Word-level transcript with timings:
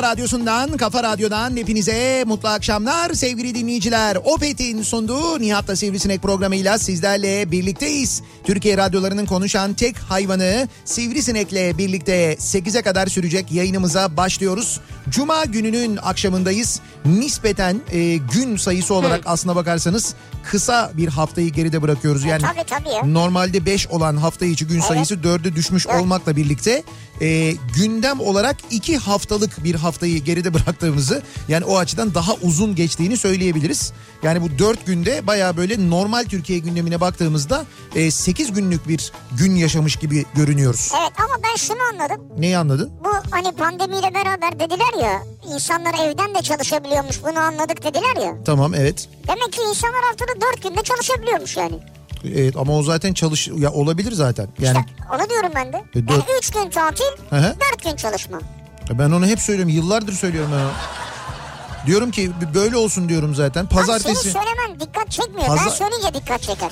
kafa 0.00 0.12
radyosundan, 0.12 0.76
kafa 0.76 1.02
radyodan 1.02 1.56
hepinize 1.56 2.24
mutlu 2.26 2.48
akşamlar 2.48 3.14
sevgili 3.14 3.54
dinleyiciler. 3.54 4.16
Opet'in 4.24 4.82
sunduğu 4.82 5.40
Nihat'la 5.40 5.76
Sivrisinek 5.76 6.22
programıyla 6.22 6.78
sizlerle 6.78 7.50
birlikteyiz. 7.50 8.22
Türkiye 8.44 8.76
radyolarının 8.76 9.26
konuşan 9.26 9.74
tek 9.74 9.98
hayvanı 9.98 10.68
Sivrisinek'le 10.84 11.78
birlikte 11.78 12.34
8'e 12.34 12.82
kadar 12.82 13.06
sürecek 13.06 13.52
yayınımıza 13.52 14.16
başlıyoruz. 14.16 14.80
Cuma 15.10 15.44
gününün 15.44 15.96
akşamındayız. 15.96 16.80
Nispeten 17.04 17.80
e, 17.92 18.16
gün 18.16 18.56
sayısı 18.56 18.94
olarak 18.94 19.20
aslına 19.26 19.56
bakarsanız 19.56 20.14
kısa 20.44 20.90
bir 20.96 21.08
haftayı 21.08 21.50
geride 21.50 21.82
bırakıyoruz. 21.82 22.24
Yani 22.24 22.42
Tabii 22.42 22.64
tabii 22.66 22.88
ya. 22.94 23.02
Normalde 23.04 23.66
5 23.66 23.86
olan 23.86 24.16
hafta 24.16 24.46
içi 24.46 24.66
gün 24.66 24.80
sayısı 24.80 25.14
4'e 25.14 25.56
düşmüş 25.56 25.86
olmakla 25.86 26.36
birlikte 26.36 26.82
e, 27.20 27.52
gündem 27.74 28.20
olarak 28.20 28.56
2 28.70 28.96
haftalık 28.96 29.64
bir 29.64 29.74
haftayı 29.74 30.18
geride 30.24 30.54
bıraktığımızı 30.54 31.22
yani 31.48 31.64
o 31.64 31.78
açıdan 31.78 32.14
daha 32.14 32.34
uzun 32.34 32.74
geçtiğini 32.74 33.16
söyleyebiliriz. 33.16 33.92
Yani 34.22 34.42
bu 34.42 34.58
4 34.58 34.86
günde 34.86 35.26
baya 35.26 35.56
böyle 35.56 35.90
normal 35.90 36.24
Türkiye 36.24 36.58
gündemine 36.58 37.00
baktığımızda 37.00 37.64
8 38.10 38.52
günlük 38.52 38.88
bir 38.88 39.12
gün 39.32 39.54
yaşamış 39.54 39.96
gibi 39.96 40.24
görünüyoruz. 40.34 40.92
Evet 41.00 41.12
ama 41.18 41.34
ben 41.44 41.56
şunu 41.56 41.78
anladım. 41.92 42.26
Neyi 42.38 42.58
anladın? 42.58 42.90
Bu 43.04 43.10
hani 43.30 43.52
pandemiyle 43.52 44.14
beraber 44.14 44.60
dediler 44.60 44.99
ya 44.99 44.99
insanlar 45.54 45.94
evden 45.94 46.34
de 46.34 46.42
çalışabiliyormuş 46.42 47.22
bunu 47.24 47.38
anladık 47.38 47.82
dediler 47.84 48.16
ya. 48.26 48.34
Tamam 48.44 48.74
evet. 48.74 49.08
Demek 49.28 49.52
ki 49.52 49.60
insanlar 49.70 50.00
haftada 50.04 50.40
dört 50.40 50.62
günde 50.62 50.82
çalışabiliyormuş 50.82 51.56
yani. 51.56 51.78
Evet 52.34 52.56
ama 52.56 52.76
o 52.78 52.82
zaten 52.82 53.14
çalış 53.14 53.48
ya 53.48 53.72
olabilir 53.72 54.12
zaten. 54.12 54.48
Yani 54.58 54.78
İşte 54.78 55.14
onu 55.14 55.30
diyorum 55.30 55.50
ben 55.54 55.72
de. 55.72 55.76
E, 55.76 55.82
Yani 55.94 56.08
dört- 56.08 56.38
üç 56.38 56.50
gün 56.50 56.70
tatil, 56.70 57.04
Hı 57.30 57.36
hı. 57.36 57.54
dört 57.72 57.84
gün 57.84 57.96
çalışma. 57.96 58.38
ben 58.92 59.10
onu 59.10 59.26
hep 59.26 59.40
söylüyorum. 59.40 59.72
Yıllardır 59.74 60.12
söylüyorum 60.12 60.50
ben 60.54 60.58
onu. 60.64 60.70
Diyorum 61.86 62.10
ki 62.10 62.30
böyle 62.54 62.76
olsun 62.76 63.08
diyorum 63.08 63.34
zaten. 63.34 63.60
Abi 63.60 63.68
Pazartesi 63.74 64.14
senin 64.22 64.32
söylemen 64.34 64.80
dikkat 64.80 65.10
çekmiyor. 65.10 65.48
Pazar- 65.48 65.66
Ben 65.66 65.70
söyleyince 65.70 66.14
dikkat 66.14 66.42
çeker. 66.42 66.70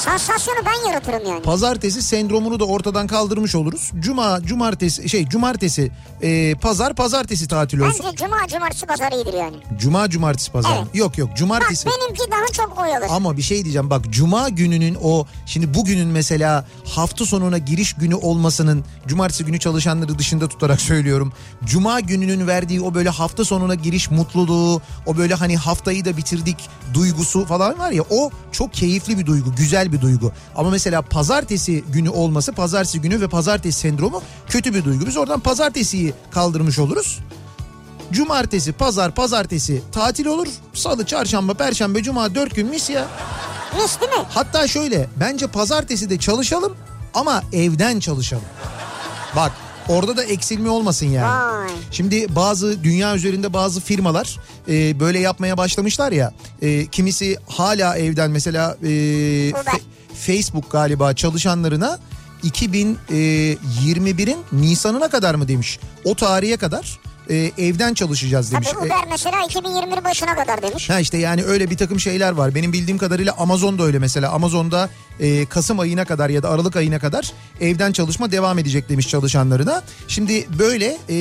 Sansasyonu 0.00 0.58
ben 0.66 0.88
yaratırım 0.88 1.28
yani. 1.28 1.42
Pazartesi 1.42 2.02
sendromunu 2.02 2.60
da 2.60 2.64
ortadan 2.64 3.06
kaldırmış 3.06 3.54
oluruz. 3.54 3.90
Cuma, 4.00 4.42
cumartesi, 4.42 5.08
şey 5.08 5.28
cumartesi, 5.28 5.92
e, 6.22 6.54
pazar, 6.54 6.94
pazartesi 6.94 7.48
tatil 7.48 7.78
olsun. 7.78 8.04
Bence 8.06 8.16
cuma, 8.16 8.48
cumartesi, 8.48 8.86
pazar 8.86 9.12
iyidir 9.12 9.32
yani. 9.34 9.56
Cuma, 9.78 10.10
cumartesi, 10.10 10.52
pazar. 10.52 10.70
Evet. 10.78 10.94
Yok 10.94 11.18
yok 11.18 11.30
Bak 11.30 11.36
cumartesi. 11.36 11.86
benimki 11.86 12.22
daha 12.30 12.46
çok 12.66 12.78
oyalı. 12.80 13.04
Ama 13.10 13.36
bir 13.36 13.42
şey 13.42 13.64
diyeceğim 13.64 13.90
bak 13.90 14.04
cuma 14.10 14.48
gününün 14.48 14.96
o 15.02 15.26
şimdi 15.46 15.74
bugünün 15.74 16.08
mesela 16.08 16.64
hafta 16.94 17.26
sonuna 17.26 17.58
giriş 17.58 17.92
günü 17.92 18.14
olmasının 18.14 18.84
cumartesi 19.06 19.44
günü 19.44 19.58
çalışanları 19.58 20.18
dışında 20.18 20.48
tutarak 20.48 20.80
söylüyorum. 20.90 21.32
Cuma 21.64 22.00
gününün 22.00 22.46
verdiği 22.46 22.80
o 22.80 22.94
böyle 22.94 23.08
hafta 23.08 23.44
sonuna 23.44 23.74
giriş 23.74 24.10
mutluluğu 24.10 24.82
o 25.06 25.16
böyle 25.16 25.34
hani 25.34 25.56
haftayı 25.56 26.04
da 26.04 26.16
bitirdik 26.16 26.56
duygusu 26.94 27.44
falan 27.44 27.78
var 27.78 27.90
ya 27.90 28.02
o 28.10 28.30
çok 28.52 28.72
keyifli 28.72 29.18
bir 29.18 29.26
duygu 29.26 29.54
güzel 29.56 29.89
bir 29.92 30.00
duygu. 30.00 30.32
Ama 30.56 30.70
mesela 30.70 31.02
pazartesi 31.02 31.84
günü 31.92 32.08
olması 32.10 32.52
pazartesi 32.52 33.00
günü 33.00 33.20
ve 33.20 33.28
pazartesi 33.28 33.78
sendromu 33.78 34.22
kötü 34.48 34.74
bir 34.74 34.84
duygu. 34.84 35.06
Biz 35.06 35.16
oradan 35.16 35.40
pazartesiyi 35.40 36.14
kaldırmış 36.30 36.78
oluruz. 36.78 37.18
Cumartesi, 38.12 38.72
pazar, 38.72 39.14
pazartesi 39.14 39.82
tatil 39.92 40.26
olur. 40.26 40.46
Salı, 40.74 41.06
çarşamba, 41.06 41.54
perşembe, 41.54 42.02
cuma 42.02 42.34
dört 42.34 42.56
gün 42.56 42.68
mis 42.68 42.90
ya. 42.90 43.06
Mis 43.82 44.00
değil 44.00 44.12
mi? 44.12 44.24
Hatta 44.28 44.68
şöyle 44.68 45.08
bence 45.16 45.46
pazartesi 45.46 46.10
de 46.10 46.18
çalışalım 46.18 46.76
ama 47.14 47.42
evden 47.52 48.00
çalışalım. 48.00 48.44
Bak 49.36 49.52
orada 49.88 50.16
da 50.16 50.24
eksilme 50.24 50.70
olmasın 50.70 51.06
yani. 51.06 51.54
Vay. 51.54 51.68
Şimdi 51.90 52.34
bazı 52.36 52.84
dünya 52.84 53.14
üzerinde 53.16 53.52
bazı 53.52 53.80
firmalar 53.80 54.38
e, 54.68 55.00
böyle 55.00 55.18
yapmaya 55.18 55.56
başlamışlar 55.56 56.12
ya. 56.12 56.32
E, 56.62 56.86
kimisi 56.86 57.36
hala 57.46 57.96
evden 57.98 58.30
mesela 58.30 58.76
e, 58.82 58.86
Fe- 59.50 59.80
Facebook 60.14 60.70
galiba 60.70 61.14
çalışanlarına 61.14 61.98
2021'in 62.44 64.38
Nisan'ına 64.52 65.08
kadar 65.10 65.34
mı 65.34 65.48
demiş. 65.48 65.78
O 66.04 66.14
tarihe 66.14 66.56
kadar 66.56 66.98
e, 67.30 67.52
evden 67.58 67.94
çalışacağız 67.94 68.52
demiş. 68.52 68.68
Tabii 68.74 68.84
E, 68.84 68.86
Uber 68.86 69.04
mesela 69.10 69.44
2021 69.44 70.04
başına 70.04 70.34
kadar 70.34 70.62
demiş. 70.62 70.90
Ha 70.90 71.00
işte 71.00 71.18
yani 71.18 71.44
öyle 71.44 71.70
bir 71.70 71.76
takım 71.76 72.00
şeyler 72.00 72.32
var. 72.32 72.54
Benim 72.54 72.72
bildiğim 72.72 72.98
kadarıyla 72.98 73.34
Amazon'da 73.38 73.82
öyle 73.82 73.98
mesela. 73.98 74.30
Amazon'da 74.30 74.90
e, 75.20 75.46
Kasım 75.46 75.80
ayına 75.80 76.04
kadar 76.04 76.30
ya 76.30 76.42
da 76.42 76.50
Aralık 76.50 76.76
ayına 76.76 76.98
kadar 76.98 77.32
evden 77.60 77.92
çalışma 77.92 78.32
devam 78.32 78.58
edecek 78.58 78.88
demiş 78.88 79.08
çalışanlarına. 79.08 79.82
Şimdi 80.08 80.46
böyle 80.58 80.98
e, 81.10 81.16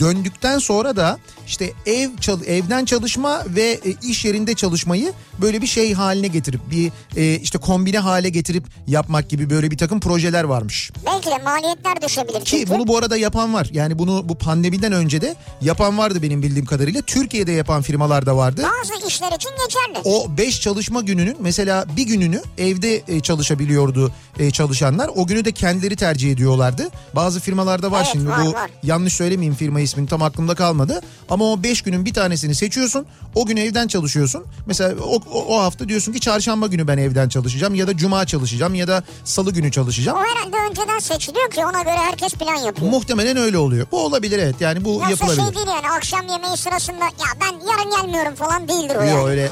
döndükten 0.00 0.58
sonra 0.58 0.96
da 0.96 1.18
işte 1.46 1.72
ev 1.86 2.10
evden 2.46 2.84
çalışma 2.84 3.42
ve 3.46 3.62
e, 3.62 4.08
iş 4.08 4.24
yerinde 4.24 4.54
çalışmayı 4.54 5.12
böyle 5.40 5.62
bir 5.62 5.66
şey 5.66 5.94
haline 5.94 6.28
getirip 6.28 6.60
bir 6.70 6.92
e, 7.16 7.34
işte 7.38 7.58
kombine 7.58 7.98
hale 7.98 8.28
getirip 8.28 8.64
yapmak 8.86 9.30
gibi 9.30 9.50
böyle 9.50 9.70
bir 9.70 9.78
takım 9.78 10.00
projeler 10.00 10.44
varmış. 10.44 10.90
Belki 11.06 11.30
de 11.30 11.38
maliyetler 11.44 12.02
düşebilir. 12.02 12.40
Ki 12.40 12.44
çünkü. 12.44 12.70
bunu 12.70 12.86
bu 12.86 12.98
arada 12.98 13.16
yapan 13.16 13.54
var. 13.54 13.68
Yani 13.72 13.98
bunu 13.98 14.28
bu 14.28 14.38
pandemiden 14.38 14.92
önce 14.92 15.20
de 15.20 15.36
yapan 15.60 15.98
vardı 15.98 16.22
benim 16.22 16.42
bildiğim 16.42 16.66
kadarıyla. 16.66 17.02
Türkiye'de 17.02 17.52
yapan 17.52 17.82
firmalar 17.82 18.26
da 18.26 18.36
vardı. 18.36 18.62
Bazı 18.62 19.06
işler 19.06 19.32
için 19.32 19.50
geçerli. 19.66 19.98
O 20.04 20.36
5 20.38 20.60
çalışma 20.60 21.00
gününün 21.00 21.36
mesela 21.40 21.84
bir 21.96 22.06
gününü 22.06 22.42
evde 22.58 23.02
e, 23.08 23.20
çalışabiliyordu 23.20 24.12
çalışanlar. 24.52 25.10
O 25.16 25.26
günü 25.26 25.44
de 25.44 25.52
kendileri 25.52 25.96
tercih 25.96 26.32
ediyorlardı. 26.32 26.88
Bazı 27.14 27.40
firmalarda 27.40 27.90
var 27.90 28.02
Evet, 28.02 28.08
şimdi 28.12 28.28
var, 28.28 28.46
bu 28.46 28.52
var. 28.52 28.70
yanlış 28.82 29.12
söylemeyeyim 29.12 29.54
firma 29.54 29.80
ismini 29.86 30.08
tam 30.08 30.22
aklımda 30.22 30.54
kalmadı. 30.54 31.00
Ama 31.28 31.44
o 31.44 31.62
5 31.62 31.82
günün 31.82 32.04
bir 32.04 32.14
tanesini 32.14 32.54
seçiyorsun. 32.54 33.06
O 33.34 33.46
gün 33.46 33.56
evden 33.56 33.88
çalışıyorsun. 33.88 34.44
Mesela 34.66 34.94
o, 35.04 35.16
o, 35.32 35.44
o 35.56 35.60
hafta 35.62 35.88
diyorsun 35.88 36.12
ki 36.12 36.20
çarşamba 36.20 36.66
günü 36.66 36.88
ben 36.88 36.98
evden 36.98 37.28
çalışacağım 37.28 37.74
ya 37.74 37.86
da 37.86 37.96
cuma 37.96 38.26
çalışacağım 38.26 38.74
ya 38.74 38.88
da 38.88 39.02
salı 39.24 39.52
günü 39.52 39.70
çalışacağım. 39.72 40.18
O 40.18 40.20
herhalde 40.20 40.56
önceden 40.70 40.98
seçiliyor 40.98 41.50
ki 41.50 41.64
ona 41.66 41.82
göre 41.82 41.96
herkes 41.96 42.32
plan 42.32 42.54
yapıyor. 42.56 42.90
Muhtemelen 42.90 43.36
öyle 43.36 43.58
oluyor. 43.58 43.86
Bu 43.92 44.04
olabilir 44.04 44.38
evet. 44.38 44.60
Yani 44.60 44.84
bu 44.84 44.90
Yoksa 44.92 45.10
yapılabilir. 45.10 45.42
şey 45.44 45.54
değil 45.54 45.66
yani 45.66 45.90
akşam 45.96 46.28
yemeği 46.28 46.56
sırasında 46.56 47.04
ya 47.04 47.28
ben 47.40 47.52
yarın 47.68 47.90
gelmiyorum 48.02 48.34
falan 48.34 48.68
değildir 48.68 48.96
o 48.96 49.00
Yok 49.02 49.08
yani. 49.08 49.24
öyle 49.24 49.50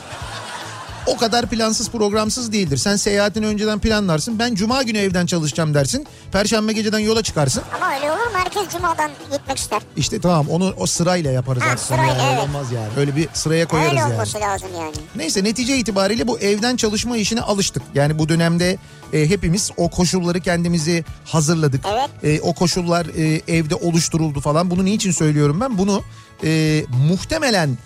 o 1.07 1.17
kadar 1.17 1.47
plansız 1.47 1.91
programsız 1.91 2.53
değildir. 2.53 2.77
Sen 2.77 2.97
seyahatini 2.97 3.47
önceden 3.47 3.79
planlarsın. 3.79 4.39
Ben 4.39 4.55
cuma 4.55 4.83
günü 4.83 4.99
evden 4.99 5.27
çalışacağım 5.27 5.75
dersin. 5.75 6.07
Perşembe 6.33 6.73
geceden 6.73 6.99
yola 6.99 7.23
çıkarsın. 7.23 7.63
Ama 7.77 7.95
öyle 7.95 8.11
olur 8.13 8.27
mu? 8.27 8.33
Herkes 8.35 8.73
cumadan 8.73 9.11
gitmek 9.33 9.59
ister. 9.59 9.83
İşte 9.97 10.21
tamam 10.21 10.49
onu 10.49 10.75
o 10.79 10.87
sırayla 10.87 11.31
yaparız 11.31 11.63
Ha, 11.63 11.67
aslında. 11.75 12.03
sırayla, 12.03 12.15
yani. 12.15 12.23
Öyle 12.23 12.33
evet. 12.41 12.49
Olmaz 12.49 12.73
yani. 12.73 12.89
Öyle 12.97 13.17
bir 13.17 13.29
sıraya 13.33 13.69
koyarız 13.69 13.91
öyle 13.91 14.01
yani. 14.01 14.13
olması 14.13 14.41
lazım 14.41 14.69
yani. 14.81 14.95
Neyse 15.17 15.45
netice 15.45 15.77
itibariyle 15.77 16.29
bu 16.29 16.39
evden 16.39 16.77
çalışma 16.77 17.17
işine 17.17 17.41
alıştık. 17.41 17.83
Yani 17.95 18.19
bu 18.19 18.29
dönemde 18.29 18.79
e, 19.13 19.29
hepimiz 19.31 19.71
o 19.77 19.91
koşulları 19.91 20.41
kendimizi 20.41 21.05
hazırladık. 21.25 21.85
Evet. 21.93 22.11
E, 22.39 22.41
o 22.41 22.55
koşullar 22.55 23.07
e, 23.07 23.43
evde 23.49 23.75
oluşturuldu 23.75 24.41
falan. 24.41 24.71
Bunu 24.71 24.85
niçin 24.85 25.11
söylüyorum 25.13 25.61
ben? 25.61 25.79
Bunu 25.79 26.03
e, 26.45 26.85
muhtemelen 27.09 27.79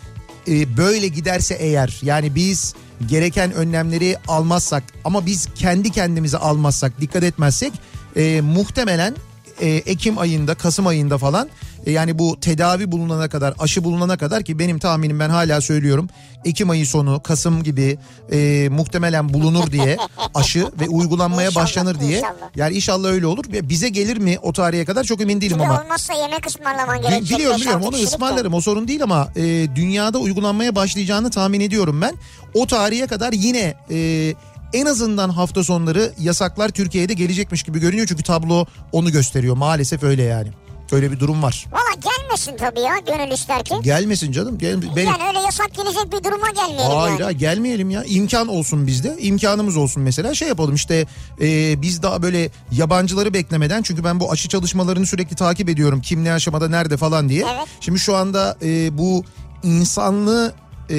e, 0.48 0.76
böyle 0.76 1.08
giderse 1.08 1.54
eğer 1.54 1.98
yani 2.02 2.34
biz 2.34 2.74
gereken 3.06 3.52
önlemleri 3.52 4.16
almazsak 4.28 4.82
ama 5.04 5.26
biz 5.26 5.48
kendi 5.54 5.90
kendimize 5.90 6.38
almazsak 6.38 7.00
dikkat 7.00 7.22
etmezsek 7.22 7.72
e, 8.16 8.40
muhtemelen 8.40 9.14
e, 9.60 9.68
Ekim 9.68 10.18
ayında 10.18 10.54
Kasım 10.54 10.86
ayında 10.86 11.18
falan 11.18 11.48
e, 11.86 11.90
yani 11.92 12.18
bu 12.18 12.40
tedavi 12.40 12.92
bulunana 12.92 13.28
kadar 13.28 13.54
aşı 13.58 13.84
bulunana 13.84 14.16
kadar 14.16 14.42
ki 14.42 14.58
benim 14.58 14.78
tahminim 14.78 15.20
ben 15.20 15.30
hala 15.30 15.60
söylüyorum 15.60 16.08
Ekim 16.44 16.70
ayı 16.70 16.86
sonu 16.86 17.22
Kasım 17.22 17.62
gibi 17.62 17.98
e, 18.32 18.68
muhtemelen 18.70 19.34
bulunur 19.34 19.72
diye 19.72 19.96
aşı 20.34 20.66
ve 20.80 20.88
uygulanmaya 20.88 21.48
İnşallah, 21.48 21.64
başlanır 21.64 22.00
diye 22.00 22.16
inşallah. 22.18 22.50
yani 22.56 22.74
inşallah 22.76 23.08
öyle 23.08 23.26
olur 23.26 23.44
bize 23.48 23.88
gelir 23.88 24.16
mi 24.16 24.38
o 24.42 24.52
tarihe 24.52 24.84
kadar 24.84 25.04
çok 25.04 25.20
emin 25.20 25.40
değilim 25.40 25.58
Bir 25.58 25.64
ama. 25.64 25.82
olmazsa 25.82 26.14
yemek 26.14 26.46
ısmarlaman 26.46 27.02
gerekecek. 27.02 27.38
Biliyorum 27.38 27.60
biliyorum 27.60 27.82
onu 27.82 27.96
de. 27.98 28.02
ısmarlarım 28.02 28.54
o 28.54 28.60
sorun 28.60 28.88
değil 28.88 29.02
ama 29.02 29.28
e, 29.36 29.42
dünyada 29.76 30.18
uygulanmaya 30.18 30.74
başlayacağını 30.76 31.30
tahmin 31.30 31.60
ediyorum 31.60 32.00
ben. 32.00 32.14
O 32.54 32.66
tarihe 32.66 33.06
kadar 33.06 33.32
yine 33.32 33.74
e, 33.90 34.34
en 34.72 34.86
azından 34.86 35.28
hafta 35.28 35.64
sonları 35.64 36.12
yasaklar 36.18 36.68
Türkiye'de 36.68 37.14
gelecekmiş 37.14 37.62
gibi 37.62 37.78
görünüyor. 37.78 38.06
Çünkü 38.06 38.22
tablo 38.22 38.66
onu 38.92 39.12
gösteriyor 39.12 39.56
maalesef 39.56 40.02
öyle 40.02 40.22
yani. 40.22 40.48
Öyle 40.92 41.12
bir 41.12 41.20
durum 41.20 41.42
var. 41.42 41.66
Valla 41.72 42.12
gelmesin 42.12 42.56
tabii 42.56 42.80
ya 42.80 42.98
gönül 43.06 43.32
ister 43.32 43.64
ki. 43.64 43.74
Gelmesin 43.82 44.32
canım. 44.32 44.58
Gel, 44.58 44.96
benim... 44.96 45.08
Yani 45.08 45.22
öyle 45.28 45.38
yasak 45.38 45.74
gelecek 45.74 46.12
bir 46.12 46.24
duruma 46.24 46.50
gelmeyelim 46.50 46.96
Hayır 46.96 47.20
yani. 47.20 47.36
gelmeyelim 47.36 47.90
ya. 47.90 48.04
İmkan 48.04 48.48
olsun 48.48 48.86
bizde. 48.86 49.16
İmkanımız 49.20 49.76
olsun 49.76 50.02
mesela. 50.02 50.34
Şey 50.34 50.48
yapalım 50.48 50.74
işte 50.74 51.06
e, 51.40 51.82
biz 51.82 52.02
daha 52.02 52.22
böyle 52.22 52.50
yabancıları 52.72 53.34
beklemeden 53.34 53.82
çünkü 53.82 54.04
ben 54.04 54.20
bu 54.20 54.32
aşı 54.32 54.48
çalışmalarını 54.48 55.06
sürekli 55.06 55.36
takip 55.36 55.68
ediyorum. 55.68 56.00
Kim 56.00 56.24
ne 56.24 56.32
aşamada 56.32 56.68
nerede 56.68 56.96
falan 56.96 57.28
diye. 57.28 57.44
Evet. 57.56 57.68
Şimdi 57.80 57.98
şu 57.98 58.16
anda 58.16 58.56
e, 58.62 58.98
bu 58.98 59.24
insanlı 59.62 60.52
e, 60.90 60.96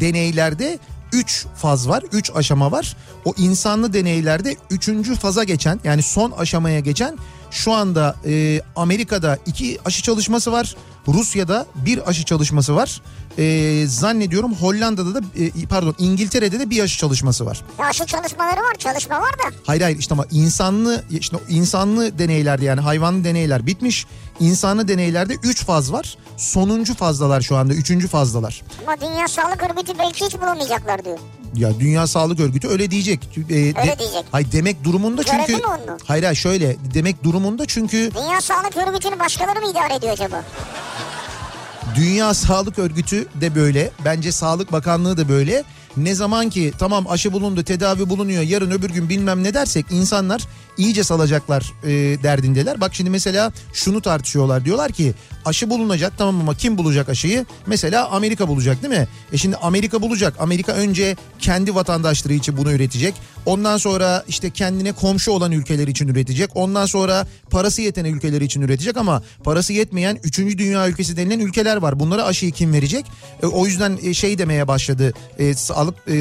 deneylerde 0.00 0.78
3 1.14 1.46
faz 1.56 1.88
var. 1.88 2.02
3 2.12 2.30
aşama 2.34 2.72
var. 2.72 2.96
O 3.24 3.34
insanlı 3.36 3.92
deneylerde 3.92 4.56
3. 4.70 5.18
faza 5.18 5.44
geçen 5.44 5.80
yani 5.84 6.02
son 6.02 6.30
aşamaya 6.30 6.80
geçen 6.80 7.18
şu 7.50 7.72
anda 7.72 8.16
e, 8.26 8.60
Amerika'da 8.76 9.38
2 9.46 9.78
aşı 9.84 10.02
çalışması 10.02 10.52
var. 10.52 10.76
Rusya'da 11.08 11.66
bir 11.74 12.08
aşı 12.08 12.24
çalışması 12.24 12.76
var. 12.76 13.00
E, 13.38 13.84
zannediyorum 13.86 14.54
Hollanda'da 14.54 15.14
da 15.14 15.20
e, 15.38 15.66
pardon 15.66 15.94
İngiltere'de 15.98 16.60
de 16.60 16.70
bir 16.70 16.82
aşı 16.82 16.98
çalışması 16.98 17.46
var. 17.46 17.62
Ya 17.78 17.92
şu 17.92 18.06
çalışmaları 18.06 18.60
var 18.60 18.74
çalışma 18.78 19.16
var 19.20 19.32
da. 19.32 19.56
Hayır 19.66 19.82
hayır 19.82 19.98
işte 19.98 20.14
ama 20.14 20.26
insanlı 20.30 21.04
işte 21.10 21.36
insanlı 21.48 22.18
deneylerde 22.18 22.64
yani 22.64 22.80
hayvanlı 22.80 23.24
deneyler 23.24 23.66
bitmiş. 23.66 24.06
İnsanlı 24.40 24.88
deneylerde 24.88 25.34
3 25.42 25.64
faz 25.64 25.92
var. 25.92 26.16
Sonuncu 26.36 26.94
fazdalar 26.94 27.40
şu 27.40 27.56
anda 27.56 27.74
3. 27.74 28.06
fazdalar. 28.08 28.62
Ama 28.86 29.00
Dünya 29.00 29.28
Sağlık 29.28 29.62
Örgütü 29.62 29.98
belki 29.98 30.26
hiç 30.26 30.34
bulamayacaklar 30.34 31.04
diyor. 31.04 31.18
Ya 31.54 31.80
Dünya 31.80 32.06
Sağlık 32.06 32.40
Örgütü 32.40 32.68
öyle 32.68 32.90
diyecek. 32.90 33.20
E, 33.50 33.54
Öyle 33.54 33.98
diyecek. 33.98 34.24
Hayır 34.32 34.52
demek 34.52 34.84
durumunda 34.84 35.22
çünkü. 35.24 35.46
Görevi 35.46 35.56
mi 35.62 35.66
onun? 35.66 35.98
Hayır 36.04 36.22
hayır 36.24 36.36
şöyle 36.36 36.76
demek 36.94 37.24
durumunda 37.24 37.66
çünkü 37.66 38.10
Dünya 38.14 38.40
Sağlık 38.40 38.76
Örgütü'nü 38.76 39.18
başkaları 39.20 39.60
mı 39.60 39.70
idare 39.70 39.94
ediyor 39.94 40.12
acaba? 40.12 40.44
Dünya 41.94 42.34
Sağlık 42.34 42.78
Örgütü 42.78 43.26
de 43.40 43.54
böyle. 43.54 43.90
Bence 44.04 44.32
Sağlık 44.32 44.72
Bakanlığı 44.72 45.16
da 45.16 45.28
böyle. 45.28 45.64
Ne 45.96 46.14
zaman 46.14 46.50
ki 46.50 46.72
tamam 46.78 47.06
aşı 47.08 47.32
bulundu, 47.32 47.62
tedavi 47.62 48.08
bulunuyor, 48.08 48.42
yarın 48.42 48.70
öbür 48.70 48.90
gün 48.90 49.08
bilmem 49.08 49.44
ne 49.44 49.54
dersek 49.54 49.86
insanlar 49.90 50.46
iyice 50.78 51.04
salacaklar 51.04 51.72
e, 51.84 51.90
derdindeler. 52.22 52.80
Bak 52.80 52.94
şimdi 52.94 53.10
mesela 53.10 53.52
şunu 53.72 54.00
tartışıyorlar. 54.00 54.64
Diyorlar 54.64 54.92
ki 54.92 55.14
aşı 55.44 55.70
bulunacak 55.70 56.12
tamam 56.18 56.40
ama 56.40 56.54
kim 56.54 56.78
bulacak 56.78 57.08
aşıyı? 57.08 57.46
Mesela 57.66 58.10
Amerika 58.10 58.48
bulacak 58.48 58.82
değil 58.82 58.94
mi? 58.94 59.08
E 59.32 59.38
şimdi 59.38 59.56
Amerika 59.56 60.02
bulacak. 60.02 60.34
Amerika 60.38 60.72
önce 60.72 61.16
kendi 61.38 61.74
vatandaşları 61.74 62.34
için 62.34 62.56
bunu 62.56 62.72
üretecek. 62.72 63.14
Ondan 63.46 63.76
sonra 63.76 64.24
işte 64.28 64.50
kendine 64.50 64.92
komşu 64.92 65.30
olan 65.30 65.52
ülkeler 65.52 65.88
için 65.88 66.08
üretecek. 66.08 66.50
Ondan 66.54 66.86
sonra 66.86 67.26
parası 67.50 67.82
yeten 67.82 68.04
ülkeler 68.04 68.40
için 68.40 68.62
üretecek 68.62 68.96
ama 68.96 69.22
parası 69.44 69.72
yetmeyen 69.72 70.18
3. 70.24 70.38
dünya 70.38 70.88
ülkesi 70.88 71.16
denilen 71.16 71.40
ülkeler 71.40 71.76
var. 71.76 72.00
Bunlara 72.00 72.24
aşıyı 72.24 72.52
kim 72.52 72.72
verecek? 72.72 73.06
E, 73.42 73.46
o 73.46 73.66
yüzden 73.66 73.98
e, 74.02 74.14
şey 74.14 74.38
demeye 74.38 74.68
başladı. 74.68 75.12
E, 75.38 75.54
sağlık 75.54 75.94
e, 76.08 76.14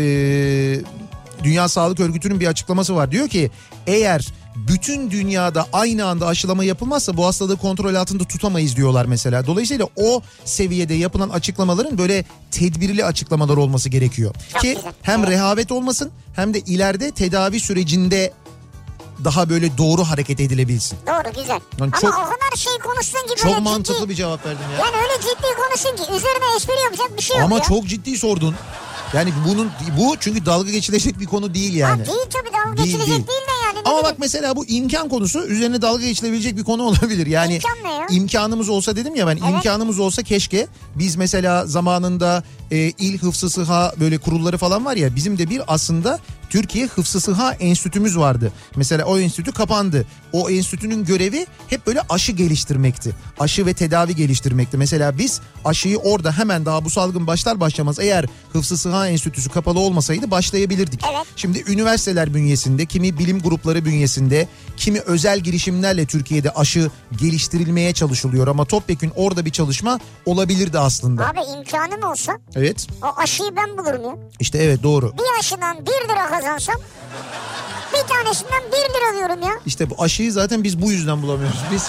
Dünya 1.43 1.69
Sağlık 1.69 1.99
Örgütü'nün 1.99 2.39
bir 2.39 2.47
açıklaması 2.47 2.95
var. 2.95 3.11
Diyor 3.11 3.27
ki 3.27 3.51
eğer 3.87 4.27
bütün 4.55 5.11
dünyada 5.11 5.67
aynı 5.73 6.05
anda 6.05 6.27
aşılama 6.27 6.63
yapılmazsa 6.63 7.17
bu 7.17 7.25
hastalığı 7.25 7.57
kontrol 7.57 7.95
altında 7.95 8.23
tutamayız 8.23 8.75
diyorlar 8.75 9.05
mesela. 9.05 9.47
Dolayısıyla 9.47 9.87
o 9.95 10.21
seviyede 10.45 10.93
yapılan 10.93 11.29
açıklamaların 11.29 11.97
böyle 11.97 12.25
tedbirli 12.51 13.05
açıklamalar 13.05 13.57
olması 13.57 13.89
gerekiyor. 13.89 14.35
Ki 14.61 14.77
hem 15.01 15.27
rehavet 15.27 15.71
olmasın 15.71 16.11
hem 16.35 16.53
de 16.53 16.59
ileride 16.59 17.11
tedavi 17.11 17.59
sürecinde 17.59 18.33
daha 19.23 19.49
böyle 19.49 19.77
doğru 19.77 20.03
hareket 20.03 20.39
edilebilsin. 20.39 20.97
Doğru 21.07 21.33
güzel. 21.41 21.59
Yani 21.79 21.91
Ama 21.91 21.99
çok- 22.01 22.13
o 22.19 22.23
kadar 22.23 22.57
şey 22.57 22.73
konuştun 22.83 23.19
ki 23.35 23.41
Çok 23.41 23.61
mantıklı 23.61 23.99
ciddi. 23.99 24.09
bir 24.09 24.15
cevap 24.15 24.45
verdim 24.45 24.65
ya. 24.73 24.85
Yani 24.85 24.95
öyle 24.95 25.21
ciddi 25.21 25.47
konuşun 25.57 25.95
ki 26.03 26.11
üzerine 26.11 26.55
espri 26.57 26.73
yapacak 26.83 27.17
bir 27.17 27.23
şey 27.23 27.37
yok 27.37 27.45
Ama 27.45 27.55
ya. 27.57 27.63
çok 27.63 27.87
ciddi 27.87 28.17
sordun. 28.17 28.55
Yani 29.13 29.33
bunun 29.47 29.71
bu 29.99 30.15
çünkü 30.19 30.45
dalga 30.45 30.71
geçilecek 30.71 31.19
bir 31.19 31.25
konu 31.25 31.53
değil 31.53 31.73
yani. 31.73 32.01
Ha, 32.01 32.07
değil 32.07 32.25
tabii 32.33 32.53
dalga 32.53 32.77
Değil, 32.77 32.85
geçilecek 32.87 33.07
değil. 33.07 33.27
değil, 33.27 33.41
de 33.47 33.52
Ama 33.93 34.03
bak 34.03 34.15
mesela 34.19 34.55
bu 34.55 34.65
imkan 34.65 35.09
konusu 35.09 35.45
üzerine 35.45 35.81
dalga 35.81 36.05
geçilebilecek 36.05 36.57
bir 36.57 36.63
konu 36.63 36.83
olabilir. 36.87 37.27
Yani 37.27 37.55
İmkan 37.55 37.77
ne 37.83 37.93
ya? 37.93 38.07
imkanımız 38.11 38.69
olsa 38.69 38.95
dedim 38.95 39.15
ya 39.15 39.27
ben 39.27 39.37
imkanımız 39.37 39.99
olsa 39.99 40.23
keşke 40.23 40.67
biz 40.95 41.15
mesela 41.15 41.65
zamanında 41.65 42.43
e, 42.71 42.77
il 42.77 43.17
hıfzı 43.17 43.49
sıha 43.49 43.93
böyle 43.99 44.17
kurulları 44.17 44.57
falan 44.57 44.85
var 44.85 44.95
ya 44.95 45.15
bizim 45.15 45.37
de 45.37 45.49
bir 45.49 45.61
aslında 45.67 46.19
Türkiye 46.53 46.85
Hıfzı 46.87 47.21
Sıha 47.21 47.53
Enstitümüz 47.53 48.17
vardı. 48.17 48.51
Mesela 48.75 49.05
o 49.05 49.19
enstitü 49.19 49.51
kapandı. 49.51 50.05
O 50.31 50.49
enstitünün 50.49 51.05
görevi 51.05 51.47
hep 51.67 51.87
böyle 51.87 52.01
aşı 52.09 52.31
geliştirmekti. 52.31 53.11
Aşı 53.39 53.65
ve 53.65 53.73
tedavi 53.73 54.15
geliştirmekti. 54.15 54.77
Mesela 54.77 55.17
biz 55.17 55.41
aşıyı 55.65 55.97
orada 55.97 56.37
hemen 56.37 56.65
daha 56.65 56.85
bu 56.85 56.89
salgın 56.89 57.27
başlar 57.27 57.59
başlamaz 57.59 57.99
eğer 57.99 58.25
Hıfzı 58.53 58.77
Sıha 58.77 59.07
Enstitüsü 59.07 59.49
kapalı 59.49 59.79
olmasaydı 59.79 60.31
başlayabilirdik. 60.31 61.01
Evet. 61.13 61.25
Şimdi 61.35 61.63
üniversiteler 61.67 62.33
bünyesinde, 62.33 62.85
kimi 62.85 63.17
bilim 63.17 63.39
grupları 63.41 63.85
bünyesinde, 63.85 64.47
kimi 64.77 64.99
özel 64.99 65.39
girişimlerle 65.39 66.05
Türkiye'de 66.05 66.51
aşı 66.51 66.91
geliştirilmeye 67.17 67.93
çalışılıyor 67.93 68.47
ama 68.47 68.65
topyekün 68.65 69.11
orada 69.15 69.45
bir 69.45 69.51
çalışma 69.51 69.99
olabilirdi 70.25 70.79
aslında. 70.79 71.29
Abi 71.29 71.39
imkanım 71.57 72.11
olsa 72.11 72.37
Evet. 72.55 72.87
o 73.03 73.19
aşıyı 73.19 73.55
ben 73.55 73.77
bulurum 73.77 74.03
ya. 74.05 74.15
İşte 74.39 74.57
evet 74.57 74.83
doğru. 74.83 75.13
Bir 75.17 75.39
aşıdan 75.39 75.77
1 75.85 76.09
lira 76.09 76.31
kazansam 76.43 76.75
bir 77.93 78.07
tanesinden 78.07 78.61
1 78.67 78.71
lira 78.77 79.17
diyorum 79.17 79.47
ya. 79.47 79.59
İşte 79.65 79.89
bu 79.89 79.95
aşıyı 80.03 80.31
zaten 80.31 80.63
biz 80.63 80.81
bu 80.81 80.91
yüzden 80.91 81.21
bulamıyoruz. 81.21 81.59
Biz 81.71 81.87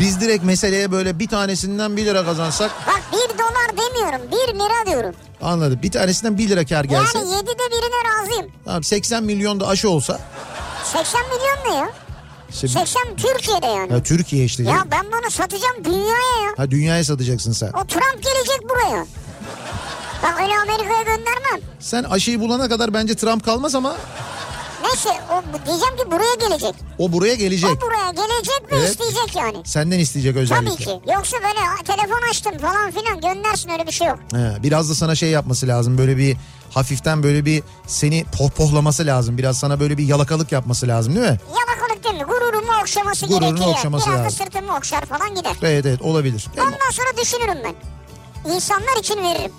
biz 0.00 0.20
direkt 0.20 0.44
meseleye 0.44 0.92
böyle 0.92 1.18
bir 1.18 1.28
tanesinden 1.28 1.96
1 1.96 2.04
lira 2.06 2.24
kazansak 2.24 2.70
Bak 2.86 3.00
1 3.12 3.38
dolar 3.38 3.68
demiyorum 3.88 4.20
1 4.32 4.54
lira 4.54 4.86
diyorum. 4.86 5.14
anladım. 5.42 5.80
Bir 5.82 5.90
tanesinden 5.90 6.38
1 6.38 6.48
lira 6.48 6.66
kar 6.66 6.84
gelse. 6.84 7.18
Yani 7.18 7.28
7'de 7.30 7.46
birine 7.70 8.20
razıyım. 8.20 8.46
Tamam 8.64 8.84
80 8.84 9.24
milyon 9.24 9.60
da 9.60 9.68
aşı 9.68 9.90
olsa. 9.90 10.20
80 10.84 11.20
milyon 11.22 11.72
ne 11.74 11.78
ya? 11.78 11.90
Işte, 12.50 12.68
80 12.68 13.02
Türkiye'de 13.16 13.66
yani. 13.66 13.92
ya 13.92 14.02
Türkiye 14.02 14.44
işte. 14.44 14.62
Ya 14.62 14.84
ben 14.90 15.06
bunu 15.06 15.30
satacağım 15.30 15.84
dünyaya 15.84 16.44
ya. 16.44 16.52
Ha 16.56 16.70
dünyaya 16.70 17.04
satacaksın 17.04 17.52
sen. 17.52 17.68
O 17.68 17.86
Trump 17.86 18.22
gelecek 18.22 18.68
buraya. 18.70 19.06
Ben 20.22 20.42
öyle 20.42 20.52
Amerika'ya 20.58 21.02
göndermem. 21.02 21.60
Sen 21.80 22.04
aşıyı 22.04 22.40
bulana 22.40 22.68
kadar 22.68 22.94
bence 22.94 23.14
Trump 23.14 23.44
kalmaz 23.44 23.74
ama 23.74 23.96
Neyse 24.82 25.08
o, 25.30 25.66
diyeceğim 25.66 25.96
ki 25.96 26.10
buraya 26.10 26.34
gelecek. 26.48 26.74
o 26.98 27.12
buraya 27.12 27.34
gelecek. 27.34 27.70
O 27.70 27.80
buraya 27.80 28.10
gelecek 28.10 28.72
ve 28.72 28.76
Evet. 28.76 28.90
isteyecek 28.90 29.36
yani. 29.36 29.56
Senden 29.64 29.98
isteyecek 29.98 30.36
özellikle. 30.36 30.84
Tabii 30.84 30.84
ki. 30.84 31.12
Yoksa 31.14 31.36
böyle 31.36 31.60
"Aa, 31.60 31.84
telefon 31.96 32.28
açtım 32.30 32.58
falan 32.58 32.90
filan 32.90 33.20
göndersin 33.20 33.68
öyle 33.70 33.86
bir 33.86 33.92
şey 33.92 34.06
yok. 34.06 34.18
He, 34.32 34.62
biraz 34.62 34.90
da 34.90 34.94
sana 34.94 35.14
şey 35.14 35.30
yapması 35.30 35.68
lazım 35.68 35.98
böyle 35.98 36.16
bir 36.16 36.36
hafiften 36.70 37.22
böyle 37.22 37.44
bir 37.44 37.62
seni 37.86 38.24
pohpohlaması 38.38 39.06
lazım. 39.06 39.38
Biraz 39.38 39.58
sana 39.58 39.80
böyle 39.80 39.98
bir 39.98 40.04
yalakalık 40.08 40.52
yapması 40.52 40.88
lazım 40.88 41.16
değil 41.16 41.26
mi? 41.30 41.38
Yalakalık 41.48 42.04
değil 42.04 42.14
mi? 42.14 42.22
Gururumu 42.24 42.72
okşaması 42.80 43.26
Gururunu 43.26 43.46
gerekiyor. 43.48 43.70
okşaması 43.70 44.06
Biraz 44.10 44.18
lazım. 44.20 44.38
da 44.40 44.44
sırtımı 44.44 44.76
okşar 44.76 45.00
falan 45.06 45.34
gider. 45.34 45.52
Evet 45.62 45.86
evet 45.86 46.02
olabilir. 46.02 46.46
Ondan 46.58 46.90
sonra 46.92 47.08
düşünürüm 47.22 47.58
ben. 47.64 47.74
İnsanlar 48.54 48.96
için 49.00 49.16
veririm. 49.22 49.52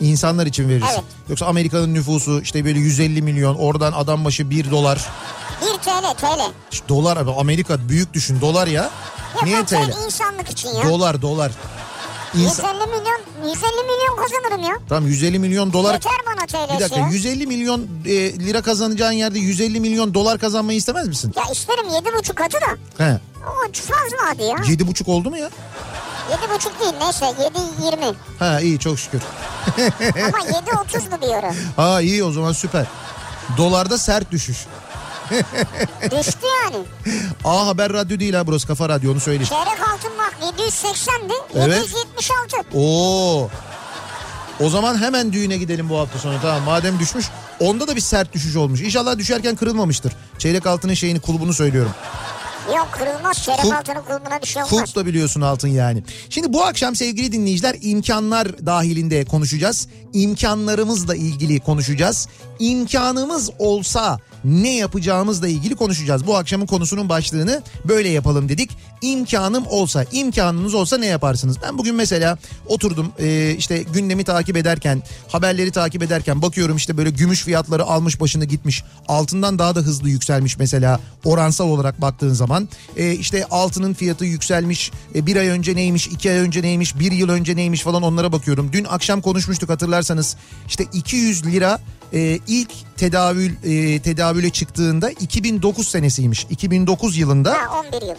İnsanlar 0.00 0.46
için 0.46 0.68
veririz. 0.68 0.88
Evet. 0.92 1.04
Yoksa 1.28 1.46
Amerika'nın 1.46 1.94
nüfusu 1.94 2.40
işte 2.40 2.64
böyle 2.64 2.78
150 2.78 3.22
milyon 3.22 3.54
oradan 3.54 3.92
adam 3.92 4.24
başı 4.24 4.50
1 4.50 4.70
dolar. 4.70 5.08
1 5.62 5.66
TL 5.66 6.14
TL. 6.20 6.52
İşte 6.72 6.88
dolar 6.88 7.16
abi 7.16 7.30
Amerika 7.30 7.88
büyük 7.88 8.14
düşün 8.14 8.40
dolar 8.40 8.66
ya. 8.66 8.82
Ya 8.82 8.90
Niye 9.44 9.64
TL? 9.64 10.04
insanlık 10.04 10.50
için 10.50 10.68
ya. 10.68 10.88
Dolar 10.88 11.22
dolar. 11.22 11.52
İnsan... 12.34 12.74
150 12.74 12.86
milyon 12.86 13.20
150 13.38 13.70
milyon 13.82 14.16
kazanırım 14.16 14.62
ya. 14.70 14.78
Tamam 14.88 15.06
150 15.08 15.38
milyon 15.38 15.72
dolar. 15.72 15.92
Yeter 15.92 16.12
bana 16.26 16.46
TL'si 16.46 16.74
Bir 16.76 16.80
dakika 16.80 17.00
ya. 17.00 17.08
150 17.08 17.46
milyon 17.46 17.86
e, 18.06 18.10
lira 18.38 18.62
kazanacağın 18.62 19.12
yerde 19.12 19.38
150 19.38 19.80
milyon 19.80 20.14
dolar 20.14 20.38
kazanmayı 20.38 20.78
istemez 20.78 21.08
misin? 21.08 21.32
Ya 21.36 21.42
isterim 21.52 21.84
7,5 21.88 22.34
katı 22.34 22.58
da. 22.60 23.04
He. 23.04 23.18
O 23.46 23.72
fazla 23.72 24.16
hadi 24.28 24.42
ya. 24.42 24.56
7,5 24.56 25.10
oldu 25.10 25.30
mu 25.30 25.38
ya? 25.38 25.50
7,5 26.30 26.80
değil 26.80 26.94
neyse 27.00 27.24
7,20. 27.24 28.14
Ha 28.38 28.60
iyi 28.60 28.78
çok 28.78 28.98
şükür. 28.98 29.20
Ama 30.00 30.38
7,30'lu 30.38 31.20
bir 31.22 31.26
euro. 31.34 31.52
Ha 31.76 32.00
iyi 32.00 32.24
o 32.24 32.32
zaman 32.32 32.52
süper. 32.52 32.86
Dolarda 33.56 33.98
sert 33.98 34.30
düşüş. 34.30 34.66
Düştü 36.02 36.46
yani. 36.64 36.84
A 37.44 37.66
Haber 37.66 37.92
Radyo 37.92 38.20
değil 38.20 38.34
ha 38.34 38.46
burası 38.46 38.66
Kafa 38.66 38.88
Radyo 38.88 39.12
onu 39.12 39.20
söyleyeyim. 39.20 39.48
Çeyrek 39.48 39.88
altın 39.92 40.10
bak 40.18 40.34
780'di. 40.58 41.32
Evet. 41.54 41.78
776. 41.78 42.56
Oo. 42.74 43.48
O 44.60 44.70
zaman 44.70 45.02
hemen 45.02 45.32
düğüne 45.32 45.56
gidelim 45.56 45.88
bu 45.88 45.98
hafta 45.98 46.18
sonu 46.18 46.34
tamam 46.42 46.62
madem 46.62 46.98
düşmüş. 46.98 47.26
Onda 47.60 47.88
da 47.88 47.96
bir 47.96 48.00
sert 48.00 48.32
düşüş 48.32 48.56
olmuş. 48.56 48.80
İnşallah 48.80 49.18
düşerken 49.18 49.56
kırılmamıştır. 49.56 50.12
Çeyrek 50.38 50.66
altının 50.66 50.94
şeyini 50.94 51.20
kulübünü 51.20 51.54
söylüyorum. 51.54 51.92
Yok 52.68 52.88
kırılmaz. 52.92 53.42
Çeyrek 53.42 53.62
Kul- 53.62 53.70
altının 53.72 54.02
kulübüne 54.02 54.42
bir 54.42 54.46
şey 54.46 54.62
olmaz. 54.62 54.70
Kulp 54.70 54.96
da 54.96 55.06
biliyorsun 55.06 55.40
altın 55.40 55.68
yani. 55.68 56.02
Şimdi 56.30 56.52
bu 56.52 56.64
akşam 56.64 56.96
sevgili 56.96 57.32
dinleyiciler 57.32 57.76
imkanlar 57.80 58.66
dahilinde 58.66 59.24
konuşacağız. 59.24 59.88
İmkanlarımızla 60.12 61.14
ilgili 61.14 61.60
konuşacağız. 61.60 62.28
İmkanımız 62.58 63.50
olsa 63.58 64.18
ne 64.44 64.76
yapacağımızla 64.76 65.48
ilgili 65.48 65.76
konuşacağız. 65.76 66.26
Bu 66.26 66.36
akşamın 66.36 66.66
konusunun 66.66 67.08
başlığını 67.08 67.62
böyle 67.84 68.08
yapalım 68.08 68.48
dedik. 68.48 68.70
İmkanım 69.02 69.66
olsa, 69.66 70.04
imkanınız 70.12 70.74
olsa 70.74 70.98
ne 70.98 71.06
yaparsınız? 71.06 71.56
Ben 71.62 71.78
bugün 71.78 71.94
mesela 71.94 72.38
oturdum 72.66 73.12
e, 73.18 73.54
işte 73.58 73.82
gündemi 73.82 74.24
takip 74.24 74.56
ederken, 74.56 75.02
haberleri 75.28 75.70
takip 75.70 76.02
ederken 76.02 76.42
bakıyorum 76.42 76.76
işte 76.76 76.96
böyle 76.96 77.10
gümüş 77.10 77.44
fiyatları 77.44 77.84
almış 77.84 78.20
başını 78.20 78.44
gitmiş. 78.44 78.84
Altından 79.08 79.58
daha 79.58 79.74
da 79.74 79.80
hızlı 79.80 80.08
yükselmiş 80.08 80.58
mesela 80.58 81.00
oransal 81.24 81.68
olarak 81.68 82.00
baktığın 82.00 82.32
zaman. 82.32 82.68
E, 82.96 83.12
işte 83.12 83.46
altının 83.50 83.94
fiyatı 83.94 84.24
yükselmiş. 84.24 84.90
E, 85.14 85.26
bir 85.26 85.36
ay 85.36 85.48
önce 85.48 85.76
neymiş, 85.76 86.06
iki 86.06 86.30
ay 86.30 86.36
önce 86.36 86.62
neymiş, 86.62 86.98
bir 86.98 87.12
yıl 87.12 87.28
önce 87.28 87.56
neymiş 87.56 87.82
falan 87.82 88.02
onlara 88.02 88.32
bakıyorum. 88.32 88.70
Dün 88.72 88.84
akşam 88.84 89.20
konuşmuştuk 89.20 89.70
hatırlarsanız. 89.70 90.36
İşte 90.68 90.86
200 90.92 91.46
lira 91.46 91.78
e, 92.12 92.38
ilk 92.46 92.70
tedavül 92.96 93.52
e, 93.64 94.00
tedavüle 94.02 94.50
çıktığında 94.50 95.10
2009 95.10 95.88
senesiymiş. 95.88 96.46
2009 96.50 97.16
yılında 97.18 97.52
Ha 97.52 97.80
11 97.80 98.06
yıl. 98.06 98.14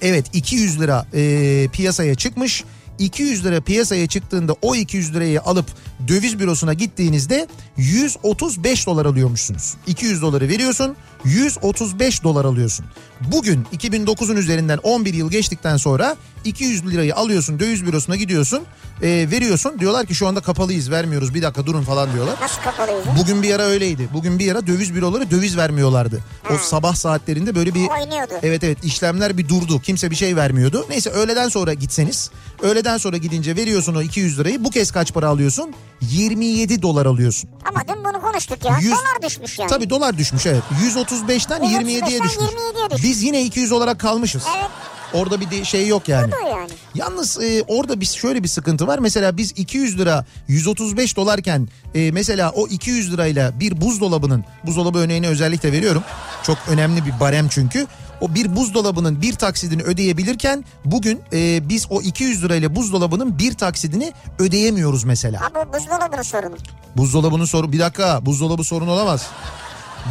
evet 0.00 0.26
200 0.32 0.80
lira 0.80 1.06
e, 1.14 1.68
piyasaya 1.72 2.14
çıkmış. 2.14 2.64
200 2.98 3.44
lira 3.44 3.60
piyasaya 3.60 4.06
çıktığında 4.06 4.56
o 4.62 4.74
200 4.74 5.14
lirayı 5.14 5.40
alıp 5.42 5.66
döviz 6.08 6.38
bürosuna 6.38 6.72
gittiğinizde 6.72 7.46
135 7.76 8.86
dolar 8.86 9.06
alıyormuşsunuz. 9.06 9.74
200 9.86 10.22
doları 10.22 10.48
veriyorsun 10.48 10.96
135 11.24 12.22
dolar 12.24 12.44
alıyorsun. 12.44 12.86
Bugün 13.20 13.64
2009'un 13.76 14.36
üzerinden 14.36 14.78
11 14.78 15.14
yıl 15.14 15.30
geçtikten 15.30 15.76
sonra 15.76 16.16
200 16.44 16.86
lirayı 16.86 17.14
alıyorsun 17.16 17.60
döviz 17.60 17.86
bürosuna 17.86 18.16
gidiyorsun 18.16 18.62
e, 19.02 19.06
veriyorsun. 19.30 19.78
Diyorlar 19.78 20.06
ki 20.06 20.14
şu 20.14 20.26
anda 20.28 20.40
kapalıyız 20.40 20.90
vermiyoruz 20.90 21.34
bir 21.34 21.42
dakika 21.42 21.66
durun 21.66 21.82
falan 21.82 22.12
diyorlar. 22.12 22.34
Nasıl 22.40 22.62
kapalıydı? 22.62 23.02
Bugün 23.18 23.42
bir 23.42 23.54
ara 23.54 23.62
öyleydi. 23.62 24.08
Bugün 24.12 24.38
bir 24.38 24.52
ara 24.52 24.66
döviz 24.66 24.94
büroları 24.94 25.30
döviz 25.30 25.56
vermiyorlardı. 25.56 26.20
O 26.50 26.58
sabah 26.58 26.94
saatlerinde 26.94 27.54
böyle 27.54 27.74
bir 27.74 27.88
Oynuyordu. 27.88 28.34
Evet 28.42 28.64
evet 28.64 28.84
işlemler 28.84 29.38
bir 29.38 29.48
durdu. 29.48 29.80
Kimse 29.80 30.10
bir 30.10 30.16
şey 30.16 30.36
vermiyordu. 30.36 30.86
Neyse 30.90 31.10
öğleden 31.10 31.48
sonra 31.48 31.74
gitseniz. 31.74 32.30
Öğleden 32.62 32.98
sonra 32.98 33.16
gidince 33.16 33.56
veriyorsun 33.56 33.94
o 33.94 34.02
200 34.02 34.38
lirayı. 34.38 34.64
Bu 34.64 34.70
kez 34.70 34.90
kaç 34.90 35.12
para 35.14 35.28
alıyorsun? 35.28 35.74
27 36.00 36.82
dolar 36.82 37.06
alıyorsun. 37.06 37.50
Ama 37.68 37.80
dün 37.88 38.04
bunu 38.04 38.20
konuştuk 38.22 38.64
ya. 38.64 38.78
Yüz- 38.80 38.90
Dolar 38.90 39.22
düşmüş 39.30 39.58
yani. 39.58 39.68
Tabii 39.68 39.90
dolar 39.90 40.18
düşmüş 40.18 40.46
evet. 40.46 40.62
135'ten 41.10 41.62
27'ye 41.62 42.00
135'ten 42.00 42.22
düşmüş. 42.22 42.32
27'ye 42.34 42.90
düşmüş. 42.90 43.02
Biz 43.02 43.22
yine 43.22 43.42
200 43.42 43.72
olarak 43.72 44.00
kalmışız. 44.00 44.44
Evet. 44.58 44.70
Orada 45.14 45.40
bir 45.40 45.64
şey 45.64 45.86
yok 45.86 46.08
yani. 46.08 46.32
Yani. 46.50 46.70
Yalnız 46.94 47.40
e, 47.42 47.62
orada 47.68 48.00
bir 48.00 48.06
şöyle 48.06 48.42
bir 48.42 48.48
sıkıntı 48.48 48.86
var. 48.86 48.98
Mesela 48.98 49.36
biz 49.36 49.52
200 49.56 49.98
lira 49.98 50.24
135 50.48 51.16
dolarken 51.16 51.68
e, 51.94 52.10
mesela 52.10 52.50
o 52.50 52.66
200 52.66 53.12
lirayla 53.12 53.60
bir 53.60 53.80
buzdolabının 53.80 54.44
buzdolabı 54.66 54.98
örneğini 54.98 55.28
özellikle 55.28 55.72
veriyorum. 55.72 56.02
Çok 56.42 56.58
önemli 56.68 57.06
bir 57.06 57.20
barem 57.20 57.48
çünkü. 57.48 57.86
O 58.20 58.34
bir 58.34 58.56
buzdolabının 58.56 59.22
bir 59.22 59.34
taksidini 59.34 59.82
ödeyebilirken 59.82 60.64
bugün 60.84 61.20
e, 61.32 61.68
biz 61.68 61.86
o 61.90 62.00
200 62.00 62.44
lirayla 62.44 62.76
buzdolabının 62.76 63.38
bir 63.38 63.54
taksidini 63.54 64.12
ödeyemiyoruz 64.38 65.04
mesela. 65.04 65.40
Ha 65.40 65.48
bu 65.54 65.78
buzdolabının 65.78 66.22
sorunu. 66.22 66.56
Buzdolabının 66.96 67.44
sorun 67.44 67.72
bir 67.72 67.78
dakika 67.78 68.26
buzdolabı 68.26 68.64
sorun 68.64 68.88
olamaz. 68.88 69.26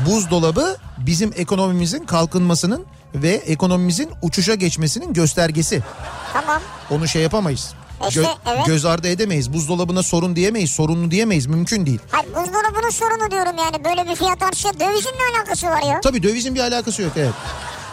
Buzdolabı 0.06 0.78
bizim 0.98 1.32
ekonomimizin 1.36 2.06
kalkınmasının 2.06 2.86
ve 3.16 3.30
ekonomimizin 3.30 4.10
uçuşa 4.22 4.56
geçmesinin 4.56 5.14
göstergesi. 5.14 5.84
Tamam. 6.34 6.62
Onu 6.92 7.08
şey 7.08 7.22
yapamayız. 7.22 7.74
İşte, 8.08 8.24
evet. 8.48 8.66
Göz 8.66 8.86
ardı 8.86 9.08
edemeyiz. 9.08 9.54
Buzdolabına 9.54 10.04
sorun 10.04 10.36
diyemeyiz. 10.36 10.72
Sorunlu 10.72 11.12
diyemeyiz. 11.12 11.46
Mümkün 11.46 11.86
değil. 11.86 12.00
Hayır 12.12 12.28
buzdolabının 12.28 12.90
sorunu 12.90 13.32
diyorum 13.32 13.58
yani. 13.58 13.84
Böyle 13.86 14.10
bir 14.10 14.16
fiyat 14.16 14.44
artışı 14.44 14.68
dövizin 14.68 15.10
ne 15.10 15.38
alakası 15.38 15.68
var 15.68 15.82
ya? 15.82 16.02
Tabii 16.02 16.24
dövizin 16.24 16.56
bir 16.56 16.60
alakası 16.60 17.02
yok 17.02 17.12
evet. 17.16 17.34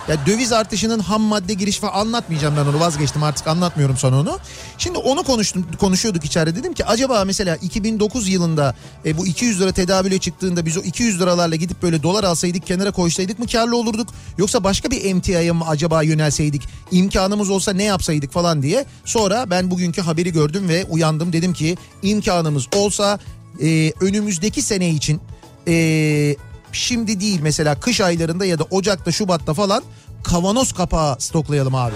Ya 0.08 0.26
döviz 0.26 0.52
artışının 0.52 0.98
ham 0.98 1.22
madde 1.22 1.54
giriş 1.54 1.78
falan 1.78 1.92
anlatmayacağım 1.92 2.56
ben 2.56 2.66
onu. 2.66 2.80
Vazgeçtim 2.80 3.22
artık 3.22 3.46
anlatmıyorum 3.46 3.96
sana 3.96 4.20
onu. 4.20 4.38
Şimdi 4.78 4.98
onu 4.98 5.22
konuştum 5.22 5.66
konuşuyorduk 5.80 6.25
içeride. 6.25 6.56
Dedim 6.56 6.75
ki 6.75 6.84
acaba 6.84 7.25
mesela 7.25 7.56
2009 7.56 8.28
yılında 8.28 8.75
e, 9.04 9.16
bu 9.18 9.26
200 9.26 9.60
lira 9.60 9.72
tedavüle 9.72 10.18
çıktığında 10.18 10.66
biz 10.66 10.76
o 10.76 10.80
200 10.80 11.20
liralarla 11.20 11.56
gidip 11.56 11.82
böyle 11.82 12.02
dolar 12.02 12.25
alsaydık 12.25 12.66
kenara 12.66 12.90
koysaydık 12.90 13.38
mı 13.38 13.46
karlı 13.46 13.76
olurduk? 13.76 14.08
Yoksa 14.38 14.64
başka 14.64 14.90
bir 14.90 15.04
emtiaya 15.04 15.54
mı 15.54 15.64
acaba 15.68 16.02
yönelseydik? 16.02 16.62
İmkanımız 16.90 17.50
olsa 17.50 17.72
ne 17.72 17.84
yapsaydık? 17.84 18.36
falan 18.36 18.62
diye. 18.62 18.84
Sonra 19.04 19.50
ben 19.50 19.70
bugünkü 19.70 20.02
haberi 20.02 20.32
gördüm 20.32 20.68
ve 20.68 20.84
uyandım. 20.84 21.32
Dedim 21.32 21.52
ki 21.52 21.76
imkanımız 22.02 22.66
olsa 22.76 23.18
e, 23.62 23.92
önümüzdeki 24.00 24.62
sene 24.62 24.90
için 24.90 25.20
e, 25.68 26.36
şimdi 26.76 27.21
değil 27.21 27.40
mesela 27.42 27.80
kış 27.80 28.00
aylarında 28.00 28.45
ya 28.47 28.59
da 28.59 28.64
Ocak'ta 28.71 29.12
Şubat'ta 29.12 29.54
falan 29.54 29.83
kavanoz 30.25 30.73
kapağı 30.73 31.16
stoklayalım 31.21 31.75
abi. 31.75 31.95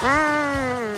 Ha. 0.00 0.32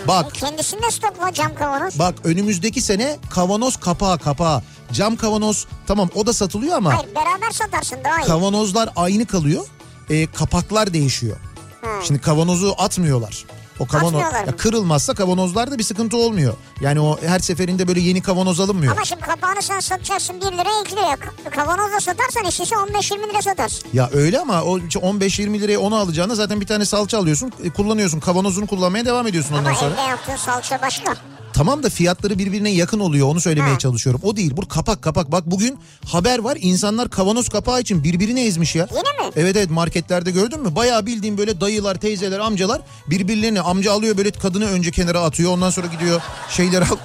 Bak. 0.07 0.25
E, 0.37 0.39
kendisinde 0.39 0.91
stokla 0.91 1.33
cam 1.33 1.55
kavanoz. 1.55 1.99
Bak 1.99 2.15
önümüzdeki 2.23 2.81
sene 2.81 3.17
kavanoz 3.29 3.77
kapağı 3.77 4.19
kapağı. 4.19 4.61
Cam 4.91 5.15
kavanoz 5.15 5.67
tamam 5.87 6.09
o 6.15 6.25
da 6.25 6.33
satılıyor 6.33 6.77
ama 6.77 6.93
Hayır 6.97 7.15
beraber 7.15 7.51
satarsın 7.51 7.97
daha 8.03 8.21
iyi. 8.21 8.25
kavanozlar 8.25 8.89
aynı 8.95 9.25
kalıyor. 9.25 9.65
E, 10.09 10.25
kapaklar 10.27 10.93
değişiyor. 10.93 11.37
Ha. 11.81 11.87
Şimdi 12.03 12.21
kavanozu 12.21 12.75
atmıyorlar. 12.77 13.45
O 13.79 13.87
kavanoz 13.87 14.21
ya 14.21 14.55
kırılmazsa 14.57 15.13
kavanozlarda 15.13 15.77
bir 15.77 15.83
sıkıntı 15.83 16.17
olmuyor. 16.17 16.53
Yani 16.81 16.99
o 16.99 17.21
her 17.21 17.39
seferinde 17.39 17.87
böyle 17.87 17.99
yeni 17.99 18.21
kavanoz 18.21 18.59
alınmıyor. 18.59 18.91
Ama 18.91 19.05
şimdi 19.05 19.21
kapağını 19.21 19.61
sen 19.61 19.79
satacaksın 19.79 20.35
1 20.41 20.45
liraya 20.45 20.81
2 20.85 20.91
liraya. 20.95 21.15
Kavanozla 21.51 21.99
satarsan 21.99 22.45
işçisi 22.45 22.75
15-20 22.75 23.29
lira 23.29 23.41
satarsın. 23.41 23.89
Ya 23.93 24.09
öyle 24.13 24.39
ama 24.39 24.63
o 24.63 24.77
15-20 24.79 25.59
liraya 25.59 25.79
onu 25.79 25.95
alacağına 25.95 26.35
zaten 26.35 26.61
bir 26.61 26.65
tane 26.67 26.85
salça 26.85 27.17
alıyorsun, 27.19 27.51
e, 27.63 27.69
kullanıyorsun. 27.69 28.19
Kavanozunu 28.19 28.67
kullanmaya 28.67 29.05
devam 29.05 29.27
ediyorsun 29.27 29.53
ondan 29.55 29.65
Ama 29.65 29.75
sonra. 29.79 29.93
evde 29.93 30.01
yaptığın 30.01 30.35
salça 30.35 30.81
başka. 30.81 31.13
Tamam 31.55 31.83
da 31.83 31.89
fiyatları 31.89 32.39
birbirine 32.39 32.69
yakın 32.69 32.99
oluyor 32.99 33.27
onu 33.27 33.41
söylemeye 33.41 33.73
Ha. 33.73 33.79
çalışıyorum. 33.79 34.21
O 34.23 34.35
değil. 34.35 34.57
Bu 34.57 34.67
kapak 34.67 35.01
kapak. 35.01 35.31
Bak 35.31 35.43
bugün 35.45 35.79
haber 36.05 36.39
var. 36.39 36.57
İnsanlar 36.61 37.09
kavanoz 37.09 37.49
kapağı 37.49 37.81
için 37.81 38.03
birbirini 38.03 38.41
ezmiş 38.41 38.75
ya. 38.75 38.87
Yine 38.91 39.27
mi? 39.27 39.33
Evet 39.35 39.55
evet 39.55 39.69
marketlerde 39.69 40.31
gördün 40.31 40.61
mü? 40.61 40.75
Bayağı 40.75 41.05
bildiğim 41.05 41.37
böyle 41.37 41.61
dayılar, 41.61 41.95
teyzeler, 41.95 42.39
amcalar 42.39 42.81
birbirlerini 43.09 43.61
amca 43.61 43.91
alıyor 43.93 44.17
böyle 44.17 44.31
kadını 44.31 44.65
önce 44.65 44.91
kenara 44.91 45.19
atıyor. 45.19 45.51
Ondan 45.51 45.69
sonra 45.69 45.87
gidiyor 45.87 46.21
şeyleri 46.49 46.85
al. 46.85 46.97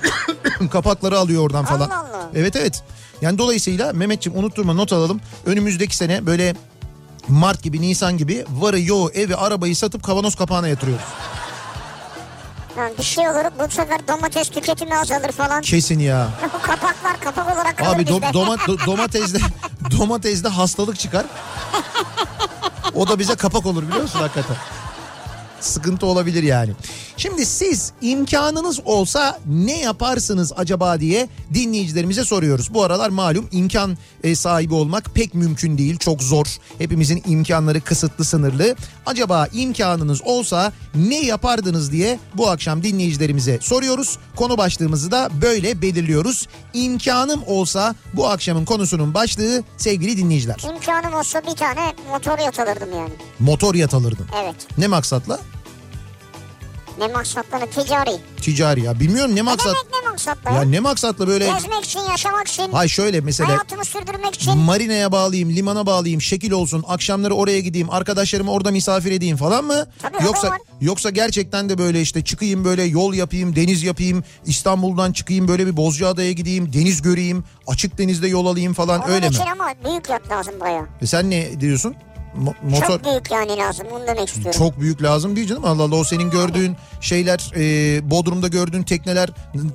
kapakları 0.70 1.18
alıyor 1.18 1.42
oradan 1.42 1.64
falan. 1.64 1.90
Allah 1.90 1.98
Allah. 1.98 2.30
Evet 2.34 2.56
evet. 2.56 2.82
Yani 3.22 3.38
dolayısıyla 3.38 3.92
Mehmetciğim 3.92 4.38
unutturma 4.38 4.72
not 4.72 4.92
alalım. 4.92 5.20
Önümüzdeki 5.46 5.96
sene 5.96 6.26
böyle 6.26 6.54
Mart 7.28 7.62
gibi 7.62 7.80
Nisan 7.80 8.18
gibi 8.18 8.44
varı 8.50 8.80
yoğu 8.80 9.10
evi 9.10 9.36
arabayı 9.36 9.76
satıp 9.76 10.02
kavanoz 10.02 10.34
kapağına 10.34 10.68
yatırıyoruz. 10.68 11.04
Ha, 12.76 12.88
bir 12.98 13.02
şey 13.02 13.28
olur 13.28 13.44
bu 13.58 13.70
sefer 13.70 14.08
domates 14.08 14.48
tüketimi 14.50 14.98
azalır 14.98 15.32
falan. 15.32 15.60
Kesin 15.62 15.98
ya. 15.98 16.28
Bu 16.54 16.62
kapaklar 16.62 17.20
kapak 17.20 17.56
olarak 17.56 17.78
kalır 17.78 17.96
Abi 17.96 18.02
do- 18.02 18.06
bizde. 18.22 18.26
doma- 18.26 18.58
do- 18.58 18.86
domatesde 18.86 19.38
domatesde 19.98 20.48
hastalık 20.48 20.98
çıkar. 20.98 21.26
O 22.94 23.08
da 23.08 23.18
bize 23.18 23.34
kapak 23.34 23.66
olur 23.66 23.82
biliyor 23.82 24.02
musun 24.02 24.18
hakikaten? 24.20 24.56
Sıkıntı 25.62 26.06
olabilir 26.06 26.42
yani. 26.42 26.72
Şimdi 27.16 27.46
siz 27.46 27.92
imkanınız 28.00 28.80
olsa 28.84 29.38
ne 29.46 29.78
yaparsınız 29.80 30.52
acaba 30.56 31.00
diye 31.00 31.28
dinleyicilerimize 31.54 32.24
soruyoruz. 32.24 32.74
Bu 32.74 32.84
aralar 32.84 33.08
malum 33.10 33.48
imkan 33.52 33.98
e, 34.24 34.34
sahibi 34.36 34.74
olmak 34.74 35.14
pek 35.14 35.34
mümkün 35.34 35.78
değil. 35.78 35.98
Çok 35.98 36.22
zor. 36.22 36.46
Hepimizin 36.78 37.22
imkanları 37.26 37.80
kısıtlı 37.80 38.24
sınırlı. 38.24 38.76
Acaba 39.06 39.48
imkanınız 39.52 40.22
olsa 40.24 40.72
ne 40.94 41.20
yapardınız 41.20 41.92
diye 41.92 42.18
bu 42.34 42.50
akşam 42.50 42.82
dinleyicilerimize 42.82 43.58
soruyoruz. 43.62 44.18
Konu 44.36 44.58
başlığımızı 44.58 45.10
da 45.10 45.30
böyle 45.42 45.82
belirliyoruz. 45.82 46.46
İmkanım 46.74 47.42
olsa 47.46 47.94
bu 48.14 48.28
akşamın 48.28 48.64
konusunun 48.64 49.14
başlığı 49.14 49.62
sevgili 49.76 50.16
dinleyiciler. 50.16 50.64
İmkanım 50.74 51.14
olsa 51.14 51.42
bir 51.50 51.56
tane 51.56 51.94
motor 52.10 52.38
yat 52.38 52.60
alırdım 52.60 52.88
yani. 52.94 53.12
Motor 53.38 53.74
yat 53.74 53.94
alırdın. 53.94 54.26
Evet. 54.42 54.56
Ne 54.78 54.86
maksatla? 54.86 55.38
Ne 56.98 57.08
maksatla 57.08 57.58
ne 57.58 57.66
ticari. 57.70 58.10
Ticari 58.40 58.80
ya. 58.82 59.00
Bilmiyorum 59.00 59.30
ne 59.30 59.36
Ne 59.36 59.42
maksat. 59.42 59.66
demek 59.74 60.02
ne 60.04 60.10
maksatla 60.10 60.50
Ya 60.50 60.62
ne 60.62 60.80
maksatla 60.80 61.26
böyle... 61.28 61.46
Gezmek 61.46 61.84
için, 61.84 62.00
yaşamak 62.00 62.48
için, 62.48 62.72
Hay 62.72 62.88
şöyle 62.88 63.20
mesela 63.20 63.48
hayatımı 63.48 63.84
sürdürmek 63.84 64.34
için. 64.34 64.58
marinaya 64.58 65.12
bağlayayım, 65.12 65.50
limana 65.50 65.86
bağlayayım, 65.86 66.20
şekil 66.22 66.50
olsun, 66.52 66.84
akşamları 66.88 67.34
oraya 67.34 67.60
gideyim, 67.60 67.90
arkadaşlarımı 67.90 68.52
orada 68.52 68.70
misafir 68.70 69.12
edeyim 69.12 69.36
falan 69.36 69.64
mı? 69.64 69.86
Tabii, 70.02 70.24
yoksa 70.24 70.58
yoksa 70.80 71.10
gerçekten 71.10 71.68
de 71.68 71.78
böyle 71.78 72.00
işte 72.00 72.24
çıkayım 72.24 72.64
böyle 72.64 72.82
yol 72.82 73.14
yapayım, 73.14 73.56
deniz 73.56 73.82
yapayım, 73.82 74.24
İstanbul'dan 74.46 75.12
çıkayım 75.12 75.48
böyle 75.48 75.66
bir 75.66 75.76
Bozcaada'ya 75.76 76.32
gideyim, 76.32 76.72
deniz 76.72 77.02
göreyim, 77.02 77.44
açık 77.66 77.98
denizde 77.98 78.28
yol 78.28 78.46
alayım 78.46 78.72
falan 78.74 79.00
Onun 79.00 79.12
öyle 79.12 79.28
mi? 79.28 79.34
için 79.34 79.46
ama 79.46 79.72
büyük 79.84 80.08
yat 80.08 80.30
lazım 80.30 80.54
bayağı. 80.60 80.86
E 81.02 81.06
sen 81.06 81.30
ne 81.30 81.60
diyorsun? 81.60 81.94
Mo- 82.38 82.54
motor 82.70 82.86
Çok 82.86 83.04
büyük 83.04 83.30
yani 83.30 83.56
lazım 83.56 83.86
onu 83.92 84.06
demek 84.06 84.28
istiyorum. 84.28 84.58
çok 84.58 84.80
büyük 84.80 85.02
lazım 85.02 85.36
değil 85.36 85.48
canım. 85.48 85.64
Allah 85.64 85.82
Allah 85.82 85.94
o 85.96 86.04
senin 86.04 86.30
gördüğün 86.30 86.76
şeyler 87.00 87.50
e, 87.56 88.10
Bodrum'da 88.10 88.48
gördüğün 88.48 88.82
tekneler 88.82 89.28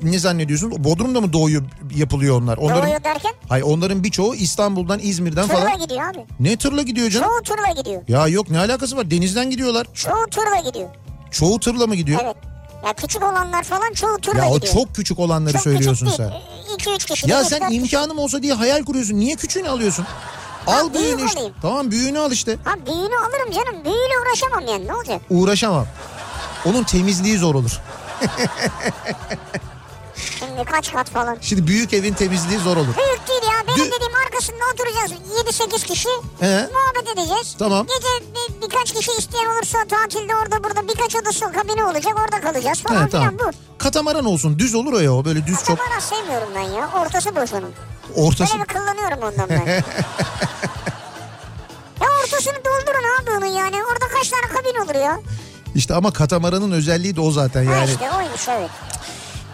ne 0.04 0.20
zannediyorsun? 0.20 0.84
Bodrum'da 0.84 1.22
mı 1.22 1.34
doğuyor 1.34 1.64
yapılıyor 1.96 2.42
onlar? 2.42 2.58
Onların 2.58 2.84
Doğuyor 2.84 3.04
derken 3.04 3.34
Hayır 3.50 3.64
onların 3.64 4.04
birçoğu 4.04 4.36
İstanbul'dan, 4.36 5.00
İzmir'den 5.04 5.48
tırla 5.48 5.60
falan. 5.60 5.80
gidiyor 5.80 6.10
abi. 6.10 6.26
Ne 6.40 6.58
tırla 6.58 6.82
gidiyor 6.82 7.10
canım? 7.10 7.28
Çoğu 7.30 7.56
tırla 7.56 7.82
gidiyor. 7.82 8.02
Ya 8.08 8.28
yok 8.28 8.50
ne 8.50 8.60
alakası 8.60 8.98
var? 8.98 9.12
Denizden 9.12 9.50
gidiyorlar. 9.50 9.88
Çoğu 9.94 10.26
tırla 10.32 10.70
gidiyor. 10.70 10.90
Çoğu 11.32 11.60
tırla 11.60 11.88
mı 11.88 11.96
gidiyor? 11.96 12.20
Evet. 12.24 12.36
Ya 12.86 12.94
küçük 12.94 13.24
olanlar 13.24 13.64
falan 13.64 13.94
çoğu 13.94 14.18
tırla 14.18 14.46
Ya 14.46 14.50
o 14.52 14.56
gidiyor. 14.56 14.74
çok 14.74 14.96
küçük 14.96 15.20
olanları 15.20 15.54
Çok 15.54 15.62
söylüyorsun 15.62 16.06
küçük 16.06 16.18
sen. 16.18 16.30
değil. 16.32 16.98
2-3 16.98 17.06
kişi. 17.08 17.30
Ya 17.30 17.44
sen 17.44 17.72
imkanım 17.72 18.20
olsa 18.20 18.44
diye 18.44 18.54
hayal 18.54 18.84
kuruyorsun. 18.84 19.16
Niye 19.20 19.36
küçüğünü 19.36 19.70
alıyorsun? 19.70 20.06
Al 20.68 20.94
büyüğünü 20.94 21.26
işte. 21.26 21.40
alayım. 21.40 21.56
Tamam 21.62 21.92
büyüğünü 21.92 22.20
al 22.20 22.32
işte. 22.32 22.58
Ha 22.64 22.74
büyüğünü 22.86 23.16
alırım 23.18 23.52
canım. 23.52 23.86
Büyüğüyle 23.86 24.14
uğraşamam 24.26 24.68
yani 24.68 24.88
ne 24.88 24.94
olacak? 24.96 25.22
Uğraşamam. 25.30 25.86
Onun 26.66 26.84
temizliği 26.84 27.38
zor 27.38 27.56
olur. 27.56 27.80
Şimdi 30.40 30.66
kaç 30.66 30.92
kat 30.94 31.10
falan. 31.10 31.38
Şimdi 31.42 31.68
büyük 31.68 31.94
evin 31.94 32.14
temizliği 32.14 32.60
zor 32.60 32.78
olur. 32.78 32.88
Büyük 32.98 33.28
değil. 33.28 33.37
Benim 33.68 33.80
Dü- 33.80 33.92
dediğim 33.96 34.16
arkasında 34.26 34.58
oturacağız. 34.74 35.12
7-8 35.72 35.86
kişi. 35.86 36.10
He. 36.40 36.70
Muhabbet 36.74 37.08
edeceğiz. 37.18 37.56
Tamam. 37.60 37.88
Gece 37.88 38.08
bir, 38.36 38.62
birkaç 38.62 38.94
kişi 38.94 39.12
isteyen 39.12 39.46
olursa 39.46 39.78
tatilde 39.90 40.36
orada 40.36 40.64
burada 40.64 40.88
birkaç 40.88 41.16
odası 41.16 41.52
kabini 41.52 41.84
olacak. 41.86 42.14
Orada 42.26 42.42
kalacağız 42.42 42.80
falan 42.82 43.06
He, 43.06 43.10
tamam. 43.10 43.30
filan 43.38 43.40
bu. 43.54 43.58
Katamaran 43.78 44.26
olsun. 44.26 44.60
Düz 44.60 44.76
olur 44.76 44.94
o 44.94 45.00
ya. 45.00 45.14
o 45.14 45.26
Böyle 45.26 45.48
düz 45.48 45.64
çok 45.64 45.78
Katamara 45.78 46.02
sevmiyorum 46.02 46.50
ben 46.56 46.62
ya. 46.62 46.90
Ortası 47.02 47.36
boş 47.36 47.54
onun. 47.54 47.74
ortası. 48.16 48.54
Böyle 48.58 48.70
bir 48.70 48.74
kullanıyorum 48.74 49.20
ondan 49.24 49.50
ben. 49.50 49.66
ya 52.02 52.08
ortasını 52.24 52.56
doldurun 52.56 53.04
abi 53.22 53.32
onun 53.38 53.46
yani. 53.58 53.76
Orada 53.84 54.08
kaç 54.08 54.30
tane 54.30 54.48
kabin 54.48 54.80
olur 54.86 54.96
ya? 54.96 55.20
İşte 55.76 55.94
ama 55.96 56.14
katamaranın 56.14 56.72
özelliği 56.72 57.16
de 57.16 57.22
o 57.22 57.32
zaten 57.32 57.66
Ha 57.66 57.72
yani. 57.76 57.90
işte 57.92 58.12
oymuş 58.18 58.48
evet. 58.50 58.70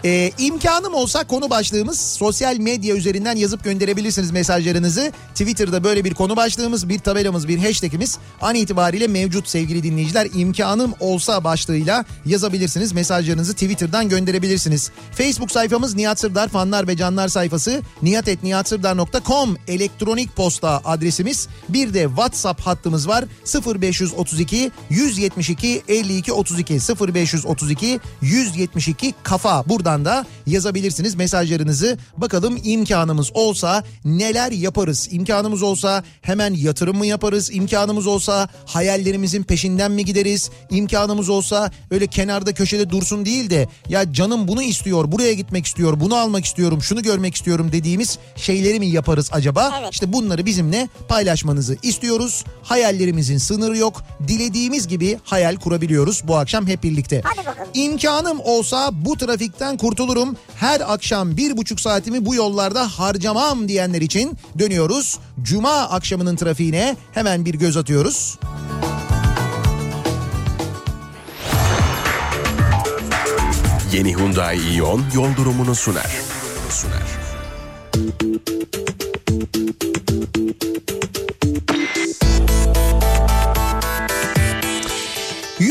Ee, 0.04 0.30
imkanım 0.38 0.94
olsa 0.94 1.24
konu 1.24 1.50
başlığımız 1.50 2.00
sosyal 2.00 2.56
medya 2.56 2.96
üzerinden 2.96 3.36
yazıp 3.36 3.64
gönderebilirsiniz 3.64 4.30
mesajlarınızı. 4.30 5.12
Twitter'da 5.34 5.84
böyle 5.84 6.04
bir 6.04 6.14
konu 6.14 6.36
başlığımız, 6.36 6.88
bir 6.88 6.98
tabelamız, 6.98 7.48
bir 7.48 7.58
hashtagimiz 7.58 8.18
an 8.40 8.54
itibariyle 8.54 9.08
mevcut 9.08 9.48
sevgili 9.48 9.82
dinleyiciler. 9.82 10.28
İmkanım 10.34 10.94
olsa 11.00 11.44
başlığıyla 11.44 12.04
yazabilirsiniz. 12.26 12.92
Mesajlarınızı 12.92 13.52
Twitter'dan 13.52 14.08
gönderebilirsiniz. 14.08 14.90
Facebook 15.12 15.50
sayfamız 15.50 15.94
Nihat 15.94 16.20
Sırdar 16.20 16.48
fanlar 16.48 16.88
ve 16.88 16.96
canlar 16.96 17.28
sayfası 17.28 17.82
nihatetnihatsırdar.com 18.02 19.56
elektronik 19.68 20.36
posta 20.36 20.80
adresimiz. 20.84 21.48
Bir 21.68 21.94
de 21.94 22.02
WhatsApp 22.02 22.60
hattımız 22.60 23.08
var 23.08 23.24
0532 23.80 24.70
172 24.90 25.82
52 25.88 26.32
32 26.32 26.74
0532 26.74 28.00
172 28.22 29.14
kafa 29.22 29.68
buradan 29.68 29.93
da 30.04 30.26
yazabilirsiniz 30.46 31.14
mesajlarınızı. 31.14 31.98
Bakalım 32.16 32.60
imkanımız 32.64 33.30
olsa 33.34 33.84
neler 34.04 34.52
yaparız? 34.52 35.08
İmkanımız 35.10 35.62
olsa 35.62 36.04
hemen 36.22 36.54
yatırım 36.54 36.96
mı 36.96 37.06
yaparız? 37.06 37.50
İmkanımız 37.52 38.06
olsa 38.06 38.48
hayallerimizin 38.66 39.42
peşinden 39.42 39.92
mi 39.92 40.04
gideriz? 40.04 40.50
İmkanımız 40.70 41.28
olsa 41.28 41.70
öyle 41.90 42.06
kenarda 42.06 42.54
köşede 42.54 42.90
dursun 42.90 43.24
değil 43.24 43.50
de 43.50 43.68
ya 43.88 44.12
canım 44.12 44.48
bunu 44.48 44.62
istiyor, 44.62 45.12
buraya 45.12 45.32
gitmek 45.34 45.66
istiyor, 45.66 46.00
bunu 46.00 46.14
almak 46.16 46.44
istiyorum, 46.44 46.82
şunu 46.82 47.02
görmek 47.02 47.34
istiyorum 47.34 47.68
dediğimiz 47.72 48.18
şeyleri 48.36 48.80
mi 48.80 48.86
yaparız 48.86 49.30
acaba? 49.32 49.74
Evet. 49.80 49.92
İşte 49.92 50.12
bunları 50.12 50.46
bizimle 50.46 50.88
paylaşmanızı 51.08 51.76
istiyoruz. 51.82 52.44
Hayallerimizin 52.62 53.38
sınırı 53.38 53.76
yok. 53.76 54.02
Dilediğimiz 54.28 54.88
gibi 54.88 55.18
hayal 55.24 55.56
kurabiliyoruz 55.56 56.22
bu 56.28 56.36
akşam 56.36 56.66
hep 56.66 56.82
birlikte. 56.82 57.22
İmkanım 57.74 58.40
olsa 58.40 58.90
bu 58.92 59.16
trafikten 59.16 59.76
kurtulurum. 59.84 60.36
Her 60.56 60.92
akşam 60.92 61.36
bir 61.36 61.56
buçuk 61.56 61.80
saatimi 61.80 62.26
bu 62.26 62.34
yollarda 62.34 62.88
harcamam 62.98 63.68
diyenler 63.68 64.00
için 64.00 64.38
dönüyoruz. 64.58 65.18
Cuma 65.42 65.72
akşamının 65.72 66.36
trafiğine 66.36 66.96
hemen 67.12 67.44
bir 67.44 67.54
göz 67.54 67.76
atıyoruz. 67.76 68.38
Yeni 73.92 74.16
Hyundai 74.16 74.58
Ion 74.76 75.02
yol 75.14 75.36
durumunu 75.36 75.74
sunar. 75.74 76.10
Sunar. 76.70 77.24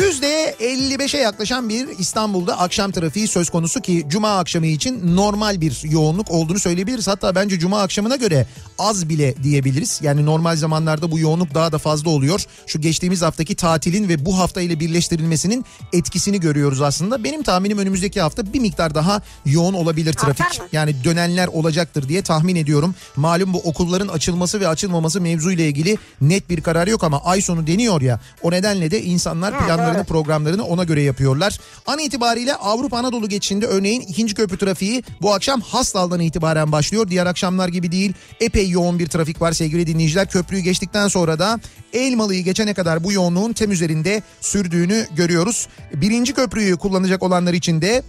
Yüzde 0.04 0.56
55'e 0.60 1.20
yaklaşan 1.20 1.70
bir 1.70 1.88
İstanbul'da 2.00 2.60
akşam 2.60 2.92
trafiği 2.92 3.28
söz 3.28 3.50
konusu 3.50 3.82
ki 3.82 4.06
cuma 4.08 4.38
akşamı 4.38 4.68
için 4.68 5.16
normal 5.16 5.62
bir 5.62 5.82
yoğunluk 5.84 6.32
olduğunu 6.32 6.60
söyleyebiliriz. 6.60 7.08
Hatta 7.08 7.36
bence 7.36 7.60
cuma 7.60 7.82
akşamına 7.82 8.16
göre 8.16 8.48
az 8.80 9.10
bile 9.10 9.44
diyebiliriz. 9.44 10.00
Yani 10.04 10.26
normal 10.26 10.56
zamanlarda 10.56 11.12
bu 11.12 11.20
yoğunluk 11.20 11.54
daha 11.54 11.72
da 11.72 11.78
fazla 11.78 12.10
oluyor. 12.10 12.46
Şu 12.68 12.82
geçtiğimiz 12.82 13.22
haftaki 13.22 13.56
tatilin 13.56 14.10
ve 14.10 14.26
bu 14.26 14.39
hafta 14.39 14.62
ile 14.62 14.80
birleştirilmesinin 14.80 15.66
etkisini 15.94 16.39
görüyoruz 16.39 16.82
aslında. 16.82 17.24
Benim 17.24 17.44
tahminim 17.44 17.78
önümüzdeki 17.78 18.22
hafta 18.22 18.54
bir 18.54 18.60
miktar 18.60 18.96
daha 18.96 19.22
yoğun 19.46 19.74
olabilir 19.74 20.13
trafik. 20.13 20.62
Yani 20.72 21.04
dönenler 21.04 21.48
olacaktır 21.48 22.10
diye 22.10 22.22
tahmin 22.22 22.56
ediyorum. 22.56 22.96
Malum 23.16 23.54
bu 23.54 23.60
okulların 23.60 24.08
açılması 24.08 24.60
ve 24.60 24.68
açılmaması 24.68 25.22
mevzu 25.22 25.52
ile 25.52 25.68
ilgili 25.68 25.98
net 26.22 26.50
bir 26.50 26.62
karar 26.62 26.88
yok 26.88 27.04
ama 27.04 27.24
ay 27.24 27.42
sonu 27.42 27.68
deniyor 27.68 28.02
ya. 28.02 28.20
O 28.42 28.52
nedenle 28.52 28.92
de 28.92 29.04
insanlar 29.04 29.54
Ha, 29.54 29.68
doğru. 29.97 30.06
programlarını 30.06 30.65
ona 30.65 30.84
göre 30.84 31.01
yapıyorlar. 31.01 31.60
An 31.86 31.99
itibariyle 31.99 32.56
Avrupa 32.56 32.97
Anadolu 32.97 33.29
geçişinde 33.29 33.65
örneğin 33.65 34.01
ikinci 34.01 34.34
köprü 34.34 34.58
trafiği 34.58 35.03
bu 35.21 35.34
akşam 35.34 35.62
Hastal'dan 35.62 36.19
itibaren 36.19 36.71
başlıyor. 36.71 37.08
Diğer 37.10 37.25
akşamlar 37.25 37.67
gibi 37.67 37.91
değil. 37.91 38.13
Epey 38.39 38.69
yoğun 38.69 38.99
bir 38.99 39.08
trafik 39.08 39.41
var 39.41 39.51
sevgili 39.51 39.88
dinleyiciler. 39.88 40.29
Köprüyü 40.29 40.63
geçtikten 40.63 41.08
sonra 41.08 41.39
da 41.39 41.60
Elmalı'yı 41.93 42.43
geçene 42.43 42.73
kadar 42.73 43.03
bu 43.03 43.12
yoğunluğun 43.12 43.53
tem 43.53 43.71
üzerinde 43.71 44.23
sürdüğünü 44.41 45.08
görüyoruz. 45.15 45.67
Birinci 45.93 46.34
köprüyü 46.34 46.77
kullanacak 46.77 47.23
olanlar 47.23 47.53
için 47.53 47.82
de 47.82 48.03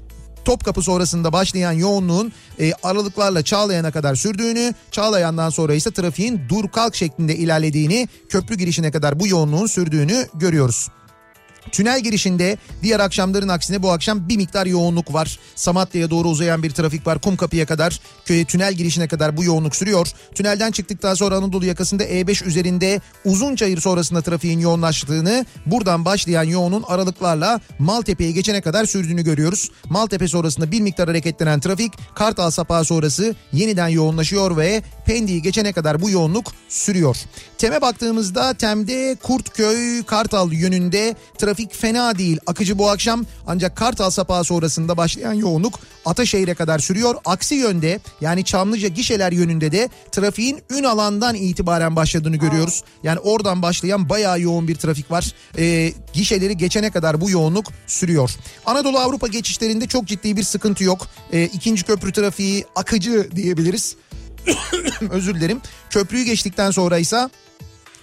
Topkapı 0.45 0.83
sonrasında 0.83 1.33
başlayan 1.33 1.73
yoğunluğun 1.73 2.33
e, 2.61 2.73
aralıklarla 2.83 3.43
Çağlayan'a 3.43 3.91
kadar 3.91 4.15
sürdüğünü, 4.15 4.75
Çağlayan'dan 4.91 5.51
sonra 5.51 5.75
ise 5.75 5.91
trafiğin 5.91 6.41
dur 6.49 6.69
kalk 6.69 6.95
şeklinde 6.95 7.37
ilerlediğini, 7.37 8.09
köprü 8.29 8.55
girişine 8.55 8.91
kadar 8.91 9.21
bu 9.21 9.27
yoğunluğun 9.27 9.67
sürdüğünü 9.67 10.29
görüyoruz. 10.35 10.89
Tünel 11.73 12.01
girişinde 12.01 12.59
diğer 12.83 13.01
akşamların 13.01 13.49
aksine 13.49 13.83
bu 13.83 13.91
akşam 13.91 14.29
bir 14.29 14.37
miktar 14.37 14.67
yoğunluk 14.67 15.15
var. 15.15 15.39
Samatya'ya 15.55 16.11
doğru 16.11 16.29
uzayan 16.29 16.63
bir 16.63 16.71
trafik 16.71 17.07
var. 17.07 17.19
Kumkapı'ya 17.21 17.67
kadar, 17.67 18.01
köye 18.25 18.45
tünel 18.45 18.75
girişine 18.75 19.09
kadar 19.09 19.37
bu 19.37 19.45
yoğunluk 19.45 19.77
sürüyor. 19.77 20.09
Tünelden 20.35 20.71
çıktıktan 20.71 21.15
sonra 21.15 21.37
Anadolu 21.37 21.67
yakasında 21.67 22.05
E5 22.05 22.45
üzerinde 22.45 23.01
Uzunçayır 23.25 23.81
sonrasında 23.81 24.23
trafiğin 24.23 24.61
yoğunlaştığını, 24.61 25.47
buradan 25.67 26.05
başlayan 26.05 26.45
yoğunun 26.45 26.85
aralıklarla 26.87 27.61
Maltepe'ye 27.79 28.33
geçene 28.33 28.61
kadar 28.61 28.85
sürdüğünü 28.85 29.23
görüyoruz. 29.23 29.71
Maltepe 29.91 30.29
sonrasında 30.29 30.71
bir 30.71 30.81
miktar 30.81 31.09
hareketlenen 31.09 31.61
trafik 31.61 31.93
Kartal 32.15 32.51
Sapağı 32.51 32.85
sonrası 32.85 33.35
yeniden 33.53 33.89
yoğunlaşıyor 33.89 34.57
ve 34.57 34.83
Pendik'i 35.07 35.43
geçene 35.43 35.73
kadar 35.73 36.03
bu 36.03 36.11
yoğunluk 36.11 36.53
sürüyor. 36.69 37.17
Tem'e 37.59 37.81
baktığımızda 37.81 38.55
Tem'de 38.55 39.17
Kurtköy 39.23 40.03
Kartal 40.03 40.53
yönünde 40.53 41.15
trafik 41.39 41.54
fena 41.73 42.19
değil. 42.19 42.39
Akıcı 42.47 42.79
bu 42.79 42.91
akşam 42.91 43.25
ancak 43.47 43.77
Kartal 43.77 44.11
sapağı 44.11 44.45
sonrasında 44.45 44.97
başlayan 44.97 45.33
yoğunluk 45.33 45.81
Ataşehir'e 46.05 46.55
kadar 46.55 46.79
sürüyor. 46.79 47.15
Aksi 47.25 47.55
yönde 47.55 48.01
yani 48.21 48.45
Çamlıca 48.45 48.89
gişeler 48.89 49.33
yönünde 49.33 49.73
de 49.73 49.89
trafiğin 50.13 50.63
ün 50.71 50.85
alandan 50.85 51.35
itibaren 51.35 51.97
başladığını 51.97 52.37
görüyoruz. 52.37 52.83
Yani 53.03 53.19
oradan 53.19 53.63
başlayan 53.63 54.09
bayağı 54.09 54.41
yoğun 54.41 54.69
bir 54.69 54.75
trafik 54.75 55.11
var. 55.11 55.33
Ee, 55.59 55.93
gişeleri 56.13 56.57
geçene 56.57 56.91
kadar 56.91 57.21
bu 57.21 57.31
yoğunluk 57.31 57.67
sürüyor. 57.87 58.31
Anadolu 58.67 58.99
Avrupa 58.99 59.27
geçişlerinde 59.27 59.87
çok 59.87 60.07
ciddi 60.07 60.37
bir 60.37 60.43
sıkıntı 60.43 60.85
yok. 60.85 61.09
Ee, 61.33 61.45
ikinci 61.45 61.85
köprü 61.85 62.13
trafiği 62.13 62.65
akıcı 62.75 63.31
diyebiliriz. 63.37 63.97
Özür 65.11 65.35
dilerim. 65.35 65.61
Köprüyü 65.91 66.25
geçtikten 66.25 66.71
sonra 66.71 66.99
ise 66.99 67.29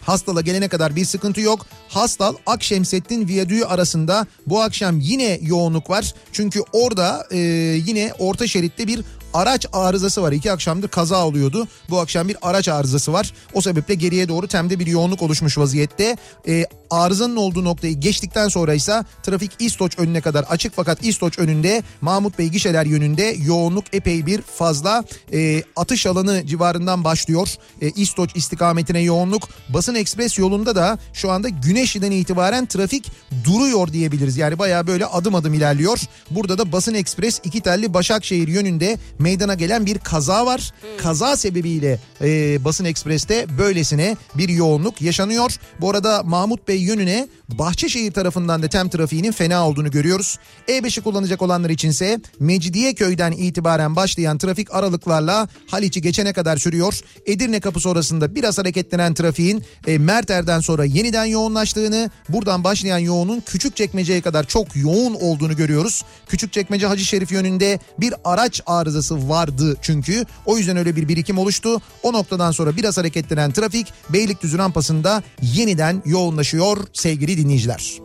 Hastal'a 0.01 0.41
gelene 0.41 0.67
kadar 0.67 0.95
bir 0.95 1.05
sıkıntı 1.05 1.41
yok. 1.41 1.65
Hastal 1.89 2.35
Akşemsettin 2.45 3.27
Viyadüğü 3.27 3.63
arasında 3.63 4.27
bu 4.47 4.61
akşam 4.61 4.99
yine 4.99 5.39
yoğunluk 5.41 5.89
var. 5.89 6.13
Çünkü 6.31 6.59
orada 6.73 7.27
e, 7.31 7.37
yine 7.85 8.13
orta 8.19 8.47
şeritte 8.47 8.87
bir 8.87 9.01
araç 9.33 9.65
arızası 9.73 10.21
var. 10.21 10.31
İki 10.31 10.51
akşamdır 10.51 10.87
kaza 10.87 11.25
oluyordu. 11.27 11.67
Bu 11.89 11.99
akşam 11.99 12.27
bir 12.27 12.37
araç 12.41 12.67
arızası 12.67 13.13
var. 13.13 13.33
O 13.53 13.61
sebeple 13.61 13.95
geriye 13.95 14.27
doğru 14.27 14.47
temde 14.47 14.79
bir 14.79 14.87
yoğunluk 14.87 15.21
oluşmuş 15.21 15.57
vaziyette. 15.57 16.17
E, 16.47 16.65
arızanın 16.89 17.35
olduğu 17.35 17.63
noktayı 17.63 17.99
geçtikten 17.99 18.47
sonra 18.47 18.73
ise 18.73 19.03
trafik 19.23 19.51
İstoç 19.59 19.99
önüne 19.99 20.21
kadar 20.21 20.43
açık 20.43 20.73
fakat 20.75 21.05
İstoç 21.05 21.39
önünde 21.39 21.83
Mahmut 22.01 22.39
Bey 22.39 22.47
gişeler 22.47 22.85
yönünde 22.85 23.35
yoğunluk 23.45 23.85
epey 23.93 24.25
bir 24.25 24.41
fazla. 24.41 25.03
E, 25.33 25.63
atış 25.75 26.05
alanı 26.05 26.47
civarından 26.47 27.03
başlıyor. 27.03 27.55
E, 27.81 27.89
İstoç 27.89 28.35
istikametine 28.35 28.99
yoğunluk. 28.99 29.49
Basın 29.69 29.95
Ekspres 29.95 30.39
yolunda 30.39 30.75
da 30.75 30.99
şu 31.13 31.31
anda 31.31 31.49
Güneşli'den 31.49 32.11
itibaren 32.11 32.65
trafik 32.65 33.11
duruyor 33.43 33.87
diyebiliriz. 33.93 34.37
Yani 34.37 34.59
bayağı 34.59 34.87
böyle 34.87 35.05
adım 35.05 35.35
adım 35.35 35.53
ilerliyor. 35.53 35.99
Burada 36.31 36.57
da 36.57 36.71
Basın 36.71 36.93
Ekspres 36.93 37.41
iki 37.43 37.61
telli 37.61 37.93
Başakşehir 37.93 38.47
yönünde 38.47 38.97
meydana 39.21 39.53
gelen 39.53 39.85
bir 39.85 39.97
kaza 39.97 40.45
var. 40.45 40.73
Kaza 40.97 41.35
sebebiyle 41.35 41.99
e, 42.21 42.63
Basın 42.65 42.85
Ekspres'te 42.85 43.45
böylesine 43.57 44.17
bir 44.35 44.49
yoğunluk 44.49 45.01
yaşanıyor. 45.01 45.57
Bu 45.81 45.89
arada 45.89 46.23
Mahmut 46.23 46.67
Bey 46.67 46.77
yönüne 46.77 47.27
Bahçeşehir 47.49 48.11
tarafından 48.11 48.63
da 48.63 48.67
tem 48.67 48.89
trafiğinin 48.89 49.31
fena 49.31 49.67
olduğunu 49.67 49.91
görüyoruz. 49.91 50.37
E5'i 50.67 51.03
kullanacak 51.03 51.41
olanlar 51.41 51.69
içinse 51.69 52.19
Mecidiyeköy'den 52.39 53.31
itibaren 53.31 53.95
başlayan 53.95 54.37
trafik 54.37 54.73
aralıklarla 54.73 55.47
Haliç'i 55.67 56.01
geçene 56.01 56.33
kadar 56.33 56.57
sürüyor. 56.57 56.99
Edirne 57.25 57.59
kapı 57.59 57.79
sonrasında 57.79 58.35
biraz 58.35 58.57
hareketlenen 58.57 59.13
trafiğin 59.13 59.63
e, 59.87 59.97
Merter'den 59.97 60.59
sonra 60.59 60.85
yeniden 60.85 61.25
yoğunlaştığını, 61.25 62.09
buradan 62.29 62.63
başlayan 62.63 62.97
yoğunun 62.97 63.39
Küçükçekmece'ye 63.41 64.21
kadar 64.21 64.47
çok 64.47 64.75
yoğun 64.75 65.13
olduğunu 65.13 65.55
görüyoruz. 65.55 66.03
Küçükçekmece 66.27 66.87
Hacı 66.87 67.05
Şerif 67.05 67.31
yönünde 67.31 67.79
bir 67.99 68.13
araç 68.23 68.61
arızası 68.65 69.10
vardı 69.15 69.77
çünkü. 69.81 70.25
O 70.45 70.57
yüzden 70.57 70.77
öyle 70.77 70.95
bir 70.95 71.07
birikim 71.07 71.37
oluştu. 71.37 71.81
O 72.03 72.13
noktadan 72.13 72.51
sonra 72.51 72.77
biraz 72.77 72.97
hareketlenen 72.97 73.51
trafik 73.51 73.87
Beylikdüzü 74.09 74.57
rampasında 74.57 75.23
yeniden 75.41 76.01
yoğunlaşıyor 76.05 76.77
sevgili 76.93 77.37
dinleyiciler. 77.37 77.97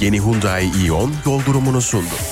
Yeni 0.00 0.20
Hyundai 0.20 0.70
Ion 0.86 1.12
yol 1.26 1.44
durumunu 1.44 1.80
sundu. 1.80 2.31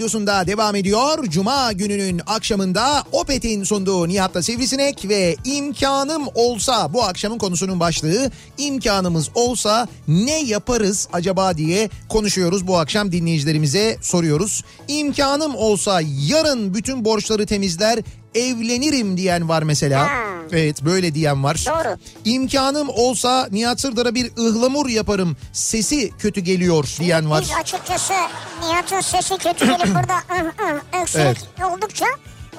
Radyosunda 0.00 0.46
devam 0.46 0.76
ediyor. 0.76 1.24
Cuma 1.28 1.72
gününün 1.72 2.20
akşamında 2.26 3.04
Opet'in 3.12 3.64
sunduğu 3.64 4.08
Nihat'la 4.08 4.42
Sivrisinek 4.42 5.08
ve 5.08 5.36
imkanım 5.44 6.22
olsa 6.34 6.92
bu 6.92 7.02
akşamın 7.02 7.38
konusunun 7.38 7.80
başlığı 7.80 8.30
imkanımız 8.58 9.30
olsa 9.34 9.88
ne 10.08 10.42
yaparız 10.42 11.08
acaba 11.12 11.56
diye 11.56 11.90
konuşuyoruz 12.08 12.66
bu 12.66 12.78
akşam 12.78 13.12
dinleyicilerimize 13.12 13.96
soruyoruz. 14.02 14.64
İmkanım 14.88 15.56
olsa 15.56 16.00
yarın 16.28 16.74
bütün 16.74 17.04
borçları 17.04 17.46
temizler 17.46 17.98
evlenirim 18.34 19.16
diyen 19.16 19.48
var 19.48 19.62
mesela. 19.62 20.00
Ha. 20.02 20.08
Evet 20.52 20.82
böyle 20.84 21.14
diyen 21.14 21.44
var. 21.44 21.64
Doğru. 21.68 21.96
İmkanım 22.24 22.88
olsa 22.88 23.48
Nihat 23.52 23.80
Sırdar'a 23.80 24.14
bir 24.14 24.30
ıhlamur 24.38 24.88
yaparım 24.88 25.36
sesi 25.52 26.10
kötü 26.18 26.40
geliyor 26.40 26.88
diyen 27.00 27.30
var. 27.30 27.42
Biz 27.42 27.56
açıkçası 27.60 28.12
Nihat'ın 28.62 29.00
sesi 29.00 29.36
kötü 29.38 29.66
gelip 29.66 29.86
burada 29.94 30.14
ıh 30.14 30.74
ıh 30.74 31.02
öksürük 31.02 31.26
Evet. 31.26 31.48
oldukça 31.72 32.06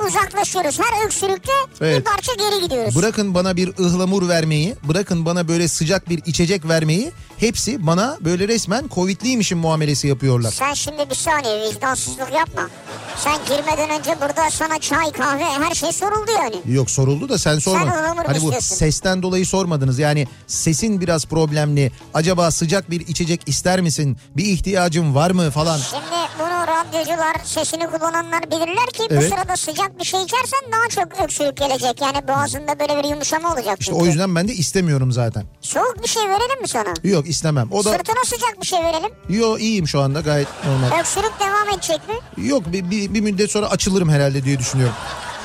uzaklaşıyoruz. 0.08 0.80
Her 0.80 1.06
öksürükte 1.06 1.52
Evet. 1.82 2.00
bir 2.00 2.04
parça 2.04 2.34
geri 2.34 2.62
gidiyoruz. 2.64 2.96
Bırakın 2.96 3.34
bana 3.36 3.56
bir 3.56 3.68
ıhlamur 3.80 4.30
vermeyi, 4.30 4.76
bırakın 4.84 5.26
bana 5.26 5.48
böyle 5.48 5.68
sıcak 5.68 6.10
bir 6.10 6.22
içecek 6.26 6.68
vermeyi. 6.68 7.12
Hepsi 7.46 7.88
bana 7.88 8.18
böyle 8.22 8.48
resmen 8.48 8.88
Covid'liymişim 8.96 9.58
muamelesi 9.58 10.08
yapıyorlar. 10.08 10.52
Sen 10.52 10.74
şimdi 10.74 11.10
bir 11.10 11.16
saniye 11.16 11.70
vicdansızlık 11.70 12.34
yapma. 12.34 12.70
Sen 13.18 13.38
girmeden 13.50 13.90
önce 14.00 14.16
burada 14.22 14.50
sana 14.50 14.80
çay, 14.80 15.12
kahve 15.12 15.44
her 15.44 15.76
şey 15.76 15.92
soruldu 15.92 16.32
yani. 16.36 16.76
Yok 16.76 16.92
soruldu 16.92 17.30
da 17.30 17.38
sen 17.38 17.60
sorma. 17.60 17.86
ıhlamur 17.86 18.16
mu 18.18 18.24
Hani 18.26 18.36
bu 18.38 18.42
istiyorsun? 18.42 18.76
sesten 18.76 19.22
dolayı 19.24 19.46
sormadınız. 19.46 20.00
Yani 20.00 20.28
sesin 20.48 21.02
biraz 21.02 21.26
problemli. 21.26 21.92
Acaba 22.14 22.52
sıcak 22.52 22.92
bir 22.92 23.00
içecek 23.08 23.42
ister 23.46 23.82
misin? 23.82 24.18
Bir 24.38 24.46
ihtiyacın 24.46 25.16
var 25.16 25.32
mı 25.32 25.52
falan. 25.52 25.78
Şimdi 25.78 26.04
bunu 26.40 26.68
radyocular 26.68 27.36
sesini 27.46 27.88
kullananlar 27.88 28.44
bilirler 28.52 28.88
ki 28.94 29.04
bu 29.10 29.14
Evet. 29.14 29.30
sırada 29.30 29.58
sıcak 29.58 30.00
bir 30.00 30.04
şey 30.06 30.24
içersen 30.24 30.60
daha 30.72 30.90
çok 30.90 31.24
öksürük 31.24 31.58
gelecek. 31.58 32.02
Yani 32.02 32.28
boğazında 32.28 32.80
böyle 32.80 33.04
bir 33.04 33.10
yumuşama 33.10 33.54
olacak. 33.54 33.78
İşte 33.80 33.92
çünkü. 33.92 34.04
o 34.04 34.06
yüzden 34.06 34.36
ben 34.36 34.48
de 34.48 34.54
istemiyorum 34.54 35.12
zaten. 35.12 35.44
Soğuk 35.62 36.04
bir 36.04 36.08
şey 36.10 36.24
verelim 36.24 36.62
mi 36.62 36.68
sana? 36.68 36.94
Yok 37.04 37.30
istemem. 37.32 37.67
O 37.72 37.84
da 37.86 37.91
Sırtına 37.91 38.24
sıcak 38.26 38.62
bir 38.62 38.67
şey 38.67 38.80
verelim. 38.80 39.12
yo 39.30 39.58
iyiyim 39.58 39.88
şu 39.88 40.02
anda 40.02 40.22
gayet 40.22 40.48
normal. 40.65 41.00
Öksürük 41.00 41.32
devam 41.39 41.70
edecek 41.74 42.00
mi? 42.10 42.46
Yok 42.48 42.63
bir, 42.67 42.91
bir, 42.91 43.13
bir 43.13 43.22
müddet 43.22 43.52
sonra 43.52 43.67
açılırım 43.70 44.10
herhalde 44.10 44.44
diye 44.44 44.60
düşünüyorum. 44.60 44.96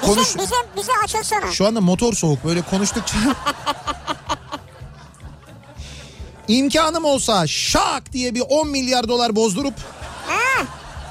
Bize, 0.03 0.13
Konuş 0.15 0.37
bize, 0.39 0.55
bize 0.77 0.93
açılsana. 1.05 1.53
Şu 1.53 1.67
anda 1.67 1.81
motor 1.81 2.13
soğuk 2.13 2.45
böyle 2.45 2.63
konuştukça. 2.63 3.17
İmkanım 6.49 7.05
olsa 7.05 7.47
şak 7.47 8.13
diye 8.13 8.35
bir 8.35 8.43
10 8.49 8.69
milyar 8.69 9.09
dolar 9.09 9.37
bozdurup 9.37 9.75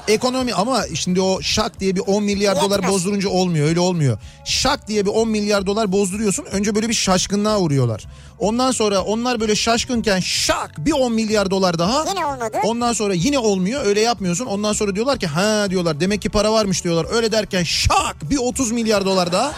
ekonomi 0.08 0.54
ama 0.54 0.82
şimdi 0.94 1.20
o 1.20 1.42
şak 1.42 1.80
diye 1.80 1.96
bir 1.96 2.00
10 2.06 2.22
milyar 2.22 2.60
dolar 2.62 2.88
bozdurunca 2.88 3.28
olmuyor 3.28 3.68
öyle 3.68 3.80
olmuyor. 3.80 4.18
Şak 4.44 4.88
diye 4.88 5.04
bir 5.06 5.10
10 5.10 5.28
milyar 5.28 5.66
dolar 5.66 5.92
bozduruyorsun 5.92 6.44
önce 6.44 6.74
böyle 6.74 6.88
bir 6.88 6.94
şaşkınlığa 6.94 7.58
uğruyorlar. 7.58 8.04
Ondan 8.38 8.70
sonra 8.70 9.00
onlar 9.02 9.40
böyle 9.40 9.56
şaşkınken 9.56 10.20
şak 10.20 10.74
bir 10.78 10.92
10 10.92 11.12
milyar 11.12 11.50
dolar 11.50 11.78
daha. 11.78 12.04
Yine 12.08 12.26
olmadı. 12.26 12.56
Ondan 12.64 12.92
sonra 12.92 13.14
yine 13.14 13.38
olmuyor 13.38 13.84
öyle 13.86 14.00
yapmıyorsun. 14.00 14.46
Ondan 14.46 14.72
sonra 14.72 14.94
diyorlar 14.94 15.18
ki 15.18 15.26
ha 15.26 15.70
diyorlar 15.70 16.00
demek 16.00 16.22
ki 16.22 16.28
para 16.28 16.52
varmış 16.52 16.84
diyorlar. 16.84 17.06
Öyle 17.14 17.32
derken 17.32 17.62
şak 17.62 18.16
bir 18.30 18.36
30 18.36 18.72
milyar 18.72 19.04
dolar 19.04 19.32
daha. 19.32 19.52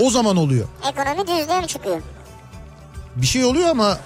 O 0.00 0.10
zaman 0.10 0.36
oluyor. 0.36 0.66
Ekonomi 0.92 1.26
düzlüğe 1.26 1.60
mi 1.60 1.66
çıkıyor? 1.66 2.00
Bir 3.16 3.26
şey 3.26 3.44
oluyor 3.44 3.68
ama 3.68 3.98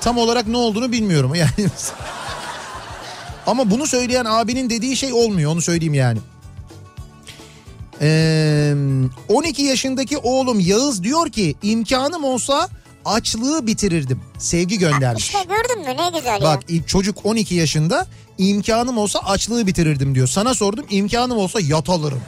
tam 0.00 0.18
olarak 0.18 0.46
ne 0.46 0.56
olduğunu 0.56 0.92
bilmiyorum. 0.92 1.32
Yani 1.40 1.50
ama 3.46 3.70
bunu 3.70 3.86
söyleyen 3.86 4.24
abinin 4.24 4.70
dediği 4.70 4.96
şey 4.96 5.12
olmuyor 5.12 5.52
onu 5.52 5.62
söyleyeyim 5.62 5.94
yani. 5.94 6.18
Ee, 8.02 8.74
12 9.28 9.62
yaşındaki 9.62 10.18
oğlum 10.18 10.60
Yağız 10.60 11.02
diyor 11.02 11.28
ki 11.30 11.54
imkanım 11.62 12.24
olsa 12.24 12.68
açlığı 13.04 13.66
bitirirdim. 13.66 14.20
Sevgi 14.38 14.78
göndermiş. 14.78 15.24
İşte 15.26 15.38
gördün 15.42 15.88
mü 15.88 16.02
ne 16.02 16.18
güzel 16.18 16.40
Bak 16.40 16.70
ya. 16.70 16.82
çocuk 16.86 17.26
12 17.26 17.54
yaşında 17.54 18.06
imkanım 18.38 18.98
olsa 18.98 19.18
açlığı 19.18 19.66
bitirirdim 19.66 20.14
diyor. 20.14 20.26
Sana 20.26 20.54
sordum 20.54 20.86
imkanım 20.90 21.38
olsa 21.38 21.60
yat 21.60 21.88
alırım. 21.88 22.20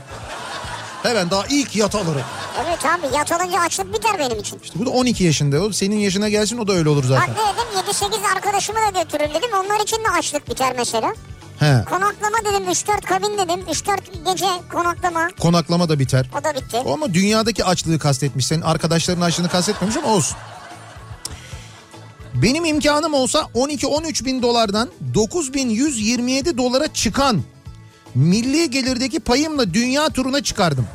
Hemen 1.03 1.31
daha 1.31 1.47
ilk 1.51 1.77
yat 1.77 1.95
alırım. 1.95 2.23
Evet 2.67 2.79
abi 2.87 3.17
yat 3.17 3.33
olunca 3.33 3.61
açlık 3.61 3.95
biter 3.95 4.19
benim 4.19 4.39
için. 4.39 4.61
İşte 4.65 4.79
bu 4.79 4.87
da 4.87 4.91
12 4.91 5.25
yaşında. 5.25 5.61
O 5.61 5.73
senin 5.73 5.97
yaşına 5.97 6.29
gelsin 6.29 6.59
o 6.59 6.69
da 6.69 6.73
öyle 6.73 6.89
olur 6.89 7.05
zaten. 7.05 7.29
Bak 7.29 7.37
dedim 7.37 8.13
7-8 8.23 8.35
arkadaşımı 8.37 8.79
da 8.79 9.03
götürür 9.03 9.35
dedim. 9.35 9.51
Onlar 9.65 9.81
için 9.81 9.97
de 9.97 10.09
açlık 10.19 10.51
biter 10.51 10.75
mesela. 10.77 11.15
He. 11.59 11.85
Konaklama 11.91 12.39
dedim 12.45 12.65
3-4 12.73 13.01
kabin 13.01 13.39
dedim. 13.39 13.61
3-4 13.61 13.99
gece 14.33 14.47
konaklama. 14.73 15.29
Konaklama 15.41 15.89
da 15.89 15.99
biter. 15.99 16.27
O 16.41 16.45
da 16.45 16.55
bitti. 16.55 16.77
O 16.85 16.93
ama 16.95 17.15
dünyadaki 17.15 17.65
açlığı 17.65 17.99
kastetmiş. 17.99 18.47
Senin 18.47 18.63
arkadaşların 18.63 19.23
açlığını 19.23 19.49
kastetmemiş 19.49 19.97
ama 19.97 20.09
olsun. 20.09 20.37
Benim 22.35 22.65
imkanım 22.65 23.15
olsa 23.15 23.39
12-13 23.55 24.25
bin 24.25 24.43
dolardan 24.43 24.89
9127 25.15 26.59
dolara 26.59 26.93
çıkan 26.93 27.43
milli 28.15 28.71
gelirdeki 28.71 29.21
payımla 29.21 29.75
dünya 29.75 30.09
turuna 30.09 30.43
çıkardım. 30.43 30.87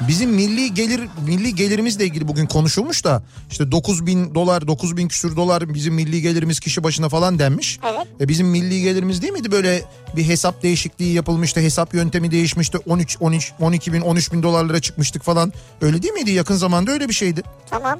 Bizim 0.00 0.30
milli 0.30 0.74
gelir 0.74 1.00
milli 1.26 1.54
gelirimizle 1.54 2.04
ilgili 2.04 2.28
bugün 2.28 2.46
konuşulmuş 2.46 3.04
da 3.04 3.22
işte 3.50 3.72
9 3.72 4.06
bin 4.06 4.34
dolar 4.34 4.66
9 4.66 4.96
bin 4.96 5.08
küsür 5.08 5.36
dolar 5.36 5.74
bizim 5.74 5.94
milli 5.94 6.22
gelirimiz 6.22 6.60
kişi 6.60 6.84
başına 6.84 7.08
falan 7.08 7.38
denmiş. 7.38 7.78
Evet. 7.84 8.06
E 8.20 8.28
bizim 8.28 8.46
milli 8.46 8.82
gelirimiz 8.82 9.22
değil 9.22 9.32
miydi 9.32 9.50
böyle 9.52 9.82
bir 10.16 10.24
hesap 10.28 10.62
değişikliği 10.62 11.12
yapılmıştı 11.14 11.60
hesap 11.60 11.94
yöntemi 11.94 12.30
değişmişti 12.30 12.78
13 12.78 13.16
13 13.20 13.52
12 13.60 13.92
bin 13.92 14.00
13 14.00 14.32
bin 14.32 14.42
dolarlara 14.42 14.80
çıkmıştık 14.80 15.22
falan 15.22 15.52
öyle 15.80 16.02
değil 16.02 16.14
miydi 16.14 16.30
yakın 16.30 16.54
zamanda 16.56 16.90
öyle 16.90 17.08
bir 17.08 17.14
şeydi. 17.14 17.42
Tamam. 17.70 17.98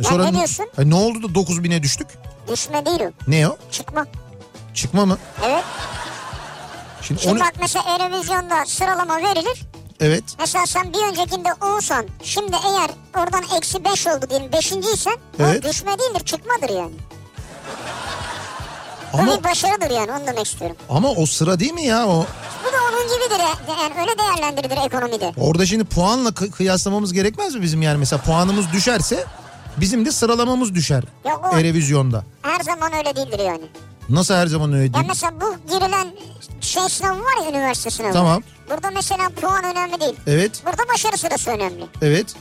E 0.00 0.14
Ya 0.14 0.24
ne 0.24 0.32
diyorsun? 0.34 0.66
E 0.78 0.90
ne 0.90 0.94
oldu 0.94 1.22
da 1.28 1.34
9 1.34 1.64
bine 1.64 1.82
düştük 1.82 2.06
Düşme 2.52 2.86
değil 2.86 3.00
o. 3.00 3.10
ne 3.30 3.48
o 3.48 3.56
Çıkma. 3.70 4.06
çıkma 4.74 5.06
mı? 5.06 5.18
Evet. 5.46 5.64
Şimdi 7.06 7.20
Şimdi 7.22 7.34
onu, 7.34 7.40
bak 7.40 7.52
mesela 7.60 7.84
Eurovizyon'da 7.90 8.66
sıralama 8.66 9.16
verilir. 9.16 9.62
evet 10.00 10.24
Mesela 10.38 10.66
sen 10.66 10.92
bir 10.92 10.98
öncekinde 11.08 11.48
O'san 11.64 12.06
şimdi 12.22 12.56
eğer 12.66 12.90
oradan 13.24 13.42
eksi 13.56 13.84
5 13.84 14.06
oldu 14.06 14.26
diyelim 14.30 14.50
5.ysen 14.50 15.16
Evet. 15.38 15.64
o 15.64 15.68
düşme 15.68 15.98
değildir 15.98 16.24
çıkmadır 16.24 16.74
yani. 16.74 16.94
Ama 19.12 19.38
bir 19.38 19.44
başarıdır 19.44 19.90
yani 19.90 20.12
onu 20.12 20.26
demek 20.26 20.46
istiyorum. 20.46 20.76
ama 20.88 21.08
o 21.10 21.26
sıra 21.26 21.60
değil 21.60 21.72
mi 21.72 21.82
ya 21.84 22.06
o 22.06 22.26
Bu 22.64 22.72
da 22.72 22.76
onun 22.92 23.02
gibidir 23.14 23.40
ya- 23.40 23.74
yani 23.82 23.94
öyle 24.00 24.18
değerlendirilir 24.18 24.86
ekonomide. 24.86 25.32
Orada 25.40 25.66
şimdi 25.66 25.84
puanla 25.84 26.28
kı- 26.28 26.50
kıyaslamamız 26.50 27.12
gerekmez 27.12 27.54
mi 27.54 27.62
bizim 27.62 27.82
yani 27.82 27.98
mesela 27.98 28.22
puanımız 28.22 28.72
düşerse 28.72 29.24
bizim 29.76 30.06
de 30.06 30.12
sıralamamız 30.12 30.74
düşer 30.74 31.04
Yok 31.24 31.50
o 31.52 31.58
Erevizyonda. 31.58 32.24
her 32.42 32.60
zaman 32.60 32.92
öyle 32.92 33.16
değildir 33.16 33.38
yani. 33.38 33.64
Nasıl 34.08 34.34
her 34.34 34.46
zaman 34.46 34.72
öyle 34.72 34.84
Ya 34.86 34.94
değil? 34.94 35.04
mesela 35.08 35.32
bu 35.40 35.54
girilen 35.70 36.08
şey 36.60 36.88
sınavı 36.88 37.20
var 37.20 37.44
ya 37.44 37.50
üniversite 37.50 37.90
sınavı. 37.90 38.12
Tamam. 38.12 38.42
Burada 38.70 38.90
mesela 38.90 39.28
puan 39.40 39.64
önemli 39.64 40.00
değil. 40.00 40.14
Evet, 40.26 40.62
Burada 40.66 40.82
başarı 40.94 41.18
sırası 41.18 41.50
önemli. 41.50 41.84
evet. 42.02 42.34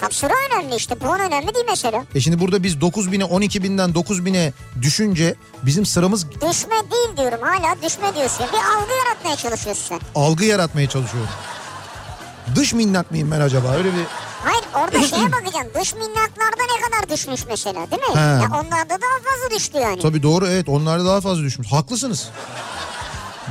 Tam 0.00 0.12
sıra 0.12 0.32
önemli 0.50 0.74
işte 0.76 0.94
puan 0.94 1.20
önemli 1.20 1.54
değil 1.54 1.64
mesela. 1.68 2.04
E 2.14 2.20
şimdi 2.20 2.40
burada 2.40 2.62
biz 2.62 2.74
9000'e 2.76 3.24
12.000'den 3.24 3.90
9000'e 3.90 4.52
düşünce 4.82 5.34
bizim 5.62 5.86
sıramız 5.86 6.30
Düşme 6.30 6.74
değil 6.90 7.16
diyorum 7.16 7.40
hala 7.42 7.82
düşme 7.82 8.14
diyorsun. 8.14 8.46
Bir 8.52 8.58
algı 8.80 8.92
yaratmaya 9.06 9.36
çalışıyorsun 9.36 9.82
sen. 9.88 10.00
algı 10.14 10.44
yaratmaya 10.44 10.88
çalışıyor. 10.88 11.24
Dış 12.56 12.72
minnak 12.72 13.10
mıyım 13.10 13.30
ben 13.30 13.40
acaba? 13.40 13.70
Öyle 13.72 13.88
bir 13.94 14.04
Hayır 14.44 14.64
orada 14.74 15.06
şeye 15.08 15.32
bakacaksın. 15.32 15.80
Dış 15.80 15.94
minnaklarda 15.94 16.62
ne 16.76 16.80
kadar 16.90 17.10
düşmüş 17.16 17.40
mesela 17.48 17.90
değil 17.90 18.02
mi? 18.02 18.14
He. 18.14 18.20
Ya 18.20 18.48
onlarda 18.52 18.90
daha 18.90 19.18
fazla 19.24 19.56
düştü 19.56 19.78
yani. 19.78 20.02
tabii 20.02 20.22
doğru 20.22 20.46
evet 20.48 20.68
onlar 20.68 21.00
da 21.00 21.04
daha 21.04 21.20
fazla 21.20 21.42
düşmüş. 21.42 21.72
Haklısınız. 21.72 22.28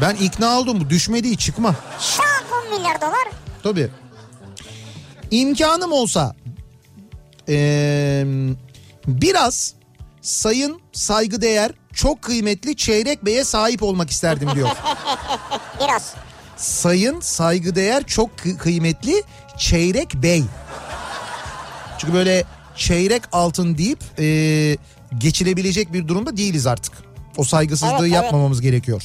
Ben 0.01 0.15
ikna 0.15 0.59
oldum 0.59 0.79
bu 0.81 0.89
düşme 0.89 1.23
değil 1.23 1.37
çıkma. 1.37 1.75
Şak 1.99 2.45
10 2.71 2.77
milyar 2.77 3.01
dolar. 3.01 3.27
Tabii. 3.63 3.89
İmkanım 5.31 5.91
olsa 5.91 6.35
eee, 7.47 8.25
biraz 9.07 9.73
sayın 10.21 10.81
saygıdeğer 10.93 11.71
çok 11.93 12.21
kıymetli 12.21 12.75
çeyrek 12.77 13.25
beye 13.25 13.43
sahip 13.43 13.83
olmak 13.83 14.09
isterdim 14.09 14.49
diyor. 14.55 14.69
Biraz. 15.83 16.13
Sayın 16.59 17.19
saygıdeğer 17.19 18.03
çok 18.03 18.29
kı- 18.39 18.57
kıymetli 18.57 19.23
çeyrek 19.57 20.13
bey. 20.15 20.43
Çünkü 21.97 22.13
böyle 22.13 22.43
çeyrek 22.75 23.21
altın 23.31 23.77
deyip 23.77 23.99
eee, 24.17 24.77
geçilebilecek 25.17 25.93
bir 25.93 26.07
durumda 26.07 26.37
değiliz 26.37 26.67
artık. 26.67 26.93
O 27.37 27.43
saygısızlığı 27.43 27.91
Evet, 27.91 28.01
evet. 28.01 28.11
yapmamamız 28.11 28.61
gerekiyor. 28.61 29.03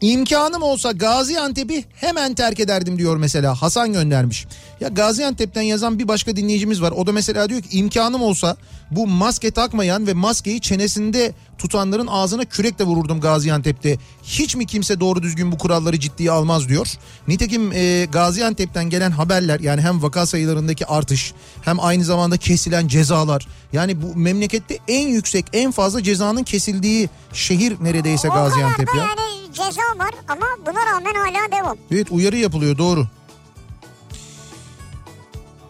İmkanım 0.00 0.62
olsa 0.62 0.92
Gaziantep'i 0.92 1.84
hemen 1.94 2.34
terk 2.34 2.60
ederdim 2.60 2.98
diyor 2.98 3.16
mesela 3.16 3.62
Hasan 3.62 3.92
göndermiş. 3.92 4.46
Ya 4.80 4.88
Gaziantep'ten 4.88 5.62
yazan 5.62 5.98
bir 5.98 6.08
başka 6.08 6.36
dinleyicimiz 6.36 6.82
var. 6.82 6.92
O 6.92 7.06
da 7.06 7.12
mesela 7.12 7.48
diyor 7.48 7.62
ki 7.62 7.78
imkanım 7.78 8.22
olsa 8.22 8.56
bu 8.90 9.06
maske 9.06 9.50
takmayan 9.50 10.06
ve 10.06 10.14
maskeyi 10.14 10.60
çenesinde 10.60 11.32
tutanların 11.58 12.06
ağzına 12.06 12.44
kürekle 12.44 12.84
vururdum 12.84 13.20
Gaziantep'te. 13.20 13.98
Hiç 14.22 14.56
mi 14.56 14.66
kimse 14.66 15.00
doğru 15.00 15.22
düzgün 15.22 15.52
bu 15.52 15.58
kuralları 15.58 16.00
ciddiye 16.00 16.30
almaz 16.30 16.68
diyor. 16.68 16.88
Nitekim 17.28 17.72
e, 17.72 18.04
Gaziantep'ten 18.12 18.90
gelen 18.90 19.10
haberler 19.10 19.60
yani 19.60 19.80
hem 19.80 20.02
vaka 20.02 20.26
sayılarındaki 20.26 20.86
artış 20.86 21.32
hem 21.62 21.80
aynı 21.80 22.04
zamanda 22.04 22.36
kesilen 22.36 22.88
cezalar. 22.88 23.46
Yani 23.72 24.02
bu 24.02 24.16
memlekette 24.16 24.78
en 24.88 25.08
yüksek 25.08 25.46
en 25.52 25.70
fazla 25.70 26.02
cezanın 26.02 26.42
kesildiği 26.42 27.08
şehir 27.32 27.76
neredeyse 27.80 28.30
o 28.30 28.34
Gaziantep 28.34 28.88
ya. 28.88 29.02
yani 29.02 29.43
ceza 29.54 29.82
var 29.98 30.10
ama 30.28 30.46
buna 30.66 30.86
rağmen 30.86 31.14
hala 31.14 31.52
devam. 31.52 31.76
Evet 31.90 32.06
uyarı 32.10 32.36
yapılıyor 32.36 32.78
doğru. 32.78 33.06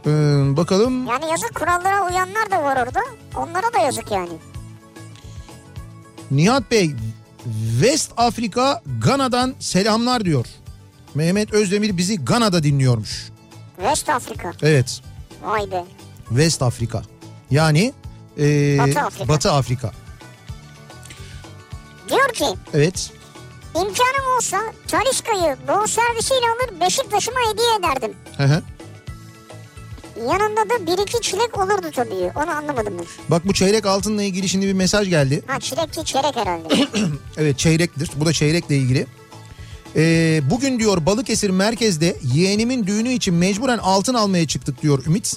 Ee, 0.07 0.11
bakalım 0.57 1.07
Yani 1.07 1.31
yazık 1.31 1.55
kurallara 1.55 2.07
uyanlar 2.07 2.51
da 2.51 2.62
var 2.62 2.77
orada. 2.87 3.01
Onlara 3.37 3.73
da 3.75 3.79
yazık 3.79 4.11
yani. 4.11 4.33
Nihat 6.31 6.70
Bey 6.70 6.90
West 7.81 8.12
Afrika 8.16 8.83
Gana'dan 9.05 9.55
selamlar 9.59 10.25
diyor. 10.25 10.47
Mehmet 11.14 11.53
Özdemir 11.53 11.97
bizi 11.97 12.25
Gana'da 12.25 12.62
dinliyormuş. 12.62 13.29
West 13.77 14.09
Afrika. 14.09 14.53
Evet 14.62 15.01
Vay 15.42 15.70
be. 15.70 15.85
West 16.29 16.62
Afrika. 16.62 17.03
Yani 17.51 17.92
ee, 18.38 18.79
Batı 18.79 19.01
Afrika. 19.01 19.29
Batı 19.29 19.53
Afrika. 19.53 19.92
Diyor 22.09 22.33
ki 22.33 22.47
Evet. 22.75 23.12
İmkanım 23.75 24.37
olsa 24.37 24.59
Taliska'yı 24.89 25.57
bol 25.69 25.87
servisiyle 25.87 26.47
alır 26.47 26.81
Beşiktaş'ıma 26.81 27.37
hediye 27.53 27.69
ederdim. 27.79 28.17
Hı 28.37 28.43
hı. 28.45 28.63
Yanında 30.21 30.71
da 30.71 30.87
bir 30.87 31.03
iki 31.03 31.21
çilek 31.21 31.59
olurdu 31.59 31.87
tabii. 31.95 32.33
Onu 32.37 32.51
anlamadım 32.51 32.95
ben. 32.99 33.07
Bak 33.29 33.47
bu 33.47 33.55
çeyrek 33.55 33.87
altınla 33.87 34.23
ilgili 34.23 34.49
şimdi 34.49 34.67
bir 34.67 34.73
mesaj 34.73 35.09
geldi. 35.09 35.43
Ha 35.47 35.61
çilek 35.61 35.97
değil 35.97 36.07
çeyrek 36.07 36.37
herhalde. 36.37 36.89
Evet 37.37 37.59
çeyrektir. 37.59 38.11
Bu 38.17 38.27
da 38.27 38.33
çeyrekle 38.33 38.77
ilgili. 38.77 39.07
Ee, 39.97 40.41
bugün 40.51 40.79
diyor 40.79 41.07
Balıkesir 41.07 41.51
merkezde 41.51 42.17
yeğenimin 42.35 42.87
düğünü 42.87 43.13
için 43.13 43.35
mecburen 43.35 43.79
altın 43.79 44.15
almaya 44.15 44.47
çıktık 44.47 44.83
diyor 44.83 45.05
Ümit. 45.07 45.37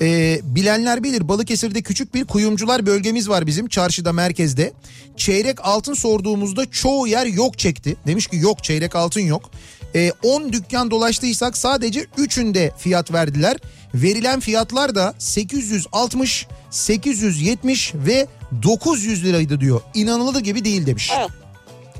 Ee, 0.00 0.40
bilenler 0.42 1.02
bilir 1.02 1.28
Balıkesir'de 1.28 1.82
küçük 1.82 2.14
bir 2.14 2.24
kuyumcular 2.24 2.86
bölgemiz 2.86 3.28
var 3.28 3.46
bizim 3.46 3.68
çarşıda 3.68 4.12
merkezde. 4.12 4.72
Çeyrek 5.16 5.56
altın 5.66 5.94
sorduğumuzda 5.94 6.70
çoğu 6.70 7.06
yer 7.08 7.26
yok 7.26 7.58
çekti. 7.58 7.96
Demiş 8.06 8.26
ki 8.26 8.36
yok 8.36 8.64
çeyrek 8.64 8.96
altın 8.96 9.20
yok. 9.20 9.50
Ee, 9.94 10.12
10 10.22 10.52
dükkan 10.52 10.90
dolaştıysak 10.90 11.56
sadece 11.56 12.00
3'ünde 12.18 12.70
fiyat 12.78 13.12
verdiler. 13.12 13.56
Verilen 13.94 14.40
fiyatlar 14.40 14.94
da 14.94 15.14
860, 15.18 16.46
870 16.70 17.94
ve 17.94 18.26
900 18.62 19.24
liraydı 19.24 19.60
diyor. 19.60 19.80
İnanılır 19.94 20.40
gibi 20.40 20.64
değil 20.64 20.86
demiş. 20.86 21.10
evet. 21.18 21.30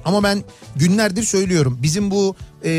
Ama 0.04 0.22
ben 0.22 0.42
günlerdir 0.76 1.22
söylüyorum 1.22 1.78
bizim 1.82 2.10
bu 2.10 2.36
e, 2.64 2.70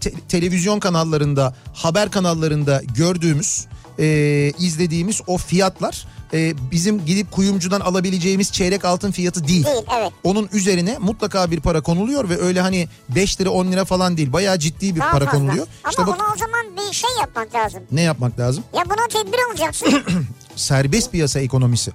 te- 0.00 0.12
televizyon 0.28 0.80
kanallarında 0.80 1.54
haber 1.74 2.10
kanallarında 2.10 2.82
gördüğümüz 2.96 3.66
e, 3.98 4.04
izlediğimiz 4.58 5.20
o 5.26 5.38
fiyatlar 5.38 6.06
e, 6.34 6.54
bizim 6.70 7.04
gidip 7.04 7.32
kuyumcudan 7.32 7.80
alabileceğimiz 7.80 8.52
çeyrek 8.52 8.84
altın 8.84 9.10
fiyatı 9.10 9.48
değil. 9.48 9.64
Değil 9.64 9.82
evet. 10.00 10.12
Onun 10.24 10.48
üzerine 10.52 10.96
mutlaka 10.98 11.50
bir 11.50 11.60
para 11.60 11.80
konuluyor 11.80 12.28
ve 12.28 12.40
öyle 12.40 12.60
hani 12.60 12.88
5 13.08 13.40
lira 13.40 13.50
10 13.50 13.72
lira 13.72 13.84
falan 13.84 14.16
değil 14.16 14.32
bayağı 14.32 14.58
ciddi 14.58 14.94
bir 14.94 15.00
Daha 15.00 15.10
para 15.10 15.24
fazla. 15.24 15.38
konuluyor. 15.38 15.66
Ama 15.84 15.90
İşte 15.90 16.06
bak 16.06 16.18
buna 16.18 16.26
o 16.34 16.38
zaman 16.38 16.66
bir 16.88 16.92
şey 16.94 17.10
yapmak 17.20 17.54
lazım. 17.54 17.82
ne 17.92 18.00
yapmak 18.02 18.38
lazım? 18.38 18.64
Ya 18.76 18.84
buna 18.86 19.08
tedbir 19.22 19.38
alacaksın. 19.50 20.02
Serbest 20.56 21.12
piyasa 21.12 21.40
ekonomisi. 21.40 21.92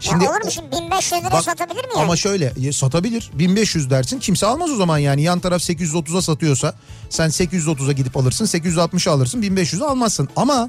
Şimdi 0.00 0.24
ya 0.24 0.30
olur 0.30 0.44
mu 0.44 0.50
şimdi 0.50 0.72
1500 0.72 1.20
lira 1.22 1.30
Bak, 1.32 1.44
satabilir 1.44 1.84
mi 1.84 1.90
yani? 1.94 2.04
Ama 2.04 2.16
şöyle 2.16 2.52
e, 2.66 2.72
satabilir 2.72 3.30
1500 3.34 3.90
dersin 3.90 4.18
kimse 4.18 4.46
almaz 4.46 4.70
o 4.70 4.76
zaman 4.76 4.98
yani 4.98 5.22
yan 5.22 5.40
taraf 5.40 5.62
830'a 5.62 6.22
satıyorsa 6.22 6.74
sen 7.10 7.28
830'a 7.28 7.92
gidip 7.92 8.16
alırsın 8.16 8.44
860'a 8.46 9.12
alırsın 9.12 9.42
1500'e 9.42 9.84
almazsın 9.84 10.28
ama 10.36 10.68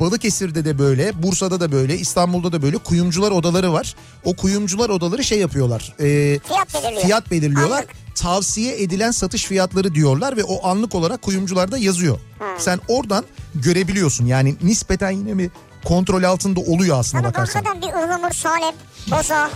Balıkesir'de 0.00 0.64
de 0.64 0.78
böyle 0.78 1.22
Bursa'da 1.22 1.60
da 1.60 1.72
böyle 1.72 1.98
İstanbul'da 1.98 2.52
da 2.52 2.62
böyle 2.62 2.78
kuyumcular 2.78 3.30
odaları 3.30 3.72
var 3.72 3.94
o 4.24 4.36
kuyumcular 4.36 4.88
odaları 4.90 5.24
şey 5.24 5.38
yapıyorlar 5.38 5.94
e, 6.00 6.04
Fiyat 6.48 6.74
belirliyor. 6.74 7.02
fiyat 7.02 7.30
belirliyorlar 7.30 7.76
Anlık. 7.78 7.94
tavsiye 8.14 8.82
edilen 8.82 9.10
satış 9.10 9.44
fiyatları 9.44 9.94
diyorlar 9.94 10.36
ve 10.36 10.44
o 10.44 10.66
anlık 10.68 10.94
olarak 10.94 11.22
kuyumcularda 11.22 11.78
yazıyor. 11.78 12.18
Sen 12.58 12.80
oradan 12.88 13.24
görebiliyorsun 13.54 14.26
yani 14.26 14.56
nispeten 14.62 15.10
yine 15.10 15.34
mi 15.34 15.50
kontrol 15.88 16.22
altında 16.22 16.60
oluyor 16.60 16.98
aslında 16.98 17.22
Sana 17.22 17.32
bakarsan. 17.32 17.64
hakikaten 17.64 17.82
bir 17.82 17.96
ıhlamur, 17.96 18.30
salep, 18.30 18.74
boza 19.10 19.50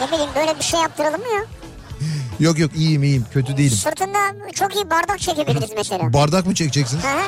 ne 0.00 0.06
bileyim 0.12 0.30
böyle 0.36 0.58
bir 0.58 0.64
şey 0.64 0.80
yaptıralım 0.80 1.20
mı 1.20 1.26
ya? 1.34 1.44
Yok 2.40 2.58
yok 2.58 2.70
iyiyim 2.76 3.02
iyiyim 3.02 3.26
kötü 3.32 3.56
değilim. 3.56 3.76
Sırtında 3.76 4.18
çok 4.54 4.74
iyi 4.74 4.90
bardak 4.90 5.20
çekebiliriz 5.20 5.70
mesela. 5.76 6.12
Bardak 6.12 6.46
mı 6.46 6.54
çekeceksiniz? 6.54 7.04
Hı 7.04 7.08
hı. 7.08 7.22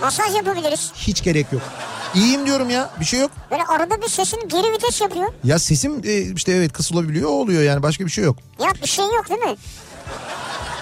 Masaj 0.00 0.34
yapabiliriz. 0.34 0.92
Hiç 0.94 1.22
gerek 1.22 1.46
yok. 1.52 1.62
İyiyim 2.14 2.46
diyorum 2.46 2.70
ya 2.70 2.90
bir 3.00 3.04
şey 3.04 3.20
yok. 3.20 3.30
Böyle 3.50 3.64
arada 3.64 4.02
bir 4.02 4.08
sesin 4.08 4.48
geri 4.48 4.72
vites 4.72 5.00
yapıyor. 5.00 5.32
Ya 5.44 5.58
sesim 5.58 6.00
e, 6.04 6.20
işte 6.20 6.52
evet 6.52 6.72
kısılabiliyor 6.72 7.30
oluyor 7.30 7.62
yani 7.62 7.82
başka 7.82 8.04
bir 8.06 8.10
şey 8.10 8.24
yok. 8.24 8.36
Ya 8.60 8.70
bir 8.82 8.88
şey 8.88 9.04
yok 9.04 9.28
değil 9.28 9.40
mi? 9.40 9.56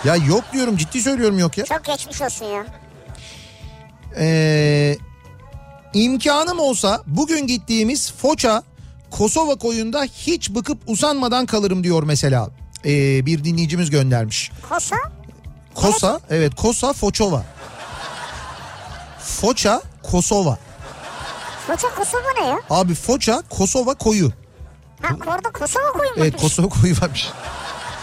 Ya 0.04 0.16
yok 0.16 0.44
diyorum 0.52 0.76
ciddi 0.76 1.02
söylüyorum 1.02 1.38
yok 1.38 1.58
ya. 1.58 1.64
Çok 1.64 1.84
geçmiş 1.84 2.22
olsun 2.22 2.46
ya. 2.46 2.66
Ee, 4.18 4.96
imkanım 5.96 6.58
olsa 6.58 7.02
bugün 7.06 7.46
gittiğimiz 7.46 8.12
Foça 8.12 8.62
Kosova 9.10 9.54
koyunda 9.54 10.02
hiç 10.02 10.50
bıkıp 10.50 10.78
usanmadan 10.86 11.46
kalırım 11.46 11.84
diyor 11.84 12.02
mesela. 12.02 12.50
Ee, 12.84 13.26
bir 13.26 13.44
dinleyicimiz 13.44 13.90
göndermiş. 13.90 14.50
Kosa? 14.68 14.96
Kosa 15.74 16.20
evet 16.30 16.54
Kosa 16.54 16.92
Foçova. 16.92 17.42
Foça 19.20 19.82
Kosova. 20.02 20.58
Foça 21.66 21.88
Kosova 21.94 22.32
ne 22.40 22.46
ya? 22.46 22.60
Abi 22.70 22.94
Foça 22.94 23.42
Kosova 23.50 23.94
koyu. 23.94 24.32
Ha 25.02 25.14
orada 25.26 25.50
Kosova 25.52 25.92
koyun 25.92 26.12
Evet 26.16 26.36
Kosova 26.40 26.68
koyu 26.68 26.94
varmış. 27.02 27.28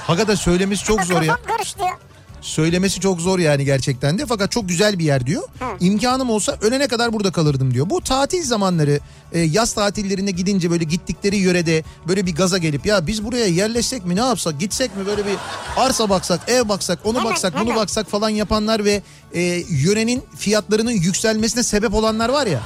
Hakikaten 0.08 0.36
söylemesi 0.36 0.84
çok 0.84 1.02
zor 1.04 1.22
ya. 1.22 1.36
Kafam 1.36 1.58
karıştı 1.58 1.80
ya. 1.84 1.98
Söylemesi 2.44 3.00
çok 3.00 3.22
zor 3.22 3.40
yani 3.40 3.66
gerçekten 3.66 4.18
de 4.20 4.26
fakat 4.26 4.52
çok 4.52 4.70
güzel 4.70 5.00
bir 5.00 5.06
yer 5.06 5.26
diyor. 5.26 5.44
Hı. 5.60 5.66
İmkanım 5.80 6.30
olsa 6.30 6.58
ölene 6.62 6.88
kadar 6.88 7.14
burada 7.14 7.32
kalırdım 7.32 7.74
diyor. 7.74 7.90
Bu 7.90 8.02
tatil 8.02 8.44
zamanları 8.44 9.00
e, 9.32 9.40
yaz 9.40 9.74
tatillerine 9.74 10.32
gidince 10.32 10.72
böyle 10.72 10.84
gittikleri 10.84 11.38
yörede 11.38 11.84
böyle 12.08 12.26
bir 12.26 12.36
gaza 12.36 12.58
gelip 12.58 12.86
ya 12.86 13.08
biz 13.08 13.24
buraya 13.26 13.46
yerleşsek 13.46 14.06
mi 14.06 14.16
ne 14.16 14.20
yapsak 14.20 14.60
gitsek 14.60 14.98
mi 14.98 15.06
böyle 15.06 15.26
bir 15.26 15.36
arsa 15.78 16.10
baksak 16.10 16.40
ev 16.48 16.70
baksak 16.70 17.00
onu 17.06 17.24
baksak 17.24 17.54
bunu 17.54 17.62
hemen. 17.62 17.76
baksak 17.76 18.10
falan 18.10 18.30
yapanlar 18.30 18.86
ve 18.86 19.02
e, 19.34 19.42
yörenin 19.70 20.24
fiyatlarının 20.38 20.92
yükselmesine 20.92 21.64
sebep 21.64 21.94
olanlar 21.94 22.30
var 22.30 22.48
ya. 22.48 22.62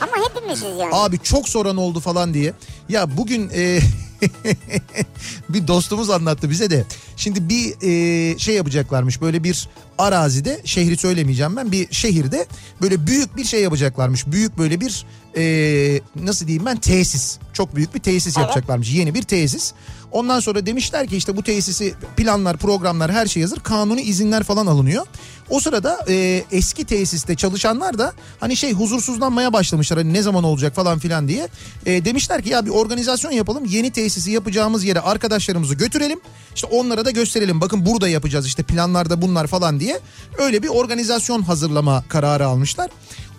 Ama 0.00 0.12
hepimiziz 0.28 0.78
yani. 0.78 0.90
Abi 0.92 1.18
çok 1.18 1.48
soran 1.48 1.76
oldu 1.76 2.00
falan 2.00 2.34
diye. 2.34 2.52
Ya 2.88 3.16
bugün 3.16 3.50
e, 3.54 3.80
bir 5.48 5.66
dostumuz 5.66 6.10
anlattı 6.10 6.50
bize 6.50 6.70
de. 6.70 6.84
Şimdi 7.16 7.48
bir 7.48 7.74
e, 7.82 8.38
şey 8.38 8.54
yapacaklarmış 8.54 9.20
böyle 9.20 9.44
bir 9.44 9.68
arazide 9.98 10.60
şehri 10.64 10.96
söylemeyeceğim 10.96 11.56
ben 11.56 11.72
bir 11.72 11.88
şehirde 11.90 12.46
böyle 12.82 13.06
büyük 13.06 13.36
bir 13.36 13.44
şey 13.44 13.62
yapacaklarmış. 13.62 14.26
Büyük 14.26 14.58
böyle 14.58 14.80
bir 14.80 15.06
e, 15.36 16.00
nasıl 16.16 16.46
diyeyim 16.46 16.66
ben 16.66 16.76
tesis. 16.76 17.38
Çok 17.52 17.76
büyük 17.76 17.94
bir 17.94 18.00
tesis 18.00 18.36
Evet. 18.36 18.48
yapacaklarmış. 18.48 18.92
Yeni 18.92 19.14
bir 19.14 19.22
tesis. 19.22 19.72
Ondan 20.12 20.40
sonra 20.40 20.66
demişler 20.66 21.06
ki 21.06 21.16
işte 21.16 21.36
bu 21.36 21.42
tesisi 21.42 21.94
planlar 22.16 22.56
programlar 22.56 23.12
her 23.12 23.26
şey 23.26 23.42
hazır. 23.42 23.60
Kanuni 23.60 24.02
izinler 24.02 24.42
falan 24.42 24.66
alınıyor. 24.66 25.06
O 25.50 25.60
sırada 25.60 26.04
e, 26.08 26.44
eski 26.52 26.84
tesiste 26.84 27.34
çalışanlar 27.34 27.98
da 27.98 28.12
hani 28.40 28.56
şey 28.56 28.72
huzursuzlanmaya 28.72 29.52
başlamışlar. 29.52 29.98
Hani 29.98 30.12
ne 30.12 30.22
zaman 30.22 30.44
olacak 30.44 30.74
falan 30.74 30.98
filan 30.98 31.28
diye. 31.28 31.48
E, 31.86 32.04
demişler 32.04 32.42
ki 32.42 32.48
ya 32.48 32.66
bir 32.66 32.70
organizasyon 32.70 33.32
yapalım. 33.32 33.64
Yeni 33.64 33.90
tesisi 33.90 34.30
yapacağımız 34.30 34.84
yere 34.84 35.00
arkadaşlarımızı 35.00 35.74
götürelim. 35.74 36.20
İşte 36.54 36.66
onlara 36.66 37.04
da 37.04 37.10
gösterelim. 37.10 37.60
Bakın 37.60 37.86
burada 37.86 38.08
yapacağız 38.08 38.46
işte 38.46 38.62
planlarda 38.62 39.22
bunlar 39.22 39.46
falan 39.46 39.80
diye. 39.80 40.00
Öyle 40.38 40.62
bir 40.62 40.68
organizasyon 40.68 41.42
hazırlama 41.42 42.04
kararı 42.08 42.46
almışlar. 42.46 42.90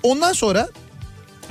Ondan 0.03 0.33
sonra 0.33 0.69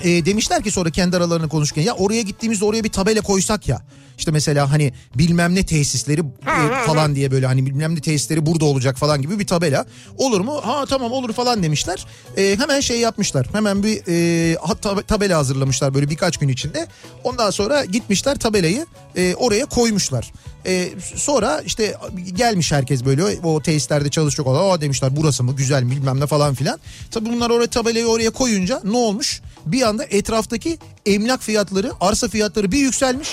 e, 0.02 0.26
demişler 0.26 0.62
ki 0.62 0.70
sonra 0.70 0.90
kendi 0.90 1.16
aralarında 1.16 1.48
konuşurken 1.48 1.82
ya 1.82 1.94
oraya 1.94 2.22
gittiğimizde 2.22 2.64
oraya 2.64 2.85
bir 2.85 2.92
tabela 2.92 3.20
koysak 3.20 3.68
ya. 3.68 3.82
İşte 4.18 4.31
mesela 4.31 4.70
hani 4.70 4.92
bilmem 5.14 5.55
ne 5.55 5.66
tesisleri 5.66 6.20
e, 6.20 6.87
falan 6.87 7.14
diye 7.14 7.31
böyle 7.31 7.46
hani 7.46 7.66
bilmem 7.66 7.94
ne 7.94 8.01
tesisleri 8.01 8.46
burada 8.46 8.64
olacak 8.64 8.98
falan 8.98 9.22
gibi 9.22 9.38
bir 9.38 9.46
tabela. 9.46 9.87
Olur 10.18 10.40
mu? 10.40 10.61
Ha 10.64 10.87
tamam 10.87 11.12
olur 11.12 11.33
falan 11.33 11.62
demişler. 11.62 12.07
E, 12.37 12.57
hemen 12.59 12.81
şey 12.81 13.01
yapmışlar. 13.01 13.46
Hemen 13.53 13.83
bir 13.83 14.03
e, 14.09 15.03
tabela 15.07 15.38
hazırlamışlar 15.38 15.94
böyle 15.94 16.11
birkaç 16.11 16.37
gün 16.37 16.48
içinde. 16.48 16.87
Ondan 17.25 17.51
sonra 17.51 17.85
gitmişler 17.85 18.38
tabelayı 18.38 18.87
e, 19.16 19.35
oraya 19.35 19.66
koymuşlar. 19.66 20.33
E, 20.66 20.88
sonra 21.14 21.61
işte 21.61 21.96
gelmiş 22.33 22.72
herkes 22.72 23.05
böyle 23.05 23.25
o 23.25 23.62
tesislerde 23.62 24.11
çalışacak 24.11 24.46
olan 24.46 24.70
aa 24.70 24.81
demişler 24.81 25.16
burası 25.16 25.44
mı 25.44 25.57
güzel 25.57 25.83
mi 25.83 25.90
bilmem 25.90 26.20
ne 26.20 26.27
falan 26.27 26.55
filan. 26.55 26.81
Tabii 27.11 27.29
bunlar 27.29 27.51
oraya 27.51 27.66
tabelayı 27.66 28.07
oraya 28.07 28.31
koyunca 28.31 28.81
ne 28.85 28.96
olmuş? 28.96 29.40
Bir 29.66 29.83
anda 29.83 30.05
etraftaki 30.05 30.79
emlak 31.07 31.42
fiyatları 31.42 31.92
arsa 32.01 32.29
fiyatları 32.29 32.72
bir 32.72 32.79
yükselmiş. 32.79 33.29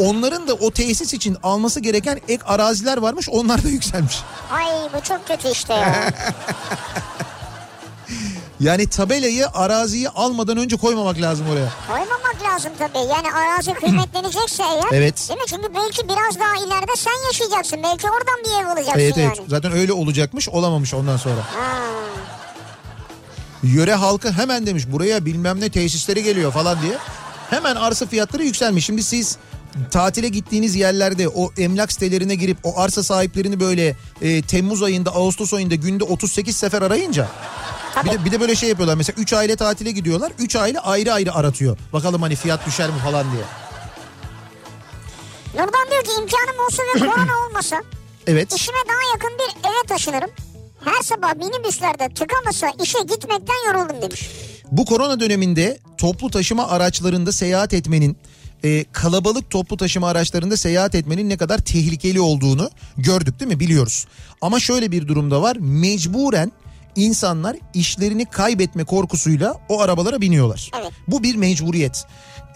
Onların 0.00 0.48
da 0.48 0.54
o 0.54 0.70
tesis 0.70 1.14
için 1.14 1.36
alması 1.42 1.80
gereken 1.80 2.20
ek 2.28 2.42
araziler 2.46 2.96
varmış 2.98 3.28
onlar 3.28 3.64
da 3.64 3.68
yükselmiş. 3.68 4.18
Ay 4.52 4.66
bu 4.94 5.04
çok 5.04 5.28
kötü 5.28 5.48
işte 5.50 5.74
ya. 5.74 6.12
Yani 8.60 8.86
tabelayı 8.86 9.46
araziyi 9.48 10.08
almadan 10.08 10.56
önce 10.56 10.76
koymamak 10.76 11.20
lazım 11.20 11.46
oraya. 11.50 11.68
Koymamak 11.88 12.36
lazım 12.42 12.72
tabii. 12.78 12.98
Yani 12.98 13.32
arazi 13.32 13.74
kıymetlenecekse 13.74 14.62
eğer. 14.62 14.84
Evet. 14.92 15.26
Değil 15.28 15.40
mi? 15.40 15.46
Çünkü 15.48 15.74
belki 15.74 16.08
biraz 16.08 16.40
daha 16.40 16.66
ileride 16.66 16.96
sen 16.96 17.26
yaşayacaksın. 17.26 17.82
Belki 17.82 18.06
oradan 18.06 18.44
bir 18.44 18.64
ev 18.64 18.66
alacaksın 18.66 19.00
Evet 19.00 19.16
yani. 19.16 19.32
evet 19.36 19.46
zaten 19.48 19.72
öyle 19.72 19.92
olacakmış 19.92 20.48
olamamış 20.48 20.94
ondan 20.94 21.16
sonra. 21.16 21.40
Ha. 21.40 21.78
Yöre 23.62 23.94
halkı 23.94 24.32
hemen 24.32 24.66
demiş 24.66 24.84
buraya 24.92 25.24
bilmem 25.24 25.60
ne 25.60 25.70
tesisleri 25.70 26.22
geliyor 26.22 26.52
falan 26.52 26.82
diye. 26.82 26.98
Hemen 27.50 27.76
arsa 27.76 28.06
fiyatları 28.06 28.44
yükselmiş. 28.44 28.86
Şimdi 28.86 29.02
siz 29.02 29.36
tatile 29.90 30.28
gittiğiniz 30.28 30.74
yerlerde 30.76 31.28
o 31.28 31.52
emlak 31.58 31.92
sitelerine 31.92 32.34
girip 32.34 32.58
o 32.64 32.80
arsa 32.80 33.02
sahiplerini 33.02 33.60
böyle 33.60 33.96
e, 34.22 34.42
Temmuz 34.42 34.82
ayında 34.82 35.10
Ağustos 35.10 35.54
ayında 35.54 35.74
günde 35.74 36.04
38 36.04 36.56
sefer 36.56 36.82
arayınca 36.82 37.28
bir 38.04 38.10
de, 38.10 38.24
bir 38.24 38.30
de 38.32 38.40
böyle 38.40 38.56
şey 38.56 38.68
yapıyorlar 38.68 38.94
mesela 38.94 39.16
3 39.22 39.32
aile 39.32 39.56
tatile 39.56 39.90
gidiyorlar 39.90 40.32
3 40.38 40.56
aile 40.56 40.80
ayrı 40.80 41.12
ayrı 41.12 41.34
aratıyor. 41.34 41.78
Bakalım 41.92 42.22
hani 42.22 42.36
fiyat 42.36 42.66
düşer 42.66 42.90
mi 42.90 42.98
falan 42.98 43.26
diye. 43.32 43.42
Nurdan 45.54 45.90
diyor 45.90 46.04
ki 46.04 46.10
imkanım 46.20 46.64
olsa 46.66 46.82
ve 46.82 46.98
korona 46.98 47.46
olmasa 47.46 47.82
Evet 48.26 48.54
işime 48.54 48.78
daha 48.88 49.12
yakın 49.14 49.38
bir 49.38 49.68
eve 49.68 49.86
taşınırım. 49.88 50.30
Her 50.84 51.02
sabah 51.02 51.34
minibüslerde 51.34 52.08
tıkanırsa 52.14 52.72
işe 52.82 52.98
gitmekten 52.98 53.66
yoruldum 53.66 54.02
demiş. 54.02 54.30
Bu 54.70 54.84
korona 54.84 55.20
döneminde 55.20 55.78
toplu 55.98 56.30
taşıma 56.30 56.68
araçlarında 56.68 57.32
seyahat 57.32 57.74
etmenin 57.74 58.16
e, 58.64 58.84
kalabalık 58.92 59.50
toplu 59.50 59.76
taşıma 59.76 60.08
araçlarında 60.08 60.56
seyahat 60.56 60.94
etmenin 60.94 61.28
ne 61.28 61.36
kadar 61.36 61.58
tehlikeli 61.58 62.20
olduğunu 62.20 62.70
gördük 62.96 63.40
değil 63.40 63.50
mi 63.50 63.60
biliyoruz. 63.60 64.06
Ama 64.40 64.60
şöyle 64.60 64.90
bir 64.90 65.08
durumda 65.08 65.42
var 65.42 65.56
mecburen 65.60 66.52
insanlar 66.96 67.56
işlerini 67.74 68.24
kaybetme 68.24 68.84
korkusuyla 68.84 69.54
o 69.68 69.80
arabalara 69.80 70.20
biniyorlar. 70.20 70.70
Evet. 70.80 70.92
Bu 71.08 71.22
bir 71.22 71.36
mecburiyet 71.36 72.06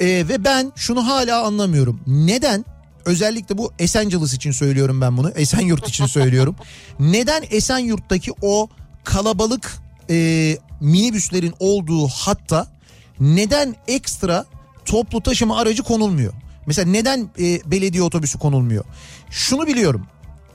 E, 0.01 0.07
ve 0.07 0.45
ben 0.45 0.73
şunu 0.77 1.07
hala 1.07 1.43
anlamıyorum 1.43 2.01
neden 2.07 2.65
özellikle 3.05 3.59
bu 3.59 3.73
Esenciles 3.79 4.35
için 4.35 4.51
söylüyorum 4.51 5.01
ben 5.01 5.17
bunu 5.17 5.31
Esenyurt 5.31 5.89
için 5.89 6.07
söylüyorum. 6.07 6.57
Neden 6.99 7.45
Esenyurt'taki 7.51 8.33
o 8.43 8.69
kalabalık 9.05 9.79
e, 10.11 10.59
minibüslerin 10.81 11.55
olduğu 11.59 12.09
hatta 12.09 12.67
neden 13.21 13.77
ekstra 13.89 14.45
toplu 14.85 15.21
taşıma 15.21 15.59
aracı 15.59 15.83
konulmuyor? 15.83 16.33
Mesela 16.67 16.91
neden 16.91 17.31
e, 17.39 17.71
belediye 17.71 18.03
otobüsü 18.03 18.39
konulmuyor? 18.39 18.85
Şunu 19.31 19.67
biliyorum. 19.67 20.07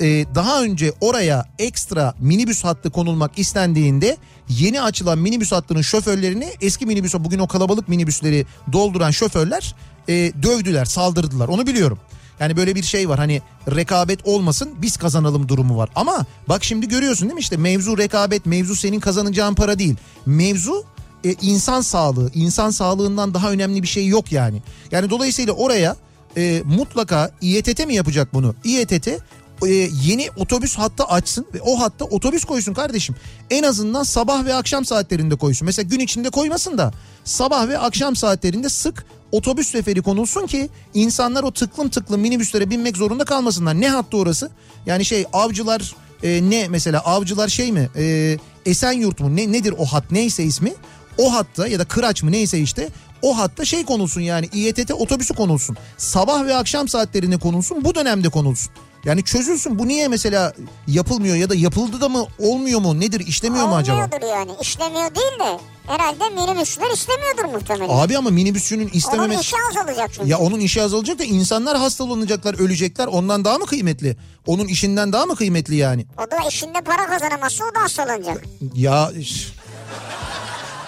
E, 0.01 0.25
daha 0.35 0.63
önce 0.63 0.93
oraya 1.01 1.45
ekstra 1.59 2.13
minibüs 2.19 2.63
hattı 2.63 2.89
konulmak 2.89 3.39
istendiğinde 3.39 4.17
yeni 4.49 4.81
açılan 4.81 5.19
minibüs 5.19 5.51
hattının 5.51 5.81
şoförlerini 5.81 6.49
eski 6.61 6.85
minibüs 6.85 7.13
bugün 7.13 7.39
o 7.39 7.47
kalabalık 7.47 7.89
minibüsleri 7.89 8.45
dolduran 8.73 9.11
şoförler 9.11 9.75
e, 10.07 10.13
dövdüler, 10.43 10.85
saldırdılar. 10.85 11.47
Onu 11.47 11.67
biliyorum. 11.67 11.99
Yani 12.39 12.57
böyle 12.57 12.75
bir 12.75 12.83
şey 12.83 13.09
var 13.09 13.19
hani 13.19 13.41
rekabet 13.75 14.19
olmasın 14.27 14.69
biz 14.81 14.97
kazanalım 14.97 15.49
durumu 15.49 15.77
var. 15.77 15.89
Ama 15.95 16.25
bak 16.49 16.63
şimdi 16.63 16.87
görüyorsun 16.87 17.27
değil 17.27 17.35
mi 17.35 17.39
işte 17.39 17.57
mevzu 17.57 17.97
rekabet 17.97 18.45
mevzu 18.45 18.75
senin 18.75 18.99
kazanacağın 18.99 19.55
para 19.55 19.79
değil. 19.79 19.95
Mevzu 20.25 20.83
e, 21.25 21.35
insan 21.41 21.81
sağlığı 21.81 22.31
insan 22.35 22.69
sağlığından 22.69 23.33
daha 23.33 23.51
önemli 23.51 23.83
bir 23.83 23.87
şey 23.87 24.07
yok 24.07 24.31
yani. 24.31 24.61
Yani 24.91 25.09
dolayısıyla 25.09 25.53
oraya 25.53 25.95
e, 26.37 26.63
mutlaka 26.65 27.31
İETT 27.41 27.87
mi 27.87 27.95
yapacak 27.95 28.33
bunu? 28.33 28.55
İETT 28.63 29.07
e, 29.07 29.73
yeni 30.03 30.29
otobüs 30.37 30.75
hattı 30.75 31.03
açsın 31.03 31.45
ve 31.53 31.61
o 31.61 31.79
hatta 31.79 32.05
otobüs 32.05 32.43
koysun 32.43 32.73
kardeşim. 32.73 33.15
En 33.49 33.63
azından 33.63 34.03
sabah 34.03 34.45
ve 34.45 34.53
akşam 34.53 34.85
saatlerinde 34.85 35.35
koysun. 35.35 35.65
Mesela 35.65 35.89
gün 35.89 35.99
içinde 35.99 36.29
koymasın 36.29 36.77
da 36.77 36.93
sabah 37.23 37.67
ve 37.67 37.77
akşam 37.77 38.15
saatlerinde 38.15 38.69
sık 38.69 39.05
otobüs 39.31 39.71
seferi 39.71 40.01
konulsun 40.01 40.47
ki 40.47 40.69
insanlar 40.93 41.43
o 41.43 41.51
tıklım 41.51 41.89
tıklım 41.89 42.21
minibüslere 42.21 42.69
binmek 42.69 42.97
zorunda 42.97 43.25
kalmasınlar. 43.25 43.81
Ne 43.81 43.89
hattı 43.89 44.17
orası? 44.17 44.49
Yani 44.85 45.05
şey 45.05 45.25
avcılar 45.33 45.95
e, 46.23 46.49
ne 46.49 46.67
mesela 46.67 46.99
avcılar 46.99 47.47
şey 47.47 47.71
mi? 47.71 47.89
E, 47.95 48.37
Esenyurt 48.65 49.19
mu? 49.19 49.35
Ne, 49.35 49.51
nedir 49.51 49.73
o 49.77 49.85
hat 49.85 50.11
neyse 50.11 50.43
ismi? 50.43 50.73
O 51.19 51.33
hatta 51.33 51.67
ya 51.67 51.79
da 51.79 51.85
Kıraç 51.85 52.23
mı 52.23 52.31
neyse 52.31 52.59
işte 52.59 52.89
o 53.21 53.37
hatta 53.37 53.65
şey 53.65 53.85
konulsun 53.85 54.21
yani 54.21 54.49
İETT 54.53 54.91
otobüsü 54.91 55.33
konulsun. 55.33 55.77
Sabah 55.97 56.45
ve 56.45 56.55
akşam 56.55 56.87
saatlerinde 56.87 57.37
konulsun 57.37 57.83
bu 57.85 57.95
dönemde 57.95 58.29
konulsun. 58.29 58.71
Yani 59.05 59.23
çözülsün 59.23 59.79
bu 59.79 59.87
niye 59.87 60.07
mesela 60.07 60.53
yapılmıyor 60.87 61.35
ya 61.35 61.49
da 61.49 61.55
yapıldı 61.55 62.01
da 62.01 62.09
mı 62.09 62.25
olmuyor 62.39 62.79
mu 62.79 62.99
nedir 62.99 63.19
işlemiyor 63.27 63.67
mu 63.67 63.75
acaba? 63.75 63.95
Olmuyordur 63.95 64.27
yani. 64.27 64.51
İşlemiyor 64.61 65.15
değil 65.15 65.39
de 65.39 65.59
herhalde 65.87 66.29
minibüsler 66.29 66.93
işlemiyordur 66.93 67.45
muhtemelen. 67.45 67.89
Abi 67.89 68.17
ama 68.17 68.29
minibüsçünün 68.29 68.83
Onun 68.83 68.91
istememe... 68.93 69.39
işi 69.39 69.55
azalacak 69.71 70.13
çünkü. 70.13 70.29
Ya 70.29 70.37
onun 70.37 70.59
işi 70.59 70.81
azalacak 70.81 71.19
da 71.19 71.23
insanlar 71.23 71.77
hastalanacaklar, 71.77 72.59
ölecekler. 72.59 73.07
Ondan 73.07 73.45
daha 73.45 73.57
mı 73.57 73.65
kıymetli? 73.65 74.17
Onun 74.47 74.67
işinden 74.67 75.13
daha 75.13 75.25
mı 75.25 75.35
kıymetli 75.35 75.75
yani? 75.75 76.05
O 76.17 76.31
da 76.31 76.47
işinde 76.47 76.81
para 76.81 77.07
kazanamazsa 77.07 77.65
o 77.71 77.75
da 77.75 77.81
hastalanacak. 77.81 78.43
Ya 78.75 79.11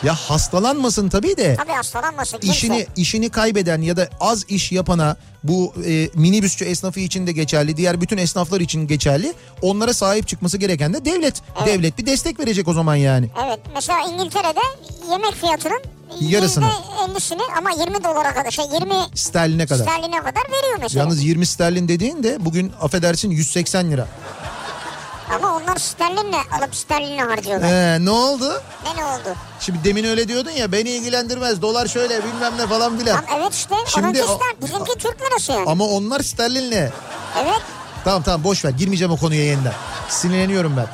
ya 0.03 0.15
hastalanmasın 0.15 1.09
tabii 1.09 1.37
de. 1.37 1.55
Tabii 1.55 1.71
hastalanmasın 1.71 2.37
kimse. 2.37 2.53
işini 2.57 2.87
işini 2.95 3.29
kaybeden 3.29 3.81
ya 3.81 3.97
da 3.97 4.09
az 4.19 4.45
iş 4.49 4.71
yapana 4.71 5.15
bu 5.43 5.73
e, 5.87 6.09
minibüsçü 6.13 6.65
esnafı 6.65 6.99
için 6.99 7.27
de 7.27 7.31
geçerli, 7.31 7.77
diğer 7.77 8.01
bütün 8.01 8.17
esnaflar 8.17 8.61
için 8.61 8.87
geçerli. 8.87 9.33
Onlara 9.61 9.93
sahip 9.93 10.27
çıkması 10.27 10.57
gereken 10.57 10.93
de 10.93 11.05
devlet. 11.05 11.41
Evet. 11.57 11.67
Devlet 11.67 11.97
bir 11.97 12.05
destek 12.05 12.39
verecek 12.39 12.67
o 12.67 12.73
zaman 12.73 12.95
yani. 12.95 13.29
Evet 13.45 13.59
mesela 13.75 13.99
İngiltere'de 14.13 14.59
yemek 15.11 15.33
fiyatının 15.35 15.81
Yarısını. 16.19 16.65
%50'sini 16.65 17.41
ama 17.57 17.71
20 17.71 18.03
dolara 18.03 18.33
kadar 18.33 18.51
şey 18.51 18.65
20 18.73 18.93
Sterline 19.15 19.65
kadar. 19.65 19.83
sterline 19.83 20.17
kadar 20.17 20.43
veriyor 20.51 20.77
mesela. 20.81 21.03
Yalnız 21.03 21.23
20 21.23 21.45
sterlin 21.45 21.87
dediğin 21.87 22.23
de 22.23 22.45
bugün 22.45 22.71
affedersin 22.81 23.31
180 23.31 23.91
lira. 23.91 24.07
Ama 25.35 25.55
onlar 25.55 25.75
sterlinle 25.77 26.37
alıp 26.59 26.75
sterlinle 26.75 27.21
harcıyorlar. 27.21 27.67
Ee, 27.71 28.05
ne 28.05 28.09
oldu? 28.09 28.61
Ne 28.83 29.01
ne 29.01 29.05
oldu? 29.05 29.35
Şimdi 29.59 29.83
demin 29.83 30.03
öyle 30.03 30.27
diyordun 30.27 30.51
ya 30.51 30.71
beni 30.71 30.89
ilgilendirmez 30.89 31.61
dolar 31.61 31.87
şöyle 31.87 32.23
bilmem 32.23 32.53
ne 32.57 32.67
falan 32.67 32.99
filan. 32.99 33.17
Ama 33.17 33.37
evet 33.41 33.53
işte 33.53 33.75
Şimdi 33.87 34.05
onunki 34.05 34.19
ster, 34.21 34.61
bizimki 34.61 34.93
Türk 34.97 35.21
lirası 35.21 35.51
yani. 35.51 35.69
Ama 35.69 35.83
onlar 35.85 36.19
sterlinle. 36.21 36.91
Evet. 37.41 37.61
Tamam 38.03 38.23
tamam 38.23 38.43
boş 38.43 38.65
ver 38.65 38.69
girmeyeceğim 38.69 39.11
o 39.13 39.17
konuya 39.17 39.45
yeniden. 39.45 39.73
Sinirleniyorum 40.09 40.77
ben. 40.77 40.87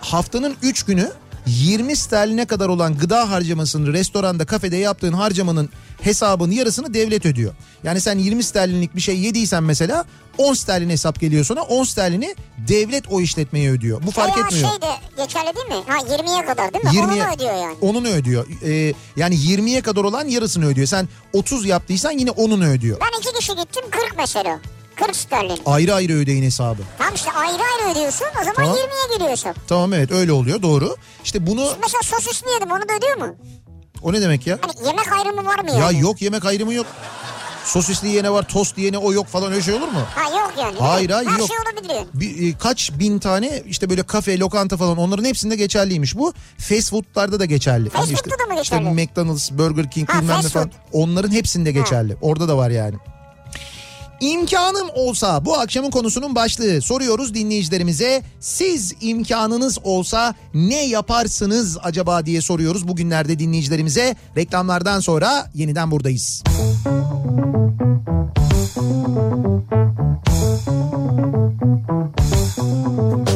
Haftanın 0.00 0.56
3 0.62 0.82
günü 0.84 1.12
20 1.48 1.96
sterline 1.96 2.46
kadar 2.46 2.68
olan 2.68 2.98
gıda 2.98 3.30
harcamasını 3.30 3.92
restoranda 3.92 4.46
kafede 4.46 4.76
yaptığın 4.76 5.12
harcamanın 5.12 5.68
hesabının 6.00 6.52
yarısını 6.52 6.94
devlet 6.94 7.26
ödüyor. 7.26 7.54
Yani 7.84 8.00
sen 8.00 8.18
20 8.18 8.42
sterlinlik 8.42 8.96
bir 8.96 9.00
şey 9.00 9.18
yediysen 9.18 9.62
mesela 9.62 10.04
10 10.38 10.54
sterlin 10.54 10.90
hesap 10.90 11.20
geliyor 11.20 11.44
sonra 11.44 11.62
10 11.62 11.84
sterlini 11.84 12.34
devlet 12.68 13.04
o 13.10 13.20
işletmeye 13.20 13.70
ödüyor. 13.70 14.02
Bu 14.06 14.10
fark 14.10 14.36
Veya 14.36 14.46
etmiyor. 14.46 14.70
şey 14.70 14.80
de 14.82 14.92
geçerli 15.16 15.56
değil 15.56 15.66
mi? 15.66 15.84
Ha 15.86 15.96
20'ye 15.98 16.44
kadar 16.44 16.74
değil 16.74 16.84
mi? 16.84 16.90
20'ye 16.90 17.24
Onu 17.24 17.34
ödüyor 17.34 17.54
yani. 17.54 17.76
Onunu 17.80 18.08
ödüyor. 18.08 18.46
Ee, 18.64 18.94
yani 19.16 19.34
20'ye 19.34 19.80
kadar 19.80 20.04
olan 20.04 20.28
yarısını 20.28 20.66
ödüyor. 20.66 20.86
Sen 20.86 21.08
30 21.32 21.66
yaptıysan 21.66 22.10
yine 22.10 22.30
onunu 22.30 22.66
ödüyor. 22.68 22.98
Ben 23.00 23.18
iki 23.20 23.38
kişi 23.38 23.52
gittim 23.56 23.84
40 23.90 24.16
mesela. 24.16 24.60
40 24.98 25.16
sterlin. 25.16 25.58
Ayrı 25.66 25.94
ayrı 25.94 26.12
ödeyin 26.12 26.42
hesabı. 26.42 26.82
Tamam 26.98 27.14
işte 27.14 27.32
ayrı 27.32 27.52
ayrı 27.62 27.92
ödüyorsun 27.92 28.26
o 28.40 28.44
zaman 28.44 28.54
Tamam. 28.54 28.74
20'ye 28.76 29.16
giriyorsun. 29.18 29.52
Tamam 29.68 29.92
evet 29.92 30.12
öyle 30.12 30.32
oluyor 30.32 30.62
doğru. 30.62 30.96
İşte 31.24 31.46
bunu 31.46 31.60
Mesela 31.82 32.02
sosisli 32.04 32.50
yedim 32.50 32.70
onu 32.70 32.80
da 32.88 32.92
ödüyor 32.98 33.16
mu? 33.28 33.36
o 34.02 34.12
ne 34.12 34.20
demek 34.20 34.46
ya? 34.46 34.58
Hani 34.60 34.86
yemek 34.86 35.12
ayrımı 35.12 35.44
var 35.44 35.58
mı 35.64 35.70
Ya 35.70 35.76
yani? 35.78 36.00
yok 36.00 36.22
yemek 36.22 36.44
ayrımı 36.44 36.74
yok. 36.74 36.86
Sosisli 37.64 38.08
yene 38.08 38.30
var, 38.32 38.48
tost 38.48 38.78
yene 38.78 38.98
o 38.98 39.12
yok 39.12 39.26
falan 39.26 39.52
öyle 39.52 39.62
şey 39.62 39.74
olur 39.74 39.88
mu? 39.88 40.00
Ha 40.14 40.22
yok 40.30 40.52
yani. 40.60 40.78
Hayır, 40.78 41.10
hayır, 41.10 41.28
Her 41.28 41.38
yok. 41.38 41.48
şey 41.48 41.56
olabiliyor. 41.58 42.00
Bir, 42.14 42.48
e, 42.54 42.58
kaç 42.58 42.92
bin 42.98 43.18
tane 43.18 43.62
işte 43.66 43.90
böyle 43.90 44.02
kafe, 44.02 44.38
lokanta 44.38 44.76
falan 44.76 44.96
onların 44.98 45.24
hepsinde 45.24 45.56
geçerliymiş 45.56 46.16
bu. 46.16 46.32
Fast 46.58 46.90
food'larda 46.90 47.40
da 47.40 47.44
geçerli. 47.44 47.90
Fast 47.90 48.06
Hani 48.06 48.16
food'da 48.16 48.38
da 48.38 48.46
mı 48.46 48.54
geçerli? 48.54 48.88
İşte 49.00 49.04
McDonald's, 49.04 49.50
Burger 49.50 49.90
King 49.90 50.10
Ha, 50.10 50.22
bilmem 50.22 50.38
ne 50.44 50.48
falan. 50.48 50.70
Onların 50.92 51.30
hepsinde 51.30 51.72
geçerli. 51.72 52.16
Orada 52.20 52.48
da 52.48 52.56
var 52.56 52.70
yani. 52.70 52.96
İmkanım 54.20 54.88
olsa 54.94 55.44
bu 55.44 55.58
akşamın 55.58 55.90
konusunun 55.90 56.34
başlığı 56.34 56.82
soruyoruz 56.82 57.34
dinleyicilerimize. 57.34 58.22
Siz 58.40 58.94
imkanınız 59.00 59.78
olsa 59.84 60.34
ne 60.54 60.86
yaparsınız 60.86 61.78
acaba 61.82 62.26
diye 62.26 62.40
soruyoruz 62.40 62.88
bugünlerde 62.88 63.38
dinleyicilerimize. 63.38 64.16
Reklamlardan 64.36 65.00
sonra 65.00 65.50
yeniden 65.54 65.90
buradayız. 65.90 66.42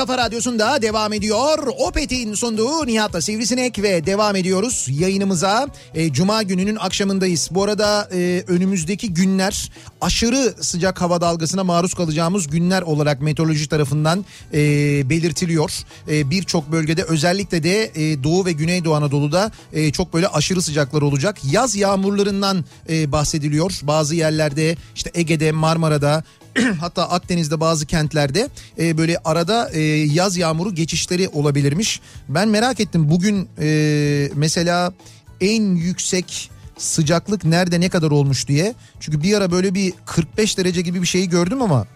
kafa 0.00 0.18
radyosunda 0.18 0.82
devam 0.82 1.12
ediyor. 1.12 1.58
Opet'in 1.78 2.34
sunduğu 2.34 2.86
Nihat'la 2.86 3.20
Sivrisinek 3.20 3.82
ve 3.82 4.06
devam 4.06 4.36
ediyoruz 4.36 4.86
yayınımıza. 4.90 5.68
E, 5.94 6.12
Cuma 6.12 6.42
gününün 6.42 6.76
akşamındayız. 6.76 7.48
Bu 7.50 7.64
arada 7.64 8.08
e, 8.12 8.44
önümüzdeki 8.46 9.14
günler 9.14 9.70
aşırı 10.00 10.54
sıcak 10.60 11.00
hava 11.00 11.20
dalgasına 11.20 11.64
maruz 11.64 11.94
kalacağımız 11.94 12.46
günler 12.46 12.82
olarak 12.82 13.20
meteoroloji 13.20 13.68
tarafından 13.68 14.24
e, 14.54 14.58
belirtiliyor. 15.10 15.72
E, 16.08 16.30
Birçok 16.30 16.72
bölgede 16.72 17.02
özellikle 17.02 17.62
de 17.62 17.84
e, 17.94 18.24
Doğu 18.24 18.46
ve 18.46 18.52
Güneydoğu 18.52 18.94
Anadolu'da 18.94 19.52
e, 19.72 19.92
çok 19.92 20.14
böyle 20.14 20.28
aşırı 20.28 20.62
sıcaklar 20.62 21.02
olacak. 21.02 21.36
Yaz 21.52 21.76
yağmurlarından 21.76 22.64
e, 22.88 23.12
bahsediliyor. 23.12 23.80
Bazı 23.82 24.14
yerlerde 24.14 24.76
işte 24.94 25.10
Ege'de, 25.14 25.52
Marmara'da 25.52 26.24
hatta 26.80 27.10
Akdeniz'de 27.10 27.60
bazı 27.60 27.86
kentlerde 27.86 28.48
e, 28.78 28.98
böyle 28.98 29.18
arada 29.24 29.70
e, 29.72 29.80
yaz 30.04 30.36
yağmuru 30.36 30.74
geçişleri 30.74 31.28
olabilirmiş. 31.28 32.00
Ben 32.28 32.48
merak 32.48 32.80
ettim 32.80 33.10
bugün 33.10 33.48
e, 33.60 34.30
mesela 34.34 34.92
en 35.40 35.62
yüksek 35.76 36.50
sıcaklık 36.78 37.44
nerede 37.44 37.80
ne 37.80 37.88
kadar 37.88 38.10
olmuş 38.10 38.48
diye. 38.48 38.74
Çünkü 39.00 39.22
bir 39.22 39.36
ara 39.36 39.50
böyle 39.50 39.74
bir 39.74 39.92
45 40.06 40.58
derece 40.58 40.80
gibi 40.80 41.02
bir 41.02 41.06
şeyi 41.06 41.28
gördüm 41.28 41.62
ama 41.62 41.86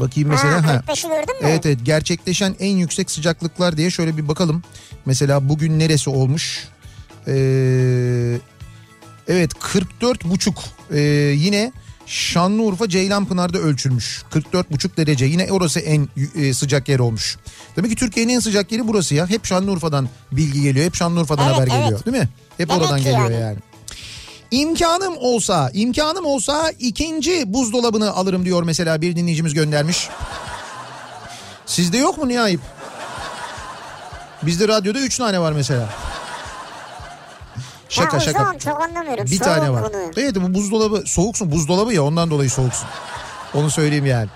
bakayım 0.00 0.28
mesela. 0.28 0.66
ha, 0.66 0.74
ha. 0.74 0.82
45'i 0.86 1.08
gördün 1.08 1.42
mü? 1.42 1.48
Evet 1.48 1.66
evet 1.66 1.78
gerçekleşen 1.82 2.56
en 2.60 2.76
yüksek 2.76 3.10
sıcaklıklar 3.10 3.76
diye 3.76 3.90
şöyle 3.90 4.16
bir 4.16 4.28
bakalım. 4.28 4.62
Mesela 5.06 5.48
bugün 5.48 5.78
neresi 5.78 6.10
olmuş? 6.10 6.68
Ee, 7.26 8.38
evet 9.28 9.50
44 9.60 10.24
buçuk 10.24 10.62
Ee, 10.94 11.00
yine 11.36 11.72
Şanlıurfa 12.06 12.88
Ceylanpınar'da 12.88 13.58
ölçülmüş. 13.58 14.22
44 14.30 14.70
buçuk 14.70 14.96
derece 14.96 15.24
yine 15.24 15.52
orası 15.52 15.80
en 15.80 16.08
e, 16.36 16.54
sıcak 16.54 16.88
yer 16.88 16.98
olmuş. 16.98 17.36
Demek 17.76 17.90
ki 17.90 17.96
Türkiye'nin 17.96 18.34
en 18.34 18.40
sıcak 18.40 18.72
yeri 18.72 18.88
burası 18.88 19.14
ya. 19.14 19.30
Hep 19.30 19.46
Şanlıurfa'dan 19.46 20.08
bilgi 20.32 20.62
geliyor. 20.62 20.86
Hep 20.86 20.94
Şanlıurfa'dan 20.94 21.46
Evet, 21.46 21.56
haber 21.56 21.68
evet. 21.68 21.82
geliyor 21.82 22.04
değil 22.04 22.16
mi? 22.16 22.28
Hep 22.58 22.68
Demek 22.68 22.82
oradan 22.82 22.98
geliyor 22.98 23.30
yani. 23.30 23.40
yani. 23.40 23.58
İmkanım 24.50 25.14
olsa, 25.18 25.70
imkanım 25.74 26.26
olsa 26.26 26.70
ikinci 26.78 27.52
buzdolabını 27.52 28.12
alırım 28.12 28.44
diyor 28.44 28.62
mesela 28.62 29.00
bir 29.02 29.16
dinleyicimiz 29.16 29.54
göndermiş. 29.54 30.08
Sizde 31.66 31.98
yok 31.98 32.18
mu 32.18 32.28
niye 32.28 32.40
ayıp? 32.40 32.60
Bizde 34.42 34.68
radyoda 34.68 34.98
3 34.98 35.18
tane 35.18 35.40
var 35.40 35.52
mesela. 35.52 35.88
Şaka 37.92 38.16
o 38.16 38.20
şaka. 38.20 38.58
çok 38.58 38.82
anlamıyorum. 38.82 39.24
Bir 39.24 39.30
Soğuk 39.30 39.44
tane 39.44 39.70
var. 39.70 39.84
Bunu. 39.92 40.02
Evet 40.16 40.36
bu 40.36 40.54
buzdolabı 40.54 41.02
soğuksun 41.06 41.52
buzdolabı 41.52 41.94
ya 41.94 42.04
ondan 42.04 42.30
dolayı 42.30 42.50
soğuksun. 42.50 42.88
Onu 43.54 43.70
söyleyeyim 43.70 44.06
yani. 44.06 44.28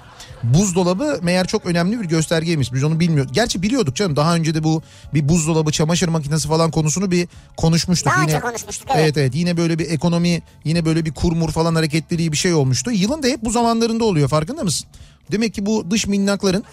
Buzdolabı 0.42 1.18
meğer 1.22 1.46
çok 1.46 1.66
önemli 1.66 2.00
bir 2.00 2.04
göstergeymiş. 2.04 2.72
Biz 2.72 2.84
onu 2.84 3.00
bilmiyorduk. 3.00 3.34
Gerçi 3.34 3.62
biliyorduk 3.62 3.96
canım. 3.96 4.16
Daha 4.16 4.34
önce 4.34 4.54
de 4.54 4.64
bu 4.64 4.82
bir 5.14 5.28
buzdolabı, 5.28 5.72
çamaşır 5.72 6.08
makinesi 6.08 6.48
falan 6.48 6.70
konusunu 6.70 7.10
bir 7.10 7.28
konuşmuştuk. 7.56 8.12
Daha 8.12 8.22
yine, 8.22 8.32
önce 8.32 8.40
konuşmuştuk, 8.40 8.88
evet. 8.90 9.00
Evet 9.02 9.16
evet. 9.16 9.34
Yine 9.34 9.56
böyle 9.56 9.78
bir 9.78 9.90
ekonomi, 9.90 10.42
yine 10.64 10.84
böyle 10.84 11.04
bir 11.04 11.12
kurmur 11.12 11.52
falan 11.52 11.74
hareketliliği 11.74 12.32
bir 12.32 12.36
şey 12.36 12.54
olmuştu. 12.54 12.90
Yılın 12.90 13.22
da 13.22 13.26
hep 13.26 13.44
bu 13.44 13.50
zamanlarında 13.50 14.04
oluyor. 14.04 14.28
Farkında 14.28 14.62
mısın? 14.64 14.88
Demek 15.32 15.54
ki 15.54 15.66
bu 15.66 15.90
dış 15.90 16.06
minnakların 16.06 16.64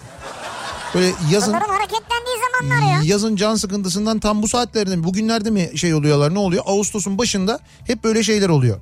böyle 0.96 1.14
yazın 1.32 1.54
Bunların 1.54 1.74
hareketlendiği 1.74 2.36
zamanlar 2.52 2.94
ya. 2.94 3.02
yazın 3.04 3.36
can 3.36 3.56
sıkıntısından 3.56 4.20
tam 4.20 4.41
bu 4.41 4.48
saatlerinde 4.48 4.96
mi 4.96 5.04
bugünlerde 5.04 5.50
mi 5.50 5.72
şey 5.76 5.94
oluyorlar 5.94 6.34
ne 6.34 6.39
oluyor? 6.39 6.64
Ağustos'un 6.68 7.18
başında 7.18 7.60
hep 7.88 8.04
böyle 8.04 8.24
şeyler 8.24 8.50
oluyor. 8.50 8.82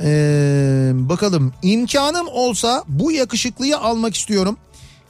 Ee, 0.00 0.90
bakalım 0.94 1.52
imkanım 1.62 2.28
olsa 2.28 2.84
bu 2.88 3.12
yakışıklıyı 3.12 3.78
almak 3.78 4.14
istiyorum. 4.16 4.56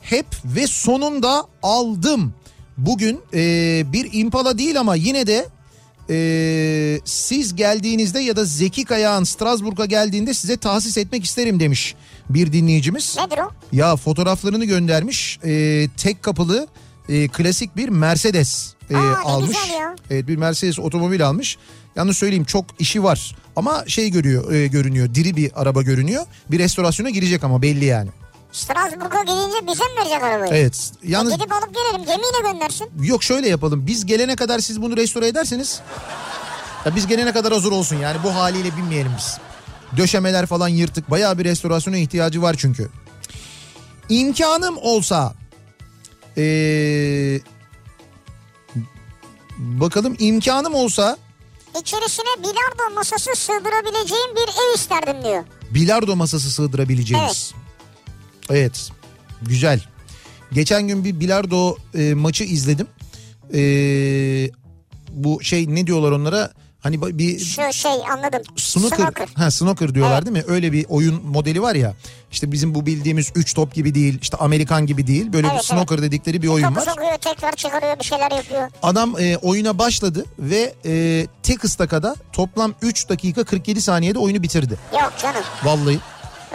Hep 0.03 0.27
ve 0.45 0.66
sonunda 0.66 1.47
aldım. 1.62 2.35
Bugün 2.79 3.21
ee, 3.35 3.85
bir 3.93 4.09
impala 4.12 4.59
değil 4.59 4.81
ama 4.81 4.95
yine 4.95 5.27
de 5.27 5.49
Ee, 6.12 7.01
siz 7.05 7.57
geldiğinizde 7.57 8.21
ya 8.21 8.37
da 8.37 8.45
Zeki 8.45 8.85
Kayağan 8.85 9.25
Strasbourg'a 9.25 9.85
geldiğinde 9.85 10.35
size 10.35 10.57
tahsis 10.57 10.99
etmek 10.99 11.25
isterim 11.25 11.61
demiş 11.61 11.95
bir 12.35 12.53
dinleyicimiz. 12.53 13.16
Nedir 13.18 13.39
o? 13.39 13.51
Ya 13.72 13.97
fotoğraflarını 13.97 14.64
göndermiş. 14.64 15.39
Ee, 15.45 15.89
tek 15.97 16.22
kapılı 16.22 16.66
e, 17.09 17.28
klasik 17.28 17.76
bir 17.76 17.89
Mercedes 17.89 18.74
e, 18.91 18.97
Aa, 18.97 19.20
almış. 19.24 19.57
Evet 20.11 20.28
bir 20.28 20.37
Mercedes 20.37 20.78
otomobil 20.78 21.26
almış. 21.26 21.57
Yalnız 21.97 22.16
söyleyeyim 22.18 22.45
çok 22.45 22.64
işi 22.78 23.03
var. 23.05 23.37
Ama 23.57 23.85
şey 23.87 24.11
görüyor, 24.11 24.53
e, 24.53 24.66
görünüyor. 24.66 25.14
Diri 25.14 25.37
bir 25.37 25.51
araba 25.55 25.83
görünüyor. 25.83 26.26
Bir 26.51 26.59
restorasyona 26.59 27.11
girecek 27.11 27.45
ama 27.45 27.62
belli 27.62 27.85
yani. 27.85 28.11
Strasbourg'a 28.53 29.22
gidince 29.22 29.66
bize 29.66 29.85
mi 29.85 29.91
verecek 30.01 30.22
arabayı? 30.22 30.53
Evet. 30.55 30.93
Yalnız 31.05 31.33
Gidip 31.35 31.53
alıp 31.53 31.74
gelelim 31.74 32.07
gemiyle 32.07 32.53
göndersin. 32.53 32.89
yok 33.03 33.22
şöyle 33.22 33.49
yapalım. 33.49 33.87
Biz 33.87 34.07
gelene 34.07 34.37
kadar 34.37 34.59
siz 34.59 34.83
bunu 34.83 34.97
restore 34.97 35.26
ederseniz 35.28 35.81
ya 36.87 36.97
biz 36.97 37.07
gelene 37.07 37.33
kadar 37.33 37.53
hazır 37.53 37.72
olsun 37.72 37.97
yani 37.97 38.16
bu 38.24 38.35
haliyle 38.35 38.76
binmeyelim 38.76 39.12
biz. 39.18 39.39
Döşemeler 39.97 40.47
falan 40.47 40.68
yırtık. 40.68 41.11
Bayağı 41.11 41.38
bir 41.38 41.45
restorasyona 41.45 41.97
ihtiyacı 41.97 42.43
var 42.43 42.57
çünkü. 42.59 42.88
İmkanım 44.09 44.76
olsa 44.78 45.34
ee, 46.36 47.41
bakalım 49.59 50.16
imkanım 50.18 50.74
olsa 50.74 51.16
İçerisine 51.80 52.43
bilardo 52.43 52.95
masası 52.95 53.30
sığdırabileceğim 53.36 54.36
bir 54.36 54.43
ev 54.49 54.74
isterdim 54.74 55.24
diyor. 55.24 55.45
bilardo 55.70 56.16
masası 56.16 56.51
sığdırabileceğimiz. 56.51 57.55
Evet. 58.51 58.91
Güzel. 59.43 59.84
Geçen 60.53 60.88
gün 60.88 61.05
bir 61.05 61.20
bilardo 61.20 61.76
e, 61.95 62.14
maçı 62.14 62.45
izledim. 62.45 62.86
E, 63.55 63.61
bu 65.11 65.43
şey 65.43 65.74
ne 65.74 65.86
diyorlar 65.86 66.12
onlara? 66.12 66.53
Hani 66.81 67.18
bir 67.18 67.39
Şu 67.39 67.72
şey 67.72 67.93
anladım. 68.12 68.43
snooker, 68.57 69.28
ha 69.35 69.51
snooker 69.51 69.95
diyorlar 69.95 70.22
Evet. 70.22 70.35
değil 70.35 70.47
mi? 70.47 70.53
Öyle 70.53 70.72
bir 70.72 70.87
oyun 70.89 71.22
modeli 71.26 71.62
var 71.62 71.74
ya. 71.74 71.95
İşte 72.33 72.53
bizim 72.53 72.74
bu 72.74 72.87
bildiğimiz 72.87 73.33
3 73.35 73.55
top 73.55 73.74
gibi 73.74 73.95
değil, 73.95 74.18
işte 74.22 74.37
Amerikan 74.37 74.87
gibi 74.87 75.07
değil. 75.07 75.33
Böyle 75.33 75.47
bir 75.47 75.53
Evet, 75.53 75.64
snooker 75.64 76.03
dedikleri 76.03 76.43
bir 76.43 76.49
oyun 76.49 76.68
Topu 76.68 76.81
var. 76.81 76.87
sokuyor 76.87 77.16
tekrar 77.16 77.53
çıkarıyor 77.53 77.99
bir 77.99 78.05
şeyler 78.05 78.31
yapıyor. 78.31 78.68
Adam 78.83 79.14
e, 79.20 79.37
oyuna 79.37 79.78
başladı 79.78 80.24
ve 80.39 80.74
e, 80.87 81.26
tek 81.43 81.64
ıstakada 81.64 82.16
toplam 82.33 82.74
3 82.83 83.09
dakika 83.09 83.45
47 83.45 83.83
saniyede 83.83 84.18
oyunu 84.18 84.43
bitirdi. 84.43 84.78
Yok 84.93 85.12
canım 85.22 85.43
Vallahi 85.64 85.99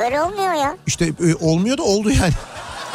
öyle 0.06 0.22
olmuyor 0.22 0.54
ya. 0.54 0.78
işte 0.88 1.06
e, 1.06 1.36
olmuyor 1.36 1.78
da 1.78 1.84
oldu 1.84 2.10
yani. 2.10 2.34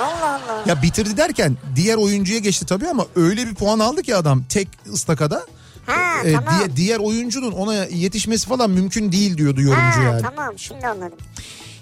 Allah 0.01 0.41
Allah. 0.49 0.63
Ya 0.67 0.83
bitirdi 0.83 1.17
derken 1.17 1.57
diğer 1.77 1.97
oyuncuya 1.97 2.39
geçti 2.39 2.67
tabii 2.67 2.89
ama 2.89 3.07
öyle 3.17 3.47
bir 3.47 3.55
puan 3.55 3.79
aldı 3.79 4.03
ki 4.03 4.17
adam 4.17 4.43
tek 4.49 4.69
ıstakada. 4.93 5.47
Ha 5.91 6.23
E, 6.25 6.33
tamam. 6.33 6.55
diye- 6.59 6.77
diğer 6.77 6.99
oyuncunun 6.99 7.53
ona 7.53 7.75
yetişmesi 7.85 8.49
falan 8.49 8.71
mümkün 8.71 9.13
değil 9.13 9.37
diyordu 9.39 9.61
yorumcu 9.61 9.99
ha, 10.01 10.03
yani. 10.03 10.23
Tamam 10.23 10.59
şimdi 10.59 10.87
anladım. 10.87 11.19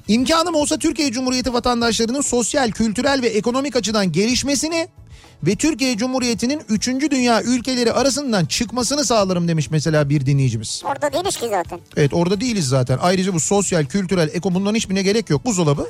İmkanım 0.09 0.55
olsa 0.55 0.79
Türkiye 0.79 1.13
Cumhuriyeti 1.13 1.53
vatandaşlarının 1.53 2.21
sosyal, 2.21 2.71
kültürel 2.71 3.23
ve 3.23 3.27
ekonomik 3.29 3.77
açıdan 3.77 4.13
gelişmesini 4.13 4.89
ve 5.43 5.55
Türkiye 5.57 5.97
Cumhuriyeti'nin 5.97 6.63
3. 6.69 7.11
dünya 7.11 7.43
ülkeleri 7.43 7.93
arasından 7.93 8.45
çıkmasını 8.45 9.05
sağlarım 9.05 9.49
demiş 9.49 9.71
mesela 9.71 10.09
bir 10.11 10.27
dinleyicimiz. 10.27 10.83
Orada 10.85 11.13
değiliz 11.13 11.37
ki 11.37 11.47
zaten. 11.51 11.81
Evet 11.97 12.15
orada 12.15 12.41
değiliz 12.41 12.69
zaten. 12.69 12.99
Ayrıca 13.03 13.35
bu 13.35 13.41
sosyal, 13.41 13.85
kültürel, 13.85 14.31
eko 14.33 14.55
bunların 14.55 14.75
hiçbirine 14.75 15.03
gerek 15.03 15.31
yok. 15.31 15.45
Buzdolabı 15.45 15.89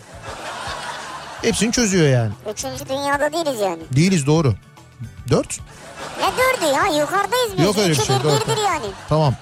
hepsini 1.43 1.73
çözüyor 1.73 2.09
yani. 2.09 2.33
Üçüncü 2.53 2.89
dünyada 2.89 3.33
değiliz 3.33 3.61
yani. 3.63 3.83
Değiliz 3.97 4.27
doğru. 4.27 4.55
Dört? 5.31 5.61
Ne 6.19 6.27
dördü 6.39 6.75
ya 6.75 7.01
yukarıdayız 7.01 7.53
biz. 7.59 7.65
Yok 7.65 7.79
öyle 7.79 7.91
bir 7.91 7.95
şey, 7.95 8.17
bir 8.19 8.25
doğru. 8.25 8.33
birdir 8.41 8.63
yani. 8.65 8.87
Tamam. 9.09 9.35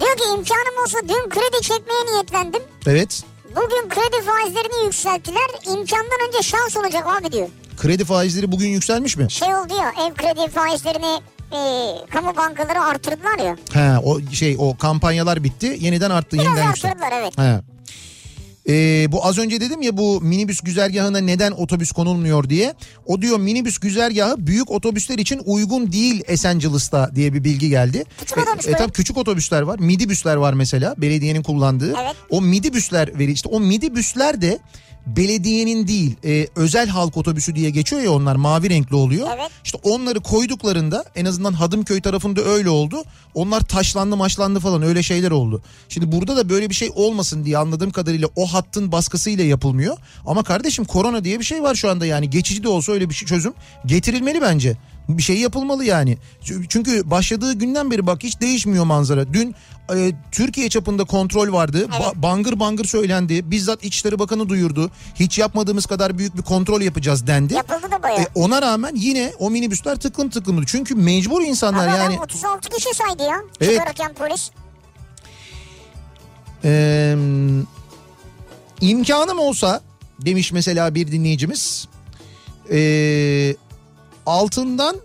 Diyor 0.00 0.16
ki 0.16 0.24
imkanım 0.24 0.82
olsa 0.84 0.98
dün 1.02 1.30
kredi 1.30 1.62
çekmeye 1.62 2.06
niyetlendim. 2.12 2.62
Evet. 2.86 3.22
Bugün 3.50 3.88
kredi 3.88 4.24
faizlerini 4.26 4.84
yükselttiler. 4.84 5.50
İmkandan 5.66 6.28
önce 6.28 6.42
şans 6.42 6.76
olacak 6.76 7.06
abi 7.06 7.32
diyor. 7.32 7.48
Kredi 7.76 8.04
faizleri 8.04 8.52
bugün 8.52 8.68
yükselmiş 8.68 9.16
mi? 9.16 9.30
Şey 9.30 9.54
oldu 9.54 9.74
ya 9.80 10.06
ev 10.06 10.14
kredi 10.14 10.50
faizlerini 10.50 11.20
e, 11.52 11.60
kamu 12.12 12.36
bankaları 12.36 12.80
artırdılar 12.82 13.38
ya. 13.38 13.56
He 13.72 13.98
o 13.98 14.20
şey 14.32 14.56
o 14.58 14.76
kampanyalar 14.76 15.44
bitti. 15.44 15.76
Yeniden 15.80 16.10
arttı. 16.10 16.36
Biraz 16.36 16.44
yeniden 16.46 16.66
yükseldi. 16.68 16.92
artırdılar 16.92 17.12
evet. 17.20 17.38
He. 17.38 17.71
Ee, 18.68 19.06
bu 19.12 19.26
az 19.26 19.38
önce 19.38 19.60
dedim 19.60 19.82
ya 19.82 19.96
bu 19.96 20.20
minibüs 20.20 20.60
güzergahına 20.60 21.18
neden 21.18 21.52
otobüs 21.52 21.92
konulmuyor 21.92 22.48
diye. 22.48 22.74
O 23.06 23.22
diyor 23.22 23.38
minibüs 23.38 23.78
güzergahı 23.78 24.46
büyük 24.46 24.70
otobüsler 24.70 25.18
için 25.18 25.40
uygun 25.44 25.92
değil 25.92 26.22
Esencilis'ta 26.26 27.10
diye 27.14 27.34
bir 27.34 27.44
bilgi 27.44 27.68
geldi. 27.68 28.04
Küçük 28.20 28.38
otobüsler. 28.38 28.72
E, 28.72 28.76
tabii 28.76 28.92
küçük 28.92 29.16
otobüsler 29.16 29.62
var. 29.62 29.78
Midibüsler 29.78 30.36
var 30.36 30.52
mesela 30.52 30.94
belediyenin 30.98 31.42
kullandığı. 31.42 31.94
Evet. 32.02 32.16
O 32.30 32.42
midibüsler 32.42 33.18
veri 33.18 33.32
işte 33.32 33.48
o 33.48 33.60
midibüsler 33.60 34.42
de 34.42 34.58
belediyenin 35.06 35.86
değil 35.86 36.16
e, 36.24 36.46
özel 36.56 36.88
halk 36.88 37.16
otobüsü 37.16 37.54
diye 37.54 37.70
geçiyor 37.70 38.02
ya 38.02 38.12
onlar 38.12 38.36
mavi 38.36 38.70
renkli 38.70 38.96
oluyor. 38.96 39.28
Evet. 39.36 39.50
İşte 39.64 39.78
onları 39.82 40.20
koyduklarında 40.20 41.04
en 41.14 41.24
azından 41.24 41.52
Hadımköy 41.52 42.00
tarafında 42.00 42.40
öyle 42.40 42.68
oldu. 42.68 43.04
Onlar 43.34 43.60
taşlandı 43.60 44.16
maçlandı 44.16 44.60
falan 44.60 44.82
öyle 44.82 45.02
şeyler 45.02 45.30
oldu. 45.30 45.62
Şimdi 45.88 46.12
burada 46.12 46.36
da 46.36 46.48
böyle 46.48 46.70
bir 46.70 46.74
şey 46.74 46.90
olmasın 46.94 47.44
diye 47.44 47.58
anladığım 47.58 47.90
kadarıyla 47.90 48.28
o 48.36 48.46
hattın 48.46 48.92
baskısıyla 48.92 49.44
yapılmıyor. 49.44 49.96
Ama 50.26 50.42
kardeşim 50.42 50.84
korona 50.84 51.24
diye 51.24 51.38
bir 51.38 51.44
şey 51.44 51.62
var 51.62 51.74
şu 51.74 51.90
anda 51.90 52.06
yani 52.06 52.30
geçici 52.30 52.62
de 52.62 52.68
olsa 52.68 52.92
öyle 52.92 53.08
bir 53.08 53.14
şey 53.14 53.28
çözüm 53.28 53.52
getirilmeli 53.86 54.40
bence. 54.40 54.76
Bir 55.08 55.22
şey 55.22 55.36
yapılmalı 55.36 55.84
yani. 55.84 56.18
Çünkü 56.68 57.10
başladığı 57.10 57.52
günden 57.52 57.90
beri 57.90 58.06
bak 58.06 58.22
hiç 58.22 58.40
değişmiyor 58.40 58.84
manzara. 58.84 59.32
Dün 59.32 59.54
e, 59.96 60.12
Türkiye 60.32 60.68
çapında 60.68 61.04
kontrol 61.04 61.52
vardı. 61.52 61.86
Ba- 61.90 62.22
bangır 62.22 62.60
bangır 62.60 62.84
söylendi. 62.84 63.50
Bizzat 63.50 63.84
İçişleri 63.84 64.18
Bakanı 64.18 64.48
duyurdu. 64.48 64.90
Hiç 65.14 65.38
yapmadığımız 65.38 65.86
kadar 65.86 66.18
büyük 66.18 66.36
bir 66.36 66.42
kontrol 66.42 66.80
yapacağız 66.80 67.26
dendi. 67.26 67.54
Yapıldı 67.54 67.90
da 67.90 68.02
bayağı. 68.02 68.20
E, 68.20 68.26
ona 68.34 68.62
rağmen 68.62 68.94
yine 68.96 69.32
o 69.38 69.50
minibüsler 69.50 69.96
tıklım 69.96 70.30
tıklımdı. 70.30 70.62
Çünkü 70.66 70.94
mecbur 70.94 71.42
insanlar 71.42 71.86
Ama 71.88 71.96
yani. 71.96 72.14
adam 72.14 72.24
36 72.24 72.68
kişi 72.68 72.94
saydı 72.94 73.22
ya. 73.22 73.36
Evet. 73.60 73.72
Çıkarırken 73.72 74.14
polis. 74.14 74.50
Ee, 76.64 77.16
imkanım 78.80 79.38
olsa 79.38 79.80
demiş 80.20 80.52
mesela 80.52 80.94
bir 80.94 81.12
dinleyicimiz. 81.12 81.88
ee, 82.70 83.54
altından 84.26 84.96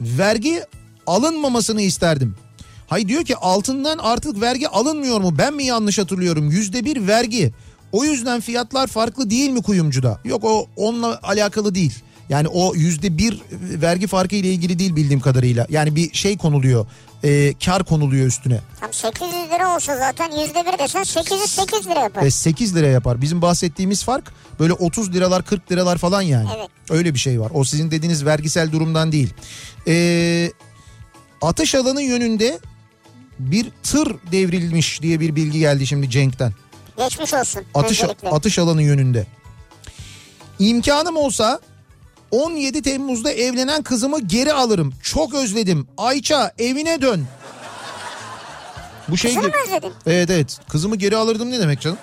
vergi 0.00 0.62
alınmamasını 1.06 1.82
isterdim. 1.82 2.34
Hay 2.86 3.08
diyor 3.08 3.24
ki 3.24 3.36
altından 3.36 3.98
artık 3.98 4.40
vergi 4.40 4.68
alınmıyor 4.68 5.20
mu? 5.20 5.38
Ben 5.38 5.54
mi 5.54 5.64
yanlış 5.64 5.98
hatırlıyorum? 5.98 6.50
Yüzde 6.50 6.84
bir 6.84 7.06
vergi. 7.06 7.52
O 7.92 8.04
yüzden 8.04 8.40
fiyatlar 8.40 8.86
farklı 8.86 9.30
değil 9.30 9.50
mi 9.50 9.62
kuyumcuda? 9.62 10.20
Yok 10.24 10.44
o 10.44 10.66
onunla 10.76 11.20
alakalı 11.22 11.74
değil. 11.74 11.94
Yani 12.28 12.48
o 12.48 12.74
yüzde 12.74 13.18
bir 13.18 13.42
vergi 13.52 14.06
farkı 14.06 14.36
ile 14.36 14.48
ilgili 14.48 14.78
değil 14.78 14.96
bildiğim 14.96 15.20
kadarıyla. 15.20 15.66
Yani 15.70 15.96
bir 15.96 16.12
şey 16.12 16.38
konuluyor. 16.38 16.86
E, 17.24 17.54
kar 17.64 17.84
konuluyor 17.84 18.26
üstüne. 18.26 18.60
Tam 18.80 18.92
800 18.92 19.32
lira 19.32 19.76
olsa 19.76 19.96
zaten 19.98 20.30
%1 20.30 20.78
desen 20.78 21.02
808 21.02 21.86
lira 21.86 22.00
yapar. 22.00 22.22
Ve 22.24 22.30
8 22.30 22.76
lira 22.76 22.86
yapar. 22.86 23.20
Bizim 23.22 23.42
bahsettiğimiz 23.42 24.04
fark 24.04 24.32
böyle 24.60 24.72
30 24.72 25.14
liralar 25.14 25.44
40 25.44 25.72
liralar 25.72 25.98
falan 25.98 26.22
yani. 26.22 26.48
Evet. 26.56 26.68
Öyle 26.90 27.14
bir 27.14 27.18
şey 27.18 27.40
var. 27.40 27.50
O 27.54 27.64
sizin 27.64 27.90
dediğiniz 27.90 28.24
vergisel 28.24 28.72
durumdan 28.72 29.12
değil. 29.12 29.34
Ee, 29.88 30.52
atış 31.42 31.74
alanı 31.74 32.02
yönünde 32.02 32.58
bir 33.38 33.70
tır 33.82 34.16
devrilmiş 34.32 35.02
diye 35.02 35.20
bir 35.20 35.36
bilgi 35.36 35.58
geldi 35.58 35.86
şimdi 35.86 36.10
Cenk'ten. 36.10 36.52
Geçmiş 36.98 37.34
olsun. 37.34 37.62
Atış, 37.74 38.02
öncelikle. 38.02 38.28
atış 38.28 38.58
alanı 38.58 38.82
yönünde. 38.82 39.26
İmkanım 40.58 41.16
olsa 41.16 41.60
17 42.30 42.82
Temmuz'da 42.82 43.32
evlenen 43.32 43.82
kızımı 43.82 44.20
geri 44.20 44.52
alırım. 44.52 44.94
Çok 45.02 45.34
özledim. 45.34 45.88
Ayça 45.98 46.52
evine 46.58 47.02
dön. 47.02 47.26
Bu 49.08 49.16
şey 49.16 49.34
Kızını 49.34 49.48
gibi. 49.50 49.58
özledin? 49.66 49.92
Evet 50.06 50.30
evet. 50.30 50.58
Kızımı 50.68 50.96
geri 50.96 51.16
alırdım 51.16 51.50
ne 51.50 51.60
demek 51.60 51.80
canım? 51.80 51.98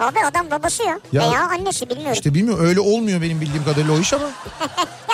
Abi 0.00 0.18
adam 0.24 0.50
babası 0.50 0.82
ya. 0.82 0.98
Ya- 1.12 1.30
Veya 1.30 1.42
annesi 1.48 1.88
bilmiyorum. 1.88 2.12
İşte 2.12 2.34
bilmiyorum 2.34 2.64
öyle 2.66 2.80
olmuyor 2.80 3.22
benim 3.22 3.40
bildiğim 3.40 3.64
kadarıyla 3.64 3.92
o 3.94 3.98
iş 4.00 4.12
ama. 4.12 4.24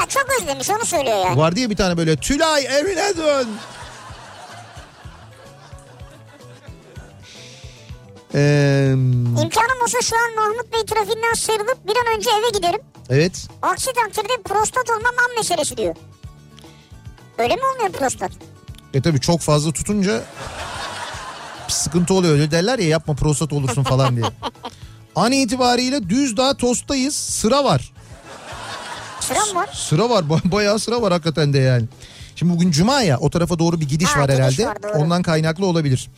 Ya 0.01 0.09
çok 0.09 0.27
özlemiş 0.41 0.71
onu 0.71 0.85
söylüyor 0.85 1.17
yani. 1.27 1.39
Var 1.39 1.57
diye 1.57 1.71
bir 1.71 1.77
tane 1.77 1.97
böyle 1.97 2.17
Tülay 2.17 2.67
evine 2.67 3.17
dön. 3.17 3.49
Ee, 8.35 8.91
İmkanım 9.43 9.83
olsa 9.85 9.99
şu 10.03 10.17
an 10.17 10.35
Mahmut 10.37 10.73
Bey 10.73 10.85
trafiğinden 10.85 11.35
sıyrılıp 11.35 11.79
bir 11.89 11.97
an 11.97 12.17
önce 12.17 12.31
eve 12.31 12.51
giderim. 12.59 12.81
evet. 13.11 13.47
Aksi 13.63 13.91
takdirde 13.93 14.43
prostat 14.45 14.91
olmam 14.91 15.15
an 15.29 15.37
meselesi 15.37 15.77
diyor. 15.77 15.95
Öyle 17.39 17.57
mi 17.57 17.63
olmuyor 17.75 17.93
prostat? 17.93 18.31
E 18.95 19.03
tabi 19.03 19.21
çok 19.21 19.41
fazla 19.41 19.73
tutunca 19.73 20.23
sıkıntı 21.69 22.15
oluyor. 22.15 22.35
Öyle 22.35 22.51
derler 22.51 22.79
ya 22.79 22.89
yapma 22.89 23.15
prostat 23.15 23.53
olursun 23.53 23.83
falan 23.83 24.17
diye. 24.17 24.27
An 25.17 25.33
itibariyle 25.33 26.09
Düzdağ 26.09 26.57
Tost'tayız 26.57 27.15
sıra 27.17 27.65
var. 27.65 27.93
Sıra 29.21 29.39
mı 29.47 29.55
var? 29.55 29.69
Sıra 29.75 30.11
var 30.11 30.23
ba- 30.23 30.53
bayağı 30.53 30.79
sıra 30.79 31.03
var 31.03 31.13
hakikaten 31.13 31.53
de 31.53 31.59
yani. 31.59 31.85
Şimdi 32.37 32.53
bugün 32.55 32.71
cuma 32.71 33.03
ya 33.03 33.19
o 33.19 33.31
tarafa 33.31 33.59
doğru 33.59 33.81
bir 33.81 33.89
gidiş 33.89 34.09
Ha, 34.09 34.21
var 34.21 34.25
gidiş 34.29 34.39
herhalde. 34.39 34.67
var, 34.67 34.83
doğru. 34.83 34.93
Ondan 34.93 35.23
kaynaklı 35.23 35.67
olabilir. 35.67 36.11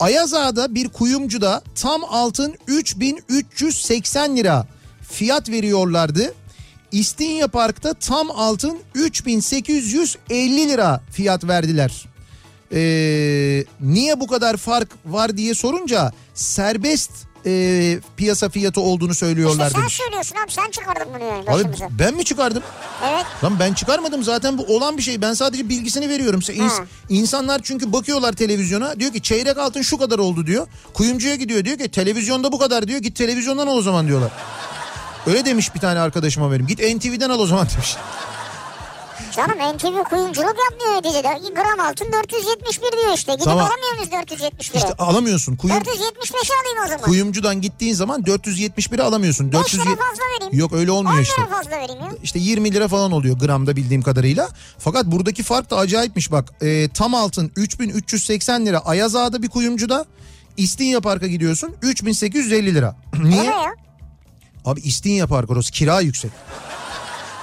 Ayazağa'da 0.00 0.74
bir 0.74 0.88
kuyumcuda 0.88 1.62
tam 1.74 2.04
altın 2.04 2.54
3380 2.66 4.36
lira 4.36 4.66
fiyat 5.02 5.50
veriyorlardı. 5.50 6.34
İstinye 6.92 7.46
Park'ta 7.46 7.94
tam 7.94 8.30
altın 8.30 8.78
3850 8.94 10.68
lira 10.68 11.00
fiyat 11.10 11.44
verdiler. 11.44 12.06
Ee, 12.72 13.64
niye 13.80 14.20
bu 14.20 14.26
kadar 14.26 14.56
fark 14.56 14.88
var 15.06 15.36
diye 15.36 15.54
sorunca 15.54 16.12
serbest 16.34 17.10
e, 17.46 18.00
piyasa 18.16 18.48
fiyatı 18.48 18.80
olduğunu 18.80 19.14
söylüyorlar 19.14 19.66
İşte 19.66 19.74
sen 19.74 19.80
demiş. 19.82 19.96
söylüyorsun 19.96 20.36
abi 20.44 20.52
sen 20.52 20.70
çıkardın 20.70 21.06
bunu 21.14 21.24
yani 21.24 21.42
Abi 21.42 21.48
başımıza. 21.64 21.86
ben 21.90 22.14
mi 22.14 22.24
çıkardım? 22.24 22.62
Evet. 23.08 23.24
Lan 23.44 23.56
ben 23.60 23.72
çıkarmadım 23.74 24.22
zaten 24.24 24.58
bu 24.58 24.76
olan 24.76 24.96
bir 24.96 25.02
şey. 25.02 25.22
Ben 25.22 25.32
sadece 25.34 25.68
bilgisini 25.68 26.08
veriyorum. 26.08 26.40
İns-. 26.40 26.82
İnsanlar 27.08 27.60
çünkü 27.64 27.92
bakıyorlar 27.92 28.32
televizyona 28.32 29.00
diyor 29.00 29.12
ki 29.12 29.22
çeyrek 29.22 29.58
altın 29.58 29.82
şu 29.82 29.98
kadar 29.98 30.18
oldu 30.18 30.46
diyor. 30.46 30.66
Kuyumcuya 30.94 31.34
gidiyor 31.34 31.64
diyor 31.64 31.78
ki 31.78 31.90
televizyonda 31.90 32.52
bu 32.52 32.58
kadar 32.58 32.88
diyor. 32.88 33.00
Git 33.00 33.16
televizyondan 33.16 33.66
al 33.66 33.76
o 33.76 33.82
zaman 33.82 34.06
diyorlar. 34.06 34.30
Öyle 35.26 35.44
demiş 35.44 35.74
bir 35.74 35.80
tane 35.80 36.00
arkadaşıma 36.00 36.52
benim. 36.52 36.66
Git 36.66 36.78
NTV'den 36.78 37.30
al 37.30 37.38
o 37.38 37.46
zaman 37.46 37.66
demiş. 37.74 37.96
Canım 39.36 39.76
NTV 39.76 40.04
kuyumculuk 40.10 40.54
yapmıyor 40.70 40.96
neticede. 40.96 41.54
Gram 41.54 41.80
altın 41.86 42.12
471 42.12 42.92
diyor 42.92 43.14
işte. 43.14 43.32
Gidip 43.32 43.44
Tamam. 43.44 43.64
alamıyor 43.66 43.94
muyuz 43.94 44.08
471'e? 44.12 44.78
İşte 44.78 44.92
alamıyorsun. 44.98 45.56
Kuyum, 45.56 45.76
475'e 45.76 46.54
alayım 46.62 46.84
o 46.84 46.88
zaman. 46.88 47.00
kuyumcudan 47.04 47.60
gittiğin 47.60 47.94
zaman 47.94 48.22
471'e 48.22 49.02
alamıyorsun. 49.02 49.52
5 49.52 49.52
400 49.52 49.82
lira 49.82 49.90
fazla 49.90 50.22
vereyim. 50.36 50.58
Yok 50.58 50.72
öyle 50.72 50.90
10 50.90 50.96
olmuyor 50.96 51.14
lira 51.14 51.22
işte. 51.22 51.46
fazla 51.46 51.70
vereyim 51.70 52.00
ya. 52.02 52.10
İşte 52.22 52.38
20 52.38 52.74
lira 52.74 52.88
falan 52.88 53.12
oluyor 53.12 53.38
gramda 53.38 53.76
bildiğim 53.76 54.02
kadarıyla. 54.02 54.48
Fakat 54.78 55.06
buradaki 55.06 55.42
fark 55.42 55.70
da 55.70 55.76
acayipmiş 55.76 56.32
bak. 56.32 56.52
Ee, 56.62 56.88
tam 56.88 57.14
altın 57.14 57.52
3380 57.56 58.66
lira 58.66 58.78
Ayaz 58.78 59.16
Ağa'da 59.16 59.42
bir 59.42 59.48
kuyumcuda. 59.48 60.06
İstinye 60.56 61.00
Park'a 61.00 61.26
gidiyorsun 61.26 61.74
3850 61.82 62.74
lira. 62.74 62.96
Niye? 63.22 63.42
ne 63.42 63.46
ya? 63.46 63.74
Abi 64.64 64.80
İstinye 64.80 65.26
Park 65.26 65.50
orası 65.50 65.72
kira 65.72 66.00
yüksek. 66.00 66.30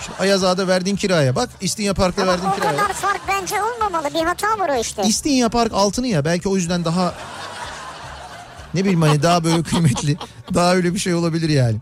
Şimdi 0.06 0.18
Ayaz 0.20 0.44
Ağa'da 0.44 0.68
verdiğin 0.68 0.96
kiraya 0.96 1.36
bak 1.36 1.50
İstinye 1.62 1.94
Park'ta 1.94 2.22
Ama 2.22 2.32
verdiğin 2.32 2.52
o 2.52 2.56
kiraya. 2.56 2.78
kadar 2.78 2.94
fark 2.94 3.22
bence 3.28 3.56
olmamalı. 3.64 4.14
Bir 4.14 4.26
hata 4.26 4.60
var 4.60 4.70
o 4.70 4.82
işte. 4.82 5.04
İstinye 5.04 5.50
Park 5.50 5.74
altını 5.74 6.08
ya 6.08 6.26
belki 6.26 6.50
o 6.50 6.56
yüzden 6.56 6.86
daha 6.86 7.14
ne 8.74 8.82
bileyim 8.82 9.02
hani 9.02 9.24
daha 9.24 9.44
böyle 9.44 9.64
kıymetli 9.70 10.18
daha 10.54 10.76
öyle 10.76 10.94
bir 10.94 11.00
şey 11.00 11.14
olabilir 11.14 11.50
yani. 11.50 11.78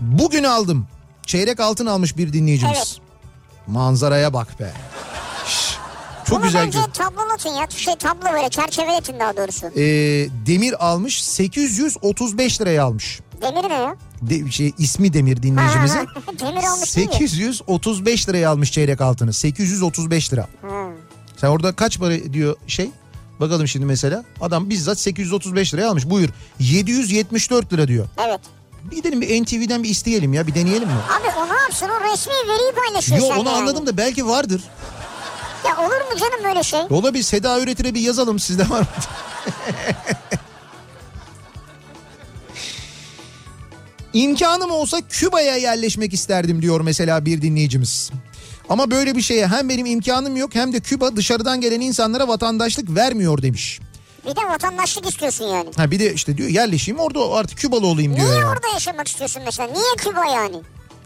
Bugün 0.00 0.44
aldım. 0.44 0.86
Çeyrek 1.26 1.60
altın 1.60 1.86
almış 1.86 2.16
bir 2.16 2.32
dinleyicimiz. 2.32 2.76
Evet. 2.78 2.98
Manzaraya 3.66 4.32
bak 4.32 4.60
be. 4.60 4.72
Şş, 5.46 5.76
çok 6.24 6.38
Bunu 6.38 6.46
güzel. 6.46 6.66
bence 6.66 6.78
gö- 6.78 6.92
tablolatın 6.92 7.50
ya. 7.50 7.66
Şey 7.70 7.96
tablo 7.96 8.32
böyle 8.32 8.48
çerçeveletin 8.48 9.20
daha 9.20 9.36
doğrusu. 9.36 9.66
Ee, 9.66 9.80
demir 10.46 10.86
almış 10.86 11.24
835 11.24 12.60
liraya 12.60 12.84
almış. 12.84 13.20
Demir 13.42 13.68
ne 13.70 13.74
ya? 13.74 13.96
De, 14.30 14.50
şey, 14.50 14.72
ismi 14.78 15.12
Demir 15.12 15.42
dinleyicimizin. 15.42 15.98
Demir 16.40 16.54
mi? 16.54 16.86
835 16.86 18.28
liraya 18.28 18.50
almış 18.50 18.72
çeyrek 18.72 19.00
altını. 19.00 19.32
835 19.32 20.32
lira. 20.32 20.48
Ha. 20.62 20.86
Sen 21.36 21.48
orada 21.48 21.72
kaç 21.72 21.98
para 21.98 22.32
diyor 22.32 22.56
şey? 22.66 22.90
Bakalım 23.40 23.68
şimdi 23.68 23.86
mesela. 23.86 24.24
Adam 24.40 24.70
bizzat 24.70 24.98
835 24.98 25.74
liraya 25.74 25.88
almış. 25.90 26.10
Buyur. 26.10 26.28
774 26.58 27.72
lira 27.72 27.88
diyor. 27.88 28.06
Evet. 28.28 28.40
Bir 28.90 28.96
gidelim 28.96 29.20
bir 29.20 29.42
NTV'den 29.42 29.82
bir 29.82 29.88
isteyelim 29.88 30.32
ya. 30.32 30.46
Bir 30.46 30.54
deneyelim 30.54 30.88
mi? 30.88 30.94
Abi 30.94 31.28
o 31.38 31.54
ne 31.54 31.60
yapsın? 31.60 31.88
O 31.88 32.12
resmi 32.12 32.32
veriyi 32.32 32.72
paylaşıyor 32.74 33.20
Yo 33.20 33.26
onu 33.26 33.36
yani. 33.36 33.48
anladım 33.48 33.86
da 33.86 33.96
belki 33.96 34.26
vardır. 34.26 34.62
Ya 35.68 35.76
olur 35.78 36.12
mu 36.12 36.18
canım 36.20 36.44
böyle 36.44 36.62
şey? 36.62 36.80
Olabilir. 36.90 37.22
Seda 37.24 37.60
Üretir'e 37.60 37.94
bir 37.94 38.00
yazalım. 38.00 38.38
Sizde 38.38 38.70
var 38.70 38.80
mı? 38.80 38.86
İmkanım 44.14 44.70
olsa 44.70 45.00
Küba'ya 45.08 45.56
yerleşmek 45.56 46.14
isterdim 46.14 46.62
diyor 46.62 46.80
mesela 46.80 47.24
bir 47.26 47.42
dinleyicimiz. 47.42 48.10
Ama 48.68 48.90
böyle 48.90 49.16
bir 49.16 49.22
şeye 49.22 49.46
hem 49.46 49.68
benim 49.68 49.86
imkanım 49.86 50.36
yok 50.36 50.54
hem 50.54 50.72
de 50.72 50.80
Küba 50.80 51.16
dışarıdan 51.16 51.60
gelen 51.60 51.80
insanlara 51.80 52.28
vatandaşlık 52.28 52.94
vermiyor 52.94 53.42
demiş. 53.42 53.80
Bir 54.26 54.36
de 54.36 54.40
vatandaşlık 54.50 55.06
istiyorsun 55.08 55.44
yani. 55.44 55.68
Ha 55.76 55.90
bir 55.90 56.00
de 56.00 56.14
işte 56.14 56.36
diyor 56.36 56.48
yerleşeyim 56.48 57.00
orada 57.00 57.32
artık 57.32 57.58
Kübalı 57.58 57.86
olayım 57.86 58.16
diyor 58.16 58.26
Niye 58.28 58.38
ya. 58.38 58.48
orada 58.50 58.68
yaşamak 58.74 59.08
istiyorsun 59.08 59.42
mesela? 59.46 59.68
Niye 59.72 59.84
Küba 59.98 60.24
yani? 60.26 60.56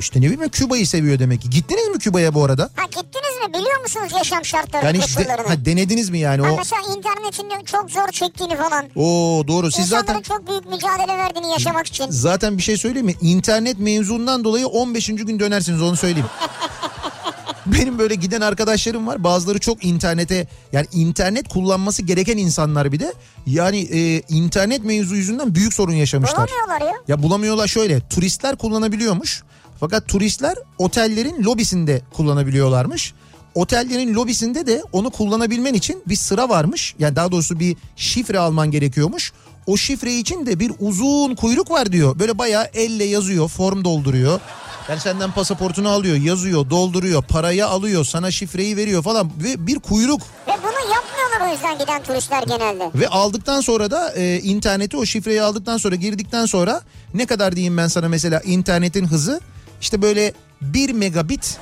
İşte 0.00 0.20
ne 0.20 0.24
bileyim 0.30 0.48
Küba'yı 0.48 0.86
seviyor 0.86 1.18
demek 1.18 1.42
ki. 1.42 1.50
Gittiniz 1.50 1.88
mi 1.88 1.98
Küba'ya 1.98 2.34
bu 2.34 2.44
arada? 2.44 2.70
Ha 2.76 2.84
gittiniz 2.84 3.46
mi? 3.46 3.54
Biliyor 3.54 3.80
musunuz 3.82 4.12
yaşam 4.16 4.44
şartlarını, 4.44 4.86
Yani 4.86 5.00
koşullarını? 5.00 5.48
ha, 5.48 5.64
denediniz 5.64 6.10
mi 6.10 6.18
yani 6.18 6.46
Ha, 6.46 6.52
o? 6.52 6.56
mesela 6.56 6.82
internetin 6.96 7.64
çok 7.64 7.90
zor 7.90 8.08
çektiğini 8.12 8.56
falan. 8.56 8.84
Oo 8.96 9.44
doğru 9.48 9.70
siz 9.70 9.84
İnsanların 9.86 10.06
zaten 10.06 10.22
çok 10.22 10.48
büyük 10.48 10.66
mücadele 10.66 11.18
verdiğini 11.18 11.50
yaşamak 11.52 11.86
için. 11.86 12.06
zaten 12.10 12.58
bir 12.58 12.62
şey 12.62 12.76
söyleyeyim 12.76 13.06
mi? 13.06 13.14
İnternet 13.20 13.78
mevzundan 13.78 14.44
dolayı 14.44 14.66
15. 14.66 15.06
gün 15.06 15.40
dönersiniz 15.40 15.82
onu 15.82 15.96
söyleyeyim. 15.96 16.28
Benim 17.66 17.98
böyle 17.98 18.14
giden 18.14 18.40
arkadaşlarım 18.40 19.06
var. 19.06 19.24
Bazıları 19.24 19.58
çok 19.58 19.84
internete 19.84 20.46
yani 20.72 20.86
internet 20.92 21.48
kullanması 21.48 22.02
gereken 22.02 22.36
insanlar 22.36 22.92
bir 22.92 23.00
de. 23.00 23.14
Yani 23.46 23.78
e, 23.80 24.20
internet 24.28 24.84
mevzu 24.84 25.14
yüzünden 25.16 25.54
büyük 25.54 25.74
sorun 25.74 25.92
yaşamışlar. 25.92 26.48
Bulamıyorlar 26.48 26.80
ya. 26.92 26.98
Ya 27.08 27.22
bulamıyorlar 27.22 27.68
şöyle 27.68 28.00
turistler 28.08 28.56
kullanabiliyormuş. 28.56 29.42
Fakat 29.80 30.08
turistler 30.08 30.56
otellerin 30.78 31.44
lobisinde 31.44 32.02
kullanabiliyorlarmış. 32.12 33.14
Otellerin 33.54 34.14
lobisinde 34.14 34.66
de 34.66 34.82
onu 34.92 35.10
kullanabilmen 35.10 35.74
için 35.74 36.02
bir 36.06 36.16
sıra 36.16 36.48
varmış. 36.48 36.94
Yani 36.98 37.16
daha 37.16 37.32
doğrusu 37.32 37.60
bir 37.60 37.76
şifre 37.96 38.38
alman 38.38 38.70
gerekiyormuş. 38.70 39.32
O 39.66 39.76
şifre 39.76 40.14
için 40.14 40.46
de 40.46 40.60
bir 40.60 40.72
uzun 40.80 41.34
kuyruk 41.34 41.70
var 41.70 41.92
diyor. 41.92 42.18
Böyle 42.18 42.38
bayağı 42.38 42.68
elle 42.74 43.04
yazıyor, 43.04 43.48
form 43.48 43.84
dolduruyor. 43.84 44.40
Yani 44.88 45.00
senden 45.00 45.32
pasaportunu 45.32 45.88
alıyor, 45.88 46.16
yazıyor, 46.16 46.70
dolduruyor, 46.70 47.22
parayı 47.22 47.66
alıyor, 47.66 48.04
sana 48.04 48.30
şifreyi 48.30 48.76
veriyor 48.76 49.02
falan 49.02 49.30
ve 49.44 49.66
bir 49.66 49.78
kuyruk. 49.78 50.20
Ve 50.20 50.52
bunu 50.62 50.94
yapmıyorlar 50.94 51.48
o 51.48 51.52
yüzden 51.52 51.78
giden 51.78 52.02
turistler 52.02 52.42
genelde. 52.42 52.90
Ve 52.94 53.08
aldıktan 53.08 53.60
sonra 53.60 53.90
da 53.90 54.12
e, 54.12 54.40
interneti 54.40 54.96
o 54.96 55.04
şifreyi 55.04 55.42
aldıktan 55.42 55.76
sonra 55.76 55.94
girdikten 55.94 56.46
sonra 56.46 56.82
ne 57.14 57.26
kadar 57.26 57.56
diyeyim 57.56 57.76
ben 57.76 57.88
sana 57.88 58.08
mesela 58.08 58.40
internetin 58.40 59.06
hızı 59.06 59.40
işte 59.80 60.02
böyle 60.02 60.32
1 60.60 60.92
megabit 60.92 61.56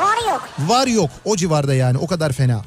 Var 0.00 0.32
yok. 0.32 0.48
var 0.58 0.86
yok 0.86 1.10
o 1.24 1.36
civarda 1.36 1.74
yani 1.74 1.98
o 1.98 2.06
kadar 2.06 2.32
fena. 2.32 2.62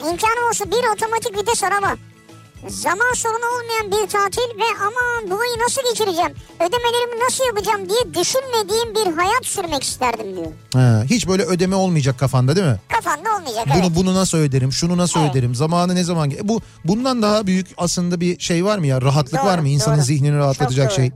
İmkanım 0.00 0.48
olsa 0.50 0.64
bir 0.64 0.94
otomatik 0.96 1.36
vites 1.38 1.64
araba. 1.64 1.96
Zaman 2.68 3.12
sorunu 3.14 3.44
olmayan 3.56 3.90
bir 4.02 4.08
tatil 4.10 4.58
ve 4.58 4.64
aman 4.80 5.30
bu 5.30 5.40
ayı 5.40 5.58
nasıl 5.64 5.82
geçireceğim, 5.90 6.32
ödemelerimi 6.56 7.24
nasıl 7.24 7.44
yapacağım 7.46 7.88
diye 7.88 8.14
düşünmediğim 8.14 8.94
bir 8.94 9.16
hayat 9.22 9.46
sürmek 9.46 9.82
isterdim 9.84 10.36
diyor. 10.36 10.52
Ha, 10.74 11.02
hiç 11.10 11.28
böyle 11.28 11.42
ödeme 11.42 11.76
olmayacak 11.76 12.18
kafanda 12.18 12.56
değil 12.56 12.66
mi? 12.66 12.80
Kafanda 12.88 13.36
olmayacak 13.36 13.66
Bunu 13.66 13.82
evet. 13.86 13.96
bunu 13.96 14.14
nasıl 14.14 14.38
öderim? 14.38 14.72
Şunu 14.72 14.96
nasıl 14.98 15.20
Evet. 15.20 15.30
öderim? 15.32 15.54
Zamanı 15.54 15.94
ne 15.94 16.04
zaman? 16.04 16.32
Bu 16.42 16.60
bundan 16.84 17.22
daha 17.22 17.46
büyük 17.46 17.66
aslında 17.76 18.20
bir 18.20 18.38
şey 18.40 18.64
var 18.64 18.78
mı 18.78 18.86
ya? 18.86 19.02
Rahatlık 19.02 19.40
Doğru, 19.40 19.44
var 19.46 19.58
mı? 19.58 19.68
İnsanın 19.68 19.96
doğru. 19.96 20.04
zihnini 20.04 20.36
rahatlatacak 20.36 20.90
Çok 20.90 20.98
doğru. 20.98 21.06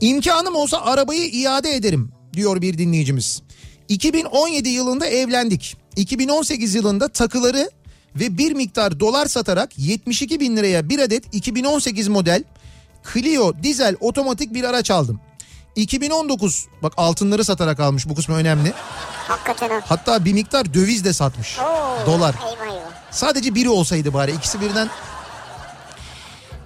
İmkanım 0.00 0.56
olsa 0.56 0.80
arabayı 0.80 1.26
iade 1.28 1.74
ederim 1.74 2.12
diyor 2.32 2.60
bir 2.60 2.78
dinleyicimiz. 2.78 3.42
2017 3.88 4.68
yılında 4.68 5.06
evlendik. 5.06 5.76
2018 5.96 6.74
yılında 6.74 7.08
takıları 7.08 7.70
ve 8.16 8.38
bir 8.38 8.52
miktar 8.52 9.00
dolar 9.00 9.26
satarak 9.26 9.78
72 9.78 10.40
bin 10.40 10.56
liraya 10.56 10.88
bir 10.88 10.98
adet 10.98 11.34
2018 11.34 12.08
model 12.08 12.44
Clio 13.12 13.52
dizel 13.62 13.96
otomatik 14.00 14.54
bir 14.54 14.64
araç 14.64 14.90
aldım. 14.90 15.20
2019 15.76 16.66
bak 16.82 16.92
altınları 16.96 17.44
satarak 17.44 17.80
almış 17.80 18.08
bu 18.08 18.14
kısmı 18.14 18.34
önemli. 18.34 18.72
Hakikaten 19.28 19.68
ha. 19.70 19.80
Hatta 19.84 20.24
bir 20.24 20.32
miktar 20.32 20.74
döviz 20.74 21.04
de 21.04 21.12
satmış. 21.12 21.58
Oo, 21.58 22.06
Dolar. 22.06 22.34
Eyvah 22.34 22.72
eyvah. 22.74 23.10
Sadece 23.10 23.54
biri 23.54 23.68
olsaydı 23.68 24.14
bari 24.14 24.32
ikisi 24.32 24.60
birden. 24.60 24.88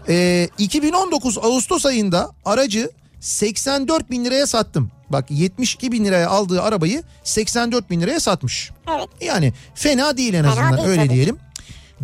Ee, 0.08 0.48
2019 0.58 1.38
Ağustos 1.38 1.86
ayında 1.86 2.30
aracı 2.44 2.90
84 3.20 4.10
bin 4.10 4.24
liraya 4.24 4.46
sattım. 4.46 4.90
Bak 5.10 5.30
72 5.30 5.92
bin 5.92 6.04
liraya 6.04 6.28
aldığı 6.30 6.62
arabayı 6.62 7.02
84 7.24 7.90
bin 7.90 8.00
liraya 8.00 8.20
satmış. 8.20 8.70
Evet. 8.90 9.08
Yani 9.20 9.52
fena 9.74 10.16
değil 10.16 10.34
en 10.34 10.42
Fena 10.42 10.52
azından 10.52 10.76
değil 10.76 10.88
öyle 10.88 11.04
tabii. 11.06 11.14
diyelim. 11.14 11.38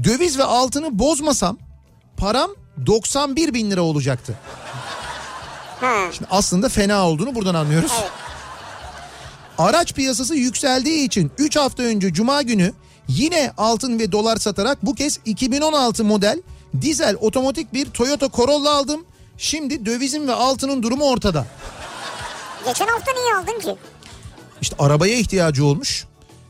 Döviz 0.04 0.38
ve 0.38 0.44
altını 0.44 0.98
bozmasam 0.98 1.58
param 2.16 2.50
91 2.86 3.54
bin 3.54 3.70
lira 3.70 3.82
olacaktı. 3.82 4.34
Ha. 5.80 5.94
Şimdi 6.12 6.28
aslında 6.30 6.68
fena 6.68 7.08
olduğunu 7.08 7.34
buradan 7.34 7.54
anlıyoruz. 7.54 7.92
Evet. 8.00 8.10
Araç 9.58 9.92
piyasası 9.94 10.34
yükseldiği 10.34 11.06
için 11.06 11.30
3 11.38 11.56
hafta 11.56 11.82
önce 11.82 12.12
Cuma 12.12 12.42
günü 12.42 12.72
yine 13.08 13.52
altın 13.58 13.98
ve 13.98 14.12
dolar 14.12 14.36
satarak 14.36 14.86
bu 14.86 14.94
kez 14.94 15.20
2016 15.24 16.04
model 16.04 16.42
dizel 16.80 17.16
otomatik 17.20 17.72
bir 17.72 17.86
Toyota 17.86 18.28
Corolla 18.30 18.74
aldım. 18.74 19.04
Şimdi 19.38 19.86
dövizin 19.86 20.28
ve 20.28 20.32
altının 20.32 20.82
durumu 20.82 21.04
ortada. 21.04 21.46
Geçen 22.66 22.86
hafta 22.86 23.12
niye 23.12 23.34
aldın 23.34 23.60
ki? 23.60 23.76
İşte 24.60 24.76
arabaya 24.78 25.14
ihtiyacı 25.14 25.64
olmuş. 25.64 26.04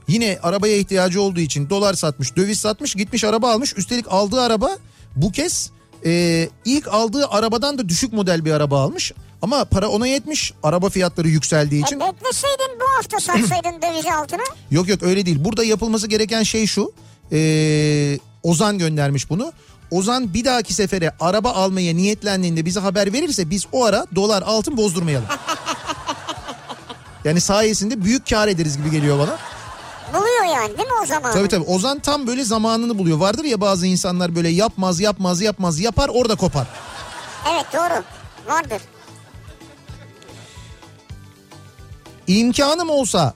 Yine 0.09 0.39
arabaya 0.43 0.77
ihtiyacı 0.77 1.23
olduğu 1.23 1.41
için 1.41 1.71
dolar 1.71 1.95
satmış, 1.95 2.37
döviz 2.37 2.59
satmış, 2.59 2.95
gitmiş 2.95 3.25
araba 3.25 3.53
almış. 3.53 3.75
Üstelik 3.77 4.13
aldığı 4.13 4.41
araba 4.41 4.71
bu 5.17 5.33
kez 5.33 5.71
e, 6.05 6.49
ilk 6.65 6.89
aldığı 6.89 7.29
arabadan 7.29 7.79
da 7.79 7.89
düşük 7.89 8.13
model 8.13 8.45
bir 8.45 8.53
araba 8.53 8.81
almış. 8.83 9.13
Ama 9.43 9.65
para 9.65 9.89
ona 9.89 10.07
yetmiş. 10.07 10.53
Araba 10.63 10.89
fiyatları 10.89 11.29
yükseldiği 11.29 11.83
için. 11.83 11.97
E 11.97 12.01
bekleseydin 12.01 12.81
bu 12.81 12.97
hafta 12.97 13.21
satsaydın 13.21 13.83
dövizi 13.83 14.13
altına. 14.13 14.43
Yok 14.71 14.89
yok 14.89 15.03
öyle 15.03 15.27
değil. 15.27 15.45
Burada 15.45 15.65
yapılması 15.65 16.07
gereken 16.07 16.43
şey 16.43 16.67
şu. 16.67 16.93
Ee, 17.33 18.19
Ozan 18.43 18.79
göndermiş 18.79 19.31
bunu. 19.31 19.53
Ozan 19.91 20.35
bir 20.35 20.45
dahaki 20.45 20.75
sefere 20.75 21.13
araba 21.21 21.51
almaya 21.53 21.95
niyetlendiğinde 21.95 22.65
bize 22.65 22.81
haber 22.81 23.13
verirse 23.13 23.51
biz 23.51 23.67
o 23.73 23.85
ara 23.85 24.07
dolar 24.15 24.43
altın 24.43 24.77
bozdurmayalım. 24.77 25.29
Yani 27.25 27.41
sayesinde 27.41 28.05
büyük 28.05 28.31
kar 28.31 28.49
ederiz 28.49 28.77
gibi 28.77 28.91
geliyor 28.91 29.19
bana. 29.19 29.39
Buluyor 30.15 30.45
yani 30.45 30.79
değil 30.79 30.89
mi 30.89 30.95
o 31.03 31.07
zaman? 31.07 31.33
Tabii 31.33 31.49
tabii 31.49 31.65
Ozan 31.65 31.99
tam 31.99 32.27
böyle 32.27 32.45
zamanını 32.45 32.99
buluyor. 32.99 33.19
Vardır 33.19 33.45
ya 33.45 33.61
bazı 33.61 33.87
insanlar 33.87 34.37
böyle 34.37 34.49
yapmaz 34.49 35.01
yapmaz 35.01 35.41
yapmaz 35.41 35.81
yapar 35.81 36.11
orada 36.15 36.35
kopar. 36.35 36.67
Evet 37.53 37.67
doğru. 37.73 38.03
Vardır. 38.47 38.83
İmkanım 42.27 42.91
olsa 42.91 43.35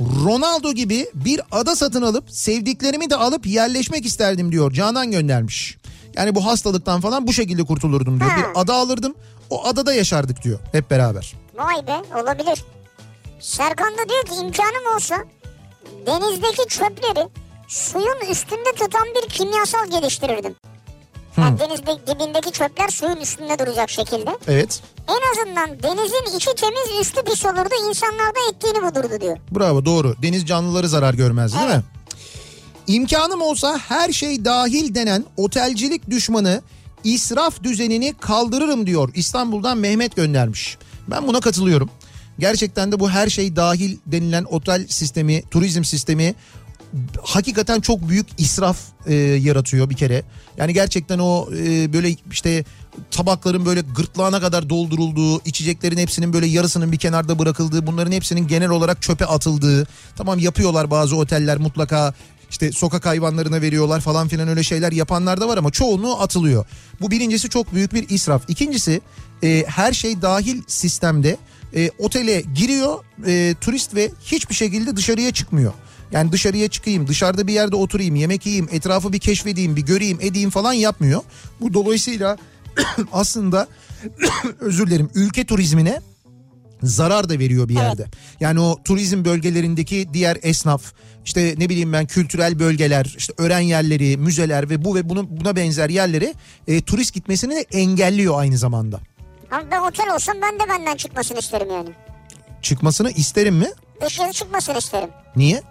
Ronaldo 0.00 0.72
gibi 0.72 1.06
bir 1.14 1.40
ada 1.50 1.76
satın 1.76 2.02
alıp 2.02 2.30
sevdiklerimi 2.30 3.10
de 3.10 3.16
alıp 3.16 3.46
yerleşmek 3.46 4.06
isterdim 4.06 4.52
diyor. 4.52 4.72
Canan 4.72 5.10
göndermiş. 5.10 5.76
Yani 6.16 6.34
bu 6.34 6.46
hastalıktan 6.46 7.00
falan 7.00 7.26
bu 7.26 7.32
şekilde 7.32 7.64
kurtulurdum 7.64 8.20
diyor. 8.20 8.30
Ha. 8.30 8.36
Bir 8.36 8.60
ada 8.60 8.74
alırdım 8.74 9.14
o 9.50 9.64
adada 9.66 9.94
yaşardık 9.94 10.42
diyor 10.42 10.58
hep 10.72 10.90
beraber. 10.90 11.34
Vay 11.54 11.86
be 11.86 12.20
olabilir. 12.22 12.64
Serkan 13.40 13.92
da 13.92 14.08
diyor 14.08 14.24
ki 14.24 14.34
imkanım 14.34 14.96
olsa 14.96 15.24
denizdeki 16.06 16.68
çöpleri 16.68 17.28
suyun 17.68 18.30
üstünde 18.30 18.72
tutan 18.78 19.04
bir 19.14 19.28
kimyasal 19.28 19.90
geliştirirdim. 19.90 20.54
Yani 21.38 21.58
denizde 21.58 22.06
dibindeki 22.06 22.52
çöpler 22.52 22.88
suyun 22.88 23.16
üstünde 23.16 23.58
duracak 23.58 23.90
şekilde. 23.90 24.36
Evet 24.48 24.82
En 25.08 25.40
azından 25.40 25.82
denizin 25.82 26.36
içi 26.36 26.50
temiz 26.54 27.00
üstü 27.06 27.22
pis 27.22 27.44
olurdu 27.44 27.74
insanlarda 27.88 28.38
ettiğini 28.52 28.82
bulurdu 28.82 29.20
diyor. 29.20 29.36
bravo 29.54 29.84
doğru 29.84 30.14
deniz 30.22 30.46
canlıları 30.46 30.88
zarar 30.88 31.14
görmez 31.14 31.52
değil 31.52 31.64
Evet. 31.66 31.76
mi? 31.76 31.82
İmkanım 32.86 33.42
olsa 33.42 33.78
her 33.88 34.12
şey 34.12 34.44
dahil 34.44 34.94
denen 34.94 35.24
otelcilik 35.36 36.10
düşmanı 36.10 36.62
israf 37.04 37.62
düzenini 37.62 38.14
kaldırırım 38.20 38.86
diyor. 38.86 39.10
İstanbul'dan 39.14 39.78
Mehmet 39.78 40.16
göndermiş. 40.16 40.78
Ben 41.08 41.26
buna 41.26 41.40
katılıyorum. 41.40 41.90
Gerçekten 42.38 42.92
de 42.92 43.00
bu 43.00 43.10
her 43.10 43.28
şey 43.28 43.56
dahil 43.56 43.98
denilen 44.06 44.44
otel 44.44 44.86
sistemi, 44.88 45.42
turizm 45.50 45.84
sistemi 45.84 46.34
hakikaten 47.22 47.80
çok 47.80 48.08
büyük 48.08 48.26
israf 48.38 48.78
e, 49.06 49.14
yaratıyor 49.14 49.90
bir 49.90 49.96
kere. 49.96 50.22
Yani 50.56 50.74
gerçekten 50.74 51.18
o 51.18 51.48
e, 51.56 51.92
böyle 51.92 52.16
işte 52.30 52.64
tabakların 53.10 53.66
böyle 53.66 53.80
gırtlağına 53.80 54.40
kadar 54.40 54.70
doldurulduğu, 54.70 55.40
içeceklerin 55.44 55.96
hepsinin 55.96 56.32
böyle 56.32 56.46
yarısının 56.46 56.92
bir 56.92 56.96
kenarda 56.96 57.38
bırakıldığı, 57.38 57.86
bunların 57.86 58.12
hepsinin 58.12 58.46
genel 58.46 58.70
olarak 58.70 59.02
çöpe 59.02 59.26
atıldığı. 59.26 59.86
Tamam 60.16 60.38
yapıyorlar 60.38 60.90
bazı 60.90 61.16
oteller 61.16 61.58
mutlaka 61.58 62.14
işte 62.50 62.72
sokak 62.72 63.06
hayvanlarına 63.06 63.62
veriyorlar 63.62 64.00
falan 64.00 64.28
filan 64.28 64.48
öyle 64.48 64.62
şeyler 64.62 64.92
yapanlar 64.92 65.40
da 65.40 65.48
var 65.48 65.58
ama 65.58 65.70
çoğunluğu 65.70 66.20
atılıyor. 66.20 66.66
Bu 67.00 67.10
birincisi 67.10 67.48
çok 67.48 67.74
büyük 67.74 67.94
bir 67.94 68.08
israf. 68.08 68.42
İkincisi 68.48 69.00
e, 69.42 69.64
her 69.66 69.92
şey 69.92 70.22
dahil 70.22 70.62
sistemde 70.66 71.36
e, 71.74 71.90
otele 71.98 72.42
giriyor 72.54 73.04
e, 73.26 73.54
turist 73.60 73.94
ve 73.94 74.10
hiçbir 74.24 74.54
şekilde 74.54 74.96
dışarıya 74.96 75.32
çıkmıyor. 75.32 75.72
Yani 76.12 76.32
dışarıya 76.32 76.68
çıkayım, 76.68 77.06
dışarıda 77.06 77.46
bir 77.46 77.52
yerde 77.52 77.76
oturayım, 77.76 78.14
yemek 78.16 78.46
yiyeyim, 78.46 78.68
etrafı 78.72 79.12
bir 79.12 79.18
keşfedeyim, 79.18 79.76
bir 79.76 79.82
göreyim, 79.82 80.18
edeyim 80.20 80.50
falan 80.50 80.72
yapmıyor. 80.72 81.20
Bu 81.60 81.74
dolayısıyla 81.74 82.36
aslında 83.12 83.68
özür 84.60 84.86
dilerim 84.86 85.10
ülke 85.14 85.44
turizmine 85.44 86.00
zarar 86.82 87.28
da 87.28 87.38
veriyor 87.38 87.68
bir 87.68 87.74
yerde. 87.74 88.06
Yani 88.40 88.60
o 88.60 88.82
turizm 88.84 89.24
bölgelerindeki 89.24 90.08
diğer 90.12 90.38
esnaf, 90.42 90.92
işte 91.24 91.54
ne 91.58 91.68
bileyim 91.68 91.92
ben 91.92 92.06
kültürel 92.06 92.58
bölgeler, 92.58 93.14
işte 93.18 93.34
öğren 93.38 93.60
yerleri, 93.60 94.16
müzeler 94.16 94.70
ve 94.70 94.84
bu 94.84 94.94
ve 94.94 95.08
bunu 95.08 95.40
buna 95.40 95.56
benzer 95.56 95.90
yerlere 95.90 96.34
e, 96.68 96.80
turist 96.80 97.14
gitmesini 97.14 97.54
de 97.54 97.64
engelliyor 97.72 98.40
aynı 98.40 98.58
zamanda. 98.58 99.00
Ama 99.50 99.70
ben 99.70 99.80
otel 99.80 100.14
olsam 100.14 100.36
ben 100.42 100.54
de 100.54 100.70
benden 100.70 100.96
çıkmasını 100.96 101.38
isterim 101.38 101.70
yani. 101.70 101.88
Çıkmasını 102.62 103.10
isterim 103.10 103.54
mi? 103.54 103.68
Dışarı 104.04 104.32
çıkmasını 104.32 104.78
isterim. 104.78 105.08
Niye? 105.36 105.62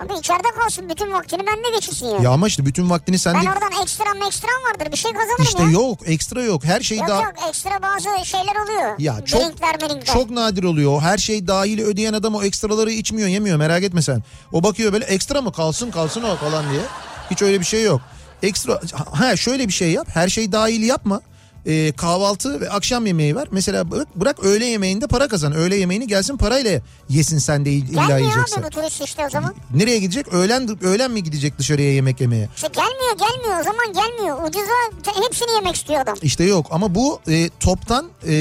Abi 0.00 0.18
içeride 0.18 0.48
kalsın 0.62 0.88
bütün 0.88 1.12
vaktini 1.12 1.46
bende 1.46 1.70
geçirsin 1.74 2.06
yani. 2.06 2.24
Ya 2.24 2.30
ama 2.30 2.46
işte 2.48 2.66
bütün 2.66 2.90
vaktini 2.90 3.18
sen 3.18 3.34
ben 3.34 3.44
de... 3.44 3.50
oradan 3.50 3.82
ekstra 3.82 4.04
ekstram 4.28 4.62
vardır 4.70 4.92
bir 4.92 4.96
şey 4.96 5.12
kazanırım 5.12 5.44
İşte 5.44 5.62
ya. 5.62 5.70
yok 5.70 5.98
ekstra 6.04 6.42
yok 6.42 6.64
her 6.64 6.80
şey 6.80 6.98
Yok 6.98 7.08
daha... 7.08 7.22
yok 7.22 7.34
ekstra 7.48 7.82
bazı 7.82 8.26
şeyler 8.26 8.56
oluyor. 8.64 8.98
Ya 8.98 9.24
çok 9.24 9.40
Drinkler 9.40 9.76
merinkler. 9.82 10.14
çok 10.14 10.30
nadir 10.30 10.64
oluyor. 10.64 11.00
Her 11.00 11.18
şey 11.18 11.46
dahili 11.46 11.84
ödeyen 11.84 12.12
adam 12.12 12.34
o 12.34 12.42
ekstraları 12.42 12.90
içmiyor, 12.92 13.28
yemiyor. 13.28 13.56
Merak 13.56 13.82
etme 13.82 14.02
sen. 14.02 14.22
O 14.52 14.62
bakıyor 14.62 14.92
böyle 14.92 15.04
ekstra 15.04 15.42
mı 15.42 15.52
kalsın 15.52 15.90
kalsın 15.90 16.22
o 16.22 16.36
falan 16.36 16.70
diye. 16.70 16.82
Hiç 17.30 17.42
öyle 17.42 17.60
bir 17.60 17.64
şey 17.64 17.82
yok. 17.82 18.00
Ekstra 18.42 18.80
ha 19.12 19.36
şöyle 19.36 19.68
bir 19.68 19.72
şey 19.72 19.92
yap. 19.92 20.06
Her 20.14 20.28
şey 20.28 20.52
dahil 20.52 20.82
yapma. 20.82 21.20
Ee, 21.68 21.92
kahvaltı 21.92 22.60
ve 22.60 22.70
akşam 22.70 23.06
yemeği 23.06 23.36
var. 23.36 23.48
Mesela 23.50 23.90
bırak, 23.90 24.16
bırak 24.16 24.44
öğle 24.44 24.64
yemeğinde 24.66 25.06
para 25.06 25.28
kazan. 25.28 25.52
Öğle 25.52 25.76
yemeğini 25.76 26.06
gelsin 26.06 26.36
parayla 26.36 26.80
yesin 27.08 27.38
sen 27.38 27.64
de 27.64 27.72
illa 27.72 28.00
Gelmiyor 28.06 28.18
yiyeceksen. 28.18 28.62
abi 28.62 28.66
bu 28.66 28.70
turist 28.70 29.00
işte 29.04 29.26
o 29.26 29.30
zaman. 29.30 29.54
Nereye 29.74 29.98
gidecek? 29.98 30.28
Öğlen 30.34 30.84
öğlen 30.84 31.10
mi 31.10 31.22
gidecek 31.22 31.58
dışarıya 31.58 31.92
yemek 31.94 32.20
yemeye? 32.20 32.48
İşte 32.56 32.68
gelmiyor 32.68 33.28
gelmiyor 33.28 33.60
o 33.60 33.64
zaman 33.64 33.86
gelmiyor. 33.92 34.48
Ucuza 34.48 35.22
hepsini 35.24 35.52
yemek 35.52 35.76
istiyor 35.76 36.00
adam. 36.00 36.14
İşte 36.22 36.44
yok 36.44 36.66
ama 36.70 36.94
bu 36.94 37.20
e, 37.28 37.48
toptan 37.60 38.06
e, 38.26 38.34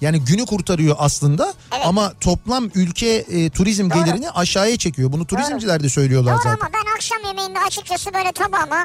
yani 0.00 0.20
günü 0.24 0.46
kurtarıyor 0.46 0.96
aslında 0.98 1.54
Evet. 1.76 1.86
ama 1.86 2.12
toplam 2.20 2.70
ülke 2.74 3.08
e, 3.08 3.50
turizm 3.50 3.90
Doğru. 3.90 4.04
gelirini 4.04 4.30
aşağıya 4.30 4.76
çekiyor. 4.78 5.12
Bunu 5.12 5.26
turizmciler 5.26 5.82
de 5.82 5.88
söylüyorlar 5.88 6.32
Doğru 6.34 6.42
zaten. 6.42 6.58
ama 6.60 6.70
ben 6.74 6.94
akşam 6.94 7.18
yemeğinde 7.26 7.58
açıkçası 7.60 8.14
böyle 8.14 8.32
tabağıma 8.32 8.84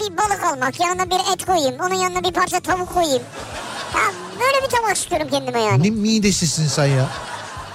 bir 0.00 0.16
balık 0.16 0.44
almak 0.44 0.80
yanına 0.80 1.06
bir 1.10 1.32
et 1.34 1.46
koyayım. 1.46 1.74
Onun 1.80 1.94
yanına 1.94 2.24
bir 2.24 2.32
parça 2.32 2.60
tavuk 2.60 2.94
koyayım. 2.94 3.11
Ya 3.14 4.12
böyle 4.40 4.62
bir 4.66 4.70
tabak 4.76 4.96
istiyorum 4.96 5.28
kendime 5.30 5.60
yani. 5.62 5.82
Ne 5.82 5.90
midesisin 5.90 6.66
sen 6.68 6.86
ya? 6.86 7.08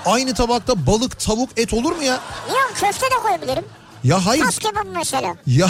Aynı 0.05 0.33
tabakta 0.33 0.87
balık, 0.87 1.19
tavuk, 1.19 1.49
et 1.57 1.73
olur 1.73 1.91
mu 1.91 2.03
ya? 2.03 2.19
Niye 2.49 2.59
köfte 2.75 3.05
de 3.05 3.15
koyabilirim. 3.23 3.65
Ya 4.03 4.25
hayır. 4.25 4.43
Tas 4.43 4.57
kebabı 4.59 4.89
mesela. 4.95 5.35
Ya 5.47 5.67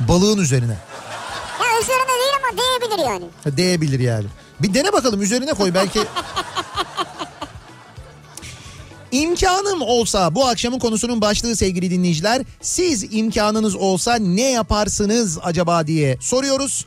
balığın 0.00 0.38
üzerine. 0.38 0.76
Ya 1.60 1.80
üzerine 1.82 2.08
değil 2.20 2.32
ama 2.38 2.58
değebilir 2.62 3.08
yani. 3.10 3.24
Ha, 3.44 3.56
Değebilir 3.56 4.00
yani. 4.00 4.26
Bir 4.60 4.74
dene 4.74 4.92
bakalım 4.92 5.22
üzerine 5.22 5.52
koy 5.52 5.74
belki. 5.74 6.00
İmkanım 9.12 9.82
olsa 9.82 10.34
bu 10.34 10.46
akşamın 10.46 10.78
konusunun 10.78 11.20
başlığı 11.20 11.56
sevgili 11.56 11.90
dinleyiciler. 11.90 12.42
Siz 12.62 13.14
imkanınız 13.14 13.74
olsa 13.76 14.14
ne 14.16 14.50
yaparsınız 14.50 15.38
acaba 15.42 15.86
diye 15.86 16.18
soruyoruz. 16.20 16.86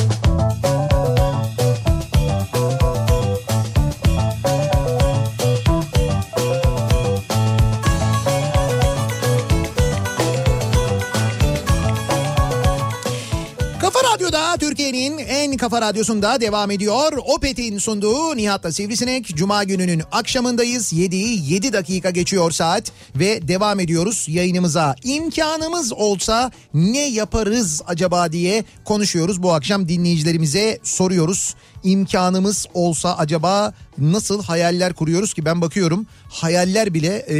kafa 15.61 15.81
radyosunda 15.81 16.41
devam 16.41 16.71
ediyor. 16.71 17.13
Opet'in 17.25 17.77
sunduğu 17.77 18.37
Nihat'la 18.37 18.71
Sivrisinek. 18.71 19.27
Cuma 19.35 19.63
gününün 19.63 20.03
akşamındayız. 20.11 20.93
7'yi 20.93 21.53
7 21.53 21.73
dakika 21.73 22.09
geçiyor 22.09 22.51
saat 22.51 22.91
ve 23.15 23.47
devam 23.47 23.79
ediyoruz 23.79 24.25
yayınımıza. 24.29 24.95
İmkanımız 25.03 25.93
olsa 25.93 26.51
ne 26.73 27.09
yaparız 27.09 27.81
acaba 27.87 28.31
diye 28.31 28.63
konuşuyoruz. 28.85 29.43
Bu 29.43 29.53
akşam 29.53 29.87
dinleyicilerimize 29.87 30.79
soruyoruz. 30.83 31.55
İmkanımız 31.83 32.65
olsa 32.73 33.17
acaba 33.17 33.73
nasıl 33.97 34.43
hayaller 34.43 34.93
kuruyoruz 34.93 35.33
ki 35.33 35.45
ben 35.45 35.61
bakıyorum 35.61 36.05
hayaller 36.29 36.93
bile 36.93 37.25
e, 37.29 37.35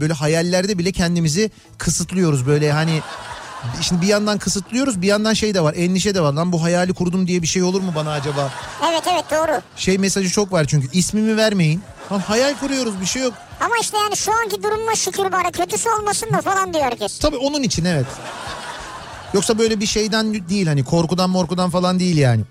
böyle 0.00 0.12
hayallerde 0.12 0.78
bile 0.78 0.92
kendimizi 0.92 1.50
kısıtlıyoruz 1.78 2.46
böyle 2.46 2.72
hani 2.72 3.00
Şimdi 3.80 4.02
bir 4.02 4.06
yandan 4.06 4.38
kısıtlıyoruz 4.38 5.02
bir 5.02 5.06
yandan 5.06 5.34
şey 5.34 5.54
de 5.54 5.60
var 5.60 5.74
endişe 5.76 6.14
de 6.14 6.20
var. 6.20 6.32
Lan 6.32 6.52
bu 6.52 6.62
hayali 6.62 6.94
kurdum 6.94 7.26
diye 7.26 7.42
bir 7.42 7.46
şey 7.46 7.62
olur 7.62 7.80
mu 7.80 7.92
bana 7.96 8.12
acaba? 8.12 8.52
Evet 8.90 9.02
evet 9.12 9.24
doğru. 9.30 9.60
Şey 9.76 9.98
mesajı 9.98 10.30
çok 10.30 10.52
var 10.52 10.64
çünkü 10.64 10.88
ismimi 10.92 11.36
vermeyin. 11.36 11.82
Lan 12.12 12.18
hayal 12.18 12.54
kuruyoruz 12.54 13.00
bir 13.00 13.06
şey 13.06 13.22
yok. 13.22 13.34
Ama 13.60 13.74
işte 13.80 13.96
yani 13.96 14.16
şu 14.16 14.32
anki 14.32 14.62
durumuma 14.62 14.94
şükür 14.94 15.32
bari 15.32 15.52
kötüsü 15.52 15.88
olmasın 15.90 16.32
da 16.32 16.40
falan 16.40 16.74
diyor 16.74 16.84
herkes. 16.84 17.18
Tabii 17.18 17.36
onun 17.36 17.62
için 17.62 17.84
evet. 17.84 18.06
Yoksa 19.34 19.58
böyle 19.58 19.80
bir 19.80 19.86
şeyden 19.86 20.48
değil 20.48 20.66
hani 20.66 20.84
korkudan 20.84 21.30
morkudan 21.30 21.70
falan 21.70 22.00
değil 22.00 22.16
yani. 22.16 22.42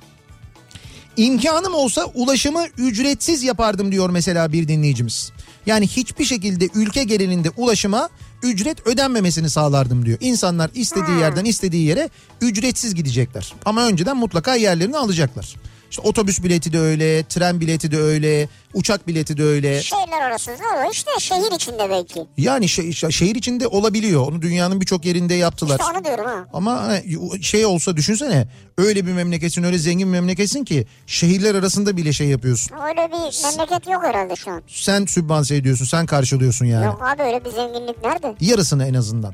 İmkanım 1.17 1.73
olsa 1.73 2.05
ulaşımı 2.05 2.65
ücretsiz 2.77 3.43
yapardım 3.43 3.91
diyor 3.91 4.09
mesela 4.09 4.51
bir 4.51 4.67
dinleyicimiz. 4.67 5.31
Yani 5.65 5.87
hiçbir 5.87 6.25
şekilde 6.25 6.69
ülke 6.75 7.03
genelinde 7.03 7.49
ulaşıma 7.57 8.09
ücret 8.43 8.87
ödenmemesini 8.87 9.49
sağlardım 9.49 10.05
diyor. 10.05 10.17
İnsanlar 10.21 10.71
istediği 10.73 11.19
yerden 11.19 11.45
istediği 11.45 11.85
yere 11.85 12.09
ücretsiz 12.41 12.95
gidecekler. 12.95 13.53
Ama 13.65 13.87
önceden 13.87 14.17
mutlaka 14.17 14.55
yerlerini 14.55 14.97
alacaklar. 14.97 15.55
İşte 15.93 16.01
otobüs 16.07 16.43
bileti 16.43 16.73
de 16.73 16.79
öyle, 16.79 17.23
tren 17.23 17.59
bileti 17.61 17.91
de 17.91 17.97
öyle, 17.97 18.47
uçak 18.73 19.07
bileti 19.07 19.37
de 19.37 19.43
öyle. 19.43 19.81
Şehirler 19.81 20.21
arası 20.21 20.51
zor 20.57 20.91
işte 20.91 21.11
şehir 21.19 21.51
içinde 21.55 21.89
belki. 21.89 22.25
Yani 22.37 22.65
şe- 22.65 23.11
şehir 23.11 23.35
içinde 23.35 23.67
olabiliyor. 23.67 24.27
Onu 24.27 24.41
dünyanın 24.41 24.81
birçok 24.81 25.05
yerinde 25.05 25.33
yaptılar. 25.33 25.79
İşte 25.79 25.91
onu 25.97 26.05
diyorum 26.05 26.25
ha. 26.25 26.45
Ama 26.53 26.81
hani 26.81 27.03
şey 27.43 27.65
olsa 27.65 27.97
düşünsene 27.97 28.47
öyle 28.77 29.05
bir 29.05 29.11
memleketsin 29.11 29.63
öyle 29.63 29.77
zengin 29.77 30.07
bir 30.07 30.11
memleketsin 30.11 30.65
ki 30.65 30.87
şehirler 31.07 31.55
arasında 31.55 31.97
bile 31.97 32.13
şey 32.13 32.27
yapıyorsun. 32.27 32.77
Öyle 32.87 33.07
bir 33.11 33.43
memleket 33.43 33.87
yok 33.87 34.03
herhalde 34.03 34.35
şu 34.35 34.51
an. 34.51 34.61
Sen 34.67 35.05
sübvanse 35.05 35.55
ediyorsun 35.55 35.85
sen 35.85 36.05
karşılıyorsun 36.05 36.65
yani. 36.65 36.85
Yok 36.85 37.01
abi 37.03 37.21
öyle 37.21 37.45
bir 37.45 37.51
zenginlik 37.51 38.03
nerede? 38.03 38.35
Yarısını 38.41 38.87
en 38.87 38.93
azından. 38.93 39.33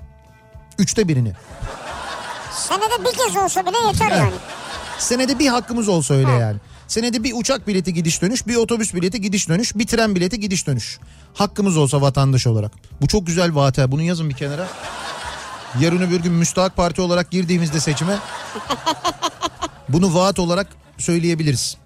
Üçte 0.80 1.08
birini. 1.08 1.32
Senede 2.54 3.06
bir 3.06 3.18
kez 3.18 3.36
olsa 3.44 3.66
bile 3.66 3.78
yeter 3.88 4.12
yani. 4.18 4.34
Senede 5.00 5.40
bir 5.40 5.48
hakkımız 5.48 5.88
olsa 5.88 6.14
öyle 6.14 6.28
Ha. 6.32 6.40
yani. 6.40 6.58
Senede 6.88 7.24
bir 7.24 7.34
uçak 7.36 7.68
bileti 7.68 7.94
gidiş 7.94 8.22
dönüş, 8.22 8.48
bir 8.48 8.56
otobüs 8.56 8.94
bileti 8.94 9.22
gidiş 9.22 9.50
dönüş, 9.50 9.76
bir 9.76 9.88
tren 9.88 10.16
bileti 10.16 10.40
gidiş 10.40 10.68
dönüş. 10.68 11.00
Hakkımız 11.34 11.78
olsa 11.78 12.02
vatandaş 12.02 12.48
olarak. 12.48 12.72
Bu 13.02 13.08
çok 13.08 13.28
güzel 13.28 13.56
vaat. 13.56 13.78
Bunu 13.78 14.02
yazın 14.02 14.30
bir 14.30 14.36
kenara. 14.36 14.68
Yarın 15.80 16.02
öbür 16.02 16.20
gün 16.20 16.34
müstahak 16.34 16.76
parti 16.76 17.02
olarak 17.02 17.32
girdiğimizde 17.32 17.80
seçime 17.80 18.18
bunu 19.90 20.16
vaat 20.16 20.40
olarak 20.40 20.68
söyleyebiliriz. 20.98 21.78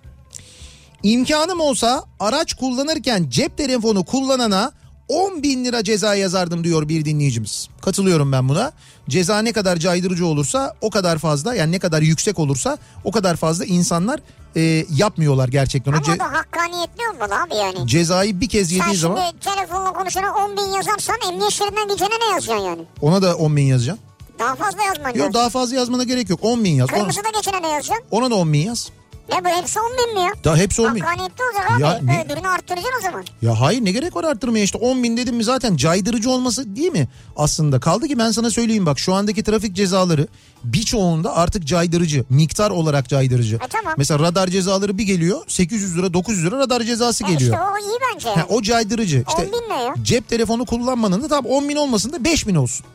İmkanım 1.03 1.59
olsa 1.59 2.03
araç 2.19 2.53
kullanırken 2.53 3.29
cep 3.29 3.57
telefonu 3.57 4.03
kullanana 4.05 4.71
10 5.07 5.43
bin 5.43 5.65
lira 5.65 5.83
ceza 5.83 6.15
yazardım 6.15 6.63
diyor 6.63 6.89
bir 6.89 7.05
dinleyicimiz. 7.05 7.69
Katılıyorum 7.81 8.31
ben 8.31 8.49
buna. 8.49 8.71
Ceza 9.09 9.39
ne 9.39 9.53
kadar 9.53 9.77
caydırıcı 9.77 10.25
olursa 10.25 10.75
o 10.81 10.89
kadar 10.89 11.17
fazla 11.17 11.55
yani 11.55 11.71
ne 11.71 11.79
kadar 11.79 12.01
yüksek 12.01 12.39
olursa 12.39 12.77
o 13.03 13.11
kadar 13.11 13.35
fazla 13.35 13.65
insanlar 13.65 14.19
e, 14.55 14.85
yapmıyorlar 14.95 15.47
gerçekten. 15.49 15.91
O 15.91 15.95
Ama 15.95 16.05
ce- 16.05 16.15
o 16.15 16.19
da 16.19 16.23
hakkaniyetli 16.33 17.01
olmalı 17.13 17.41
abi 17.41 17.55
yani. 17.55 17.87
cezayı 17.87 18.41
bir 18.41 18.49
kez 18.49 18.67
Sen 18.69 18.75
yediği 18.75 18.85
şimdi 18.89 18.97
zaman 19.01 19.33
telefonla 19.41 19.93
konuşana 19.93 20.33
10 20.33 20.57
bin 20.57 20.75
yazarsan 20.75 21.15
emniyet 21.29 21.51
şeridinden 21.51 21.87
geçene 21.87 22.09
ne 22.27 22.33
yazacaksın 22.33 22.65
yani? 22.65 22.81
ona 23.01 23.21
da 23.21 23.35
10 23.37 23.55
bin 23.57 23.63
yazacaksın. 23.65 24.05
Daha 24.39 24.55
fazla 24.55 24.83
yazman 24.83 25.05
lazım. 25.05 25.19
Yok 25.21 25.33
daha 25.33 25.49
fazla 25.49 25.75
yazmana 25.75 26.03
gerek 26.03 26.29
yok 26.29 26.39
10 26.43 26.63
bin 26.63 26.71
yaz. 26.75 26.89
Kırmızıda 26.89 27.29
geçene 27.35 27.61
ne 27.61 27.67
yazacaksın? 27.69 28.05
ona 28.11 28.31
da 28.31 28.35
10 28.35 28.53
bin 28.53 28.59
yaz. 28.59 28.89
Ne 29.29 29.45
bu 29.45 29.49
hepsi 29.49 29.79
10 29.79 29.85
bin 30.07 30.13
mi 30.13 30.19
ya? 30.25 30.31
Daha 30.43 30.57
hepsi 30.57 30.81
10 30.81 30.95
bin. 30.95 30.99
Hakkaniyetli 31.01 31.43
olacak 31.43 31.71
abi. 31.71 31.81
Ya 31.81 31.99
ne- 32.03 32.23
Öbürünü 32.25 32.47
arttıracaksın 32.47 32.91
o 32.99 33.01
zaman. 33.01 33.25
Ya 33.41 33.59
hayır 33.61 33.85
ne 33.85 33.91
gerek 33.91 34.15
var 34.15 34.23
arttırmaya 34.23 34.63
işte 34.63 34.77
10 34.77 35.03
bin 35.03 35.17
dedim 35.17 35.35
mi 35.35 35.43
zaten 35.43 35.75
caydırıcı 35.75 36.29
olması 36.29 36.75
değil 36.75 36.91
mi 36.91 37.07
aslında? 37.35 37.79
Kaldı 37.79 38.07
ki 38.07 38.17
ben 38.17 38.31
sana 38.31 38.49
söyleyeyim 38.49 38.85
bak 38.85 38.99
şu 38.99 39.13
andaki 39.13 39.43
trafik 39.43 39.75
cezaları 39.75 40.27
birçoğunda 40.63 41.35
artık 41.35 41.65
caydırıcı 41.67 42.25
miktar 42.29 42.71
olarak 42.71 43.09
caydırıcı. 43.09 43.55
E 43.55 43.67
tamam. 43.69 43.93
Mesela 43.97 44.19
radar 44.19 44.47
cezaları 44.47 44.97
bir 44.97 45.03
geliyor 45.03 45.41
800 45.47 45.97
lira 45.97 46.13
900 46.13 46.45
lira 46.45 46.57
radar 46.57 46.81
cezası 46.81 47.23
E 47.23 47.27
geliyor. 47.27 47.53
işte 47.53 47.63
o 47.63 47.77
iyi 47.77 47.97
bence. 48.13 48.29
Ha, 48.29 48.45
o 48.49 48.61
caydırıcı. 48.61 49.23
İşte 49.27 49.41
10 49.41 49.51
bin 49.51 49.69
ne 49.69 49.83
ya? 49.83 49.93
cep 50.03 50.29
telefonu 50.29 50.65
kullanmanın 50.65 51.23
da 51.23 51.27
tam 51.27 51.45
10 51.45 51.69
bin 51.69 51.75
olmasın 51.75 52.13
da 52.13 52.23
5 52.23 52.47
bin 52.47 52.55
olsun. 52.55 52.85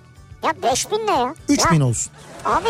Ya 0.45 0.53
5 0.63 0.91
bin 0.91 1.07
ne 1.07 1.11
ya? 1.11 1.35
3 1.49 1.61
Ya 1.61 1.71
bin 1.73 1.81
olsun. 1.81 2.13
Abi 2.45 2.69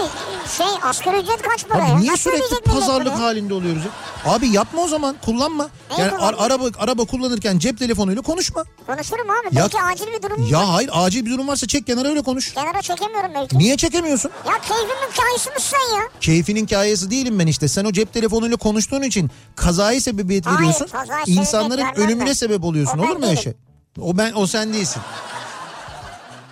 şey 0.56 0.66
asgari 0.82 1.16
ücret 1.16 1.42
kaç 1.42 1.68
para 1.68 1.82
ya? 1.86 1.94
Abi 1.94 2.00
niye 2.00 2.12
Nasıl 2.12 2.22
sürekli 2.22 2.38
ödeyecek 2.44 2.66
millet 2.66 2.80
pazarlık 2.80 3.06
bunu 3.12 3.20
ya? 3.22 3.26
halinde 3.28 3.54
oluyoruz 3.54 3.82
ya? 3.84 3.90
Abi 4.32 4.48
yapma 4.48 4.82
o 4.82 4.88
zaman 4.88 5.16
kullanma. 5.24 5.68
Neyi 5.90 6.00
Yani 6.00 6.12
ar- 6.18 6.34
araba 6.38 6.64
araba 6.78 7.04
kullanırken 7.04 7.58
cep 7.58 7.78
telefonuyla 7.78 8.22
konuşma. 8.22 8.64
Konuşurum 8.86 9.30
abi. 9.30 9.56
Ya- 9.56 9.62
Belki 9.62 9.80
acil 9.82 10.06
bir 10.06 10.22
durum 10.22 10.48
Ya 10.50 10.72
hayır 10.74 10.90
acil 10.92 11.26
bir 11.26 11.30
durum 11.30 11.48
varsa 11.48 11.66
çek 11.66 11.86
kenara 11.86 12.08
öyle 12.08 12.22
konuş. 12.22 12.54
Kenara 12.54 12.82
çekemiyorum 12.82 13.30
belki. 13.34 13.58
Niye 13.58 13.76
çekemiyorsun? 13.76 14.30
Ya 14.46 14.52
keyfimin 14.60 15.32
misin 15.34 15.52
sen 15.58 15.96
ya? 15.96 16.02
Keyfinin 16.20 16.64
hikayesi 16.66 17.10
değilim 17.10 17.38
ben 17.38 17.46
işte. 17.46 17.68
Sen 17.68 17.84
o 17.84 17.92
cep 17.92 18.12
telefonuyla 18.12 18.56
konuştuğun 18.56 19.02
için 19.02 19.30
kazaya 19.56 20.00
sebebiyet 20.00 20.46
Hayır, 20.46 20.58
veriyorsun. 20.58 20.86
kazaya 20.86 21.18
sebebiyet 21.20 21.38
İnsanların 21.38 21.82
vermem 21.82 22.04
ölümüne 22.06 22.26
ben. 22.28 22.32
sebep 22.32 22.64
oluyorsun. 22.64 22.98
O 22.98 23.02
Olur 23.02 23.10
ben 23.10 23.20
mu 23.20 23.26
öyle 23.26 23.36
değilim. 23.36 23.42
şey? 23.42 24.04
O 24.04 24.18
ben 24.18 24.32
o 24.36 24.46
sen 24.46 24.72
değilsin. 24.72 25.02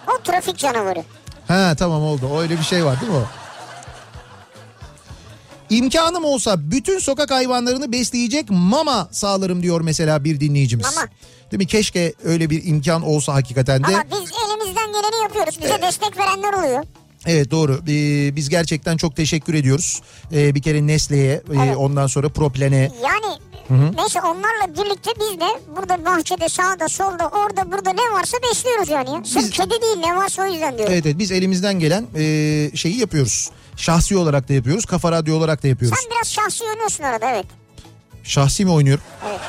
O 0.08 0.22
trafik 0.22 0.58
canavarı. 0.58 1.04
Ha 1.49 1.74
tamam 1.78 2.03
oldu. 2.03 2.38
Öyle 2.38 2.59
bir 2.59 2.62
şey 2.64 2.84
var 2.84 3.01
değil 3.01 3.12
mi 3.12 3.18
o? 3.18 3.24
İmkanım 5.70 6.24
olsa 6.24 6.70
bütün 6.70 6.99
sokak 6.99 7.30
hayvanlarını 7.30 7.92
besleyecek 7.92 8.47
mama 8.51 9.09
sağlarım 9.12 9.62
diyor 9.62 9.80
mesela 9.80 10.24
bir 10.24 10.40
dinleyicimiz. 10.40 10.86
Mama. 10.97 11.09
Değil 11.51 11.59
mi? 11.59 11.66
Keşke 11.66 12.14
öyle 12.24 12.51
bir 12.51 12.64
imkan 12.64 13.03
olsa 13.03 13.34
hakikaten 13.34 13.82
de. 13.84 13.86
Ama 13.86 14.05
biz 14.05 14.30
elimizden 14.47 14.86
geleni 14.92 15.22
yapıyoruz. 15.22 15.59
Bize 15.62 15.82
destek 15.82 16.18
verenler 16.18 16.53
oluyor. 16.53 16.84
Evet 17.26 17.50
doğru. 17.50 17.80
Ee, 17.88 18.36
biz 18.36 18.48
gerçekten 18.48 18.96
çok 18.96 19.16
teşekkür 19.16 19.54
ediyoruz. 19.54 20.02
Ee, 20.32 20.54
bir 20.54 20.62
kere 20.62 20.86
Nestle'ye, 20.86 21.32
e, 21.32 21.42
Evet. 21.64 21.76
ondan 21.76 22.06
sonra 22.06 22.28
Proplen'e. 22.28 22.90
Yani 23.02 23.38
neyse 23.96 24.20
onlarla 24.20 24.68
birlikte 24.84 25.10
biz 25.20 25.40
de 25.40 25.60
burada 25.76 26.04
bahçede 26.04 26.48
sağda 26.48 26.88
solda 26.88 27.28
orada 27.28 27.72
burada 27.72 27.90
ne 27.92 28.12
varsa 28.12 28.36
besliyoruz 28.50 28.88
yani 28.88 29.10
ya. 29.10 29.24
Sırf 29.24 29.42
Biz- 29.42 29.50
kedi 29.50 29.70
değil 29.70 29.96
ne 29.96 30.16
varsa 30.16 30.42
o 30.42 30.46
yüzden 30.46 30.78
diyorum. 30.78 30.94
Evet 30.94 31.06
evet 31.06 31.18
biz 31.18 31.32
elimizden 31.32 31.78
gelen 31.78 32.06
e, 32.16 32.70
şeyi 32.76 32.96
yapıyoruz. 33.00 33.50
Şahsi 33.76 34.16
olarak 34.16 34.48
da 34.48 34.52
yapıyoruz. 34.52 34.84
Kafa 34.84 35.12
Radyo 35.12 35.36
olarak 35.36 35.62
da 35.62 35.68
yapıyoruz. 35.68 35.98
Sen 36.02 36.10
biraz 36.10 36.32
şahsi 36.32 36.64
oynuyorsun 36.64 37.04
arada 37.04 37.30
evet. 37.30 37.46
Şahsi 38.24 38.64
mi 38.64 38.70
oynuyorum? 38.70 39.04
Evet. 39.28 39.40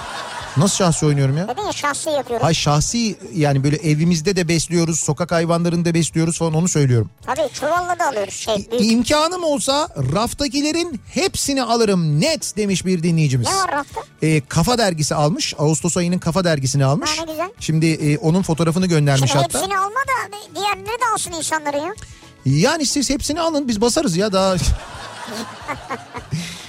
Nasıl 0.58 0.76
şahsi 0.76 1.06
oynuyorum 1.06 1.38
ya? 1.38 1.48
Dedin 1.48 1.62
ya 1.62 1.72
şahsi 1.72 2.10
yapıyorum. 2.10 2.46
Hay 2.46 2.54
şahsi 2.54 3.16
yani 3.36 3.64
böyle 3.64 3.76
evimizde 3.76 4.36
de 4.36 4.48
besliyoruz, 4.48 5.00
sokak 5.00 5.32
hayvanlarını 5.32 5.86
da 5.86 5.94
besliyoruz 5.94 6.38
falan 6.38 6.54
onu 6.54 6.68
söylüyorum. 6.68 7.10
Tabii 7.26 7.50
çuvalla 7.54 8.00
da 8.00 8.08
alıyoruz 8.08 8.34
şey 8.34 8.68
büyük. 8.72 8.92
İmkanım 8.92 9.44
olsa 9.44 9.88
raftakilerin 10.14 11.02
hepsini 11.14 11.64
alırım 11.64 12.22
net 12.22 12.58
demiş 12.58 12.86
bir 12.86 13.04
dinleyicimiz. 13.04 13.48
Ne 13.48 13.56
var 13.56 13.72
rafta? 13.72 14.02
E, 14.22 14.42
Kafa 14.42 14.78
dergisi 14.78 15.16
almış. 15.16 15.54
Ağustos 15.58 15.98
ayının 15.98 16.20
Kafa 16.20 16.44
dergisini 16.44 16.86
almış. 16.86 17.10
Ha, 17.18 17.26
ne 17.26 17.32
güzel. 17.32 17.50
Şimdi 17.60 17.86
e, 17.88 18.18
onun 18.18 18.42
fotoğrafını 18.42 18.88
göndermiş 18.88 19.32
Şimdi 19.32 19.44
hatta. 19.44 19.60
hepsini 19.60 19.78
alma 19.78 19.90
da 19.90 20.38
diğerleri 20.56 20.86
de 21.02 21.06
alsın 21.14 21.32
insanları 21.32 21.78
ya. 21.78 21.94
Yani 22.46 22.86
siz 22.86 23.10
hepsini 23.10 23.42
alın 23.42 23.68
biz 23.68 23.82
basarız 23.82 24.18
ya 24.18 24.34
daha. 24.34 24.56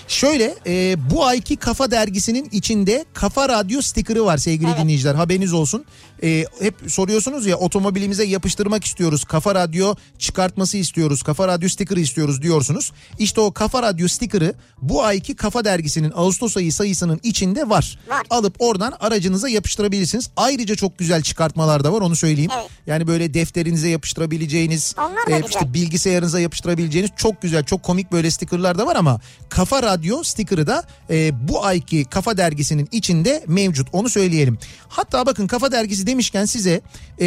Şöyle 0.09 0.55
e, 0.67 0.97
bu 1.11 1.25
ayki 1.27 1.57
Kafa 1.57 1.91
dergisinin 1.91 2.49
içinde 2.53 3.05
Kafa 3.15 3.49
Radyo 3.49 3.83
stikeri 3.83 4.25
var 4.25 4.37
sevgili 4.39 4.69
Evet. 4.71 4.81
dinleyiciler 4.81 5.15
haberiniz 5.15 5.53
olsun. 5.53 5.85
E, 6.23 6.45
hep 6.61 6.75
soruyorsunuz 6.89 7.47
ya 7.47 7.57
otomobilimize 7.57 8.25
yapıştırmak 8.25 8.85
istiyoruz. 8.85 9.25
Kafa 9.25 9.55
Radyo 9.55 9.95
çıkartması 10.19 10.77
istiyoruz. 10.77 11.23
Kafa 11.23 11.49
Radyo 11.49 11.69
stikeri 11.69 12.01
istiyoruz 12.01 12.43
diyorsunuz. 12.43 12.93
İşte 13.19 13.41
o 13.41 13.53
Kafa 13.53 13.83
Radyo 13.83 14.09
stikeri 14.09 14.53
bu 14.83 15.05
ayki 15.05 15.37
Kafa 15.37 15.65
dergisinin 15.65 16.13
Ağustos 16.15 16.57
ayı 16.57 16.73
sayısının 16.73 17.21
içinde 17.23 17.69
var. 17.69 17.99
Var. 18.09 18.27
Alıp 18.31 18.55
oradan 18.59 18.93
aracınıza 19.01 19.49
yapıştırabilirsiniz. 19.49 20.31
Ayrıca 20.37 20.75
çok 20.75 20.99
güzel 20.99 21.23
çıkartmalar 21.23 21.85
da 21.85 21.93
var 21.93 22.01
onu 22.01 22.17
söyleyeyim. 22.17 22.51
Evet. 22.61 22.71
Yani 22.87 23.07
böyle 23.07 23.35
defterinize 23.35 23.89
yapıştırabileceğiniz, 23.89 24.95
e, 25.31 25.43
işte 25.51 25.75
bilgisayarınıza 25.75 26.41
yapıştırabileceğiniz 26.41 27.11
çok 27.17 27.43
güzel 27.43 27.65
çok 27.65 27.83
komik 27.83 28.13
böyle 28.13 28.31
stickerlar 28.31 28.79
da 28.79 28.87
var 28.87 28.97
ama 28.97 29.21
Kafa 29.49 29.83
Radyo 29.83 30.23
stickerı 30.23 30.67
da 30.67 30.85
e, 31.11 31.49
bu 31.49 31.65
ayki 31.65 32.05
Kafa 32.05 32.37
Dergisi'nin 32.37 32.89
içinde 32.93 33.45
mevcut 33.47 33.89
onu 33.93 34.09
söyleyelim. 34.09 34.59
Hatta 34.89 35.27
bakın 35.27 35.47
Kafa 35.47 35.73
Dergisi 35.73 36.07
demişken 36.09 36.45
size 36.45 36.81
e, 37.21 37.27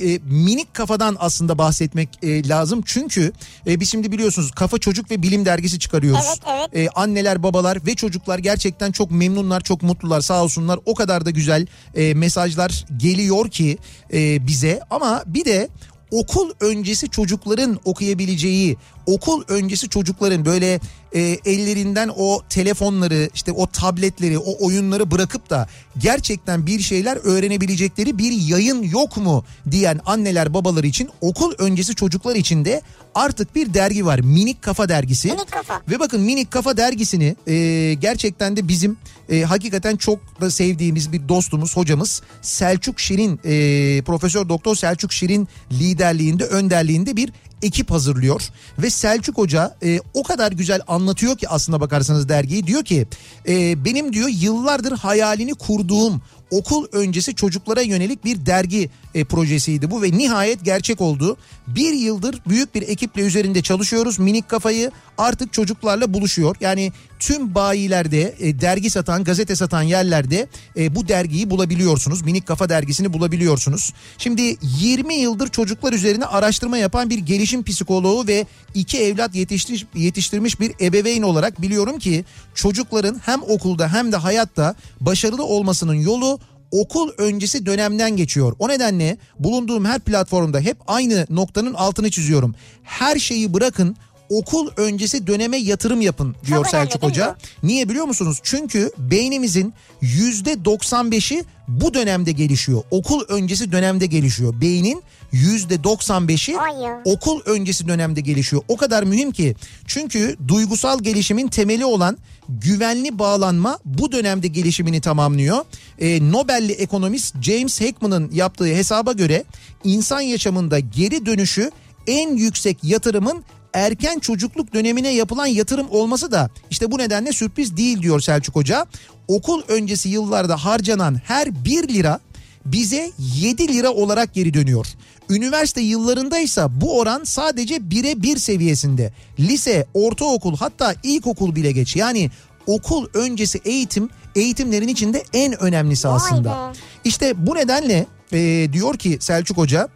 e, 0.00 0.18
minik 0.30 0.74
kafadan 0.74 1.16
aslında 1.20 1.58
bahsetmek 1.58 2.08
e, 2.22 2.48
lazım. 2.48 2.82
Çünkü 2.86 3.32
e, 3.66 3.80
biz 3.80 3.90
şimdi 3.90 4.12
biliyorsunuz 4.12 4.50
Kafa 4.50 4.78
Çocuk 4.78 5.10
ve 5.10 5.22
Bilim 5.22 5.44
Dergisi 5.44 5.78
çıkarıyoruz. 5.78 6.24
Evet, 6.28 6.70
evet. 6.74 6.86
E, 6.86 6.90
anneler, 6.90 7.42
babalar 7.42 7.86
ve 7.86 7.94
çocuklar 7.94 8.38
gerçekten 8.38 8.92
çok 8.92 9.10
memnunlar, 9.10 9.60
çok 9.60 9.82
mutlular 9.82 10.20
sağ 10.20 10.44
olsunlar. 10.44 10.80
O 10.86 10.94
kadar 10.94 11.24
da 11.24 11.30
güzel 11.30 11.66
e, 11.94 12.14
mesajlar 12.14 12.86
geliyor 12.96 13.50
ki 13.50 13.78
e, 14.12 14.46
bize 14.46 14.80
ama 14.90 15.22
bir 15.26 15.44
de 15.44 15.68
okul 16.10 16.50
öncesi 16.60 17.10
çocukların 17.10 17.80
okuyabileceği, 17.84 18.76
okul 19.08 19.42
öncesi 19.48 19.88
çocukların 19.88 20.44
böyle 20.44 20.80
e, 21.12 21.20
ellerinden 21.44 22.10
o 22.16 22.42
telefonları 22.48 23.30
işte 23.34 23.52
o 23.52 23.66
tabletleri 23.66 24.38
o 24.38 24.66
oyunları 24.66 25.10
bırakıp 25.10 25.50
da 25.50 25.68
gerçekten 25.98 26.66
bir 26.66 26.80
şeyler 26.80 27.16
öğrenebilecekleri 27.16 28.18
bir 28.18 28.32
yayın 28.32 28.82
yok 28.82 29.16
mu 29.16 29.44
diyen 29.70 30.00
anneler 30.06 30.54
babalar 30.54 30.84
için 30.84 31.10
okul 31.20 31.52
öncesi 31.58 31.94
çocuklar 31.94 32.36
için 32.36 32.64
de 32.64 32.82
artık 33.14 33.54
bir 33.54 33.74
dergi 33.74 34.06
var 34.06 34.18
Minik 34.18 34.62
Kafa 34.62 34.88
dergisi. 34.88 35.28
Minik 35.28 35.52
Kafa. 35.52 35.82
Ve 35.90 36.00
bakın 36.00 36.20
Minik 36.20 36.50
Kafa 36.50 36.76
dergisini 36.76 37.36
e, 37.46 37.94
gerçekten 37.94 38.56
de 38.56 38.68
bizim 38.68 38.96
e, 39.30 39.42
hakikaten 39.42 39.96
çok 39.96 40.40
da 40.40 40.50
sevdiğimiz 40.50 41.12
bir 41.12 41.28
dostumuz 41.28 41.76
hocamız 41.76 42.22
Selçuk 42.42 43.00
Şirin 43.00 43.40
e, 43.44 44.02
Profesör 44.02 44.48
Doktor 44.48 44.76
Selçuk 44.76 45.12
Şirin 45.12 45.48
liderliğinde 45.72 46.44
önderliğinde 46.44 47.16
bir 47.16 47.32
ekip 47.62 47.90
hazırlıyor 47.90 48.42
ve 48.78 48.90
Selçuk 48.90 49.38
Hoca 49.38 49.76
e, 49.82 50.00
o 50.14 50.22
kadar 50.22 50.52
güzel 50.52 50.80
anlatıyor 50.88 51.38
ki 51.38 51.48
aslına 51.48 51.80
bakarsanız 51.80 52.28
dergiyi 52.28 52.66
diyor 52.66 52.84
ki 52.84 53.06
e, 53.48 53.84
benim 53.84 54.12
diyor 54.12 54.28
yıllardır 54.28 54.92
hayalini 54.92 55.54
kurduğum 55.54 56.22
okul 56.50 56.86
öncesi 56.92 57.34
çocuklara 57.34 57.80
yönelik 57.80 58.24
bir 58.24 58.46
dergi 58.46 58.90
e, 59.14 59.24
projesiydi 59.24 59.90
bu 59.90 60.02
ve 60.02 60.12
nihayet 60.12 60.64
gerçek 60.64 61.00
oldu. 61.00 61.36
Bir 61.66 61.92
yıldır 61.92 62.40
büyük 62.48 62.74
bir 62.74 62.82
ekiple 62.82 63.22
üzerinde 63.22 63.62
çalışıyoruz. 63.62 64.18
Minik 64.18 64.48
kafayı 64.48 64.90
artık 65.18 65.52
çocuklarla 65.52 66.14
buluşuyor. 66.14 66.56
Yani 66.60 66.92
tüm 67.18 67.54
bayilerde 67.54 68.34
e, 68.38 68.60
dergi 68.60 68.90
satan, 68.90 69.24
gazete 69.24 69.56
satan 69.56 69.82
yerlerde 69.82 70.48
e, 70.76 70.94
bu 70.94 71.08
dergiyi 71.08 71.50
bulabiliyorsunuz. 71.50 72.22
Minik 72.22 72.46
Kafa 72.46 72.68
dergisini 72.68 73.12
bulabiliyorsunuz. 73.12 73.92
Şimdi 74.18 74.56
20 74.80 75.14
yıldır 75.14 75.48
çocuklar 75.48 75.92
üzerine 75.92 76.24
araştırma 76.24 76.78
yapan 76.78 77.10
bir 77.10 77.18
gelişim 77.18 77.64
psikoloğu 77.64 78.26
ve 78.26 78.46
iki 78.74 78.98
evlat 78.98 79.34
yetiştir, 79.34 79.86
yetiştirmiş 79.94 80.60
bir 80.60 80.72
ebeveyn 80.80 81.22
olarak 81.22 81.62
biliyorum 81.62 81.98
ki 81.98 82.24
çocukların 82.54 83.20
hem 83.24 83.42
okulda 83.42 83.92
hem 83.92 84.12
de 84.12 84.16
hayatta 84.16 84.74
başarılı 85.00 85.44
olmasının 85.44 85.94
yolu 85.94 86.38
okul 86.70 87.10
öncesi 87.18 87.66
dönemden 87.66 88.16
geçiyor. 88.16 88.56
O 88.58 88.68
nedenle 88.68 89.18
bulunduğum 89.38 89.84
her 89.84 90.00
platformda 90.00 90.60
hep 90.60 90.76
aynı 90.86 91.26
noktanın 91.30 91.74
altını 91.74 92.10
çiziyorum. 92.10 92.54
Her 92.82 93.18
şeyi 93.18 93.54
bırakın 93.54 93.96
okul 94.28 94.68
öncesi 94.76 95.26
döneme 95.26 95.56
yatırım 95.56 96.00
yapın 96.00 96.36
diyor 96.46 96.64
Çok 96.64 96.74
önemli 96.74 96.86
Selçuk 96.86 97.02
mi 97.02 97.08
Hoca. 97.08 97.36
Niye 97.62 97.88
biliyor 97.88 98.04
musunuz? 98.04 98.40
Çünkü 98.42 98.90
beynimizin 98.98 99.74
yüzde 100.00 100.52
95'i 100.52 101.44
bu 101.68 101.94
dönemde 101.94 102.32
gelişiyor. 102.32 102.82
Okul 102.90 103.24
öncesi 103.28 103.72
dönemde 103.72 104.06
gelişiyor. 104.06 104.60
Beynin 104.60 105.02
yüzde 105.32 105.74
95'i 105.74 106.56
Vay 106.56 106.82
ya. 106.82 107.02
okul 107.04 107.40
öncesi 107.46 107.88
dönemde 107.88 108.20
gelişiyor. 108.20 108.62
O 108.68 108.76
kadar 108.76 109.02
mühim 109.02 109.30
ki. 109.30 109.54
Çünkü 109.86 110.36
duygusal 110.48 110.98
gelişimin 111.02 111.48
temeli 111.48 111.84
olan 111.84 112.18
güvenli 112.48 113.18
bağlanma 113.18 113.78
bu 113.84 114.12
dönemde 114.12 114.48
gelişimini 114.48 115.00
tamamlıyor. 115.00 115.64
Ee, 115.98 116.30
Nobel'li 116.32 116.72
ekonomist 116.72 117.42
James 117.42 117.80
Heckman'ın 117.80 118.30
yaptığı 118.32 118.66
hesaba 118.66 119.12
göre 119.12 119.44
insan 119.84 120.20
yaşamında 120.20 120.78
geri 120.78 121.26
dönüşü 121.26 121.70
en 122.06 122.36
yüksek 122.36 122.84
yatırımın 122.84 123.44
erken 123.74 124.18
çocukluk 124.18 124.74
dönemine 124.74 125.14
yapılan 125.14 125.46
yatırım 125.46 125.86
olması 125.90 126.32
da 126.32 126.50
işte 126.70 126.90
bu 126.90 126.98
nedenle 126.98 127.32
sürpriz 127.32 127.76
değil 127.76 128.02
diyor 128.02 128.20
Selçuk 128.20 128.56
Hoca. 128.56 128.86
Okul 129.28 129.62
öncesi 129.68 130.08
yıllarda 130.08 130.64
harcanan 130.64 131.20
her 131.24 131.64
1 131.64 131.88
lira 131.88 132.20
bize 132.64 133.10
7 133.18 133.68
lira 133.68 133.90
olarak 133.90 134.34
geri 134.34 134.54
dönüyor. 134.54 134.86
Üniversite 135.30 135.80
yıllarındaysa 135.80 136.80
bu 136.80 136.98
oran 136.98 137.24
sadece 137.24 137.76
1'e 137.76 138.22
1 138.22 138.36
seviyesinde. 138.36 139.12
Lise, 139.38 139.86
ortaokul 139.94 140.56
hatta 140.56 140.94
ilkokul 141.02 141.54
bile 141.54 141.72
geç. 141.72 141.96
Yani 141.96 142.30
okul 142.66 143.06
öncesi 143.14 143.60
eğitim 143.64 144.10
eğitimlerin 144.34 144.88
içinde 144.88 145.24
en 145.32 145.62
önemlisi 145.62 146.08
aslında. 146.08 146.72
İşte 147.04 147.46
bu 147.46 147.54
nedenle 147.54 148.06
e, 148.32 148.68
diyor 148.72 148.98
ki 148.98 149.18
Selçuk 149.20 149.56
Hoca 149.56 149.88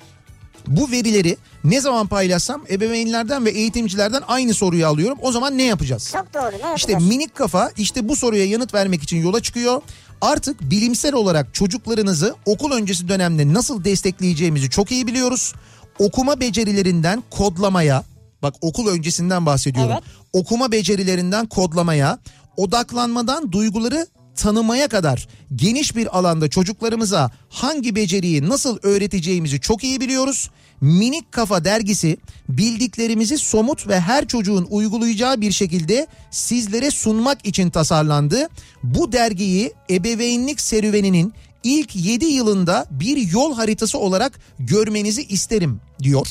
bu 0.66 0.90
verileri 0.90 1.36
ne 1.64 1.80
zaman 1.80 2.06
paylaşsam 2.06 2.62
ebeveynlerden 2.70 3.44
ve 3.44 3.50
eğitimcilerden 3.50 4.22
aynı 4.28 4.54
soruyu 4.54 4.86
alıyorum. 4.86 5.18
O 5.22 5.32
zaman 5.32 5.58
ne 5.58 5.62
yapacağız? 5.62 6.10
Çok 6.12 6.34
doğru. 6.34 6.52
Ne 6.52 6.74
İşte 6.76 6.92
yapacağız? 6.92 7.12
minik 7.12 7.34
kafa 7.34 7.70
işte 7.76 8.08
bu 8.08 8.16
soruya 8.16 8.44
yanıt 8.46 8.74
vermek 8.74 9.02
için 9.02 9.22
yola 9.22 9.42
çıkıyor. 9.42 9.82
Artık 10.20 10.60
bilimsel 10.60 11.14
olarak 11.14 11.54
çocuklarınızı 11.54 12.34
okul 12.46 12.72
öncesi 12.72 13.08
dönemde 13.08 13.52
nasıl 13.54 13.84
destekleyeceğimizi 13.84 14.70
çok 14.70 14.92
iyi 14.92 15.06
biliyoruz. 15.06 15.54
Okuma 15.98 16.40
becerilerinden 16.40 17.22
kodlamaya, 17.30 18.04
bak 18.42 18.54
okul 18.60 18.88
öncesinden 18.88 19.46
bahsediyorum. 19.46 19.92
Evet. 19.92 20.02
Okuma 20.32 20.72
becerilerinden 20.72 21.46
kodlamaya, 21.46 22.18
odaklanmadan 22.56 23.52
duyguları 23.52 24.06
tanımaya 24.36 24.88
kadar 24.88 25.28
geniş 25.56 25.96
bir 25.96 26.18
alanda 26.18 26.48
çocuklarımıza 26.48 27.30
hangi 27.48 27.96
beceriyi 27.96 28.48
nasıl 28.48 28.78
öğreteceğimizi 28.82 29.60
çok 29.60 29.84
iyi 29.84 30.00
biliyoruz. 30.00 30.50
Minik 30.80 31.32
Kafa 31.32 31.64
dergisi 31.64 32.16
bildiklerimizi 32.48 33.38
somut 33.38 33.88
ve 33.88 34.00
her 34.00 34.28
çocuğun 34.28 34.66
uygulayacağı 34.70 35.40
bir 35.40 35.52
şekilde 35.52 36.06
sizlere 36.30 36.90
sunmak 36.90 37.46
için 37.46 37.70
tasarlandı. 37.70 38.48
Bu 38.82 39.12
dergiyi 39.12 39.72
ebeveynlik 39.90 40.60
serüveninin 40.60 41.34
ilk 41.64 41.96
7 41.96 42.24
yılında 42.24 42.86
bir 42.90 43.16
yol 43.16 43.54
haritası 43.54 43.98
olarak 43.98 44.40
görmenizi 44.58 45.22
isterim 45.22 45.80
diyor. 46.02 46.26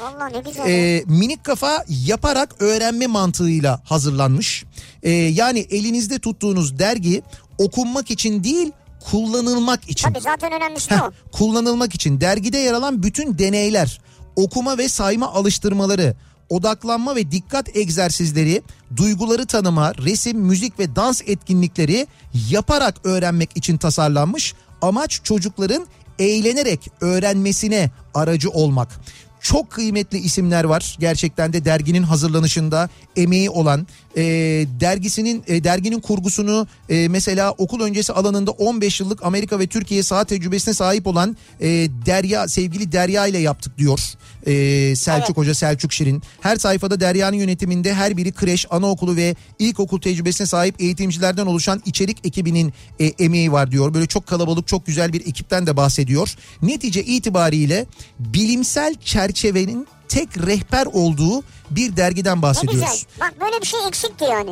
Vallahi 0.00 0.32
ne 0.34 0.40
güzel. 0.40 0.68
Ee, 0.68 1.04
minik 1.06 1.44
kafa 1.44 1.84
yaparak 2.06 2.54
öğrenme 2.62 3.06
mantığıyla 3.06 3.80
hazırlanmış. 3.84 4.64
Ee, 5.02 5.10
yani 5.10 5.58
elinizde 5.58 6.18
tuttuğunuz 6.18 6.78
dergi 6.78 7.22
okunmak 7.58 8.10
için 8.10 8.44
değil 8.44 8.72
kullanılmak 9.10 9.90
için. 9.90 10.08
Tabii 10.08 10.20
zaten 10.20 10.52
önemlisi 10.52 10.90
Heh, 10.90 11.02
o. 11.02 11.12
kullanılmak 11.32 11.94
için 11.94 12.20
dergide 12.20 12.58
yer 12.58 12.72
alan 12.72 13.02
bütün 13.02 13.38
deneyler, 13.38 14.00
okuma 14.36 14.78
ve 14.78 14.88
sayma 14.88 15.32
alıştırmaları, 15.32 16.16
odaklanma 16.48 17.16
ve 17.16 17.30
dikkat 17.30 17.76
egzersizleri, 17.76 18.62
duyguları 18.96 19.46
tanıma, 19.46 19.94
resim, 19.94 20.38
müzik 20.38 20.78
ve 20.78 20.96
dans 20.96 21.22
etkinlikleri 21.26 22.06
yaparak 22.50 22.94
öğrenmek 23.04 23.56
için 23.56 23.76
tasarlanmış. 23.76 24.54
Amaç 24.82 25.20
çocukların 25.24 25.86
eğlenerek 26.18 26.90
öğrenmesine 27.00 27.90
aracı 28.14 28.50
olmak. 28.50 28.88
Çok 29.44 29.70
kıymetli 29.70 30.18
isimler 30.18 30.64
var 30.64 30.96
gerçekten 31.00 31.52
de 31.52 31.64
derginin 31.64 32.02
hazırlanışında 32.02 32.88
emeği 33.16 33.50
olan 33.50 33.86
e, 34.16 34.22
dergisinin 34.80 35.44
e, 35.46 35.64
derginin 35.64 36.00
kurgusunu 36.00 36.66
e, 36.88 37.08
mesela 37.08 37.52
okul 37.52 37.80
öncesi 37.80 38.12
alanında 38.12 38.50
15 38.50 39.00
yıllık 39.00 39.24
Amerika 39.24 39.58
ve 39.58 39.66
Türkiye 39.66 40.02
saha 40.02 40.24
tecrübesine 40.24 40.74
sahip 40.74 41.06
olan 41.06 41.36
e, 41.60 41.68
Derya 42.06 42.48
sevgili 42.48 42.92
Derya 42.92 43.26
ile 43.26 43.38
yaptık 43.38 43.78
diyor 43.78 44.00
e, 44.46 44.96
Selçuk 44.96 45.26
Evet. 45.26 45.36
Hoca 45.36 45.54
Selçuk 45.54 45.92
Şirin. 45.92 46.22
Her 46.40 46.56
sayfada 46.56 47.00
Derya'nın 47.00 47.36
yönetiminde 47.36 47.94
her 47.94 48.16
biri 48.16 48.32
kreş, 48.32 48.66
anaokulu 48.70 49.16
ve 49.16 49.36
ilkokul 49.58 50.00
tecrübesine 50.00 50.46
sahip 50.46 50.80
eğitimcilerden 50.80 51.46
oluşan 51.46 51.82
içerik 51.86 52.26
ekibinin 52.26 52.72
e, 53.00 53.06
emeği 53.06 53.52
var 53.52 53.70
diyor. 53.70 53.94
Böyle 53.94 54.06
çok 54.06 54.26
kalabalık 54.26 54.68
çok 54.68 54.86
güzel 54.86 55.12
bir 55.12 55.20
ekipten 55.20 55.66
de 55.66 55.76
bahsediyor. 55.76 56.34
Netice 56.62 57.04
itibariyle 57.04 57.86
bilimsel 58.18 58.94
çerçevenin 59.34 59.86
tek 60.08 60.28
rehber 60.46 60.86
olduğu 60.86 61.42
bir 61.70 61.96
dergiden 61.96 62.38
Ne 62.38 62.42
bahsediyoruz. 62.42 62.80
güzel. 62.80 62.98
Bak 63.20 63.40
böyle 63.40 63.60
bir 63.60 63.66
şey 63.66 63.80
eksikti 63.88 64.24
yani. 64.24 64.50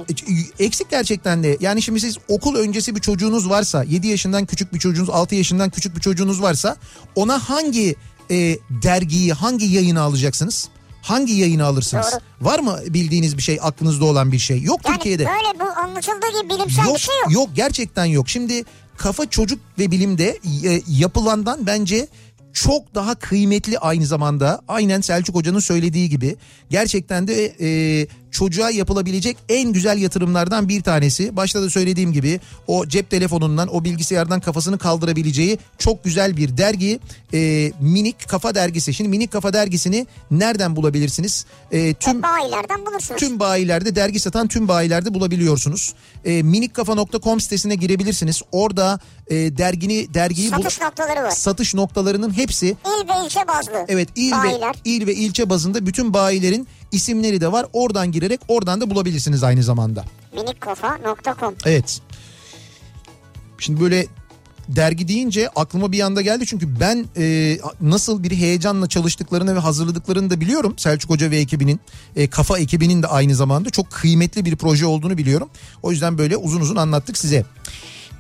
E, 0.58 0.64
Eksik 0.64 0.90
gerçekten 0.90 1.42
de 1.42 1.56
yani 1.60 1.82
şimdi 1.82 2.00
siz 2.00 2.16
okul 2.28 2.54
öncesi 2.56 2.96
bir 2.96 3.00
çocuğunuz 3.00 3.48
varsa 3.50 3.82
7 3.84 4.06
yaşından 4.06 4.46
küçük 4.46 4.74
bir 4.74 4.78
çocuğunuz 4.78 5.10
6 5.10 5.34
yaşından 5.34 5.70
küçük 5.70 5.96
bir 5.96 6.00
çocuğunuz 6.00 6.42
varsa 6.42 6.76
ona 7.14 7.38
hangi 7.38 7.96
e, 8.30 8.58
dergiyi 8.70 9.32
hangi 9.32 9.66
yayını 9.66 10.00
alacaksınız? 10.00 10.68
Hangi 11.02 11.32
yayını 11.32 11.64
alırsınız? 11.64 12.06
Doğru. 12.12 12.20
Var 12.48 12.58
mı 12.58 12.78
bildiğiniz 12.88 13.36
bir 13.36 13.42
şey 13.42 13.58
aklınızda 13.62 14.04
olan 14.04 14.32
bir 14.32 14.38
şey? 14.38 14.62
Yok 14.62 14.80
Yani 14.84 14.94
Türkiye'de. 14.96 15.24
böyle 15.26 15.60
bu 15.60 15.80
anlatıldığı 15.80 16.40
gibi 16.42 16.54
bilimsel 16.54 16.84
Yok 16.84 16.94
bir 16.94 17.00
şey 17.00 17.14
yok. 17.24 17.32
yok 17.32 17.48
gerçekten 17.54 18.04
yok. 18.04 18.28
Şimdi 18.28 18.64
kafa 18.96 19.30
çocuk 19.30 19.58
ve 19.78 19.90
bilimde 19.90 20.38
e, 20.64 20.82
yapılandan 20.88 21.66
bence 21.66 22.08
çok 22.52 22.94
daha 22.94 23.14
kıymetli 23.14 23.78
aynı 23.78 24.06
zamanda. 24.06 24.60
Aynen 24.68 25.00
Selçuk 25.00 25.34
Hoca'nın 25.34 25.58
söylediği 25.58 26.08
gibi. 26.08 26.36
Gerçekten 26.70 27.28
de 27.28 27.52
e, 27.60 28.06
çocuğa 28.32 28.70
yapılabilecek 28.70 29.36
en 29.48 29.72
güzel 29.72 29.98
yatırımlardan 29.98 30.68
bir 30.68 30.82
tanesi. 30.82 31.36
Başta 31.36 31.62
da 31.62 31.70
söylediğim 31.70 32.12
gibi 32.12 32.40
o 32.66 32.86
cep 32.86 33.10
telefonundan 33.10 33.74
o 33.74 33.84
bilgisayardan 33.84 34.40
kafasını 34.40 34.78
kaldırabileceği 34.78 35.58
çok 35.78 36.04
güzel 36.04 36.36
bir 36.36 36.56
dergi 36.56 37.00
e, 37.34 37.72
Minik 37.80 38.28
Kafa 38.28 38.54
Dergisi. 38.54 38.94
Şimdi 38.94 39.10
Minik 39.10 39.32
Kafa 39.32 39.52
Dergisini 39.52 40.06
nereden 40.30 40.76
bulabilirsiniz? 40.76 41.46
E, 41.72 41.94
tüm 41.94 42.14
Hep 42.14 42.22
bayilerden 42.22 42.86
bulursunuz. 42.86 43.20
Tüm 43.20 43.40
bayilerde 43.40 43.94
dergi 43.96 44.20
satan 44.20 44.48
tüm 44.48 44.68
bayilerde 44.68 45.14
bulabiliyorsunuz. 45.14 45.94
E, 46.24 46.42
minikkafa.com 46.42 47.40
sitesine 47.40 47.74
girebilirsiniz. 47.74 48.42
Orada 48.52 49.00
e, 49.28 49.34
dergini 49.36 50.14
dergiyi 50.14 50.52
bul- 50.52 50.56
Satış 50.62 50.80
noktaları 50.80 51.22
var. 51.22 51.30
satış 51.30 51.74
noktalarının 51.74 52.36
hepsi 52.36 52.66
İl 52.66 53.08
ve 53.08 53.26
ilçe 53.26 53.40
bazlı. 53.48 53.84
evet 53.88 54.08
il 54.16 54.32
Bayiler. 54.32 54.74
ve 54.74 54.78
il 54.84 55.06
ve 55.06 55.14
ilçe 55.14 55.50
bazında 55.50 55.86
bütün 55.86 56.14
bayilerin 56.14 56.68
isimleri 56.92 57.40
de 57.40 57.52
var. 57.52 57.66
Oradan 57.72 58.12
girerek 58.12 58.40
oradan 58.48 58.80
da 58.80 58.90
bulabilirsiniz 58.90 59.42
aynı 59.42 59.62
zamanda. 59.62 60.04
Minikkafa.com 60.34 61.54
Evet. 61.64 62.00
Şimdi 63.58 63.80
böyle 63.80 64.06
dergi 64.68 65.08
deyince 65.08 65.48
aklıma 65.48 65.92
bir 65.92 66.00
anda 66.00 66.22
geldi 66.22 66.46
çünkü 66.46 66.80
ben 66.80 67.06
e, 67.16 67.58
nasıl 67.80 68.22
bir 68.22 68.30
heyecanla 68.30 68.88
çalıştıklarını 68.88 69.54
ve 69.54 69.58
hazırladıklarını 69.58 70.30
da 70.30 70.40
biliyorum. 70.40 70.74
Selçuk 70.78 71.10
Hoca 71.10 71.30
ve 71.30 71.36
ekibinin, 71.36 71.80
e, 72.16 72.30
Kafa 72.30 72.58
ekibinin 72.58 73.02
de 73.02 73.06
aynı 73.06 73.34
zamanda 73.34 73.70
çok 73.70 73.90
kıymetli 73.90 74.44
bir 74.44 74.56
proje 74.56 74.86
olduğunu 74.86 75.18
biliyorum. 75.18 75.50
O 75.82 75.90
yüzden 75.90 76.18
böyle 76.18 76.36
uzun 76.36 76.60
uzun 76.60 76.76
anlattık 76.76 77.16
size. 77.16 77.44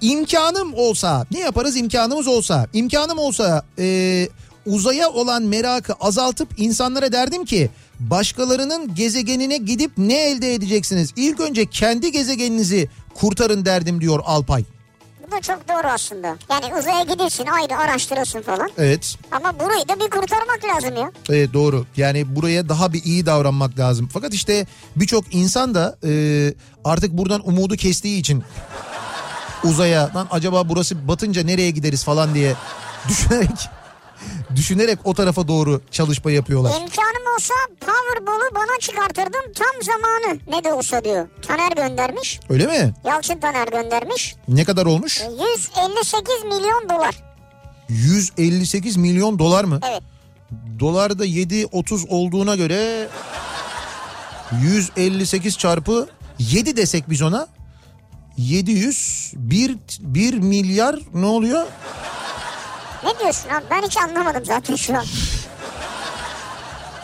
İmkanım 0.00 0.74
olsa 0.74 1.26
ne 1.30 1.38
yaparız 1.38 1.76
imkanımız 1.76 2.26
olsa 2.26 2.66
imkanım 2.72 3.18
olsa 3.18 3.64
e, 3.78 4.28
uzaya 4.66 5.10
olan 5.10 5.42
merakı 5.42 5.92
azaltıp 5.92 6.48
insanlara 6.56 7.12
derdim 7.12 7.44
ki 7.44 7.70
başkalarının 8.10 8.94
gezegenine 8.94 9.56
gidip 9.56 9.92
ne 9.98 10.30
elde 10.30 10.54
edeceksiniz? 10.54 11.10
İlk 11.16 11.40
önce 11.40 11.66
kendi 11.66 12.12
gezegeninizi 12.12 12.88
kurtarın 13.14 13.64
derdim 13.64 14.00
diyor 14.00 14.20
Alpay. 14.24 14.64
Bu 15.26 15.30
da 15.36 15.40
çok 15.40 15.68
doğru 15.68 15.86
aslında. 15.88 16.36
Yani 16.50 16.74
uzaya 16.78 17.02
gidersin 17.02 17.46
ayrı 17.46 17.76
araştırırsın 17.76 18.42
falan. 18.42 18.70
Evet. 18.78 19.16
Ama 19.32 19.60
burayı 19.60 19.88
da 19.88 19.94
bir 20.00 20.10
kurtarmak 20.10 20.60
lazım 20.64 20.96
ya. 20.96 21.12
Evet 21.30 21.52
doğru. 21.52 21.86
Yani 21.96 22.36
buraya 22.36 22.68
daha 22.68 22.92
bir 22.92 23.04
iyi 23.04 23.26
davranmak 23.26 23.78
lazım. 23.78 24.08
Fakat 24.12 24.34
işte 24.34 24.66
birçok 24.96 25.34
insan 25.34 25.74
da 25.74 25.98
e, 26.04 26.54
artık 26.84 27.12
buradan 27.12 27.48
umudu 27.48 27.76
kestiği 27.76 28.20
için 28.20 28.44
uzaya 29.64 30.10
lan 30.14 30.28
acaba 30.30 30.68
burası 30.68 31.08
batınca 31.08 31.42
nereye 31.42 31.70
gideriz 31.70 32.04
falan 32.04 32.34
diye 32.34 32.54
düşünerek 33.08 33.50
düşünerek 34.56 34.98
o 35.04 35.14
tarafa 35.14 35.48
doğru 35.48 35.80
çalışma 35.90 36.30
yapıyorlar. 36.30 36.70
İmkanım 36.70 37.34
olsa 37.36 37.54
Powerball'u 37.80 38.54
bana 38.54 38.78
çıkartırdım 38.80 39.52
tam 39.54 39.82
zamanı 39.82 40.38
ne 40.48 40.64
de 40.64 40.72
olsa 40.72 41.04
diyor. 41.04 41.28
Taner 41.46 41.72
göndermiş. 41.72 42.40
Öyle 42.48 42.66
mi? 42.66 42.94
Yalçın 43.04 43.40
Taner 43.40 43.68
göndermiş. 43.68 44.36
Ne 44.48 44.64
kadar 44.64 44.86
olmuş? 44.86 45.20
E, 45.20 45.24
158 45.24 46.44
milyon 46.44 46.88
dolar. 46.88 47.22
158 47.88 48.96
milyon 48.96 49.38
dolar 49.38 49.64
mı? 49.64 49.80
Evet. 49.90 50.02
Dolar 50.80 51.18
da 51.18 51.26
7.30 51.26 52.08
olduğuna 52.08 52.56
göre 52.56 53.08
158 54.62 55.58
çarpı 55.58 56.08
7 56.38 56.76
desek 56.76 57.10
biz 57.10 57.22
ona 57.22 57.46
700 58.36 59.32
1, 59.36 59.76
1 60.00 60.34
milyar 60.34 60.98
ne 61.14 61.26
oluyor? 61.26 61.66
Ne 63.04 63.18
diyorsun 63.18 63.48
abi 63.50 63.64
ben 63.70 63.82
hiç 63.82 63.96
anlamadım 63.96 64.44
zaten 64.44 64.76
şu 64.76 64.96
an. 64.98 65.04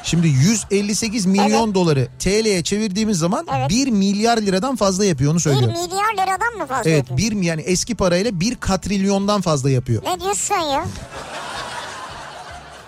Şimdi 0.05 0.29
158 0.29 1.27
milyon 1.27 1.65
Evet. 1.67 1.75
doları 1.75 2.09
TL'ye 2.19 2.63
çevirdiğimiz 2.63 3.19
zaman 3.19 3.47
Evet. 3.57 3.71
1 3.71 3.89
milyar 3.89 4.37
liradan 4.39 4.77
fazla 4.77 5.05
yapıyor 5.05 5.31
onu 5.31 5.37
1 5.39 5.43
söylüyor. 5.43 5.71
milyar 5.73 6.15
liradan 6.15 6.55
mı 6.59 6.67
fazla 6.67 6.91
Evet 6.91 7.11
yapıyor? 7.11 7.19
bir 7.33 7.43
yani 7.43 7.63
eski 7.63 7.95
parayla 7.95 8.41
1 8.41 8.55
katrilyondan 8.57 9.41
fazla 9.41 9.71
yapıyor. 9.71 10.03
Ne 10.05 10.21
diyorsun 10.21 10.55
ya? 10.55 10.85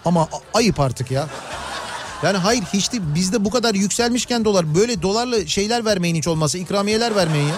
Ama 0.04 0.28
ayıp 0.54 0.80
artık 0.80 1.10
ya. 1.10 1.26
Yani 2.22 2.36
hayır 2.36 2.62
hiç 2.72 2.92
de 2.92 3.14
bizde 3.14 3.44
bu 3.44 3.50
kadar 3.50 3.74
yükselmişken 3.74 4.44
dolar 4.44 4.74
böyle 4.74 5.02
dolarla 5.02 5.46
şeyler 5.46 5.84
vermeyin 5.84 6.16
hiç 6.16 6.28
olmazsa 6.28 6.58
ikramiyeler 6.58 7.16
vermeyin 7.16 7.48
ya. 7.48 7.54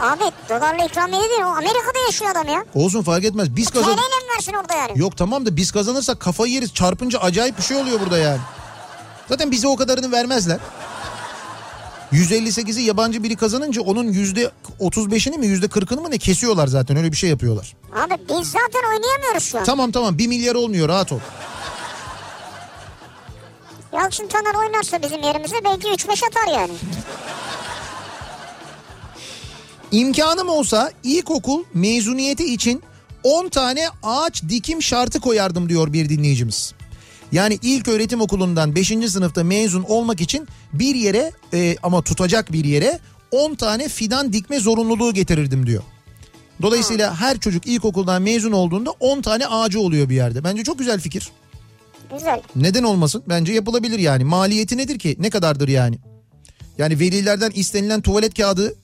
Abi 0.00 0.24
dolarla 0.48 0.84
ikramiye 0.84 1.22
değil 1.22 1.40
o 1.40 1.46
Amerika'da 1.46 1.98
yaşıyor 2.06 2.30
adam 2.30 2.48
ya. 2.48 2.64
Olsun 2.74 3.02
fark 3.02 3.24
etmez 3.24 3.56
biz 3.56 3.70
kazan... 3.70 3.96
TL'yle 3.96 4.00
mi 4.00 4.34
versin 4.36 4.52
orada 4.52 4.74
yani? 4.74 4.92
Yok 4.94 5.16
tamam 5.16 5.46
da 5.46 5.56
biz 5.56 5.70
kazanırsak 5.72 6.20
kafayı 6.20 6.52
yeriz 6.52 6.74
çarpınca 6.74 7.18
acayip 7.18 7.58
bir 7.58 7.62
şey 7.62 7.76
oluyor 7.76 8.00
burada 8.00 8.18
yani. 8.18 8.40
Zaten 9.28 9.50
bize 9.50 9.68
o 9.68 9.76
kadarını 9.76 10.12
vermezler. 10.12 10.58
158'i 12.12 12.82
yabancı 12.82 13.22
biri 13.22 13.36
kazanınca 13.36 13.82
onun 13.82 14.04
yüzde 14.04 14.50
35'ini 14.80 15.38
mi 15.38 15.46
yüzde 15.46 15.66
40'ını 15.66 16.00
mı 16.00 16.10
ne 16.10 16.18
kesiyorlar 16.18 16.66
zaten 16.66 16.96
öyle 16.96 17.12
bir 17.12 17.16
şey 17.16 17.30
yapıyorlar. 17.30 17.74
Abi 17.94 18.14
biz 18.28 18.50
zaten 18.50 18.80
oynayamıyoruz 18.94 19.44
şu 19.44 19.58
an. 19.58 19.64
Tamam 19.64 19.92
tamam 19.92 20.18
1 20.18 20.26
milyar 20.26 20.54
olmuyor 20.54 20.88
rahat 20.88 21.12
ol. 21.12 21.18
Yalçın 23.92 24.28
Taner 24.28 24.54
oynarsa 24.54 25.02
bizim 25.02 25.22
yerimize 25.22 25.56
belki 25.64 25.88
3-5 25.88 26.26
atar 26.26 26.60
yani. 26.60 26.72
İmkanım 29.92 30.48
olsa 30.48 30.92
ilkokul 31.04 31.64
mezuniyeti 31.74 32.54
için 32.54 32.82
10 33.22 33.48
tane 33.48 33.88
ağaç 34.02 34.42
dikim 34.48 34.82
şartı 34.82 35.20
koyardım 35.20 35.68
diyor 35.68 35.92
bir 35.92 36.08
dinleyicimiz. 36.08 36.74
Yani 37.32 37.58
ilk 37.62 37.88
öğretim 37.88 38.20
okulundan 38.20 38.74
5. 38.74 38.88
sınıfta 38.88 39.44
mezun 39.44 39.82
olmak 39.82 40.20
için 40.20 40.48
bir 40.72 40.94
yere 40.94 41.32
e, 41.54 41.76
ama 41.82 42.02
tutacak 42.02 42.52
bir 42.52 42.64
yere 42.64 42.98
10 43.30 43.54
tane 43.54 43.88
fidan 43.88 44.32
dikme 44.32 44.60
zorunluluğu 44.60 45.14
getirirdim 45.14 45.66
diyor. 45.66 45.82
Dolayısıyla 46.62 47.20
her 47.20 47.40
çocuk 47.40 47.66
ilkokuldan 47.66 48.22
mezun 48.22 48.52
olduğunda 48.52 48.90
10 48.90 49.22
tane 49.22 49.46
ağacı 49.46 49.80
oluyor 49.80 50.08
bir 50.08 50.14
yerde. 50.14 50.44
Bence 50.44 50.64
çok 50.64 50.78
güzel 50.78 51.00
fikir. 51.00 51.30
Güzel. 52.12 52.42
Neden 52.56 52.82
olmasın? 52.82 53.22
Bence 53.28 53.52
yapılabilir 53.52 53.98
yani. 53.98 54.24
Maliyeti 54.24 54.76
nedir 54.76 54.98
ki? 54.98 55.16
Ne 55.18 55.30
kadardır 55.30 55.68
yani? 55.68 55.98
Yani 56.78 57.00
velilerden 57.00 57.50
istenilen 57.54 58.00
tuvalet 58.00 58.34
kağıdı 58.34 58.74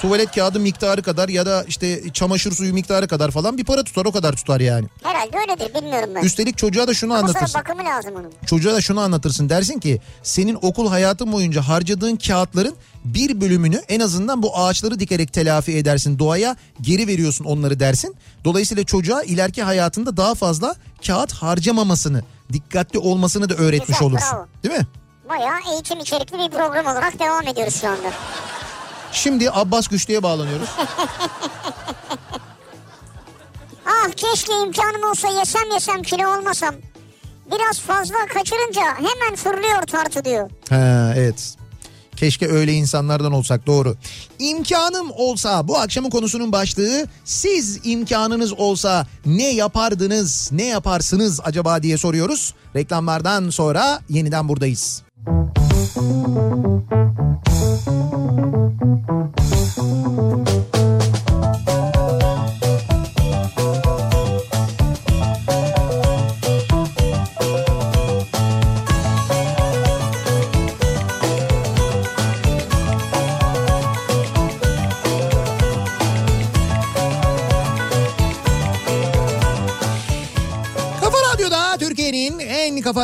tuvalet 0.00 0.34
kağıdı 0.34 0.60
miktarı 0.60 1.02
kadar 1.02 1.28
ya 1.28 1.46
da 1.46 1.64
işte 1.68 2.12
çamaşır 2.12 2.52
suyu 2.52 2.74
miktarı 2.74 3.08
kadar 3.08 3.30
falan 3.30 3.58
bir 3.58 3.64
para 3.64 3.82
tutar 3.84 4.04
o 4.04 4.12
kadar 4.12 4.32
tutar 4.32 4.60
yani. 4.60 4.86
Herhalde 5.02 5.38
öyledir 5.38 5.74
bilmiyorum 5.74 6.10
ben. 6.14 6.22
Üstelik 6.22 6.58
çocuğa 6.58 6.88
da 6.88 6.94
şunu 6.94 7.12
Ama 7.12 7.20
anlatırsın. 7.20 7.60
bakımı 7.60 7.84
lazım 7.84 8.14
onun. 8.14 8.32
Çocuğa 8.46 8.74
da 8.74 8.80
şunu 8.80 9.00
anlatırsın 9.00 9.48
dersin 9.48 9.78
ki 9.80 10.00
senin 10.22 10.58
okul 10.62 10.88
hayatın 10.88 11.32
boyunca 11.32 11.62
harcadığın 11.62 12.16
kağıtların 12.16 12.74
bir 13.04 13.40
bölümünü 13.40 13.82
en 13.88 14.00
azından 14.00 14.42
bu 14.42 14.58
ağaçları 14.58 15.00
dikerek 15.00 15.32
telafi 15.32 15.72
edersin. 15.76 16.18
Doğaya 16.18 16.56
geri 16.80 17.06
veriyorsun 17.06 17.44
onları 17.44 17.80
dersin. 17.80 18.16
Dolayısıyla 18.44 18.84
çocuğa 18.84 19.22
ileriki 19.22 19.62
hayatında 19.62 20.16
daha 20.16 20.34
fazla 20.34 20.74
kağıt 21.06 21.32
harcamamasını, 21.32 22.22
dikkatli 22.52 22.98
olmasını 22.98 23.48
da 23.48 23.54
öğretmiş 23.54 23.98
Güzel, 23.98 24.02
olursun. 24.08 24.28
bravo. 24.32 24.46
Değil 24.62 24.74
mi? 24.74 24.86
Bayağı 25.28 25.58
eğitim 25.72 26.00
içerikli 26.00 26.38
bir 26.38 26.50
program 26.50 26.86
olarak 26.86 27.18
devam 27.18 27.46
ediyoruz 27.48 27.80
şu 27.80 27.88
anda. 27.88 28.10
Şimdi 29.12 29.50
Abbas 29.50 29.88
Güçlü'ye 29.88 30.22
bağlanıyoruz. 30.22 30.68
Ah 33.86 34.12
keşke 34.16 34.52
imkanım 34.52 35.10
olsa 35.10 35.28
yesem 35.28 35.70
yesem 35.72 36.02
kilo 36.02 36.38
olmasam. 36.38 36.74
Biraz 37.52 37.80
fazla 37.80 38.14
kaçırınca 38.34 38.82
hemen 38.96 39.36
fırlıyor 39.36 39.82
tartı 39.82 40.24
diyor. 40.24 40.50
Ha 40.70 41.12
evet. 41.16 41.54
Keşke 42.16 42.48
öyle 42.48 42.72
insanlardan 42.72 43.32
olsak 43.32 43.66
doğru. 43.66 43.96
İmkanım 44.38 45.10
olsa 45.10 45.68
bu 45.68 45.78
akşamın 45.78 46.10
konusunun 46.10 46.52
başlığı 46.52 47.06
siz 47.24 47.80
imkanınız 47.84 48.52
olsa 48.52 49.06
ne 49.26 49.52
yapardınız 49.54 50.48
ne 50.52 50.64
yaparsınız 50.64 51.40
acaba 51.44 51.82
diye 51.82 51.98
soruyoruz. 51.98 52.54
Reklamlardan 52.76 53.50
sonra 53.50 54.00
yeniden 54.08 54.48
buradayız. 54.48 55.02
Kafa 57.44 57.65
Thank 58.68 60.48
you. 60.48 60.55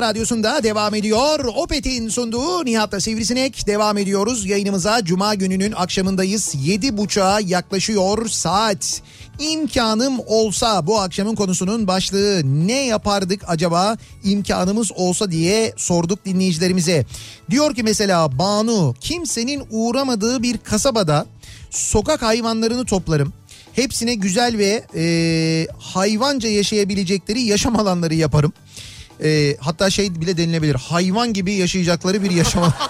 Radyosunda 0.02 0.62
devam 0.62 0.94
ediyor. 0.94 1.44
Opet'in 1.56 2.08
sunduğu 2.08 2.64
Nihat'la 2.64 3.00
Sivrisinek 3.00 3.66
devam 3.66 3.98
ediyoruz. 3.98 4.46
Yayınımıza 4.46 5.04
Cuma 5.04 5.34
gününün 5.34 5.72
akşamındayız. 5.72 6.54
7.30'a 6.54 7.40
yaklaşıyor 7.40 8.28
saat. 8.28 9.02
İmkanım 9.38 10.20
olsa 10.26 10.86
bu 10.86 11.00
akşamın 11.00 11.34
konusunun 11.34 11.86
başlığı 11.86 12.42
ne 12.44 12.86
yapardık 12.86 13.42
acaba 13.46 13.96
imkanımız 14.24 14.92
olsa 14.92 15.30
diye 15.30 15.72
sorduk 15.76 16.24
dinleyicilerimize. 16.24 17.06
Diyor 17.50 17.74
ki 17.74 17.82
mesela 17.82 18.38
Banu 18.38 18.94
kimsenin 19.00 19.62
uğramadığı 19.70 20.42
bir 20.42 20.58
kasabada 20.58 21.26
sokak 21.70 22.22
hayvanlarını 22.22 22.84
toplarım. 22.84 23.32
Hepsine 23.72 24.14
güzel 24.14 24.58
ve 24.58 24.84
e, 24.96 25.66
hayvanca 25.78 26.48
yaşayabilecekleri 26.48 27.40
yaşam 27.40 27.76
alanları 27.76 28.14
yaparım. 28.14 28.52
E, 29.24 29.56
hatta 29.60 29.90
şey 29.90 30.20
bile 30.20 30.36
denilebilir. 30.36 30.74
Hayvan 30.74 31.32
gibi 31.32 31.52
yaşayacakları 31.52 32.22
bir 32.22 32.30
yaşam 32.30 32.62
alanı. 32.62 32.72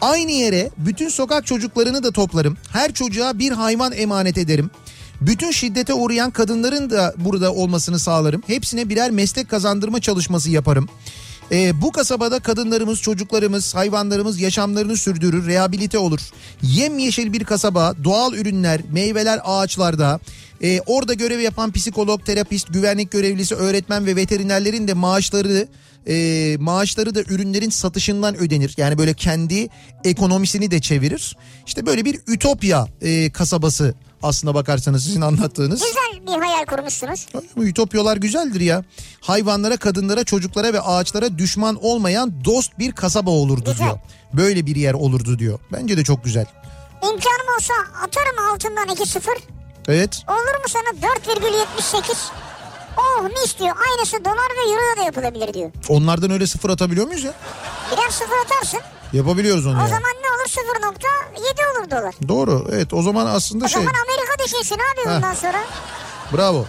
Aynı 0.00 0.30
yere 0.30 0.70
bütün 0.78 1.08
sokak 1.08 1.46
çocuklarını 1.46 2.02
da 2.02 2.12
toplarım. 2.12 2.56
Her 2.72 2.92
çocuğa 2.92 3.38
bir 3.38 3.52
hayvan 3.52 3.92
emanet 3.92 4.38
ederim. 4.38 4.70
Bütün 5.20 5.50
şiddete 5.50 5.94
uğrayan 5.94 6.30
kadınların 6.30 6.90
da 6.90 7.14
burada 7.16 7.52
olmasını 7.52 7.98
sağlarım. 7.98 8.42
Hepsine 8.46 8.88
birer 8.88 9.10
meslek 9.10 9.48
kazandırma 9.48 10.00
çalışması 10.00 10.50
yaparım. 10.50 10.88
Ee, 11.52 11.82
bu 11.82 11.92
kasabada 11.92 12.38
kadınlarımız, 12.38 13.00
çocuklarımız, 13.00 13.74
hayvanlarımız 13.74 14.40
yaşamlarını 14.40 14.96
sürdürür, 14.96 15.46
rehabilite 15.46 15.98
olur. 15.98 16.20
Yemyeşil 16.62 17.32
bir 17.32 17.44
kasaba, 17.44 17.94
doğal 18.04 18.34
ürünler, 18.34 18.80
meyveler 18.92 19.40
ağaçlarda. 19.44 20.20
Ee, 20.64 20.80
orada 20.86 21.14
görev 21.14 21.40
yapan 21.40 21.72
psikolog, 21.72 22.26
terapist, 22.26 22.72
güvenlik 22.72 23.10
görevlisi, 23.10 23.54
öğretmen 23.54 24.06
ve 24.06 24.16
veterinerlerin 24.16 24.88
de 24.88 24.94
maaşları 24.94 25.68
e, 26.08 26.56
maaşları 26.60 27.14
da 27.14 27.20
ürünlerin 27.20 27.70
satışından 27.70 28.36
ödenir. 28.36 28.74
Yani 28.76 28.98
böyle 28.98 29.14
kendi 29.14 29.68
ekonomisini 30.04 30.70
de 30.70 30.80
çevirir. 30.80 31.36
İşte 31.66 31.86
böyle 31.86 32.04
bir 32.04 32.20
ütopya 32.28 32.86
e, 33.00 33.30
kasabası 33.30 33.94
aslına 34.22 34.54
bakarsanız 34.54 35.04
sizin 35.04 35.20
anlattığınız. 35.20 35.82
Güzel 35.82 36.26
bir 36.26 36.42
hayal 36.42 36.64
kurmuşsunuz. 36.66 37.26
Ütopyalar 37.56 38.16
güzeldir 38.16 38.60
ya. 38.60 38.84
Hayvanlara, 39.20 39.76
kadınlara, 39.76 40.24
çocuklara 40.24 40.72
ve 40.72 40.80
ağaçlara 40.80 41.38
düşman 41.38 41.84
olmayan 41.84 42.44
dost 42.44 42.78
bir 42.78 42.92
kasaba 42.92 43.30
olurdu 43.30 43.70
Güzel. 43.70 43.86
diyor. 43.86 43.98
Böyle 44.32 44.66
bir 44.66 44.76
yer 44.76 44.94
olurdu 44.94 45.38
diyor. 45.38 45.58
Bence 45.72 45.96
de 45.96 46.04
çok 46.04 46.24
güzel. 46.24 46.46
İmkanım 47.02 47.54
olsa 47.58 47.74
atarım 48.02 48.54
altından 48.54 48.88
2-0. 48.88 49.20
Evet. 49.88 50.22
Olur 50.28 50.36
mu 50.58 50.64
sana 50.68 51.10
4,78? 51.12 52.16
Oh 52.96 53.22
mis 53.22 53.58
diyor. 53.58 53.76
Aynısı 53.88 54.24
dolar 54.24 54.36
ve 54.36 54.70
euro 54.72 55.00
da 55.00 55.04
yapılabilir 55.04 55.54
diyor. 55.54 55.70
Onlardan 55.88 56.30
öyle 56.30 56.46
sıfır 56.46 56.70
atabiliyor 56.70 57.06
muyuz 57.06 57.24
ya? 57.24 57.34
Birer 57.92 58.10
sıfır 58.10 58.36
atarsın. 58.44 58.80
Yapabiliyoruz 59.12 59.66
onu 59.66 59.76
O 59.78 59.80
ya. 59.80 59.86
zaman 59.88 60.02
ne 60.22 60.28
olur 60.30 60.48
0.7 60.48 61.80
olur 61.80 61.90
dolar. 61.90 62.14
Doğru. 62.28 62.68
Evet 62.72 62.92
o 62.94 63.02
zaman 63.02 63.26
aslında 63.26 63.64
O 63.64 63.68
şey. 63.68 63.82
zaman 63.82 63.94
Amerika 64.08 64.44
düşünsün 64.44 64.74
abi 64.76 65.10
Heh. 65.10 65.16
bundan 65.16 65.34
sonra. 65.34 65.58
Bravo. 66.32 66.66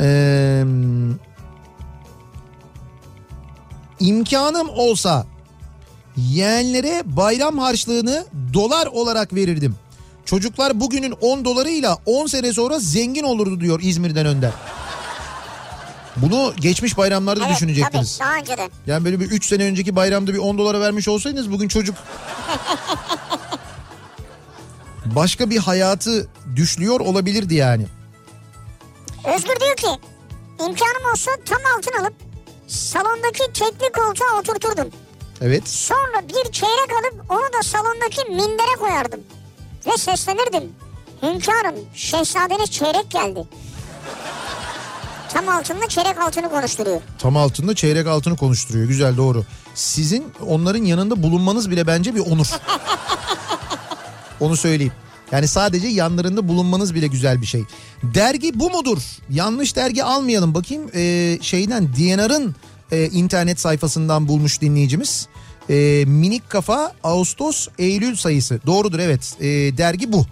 Ee, 0.00 0.64
imkanım 4.00 4.68
olsa 4.68 5.26
yeğenlere 6.16 7.02
bayram 7.04 7.58
harçlığını 7.58 8.26
dolar 8.54 8.86
olarak 8.86 9.34
verirdim. 9.34 9.76
Çocuklar 10.24 10.80
bugünün 10.80 11.14
10 11.20 11.44
dolarıyla 11.44 11.98
10 12.06 12.26
sene 12.26 12.52
sonra 12.52 12.78
zengin 12.78 13.24
olurdu 13.24 13.60
diyor 13.60 13.80
İzmir'den 13.82 14.26
Önder. 14.26 14.52
Bunu 16.16 16.52
geçmiş 16.60 16.96
bayramlarda 16.98 17.44
Evet 17.46 17.54
düşünecektiniz. 17.56 18.18
tabii 18.18 18.28
daha 18.28 18.38
önceden. 18.38 18.70
Yani 18.86 19.04
böyle 19.04 19.20
bir 19.20 19.30
3 19.30 19.46
sene 19.46 19.64
önceki 19.64 19.96
bayramda 19.96 20.34
bir 20.34 20.38
10 20.38 20.58
dolara 20.58 20.80
vermiş 20.80 21.08
olsaydınız 21.08 21.50
bugün 21.52 21.68
çocuk 21.68 21.96
başka 25.06 25.50
bir 25.50 25.58
hayatı 25.58 26.28
düşlüyor 26.56 27.00
olabilirdi 27.00 27.54
yani. 27.54 27.86
Özgür 29.34 29.60
diyor 29.60 29.76
ki 29.76 29.86
imkanım 30.60 31.10
olsa 31.12 31.30
tam 31.44 31.58
altın 31.78 32.02
alıp 32.02 32.14
salondaki 32.66 33.52
tekli 33.52 33.92
koltuğa 33.92 34.38
oturturdum. 34.40 34.88
Evet. 35.40 35.68
Sonra 35.68 36.28
bir 36.28 36.52
çeyrek 36.52 36.90
alıp 37.00 37.30
onu 37.30 37.52
da 37.58 37.62
salondaki 37.62 38.30
mindere 38.30 38.76
koyardım. 38.78 39.20
Ve 39.86 39.96
seslenirdim. 39.98 40.72
Hünkârım 41.22 41.74
şehzadeniz 41.94 42.70
çeyrek 42.70 43.10
geldi. 43.10 43.44
Tam 45.32 45.48
altınla 45.48 45.88
çeyrek 45.88 46.18
altını 46.18 46.48
konuşturuyor. 46.48 47.00
Tam 47.18 47.36
altında 47.36 47.74
çeyrek 47.74 48.06
altını 48.06 48.36
konuşturuyor. 48.36 48.88
Güzel 48.88 49.16
doğru. 49.16 49.44
Sizin 49.74 50.32
onların 50.46 50.84
yanında 50.84 51.22
bulunmanız 51.22 51.70
bile 51.70 51.86
bence 51.86 52.14
bir 52.14 52.20
onur. 52.20 52.46
Onu 54.40 54.56
söyleyeyim. 54.56 54.92
Yani 55.32 55.48
sadece 55.48 55.88
yanlarında 55.88 56.48
bulunmanız 56.48 56.94
bile 56.94 57.06
güzel 57.06 57.40
bir 57.40 57.46
şey. 57.46 57.64
Dergi 58.02 58.60
bu 58.60 58.70
mudur? 58.70 58.98
Yanlış 59.30 59.76
dergi 59.76 60.04
almayalım. 60.04 60.54
Bakayım 60.54 60.90
ee, 60.94 61.38
şeyden 61.42 61.88
DNR'ın 61.88 62.54
e, 62.92 63.06
internet 63.06 63.60
sayfasından 63.60 64.28
bulmuş 64.28 64.60
dinleyicimiz. 64.60 65.28
E, 65.70 66.04
minik 66.06 66.50
kafa 66.50 66.92
Ağustos 67.04 67.68
Eylül 67.78 68.16
sayısı. 68.16 68.60
Doğrudur 68.66 68.98
evet. 68.98 69.36
E, 69.40 69.46
dergi 69.78 70.12
bu. 70.12 70.26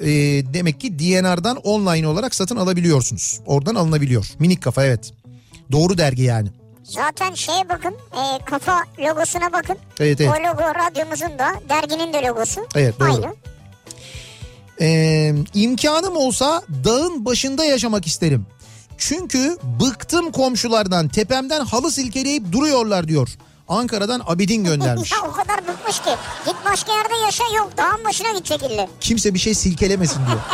E, 0.00 0.08
demek 0.54 0.80
ki 0.80 0.98
DNR'dan 0.98 1.56
online 1.56 2.06
olarak 2.06 2.34
satın 2.34 2.56
alabiliyorsunuz. 2.56 3.40
Oradan 3.46 3.74
alınabiliyor. 3.74 4.26
Minik 4.38 4.62
kafa 4.62 4.84
evet. 4.84 5.12
Doğru 5.72 5.98
dergi 5.98 6.22
yani. 6.22 6.48
Zaten 6.84 7.34
şeye 7.34 7.68
bakın 7.68 7.94
e, 8.12 8.44
kafa 8.44 8.82
logosuna 8.98 9.52
bakın. 9.52 9.76
Evet, 10.00 10.20
evet. 10.20 10.30
O 10.30 10.42
logo 10.42 10.74
radyomuzun 10.74 11.38
da 11.38 11.54
derginin 11.68 12.12
de 12.12 12.22
logosu. 12.26 12.60
Evet, 12.74 13.00
doğru. 13.00 13.08
Aynı. 13.12 13.34
Ee, 14.80 15.34
imkanım 15.54 16.16
olsa 16.16 16.62
dağın 16.84 17.24
başında 17.24 17.64
yaşamak 17.64 18.06
isterim. 18.06 18.46
Çünkü 18.98 19.56
bıktım 19.80 20.32
komşulardan 20.32 21.08
tepemden 21.08 21.60
halı 21.60 21.90
silkeleyip 21.90 22.52
duruyorlar 22.52 23.08
diyor. 23.08 23.28
Ankara'dan 23.68 24.22
Abidin 24.26 24.64
göndermiş. 24.64 25.12
O 25.28 25.32
kadar 25.32 25.58
bıkmış 25.68 25.98
ki. 26.00 26.10
Git 26.46 26.54
başka 26.64 26.92
yerde 26.92 27.14
yaşa 27.24 27.44
yok 27.56 27.72
dağın 27.76 28.04
başına 28.04 28.30
gidecek 28.30 28.62
ille. 28.62 28.88
Kimse 29.00 29.34
bir 29.34 29.38
şey 29.38 29.54
silkelemesin 29.54 30.20
diyor. 30.26 30.40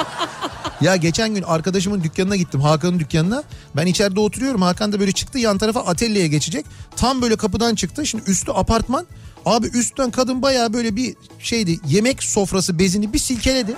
Ya 0.81 0.97
geçen 0.97 1.35
gün 1.35 1.43
arkadaşımın 1.43 2.03
dükkanına 2.05 2.37
gittim 2.37 2.61
Hakan'ın 2.61 2.99
dükkanına. 2.99 3.43
Ben 3.77 3.87
içeride 3.87 4.21
oturuyorum 4.21 4.63
Hakan 4.63 4.93
da 4.93 5.01
böyle 5.01 5.13
çıktı 5.13 5.39
yan 5.39 5.59
tarafa 5.59 5.81
atelyeye 5.81 6.29
geçecek. 6.29 6.67
Tam 6.97 7.23
böyle 7.23 7.37
kapıdan 7.37 7.75
çıktı. 7.75 8.07
Şimdi 8.07 8.31
üstü 8.31 8.53
apartman. 8.53 9.07
Abi 9.47 9.67
üstten 9.67 10.11
kadın 10.11 10.43
bayağı 10.43 10.73
böyle 10.73 10.97
bir 10.97 11.17
şeydi 11.39 11.81
yemek 11.87 12.23
sofrası 12.23 12.79
bezini 12.79 13.13
bir 13.13 13.19
silkeledi. 13.19 13.75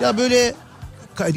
Ya 0.00 0.18
böyle 0.18 0.54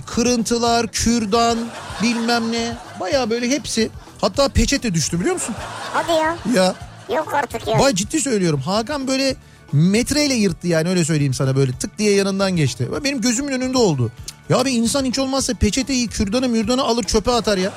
kırıntılar, 0.06 0.88
kürdan 0.88 1.58
bilmem 2.02 2.52
ne 2.52 2.78
bayağı 3.00 3.30
böyle 3.30 3.50
hepsi. 3.50 3.90
Hatta 4.24 4.48
peçete 4.50 4.94
düştü 4.94 5.20
biliyor 5.20 5.34
musun? 5.36 5.56
Hadi 5.94 6.12
ya. 6.12 6.38
Ya 6.56 6.76
Yok 7.16 7.34
artık 7.34 7.68
ya. 7.68 7.80
Bay 7.80 7.94
ciddi 7.96 8.22
söylüyorum. 8.22 8.62
Hakan 8.62 9.08
böyle 9.08 9.36
metreyle 9.72 10.34
yırttı 10.34 10.68
yani 10.68 10.90
öyle 10.90 11.06
söyleyeyim 11.06 11.34
sana 11.34 11.56
böyle 11.56 11.72
tık 11.72 11.98
diye 11.98 12.16
yanından 12.16 12.56
geçti. 12.56 12.90
Benim 13.04 13.22
gözümün 13.22 13.52
önünde 13.52 13.78
oldu. 13.78 14.12
Ya 14.50 14.66
bir 14.66 14.72
insan 14.72 15.06
hiç 15.06 15.20
olmazsa 15.20 15.54
peçeteyi, 15.54 16.08
kürdanı, 16.08 16.50
mürdanı 16.50 16.84
alır 16.84 17.04
çöpe 17.04 17.32
atar 17.32 17.58
ya. 17.58 17.72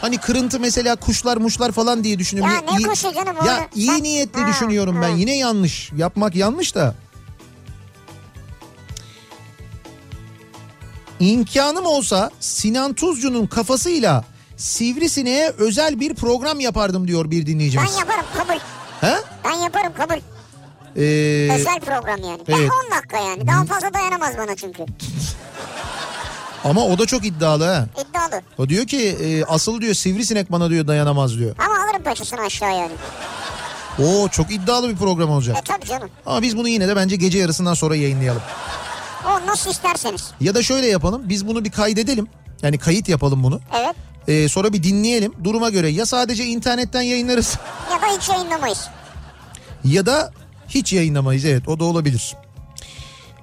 Hani 0.00 0.18
kırıntı 0.18 0.60
mesela 0.60 0.96
kuşlar 0.96 1.36
muşlar 1.36 1.72
falan 1.72 2.04
diye 2.04 2.18
düşünüyorum. 2.18 2.54
Ya 2.54 2.78
ne 2.78 2.82
kuşu 2.82 3.12
canım 3.14 3.36
Ya 3.46 3.56
onu? 3.58 3.82
iyi 3.82 4.02
niyetli 4.02 4.40
Ha, 4.40 4.48
düşünüyorum 4.48 4.96
ben. 5.02 5.10
ha. 5.10 5.16
Yine 5.16 5.36
yanlış. 5.36 5.90
Yapmak 5.96 6.34
yanlış 6.34 6.74
da. 6.74 6.94
İmkanım 11.20 11.86
olsa 11.86 12.30
Sinan 12.40 12.94
Tuzcu'nun 12.94 13.46
kafasıyla 13.46 14.24
Sivrisineğe 14.56 15.52
özel 15.58 16.00
bir 16.00 16.14
program 16.14 16.60
yapardım 16.60 17.08
diyor 17.08 17.30
bir 17.30 17.46
dinleyicimiz. 17.46 17.90
Ben 17.92 17.98
yaparım 18.00 18.24
kabul. 18.36 18.60
He? 19.00 19.16
Ben 19.44 19.52
yaparım 19.54 19.92
kabul. 19.96 20.14
Ee, 20.96 21.00
Özel 21.54 21.80
program 21.80 22.20
yani. 22.30 22.40
evet. 22.48 22.60
Ya 22.60 22.68
10 22.94 22.96
dakika 22.98 23.18
yani. 23.18 23.46
Daha 23.46 23.64
fazla 23.64 23.94
dayanamaz 23.94 24.38
bana 24.38 24.56
çünkü. 24.56 24.84
ama 26.64 26.84
o 26.84 26.98
da 26.98 27.06
çok 27.06 27.26
iddialı 27.26 27.64
ha. 27.64 27.86
İddialı. 28.10 28.42
O 28.58 28.68
diyor 28.68 28.86
ki 28.86 29.08
e, 29.08 29.44
asıl 29.44 29.80
diyor 29.80 29.94
sivrisinek 29.94 30.52
bana 30.52 30.70
diyor 30.70 30.86
dayanamaz 30.86 31.38
diyor. 31.38 31.56
Ama 31.58 31.74
alırım 31.84 32.02
paçasını 32.02 32.40
aşağı 32.40 32.76
yani. 32.78 32.92
Oo 34.04 34.28
çok 34.28 34.52
iddialı 34.52 34.88
bir 34.90 34.96
program 34.96 35.28
E 35.28 35.32
olacak. 35.32 35.56
tabii 35.64 35.86
canım. 35.86 36.10
Ama 36.26 36.42
biz 36.42 36.56
bunu 36.56 36.68
yine 36.68 36.88
de 36.88 36.96
bence 36.96 37.16
gece 37.16 37.38
yarısından 37.38 37.74
sonra 37.74 37.96
yayınlayalım. 37.96 38.42
O 39.26 39.46
nasıl 39.46 39.70
isterseniz. 39.70 40.30
Ya 40.40 40.54
da 40.54 40.62
şöyle 40.62 40.86
yapalım 40.86 41.22
biz 41.28 41.46
bunu 41.46 41.64
bir 41.64 41.70
kaydedelim. 41.70 42.26
Yani 42.62 42.78
kayıt 42.78 43.08
yapalım 43.08 43.42
bunu. 43.42 43.60
Evet. 43.80 43.96
Ee, 44.28 44.48
sonra 44.48 44.72
bir 44.72 44.82
dinleyelim. 44.82 45.32
Duruma 45.44 45.70
göre 45.70 45.88
ya 45.88 46.06
sadece 46.06 46.44
internetten 46.44 47.02
yayınlarız 47.02 47.58
Ya 47.92 48.02
da 48.02 48.06
hiç 48.16 48.28
yayınlamayız. 48.28 48.88
ya 49.84 50.06
da 50.06 50.32
hiç 50.68 50.92
yayınlamayız. 50.92 51.44
Evet 51.44 51.68
o 51.68 51.80
da 51.80 51.84
olabilir. 51.84 52.36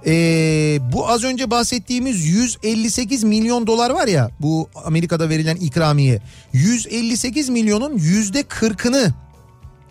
Ee, 0.06 0.80
bu 0.94 1.10
az 1.10 1.24
önce 1.24 1.52
bahsettiğimiz 1.52 2.26
158 2.26 3.24
milyon 3.24 3.68
dolar 3.68 3.90
var 3.90 4.08
ya 4.08 4.30
bu 4.40 4.70
Amerika'da 4.86 5.30
verilen 5.30 5.56
ikramiye. 5.56 6.22
158 6.54 7.50
milyonun 7.50 7.98
yüzde 7.98 8.42
40'ını 8.42 9.12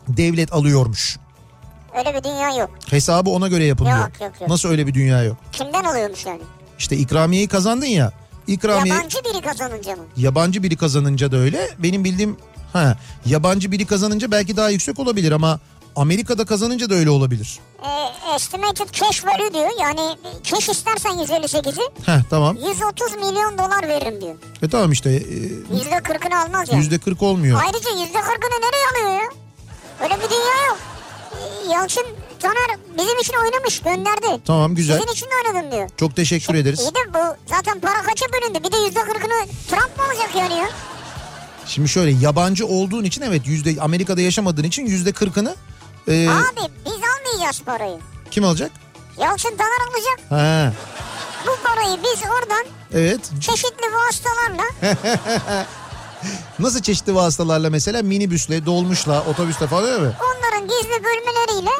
devlet 0.09 0.53
alıyormuş. 0.53 1.19
Öyle 1.99 2.15
bir 2.15 2.25
dünya 2.25 2.51
yok. 2.57 2.71
Hesabı 2.91 3.31
ona 3.31 3.49
göre 3.49 3.65
yapılıyor. 3.65 3.99
Yok, 3.99 4.11
yok, 4.21 4.33
yok. 4.41 4.51
Nasıl 4.51 4.69
öyle 4.69 4.87
bir 4.87 4.95
dünya 4.95 5.23
yok? 5.25 5.37
Kimden 5.53 5.85
alıyormuş 5.85 6.27
yani? 6.27 6.41
İşte 6.79 6.97
ikramiyeyi 6.97 7.49
kazandın 7.49 7.87
ya. 7.87 8.13
İkramiye 8.47 8.95
Yabancı 8.95 9.19
biri 9.25 9.41
kazanınca 9.43 9.97
mı? 9.97 10.03
yabancı 10.17 10.63
biri 10.63 10.77
kazanınca 10.77 11.33
da 11.33 11.37
öyle. 11.37 11.69
Benim 11.79 12.05
bildiğim 12.05 12.37
ha 12.73 12.99
yabancı 13.27 13.73
biri 13.73 13.87
kazanınca 13.87 14.31
belki 14.31 14.57
daha 14.57 14.71
yüksek 14.71 14.99
olabilir 14.99 15.33
ama 15.33 15.61
Amerika'da 15.97 16.45
kazanınca 16.45 16.91
da 16.91 16.95
öyle 16.95 17.11
olabilir. 17.11 17.59
E, 17.83 17.91
estimated 18.35 18.89
cash 18.93 19.25
value 19.25 19.55
diyor. 19.55 19.71
Yani 19.81 20.01
cash 20.45 20.69
istersen 20.69 21.11
158'i 21.13 22.07
Heh 22.07 22.21
tamam. 22.31 22.57
130 22.57 23.15
milyon 23.17 23.59
dolar 23.59 23.89
veririm 23.89 24.21
diyor. 24.21 24.35
E 24.63 24.69
tamam 24.69 24.93
işte 24.93 25.11
e, 25.11 25.21
%40'ını 25.21 26.45
almaz 26.45 26.69
yani. 26.69 26.79
yüzde 26.79 26.99
40 26.99 27.23
olmuyor. 27.23 27.61
Ayrıca 27.65 27.91
%40'ını 27.91 28.61
nereye 28.61 28.87
alıyor 28.93 29.23
ya? 29.23 29.29
Öyle 30.03 30.15
bir 30.15 30.31
dünya 30.31 30.67
yok. 30.69 30.79
Yalçın 31.73 32.07
Taner 32.43 32.79
bizim 32.99 33.19
için 33.19 33.35
oynamış 33.45 33.81
gönderdi. 33.81 34.43
Tamam 34.47 34.75
güzel. 34.75 34.99
Sizin 35.01 35.13
için 35.13 35.27
de 35.27 35.31
oynadım 35.49 35.73
diyor. 35.73 35.91
Çok 35.97 36.17
teşekkür 36.17 36.55
ederiz. 36.55 36.81
İyi 36.81 36.95
de 36.95 37.15
bu 37.15 37.37
zaten 37.55 37.81
para 37.81 38.03
kaça 38.03 38.27
bölündü? 38.33 38.59
Bir 38.65 38.73
de 38.73 38.77
%40'ını 38.77 39.47
Trump 39.71 39.99
mı 39.99 40.05
alacak 40.05 40.35
yani 40.37 40.59
ya? 40.59 40.69
Şimdi 41.67 41.89
şöyle 41.89 42.11
yabancı 42.11 42.67
olduğun 42.67 43.05
için 43.05 43.23
evet 43.23 43.43
yüzde 43.47 43.81
Amerika'da 43.83 44.21
yaşamadığın 44.21 44.65
için 44.65 44.87
yüzde 44.87 45.13
kırkını 45.13 45.57
e, 46.09 46.29
Abi 46.29 46.73
biz 46.87 46.93
almayacağız 46.93 47.63
parayı. 47.67 47.99
kim 48.31 48.45
alacak? 48.45 48.71
Yalçın 49.21 49.57
Taner 49.57 49.89
alacak. 49.91 50.21
Ha, 50.31 50.73
Bu 51.47 51.63
parayı 51.69 51.97
biz 52.03 52.21
oradan 52.31 52.65
evet. 52.95 53.21
çeşitli 53.41 53.87
vasıtalarla 53.95 54.63
Nasıl 56.59 56.83
çeşitli 56.83 57.15
vasıtalarla 57.15 57.71
mesela 57.71 58.03
minibüsle, 58.03 58.67
dolmuşla, 58.67 59.25
otobüsle 59.31 59.67
falan 59.67 59.85
öyle 59.85 59.99
mi? 59.99 60.13
onların 60.23 60.69
gizli 60.69 61.05
bölmeleriyle 61.05 61.71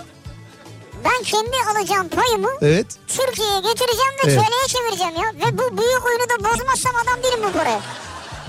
ben 1.05 1.23
kendi 1.25 1.51
alacağım 1.71 2.09
payımı 2.09 2.49
Evet. 2.63 2.87
Türkiye'ye 3.09 3.59
getireceğim 3.61 4.13
ve 4.27 4.33
Evet. 4.33 4.39
TL'ye 4.41 4.69
çevireceğim 4.69 5.15
ya. 5.17 5.47
Ve 5.47 5.59
bu 5.59 5.79
büyük 5.79 6.07
oyunu 6.07 6.23
da 6.23 6.45
bozmazsam 6.51 6.93
adam 7.05 7.23
değilim 7.23 7.41
bu 7.49 7.53
paraya. 7.59 7.81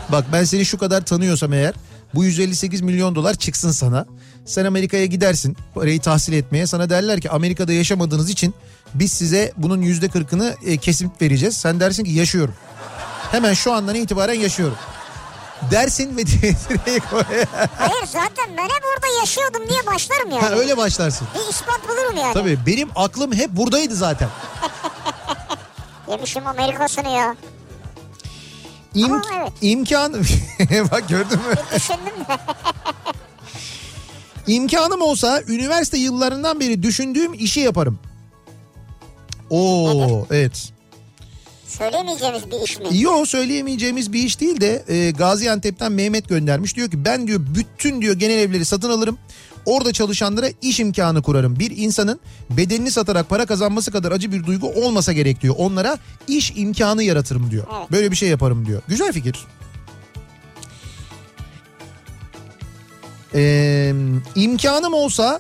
Bak 0.10 0.26
ben 0.34 0.44
seni 0.44 0.66
şu 0.66 0.78
kadar 0.78 1.06
tanıyorsam 1.06 1.54
eğer 1.54 1.74
bu 2.14 2.24
158 2.24 2.82
milyon 2.82 3.16
dolar 3.16 3.34
çıksın 3.34 3.72
sana. 3.72 4.06
Sen 4.46 4.66
Amerika'ya 4.66 5.06
gidersin 5.06 5.58
parayı 5.76 6.02
tahsil 6.02 6.34
etmeye. 6.34 6.68
Sana 6.68 6.90
derler 6.90 7.22
ki 7.22 7.30
Amerika'da 7.30 7.74
yaşamadığınız 7.74 8.30
için 8.30 8.54
biz 8.94 9.14
size 9.14 9.52
bunun 9.58 9.82
yüzde 9.82 10.10
kırkını 10.10 10.56
e, 10.66 10.78
kesim 10.78 11.12
vereceğiz. 11.22 11.58
Sen 11.58 11.80
dersin 11.80 12.04
ki 12.04 12.12
yaşıyorum. 12.12 12.54
Hemen 13.32 13.54
şu 13.54 13.74
andan 13.74 13.96
itibaren 13.96 14.34
yaşıyorum. 14.40 14.78
Dersin 15.72 16.18
ve 16.18 16.26
direkt 16.28 17.14
oraya- 17.14 17.46
Hayır 17.78 18.06
zaten 18.06 18.58
ben 18.58 18.64
hep 18.64 18.84
orada 18.96 19.08
yaşıyordum 19.20 19.70
diye 19.70 19.86
başlarım 19.86 20.30
yani. 20.32 20.42
Ha, 20.42 20.50
öyle 20.50 20.78
başlarsın. 20.78 21.28
Bir 21.36 21.50
ispat 21.54 21.80
bulurum 21.90 22.18
yani. 22.18 22.34
Tabii 22.34 22.60
benim 22.66 22.90
aklım 22.96 23.34
hep 23.34 23.50
buradaydı 23.50 23.96
zaten. 23.96 24.30
Yemişim 26.08 26.48
Amerika'sını 26.48 27.10
ya. 27.10 27.36
İm, 28.96 29.14
Ama 29.14 29.24
evet. 29.42 29.52
imkan 29.62 30.14
bak 30.92 31.10
gördün 31.10 31.38
mü? 31.40 31.56
Düşündüm 31.76 32.20
de. 32.30 32.38
İmkanım 34.54 35.02
olsa 35.02 35.42
üniversite 35.48 35.98
yıllarından 35.98 36.60
beri 36.60 36.84
düşündüğüm 36.84 37.34
işi 37.34 37.60
yaparım. 37.60 38.00
Oo 39.50 40.26
evet. 40.32 40.74
Söyleyemeyeceğimiz 41.78 42.52
bir 42.52 42.64
iş 42.64 42.80
mi? 42.80 42.86
Yo 42.92 43.26
söyleyemeyeceğimiz 43.26 44.14
bir 44.14 44.24
iş 44.24 44.40
değil 44.40 44.62
de 44.62 44.84
e, 44.88 45.12
Gaziantep'ten 45.12 45.92
Mehmet 45.92 46.30
göndermiş. 46.30 46.76
Diyor 46.76 46.92
ki 46.92 47.06
ben 47.06 47.28
diyor 47.28 47.40
bütün 47.56 48.02
diyor 48.02 48.16
genel 48.16 48.38
evleri 48.38 48.66
satın 48.66 48.90
alırım. 48.90 49.18
Orada 49.66 49.94
çalışanlara 49.94 50.48
iş 50.62 50.80
imkanı 50.80 51.22
kurarım. 51.22 51.60
Bir 51.60 51.78
insanın 51.78 52.20
bedenini 52.50 52.92
satarak 52.92 53.30
para 53.30 53.46
kazanması 53.46 53.92
kadar 53.92 54.12
acı 54.12 54.32
bir 54.32 54.44
duygu 54.46 54.68
olmasa 54.68 55.14
gerek 55.14 55.42
diyor. 55.42 55.56
Onlara 55.58 55.98
iş 56.28 56.54
imkanı 56.56 57.04
yaratırım 57.04 57.52
diyor. 57.52 57.68
Evet. 57.78 57.92
Böyle 57.92 58.12
bir 58.12 58.16
şey 58.16 58.30
yaparım 58.30 58.66
diyor. 58.66 58.82
Güzel 58.88 59.14
fikir. 59.14 59.40
Ee, 63.36 63.94
imkanım 64.36 64.94
olsa 64.94 65.40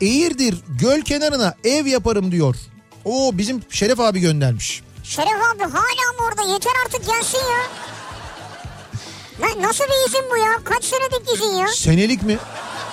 Eğirdir 0.00 0.54
göl 0.80 1.00
kenarına 1.00 1.54
ev 1.64 1.86
yaparım 1.86 2.32
diyor. 2.32 2.56
O 3.04 3.38
bizim 3.38 3.62
Şeref 3.70 4.00
abi 4.00 4.20
göndermiş. 4.20 4.82
Şeref 5.10 5.28
abi 5.54 5.62
hala 5.62 6.12
mı 6.18 6.28
orada? 6.28 6.52
Yeter 6.52 6.72
artık 6.86 7.06
gelsin 7.06 7.38
ya. 7.38 7.60
Lan 9.40 9.62
nasıl 9.62 9.84
bir 9.84 10.08
izin 10.08 10.24
bu 10.32 10.36
ya? 10.36 10.52
Kaç 10.64 10.84
senelik 10.84 11.34
izin 11.34 11.54
ya? 11.56 11.66
Senelik 11.68 12.22
mi? 12.22 12.38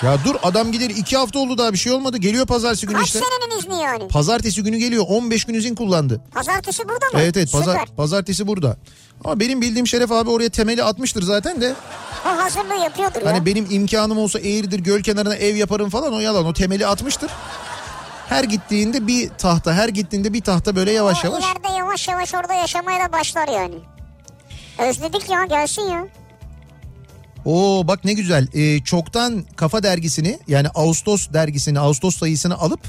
Ya 0.03 0.18
dur 0.26 0.35
adam 0.44 0.72
gider 0.72 0.89
iki 0.89 1.18
hafta 1.18 1.39
oldu 1.39 1.57
daha 1.57 1.73
bir 1.73 1.77
şey 1.77 1.91
olmadı. 1.94 2.18
Geliyor 2.18 2.45
pazartesi 2.45 2.88
günü 2.88 2.98
Kaç 2.98 3.07
işte. 3.07 3.19
senenin 3.19 3.60
izni 3.60 3.81
yani? 3.84 4.07
Pazartesi 4.07 4.64
günü 4.64 4.77
geliyor 4.77 5.06
15 5.07 5.45
gün 5.45 5.53
izin 5.53 5.76
kullandı. 5.76 6.22
Pazartesi 6.34 6.84
burada 6.89 7.06
mı? 7.06 7.11
Evet 7.22 7.38
evet 7.38 7.52
pazar, 7.52 7.73
Süper. 7.73 7.95
pazartesi 7.95 8.48
burada. 8.48 8.77
Ama 9.26 9.39
benim 9.39 9.61
bildiğim 9.61 9.88
Şeref 9.88 10.11
abi 10.11 10.30
oraya 10.30 10.49
temeli 10.49 10.84
atmıştır 10.84 11.23
zaten 11.23 11.61
de. 11.61 11.73
O 12.26 12.30
hazırlığı 12.44 12.84
yapıyordur 12.84 13.22
Hani 13.22 13.38
ya. 13.38 13.45
benim 13.45 13.68
imkanım 13.69 14.18
olsa 14.18 14.39
Eğridir 14.39 14.80
göl 14.80 15.02
kenarına 15.03 15.35
ev 15.35 15.56
yaparım 15.56 15.89
falan 15.89 16.14
o 16.14 16.19
yalan 16.19 16.45
o 16.45 16.53
temeli 16.53 16.88
atmıştır. 16.88 17.31
Her 18.30 18.44
gittiğinde 18.44 19.07
bir 19.07 19.30
tahta 19.30 19.73
her 19.73 19.89
gittiğinde 19.89 20.34
bir 20.34 20.41
tahta 20.41 20.76
böyle 20.76 20.91
yavaş 20.91 21.26
o 21.26 21.27
yavaş. 21.27 21.44
ileride 21.44 21.77
yavaş 21.88 22.08
yavaş 22.08 22.34
orada 22.34 22.54
yaşamaya 22.54 23.08
da 23.08 23.12
başlar 23.12 23.48
yani. 23.48 23.76
Özledik 24.90 25.30
ya 25.30 25.46
gelsin 25.46 25.82
ya. 25.82 26.08
Oo 27.46 27.88
bak 27.88 28.06
ne 28.06 28.14
güzel. 28.14 28.48
Ee, 28.54 28.84
çoktan 28.84 29.46
Kafa 29.56 29.84
dergisini 29.84 30.40
yani 30.48 30.68
Ağustos 30.76 31.30
dergisini 31.34 31.80
Ağustos 31.80 32.18
sayısını 32.18 32.58
alıp 32.58 32.80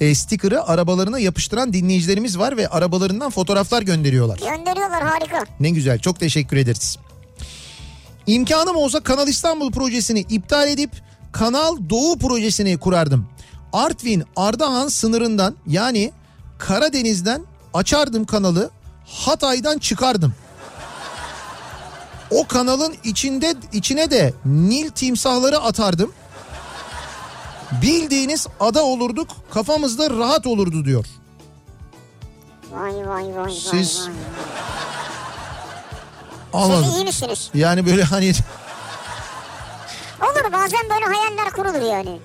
e, 0.00 0.14
sticker'ı 0.14 0.64
arabalarına 0.64 1.18
yapıştıran 1.18 1.72
dinleyicilerimiz 1.72 2.38
var 2.38 2.56
ve 2.56 2.68
arabalarından 2.68 3.30
fotoğraflar 3.30 3.82
gönderiyorlar. 3.82 4.38
Gönderiyorlar 4.38 5.02
harika. 5.02 5.44
Ne 5.60 5.70
güzel 5.70 5.98
çok 5.98 6.20
teşekkür 6.20 6.56
ederiz. 6.56 6.98
İmkanım 8.26 8.76
olsa 8.76 9.00
Kanal 9.00 9.28
İstanbul 9.28 9.72
projesini 9.72 10.20
iptal 10.20 10.68
edip 10.68 10.90
Kanal 11.32 11.76
Doğu 11.90 12.18
projesini 12.18 12.78
kurardım. 12.78 13.28
Artvin 13.72 14.24
Ardahan 14.36 14.88
sınırından 14.88 15.56
yani 15.66 16.12
Karadeniz'den 16.58 17.51
açardım 17.74 18.24
kanalı 18.24 18.70
Hatay'dan 19.06 19.78
çıkardım. 19.78 20.34
O 22.30 22.46
kanalın 22.46 22.94
içinde 23.04 23.54
içine 23.72 24.10
de 24.10 24.34
Nil 24.44 24.90
timsahları 24.90 25.58
atardım. 25.58 26.12
Bildiğiniz 27.82 28.46
ada 28.60 28.82
olurduk 28.82 29.28
kafamızda 29.50 30.10
rahat 30.10 30.46
olurdu 30.46 30.84
diyor. 30.84 31.04
Vay 32.70 32.92
vay 32.92 33.06
vay 33.06 33.36
vay 33.36 33.50
Siz- 33.52 34.08
vay. 34.08 34.14
Anladım. 36.52 36.84
Siz 36.84 36.94
iyi 36.96 37.04
misiniz? 37.04 37.50
Yani 37.54 37.86
böyle 37.86 38.02
hani 38.04 38.32
Olur 40.22 40.52
bazen 40.52 40.80
böyle 40.90 41.04
hayaller 41.04 41.50
kurulur 41.52 41.82
yani. 41.92 42.20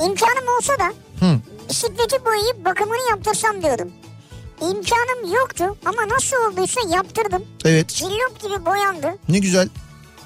İmkanım 0.00 0.48
olsa 0.58 0.72
da 0.78 0.92
Hı. 1.20 1.38
Bisikleti 1.68 2.24
boyayıp 2.24 2.64
bakımını 2.64 3.10
yaptırsam 3.10 3.62
diyordum. 3.62 3.92
İmkanım 4.60 5.34
yoktu 5.34 5.64
ama 5.84 6.08
nasıl 6.08 6.36
olduysa 6.36 6.80
yaptırdım. 6.88 7.44
evet 7.64 7.88
Cillop 7.88 8.40
gibi 8.42 8.66
boyandı. 8.66 9.14
ne 9.28 9.38
güzel. 9.38 9.68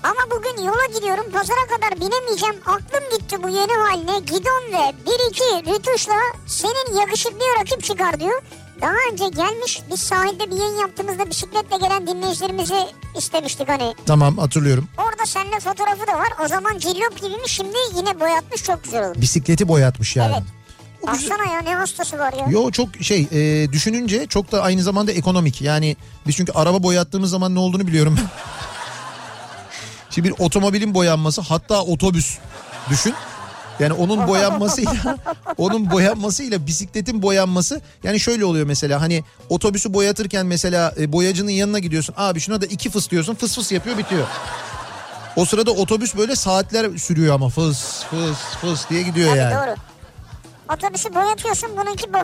Ama 0.03 0.21
bugün 0.37 0.65
yola 0.65 0.87
gidiyorum 0.95 1.25
pazara 1.33 1.67
kadar 1.77 2.01
binemeyeceğim. 2.01 2.55
Aklım 2.67 3.19
gitti 3.19 3.43
bu 3.43 3.49
yeni 3.49 3.73
haline. 3.73 4.19
Gidon 4.21 4.65
ve 4.73 4.95
bir 5.07 5.31
iki 5.31 5.71
rütuşla 5.75 6.15
senin 6.47 7.01
yakışıklıya 7.01 7.55
rakip 7.61 7.85
çıkar 7.85 8.21
diyor. 8.21 8.43
Daha 8.81 8.95
önce 9.13 9.29
gelmiş 9.29 9.81
biz 9.91 10.01
sahilde 10.01 10.51
bir 10.51 10.57
yayın 10.57 10.77
yaptığımızda 10.79 11.31
bisikletle 11.31 11.77
gelen 11.77 12.07
dinleyicilerimizi 12.07 12.87
istemiştik 13.19 13.69
hani. 13.69 13.95
Tamam 14.07 14.39
hatırlıyorum. 14.39 14.89
Orada 14.99 15.27
seninle 15.27 15.61
fotoğrafı 15.61 16.07
da 16.07 16.13
var. 16.19 16.29
O 16.45 16.49
zaman 16.49 16.79
cillop 16.79 17.17
gibi 17.23 17.37
mi 17.37 17.49
şimdi 17.49 17.77
yine 17.97 18.21
boyatmış 18.21 18.63
çok 18.63 18.85
güzel 18.85 19.05
olmuş. 19.05 19.19
Bisikleti 19.21 19.69
boyatmış 19.69 20.17
yani. 20.17 20.33
Evet. 20.35 20.43
Baksana 21.07 21.53
ya 21.53 21.61
ne 21.61 21.75
hastası 21.75 22.19
var 22.19 22.33
ya. 22.33 22.47
Yo 22.51 22.71
çok 22.71 22.89
şey 23.01 23.29
e, 23.33 23.73
düşününce 23.73 24.27
çok 24.27 24.53
da 24.53 24.63
aynı 24.63 24.83
zamanda 24.83 25.13
ekonomik. 25.13 25.63
Yani 25.63 25.97
biz 26.27 26.37
çünkü 26.37 26.53
araba 26.53 26.83
boyattığımız 26.83 27.31
zaman 27.31 27.55
ne 27.55 27.59
olduğunu 27.59 27.87
biliyorum 27.87 28.17
ben. 28.19 28.27
Şimdi 30.11 30.29
bir 30.29 30.35
otomobilin 30.39 30.95
boyanması 30.95 31.41
hatta 31.41 31.83
otobüs 31.83 32.39
düşün. 32.91 33.15
Yani 33.81 33.93
onun 33.93 34.29
boyanmasıyla 34.29 35.19
onun 35.59 35.91
boyanmasıyla 35.91 36.67
bisikletin 36.67 37.23
boyanması 37.23 37.81
yani 38.05 38.21
şöyle 38.21 38.45
oluyor 38.45 38.67
mesela 38.67 39.01
hani 39.01 39.25
otobüsü 39.49 39.95
boyatırken 39.95 40.47
mesela 40.47 40.95
e, 41.01 41.13
boyacının 41.13 41.51
yanına 41.51 41.79
gidiyorsun 41.79 42.15
abi 42.19 42.41
şuna 42.41 42.61
da 42.61 42.67
iki 42.67 42.91
fıs 42.91 43.11
diyorsun 43.11 43.35
fıs 43.35 43.55
fıs 43.55 43.73
yapıyor 43.73 43.99
bitiyor. 43.99 44.27
O 45.37 45.45
sırada 45.45 45.71
otobüs 45.71 46.17
böyle 46.17 46.37
saatler 46.37 46.97
sürüyor 46.97 47.35
ama 47.35 47.49
fıs 47.49 48.03
fıs 48.03 48.39
fıs 48.61 48.91
diye 48.91 49.03
gidiyor 49.03 49.29
Tabii 49.29 49.39
yani. 49.39 49.55
doğru. 49.55 49.90
Otobüsü 50.75 51.15
boyatıyorsun 51.15 51.71
bununki 51.77 52.13
bu. 52.13 52.19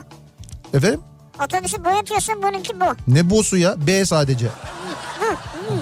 Efendim? 0.77 1.01
Otobüsü 1.45 1.85
boyatıyorsun 1.85 2.43
bununki 2.43 2.81
bu. 2.81 2.85
Ne 3.09 3.31
bosu 3.31 3.57
ya? 3.57 3.87
B 3.87 4.07
sadece. 4.07 4.49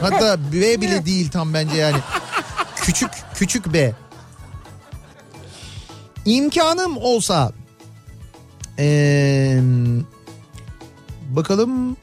Hatta 0.00 0.52
B 0.52 0.80
bile 0.80 1.06
değil 1.06 1.30
tam 1.30 1.54
bence 1.54 1.76
yani. 1.76 1.96
Küçük 2.76 3.10
küçük 3.34 3.72
B. 3.72 3.92
İmkanım 6.24 6.96
olsa 6.96 7.52
ee, 8.78 9.60
bakalım 11.28 11.96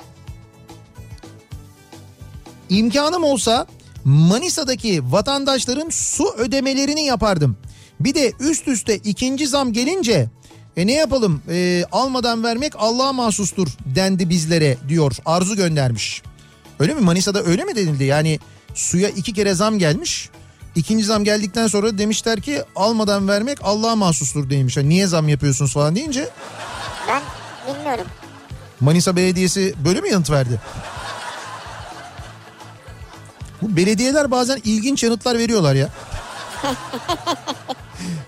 İmkanım 2.70 3.24
olsa 3.24 3.68
Manisa'daki 4.06 5.12
vatandaşların 5.12 5.90
su 5.90 6.34
ödemelerini 6.38 7.06
yapardım. 7.06 7.58
Bir 8.00 8.16
de 8.16 8.34
üst 8.40 8.68
üste 8.68 8.96
ikinci 8.96 9.48
zam 9.48 9.74
gelince 9.74 10.30
e 10.78 10.88
ne 10.88 10.94
yapalım 10.94 11.42
e, 11.50 11.86
almadan 11.92 12.44
vermek 12.44 12.74
Allah'a 12.78 13.14
mahsustur 13.14 13.68
dendi 13.86 14.30
bizlere 14.30 14.78
diyor 14.88 15.16
Arzu 15.26 15.56
göndermiş. 15.56 16.22
Öyle 16.80 16.94
mi 16.94 17.02
Manisa'da 17.02 17.44
öyle 17.44 17.64
mi 17.64 17.76
denildi 17.76 18.04
yani 18.04 18.40
suya 18.74 19.10
iki 19.10 19.34
kere 19.34 19.54
zam 19.54 19.80
gelmiş. 19.80 20.30
İkinci 20.76 21.06
zam 21.06 21.24
geldikten 21.24 21.68
sonra 21.68 21.98
demişler 21.98 22.42
ki 22.42 22.64
almadan 22.76 23.28
vermek 23.28 23.58
Allah'a 23.64 23.96
mahsustur 23.96 24.50
demiş. 24.50 24.78
Yani 24.78 24.90
niye 24.90 25.08
zam 25.08 25.30
yapıyorsunuz 25.30 25.74
falan 25.74 25.96
deyince 25.96 26.30
Ben 27.08 27.22
bilmiyorum. 27.68 28.06
Manisa 28.80 29.16
Belediyesi 29.16 29.74
böyle 29.86 30.02
mi 30.02 30.10
yanıt 30.10 30.30
verdi? 30.30 30.60
Bu 33.62 33.78
belediyeler 33.78 34.32
bazen 34.32 34.62
ilginç 34.64 35.04
yanıtlar 35.04 35.38
veriyorlar 35.38 35.76
ya. 35.76 35.90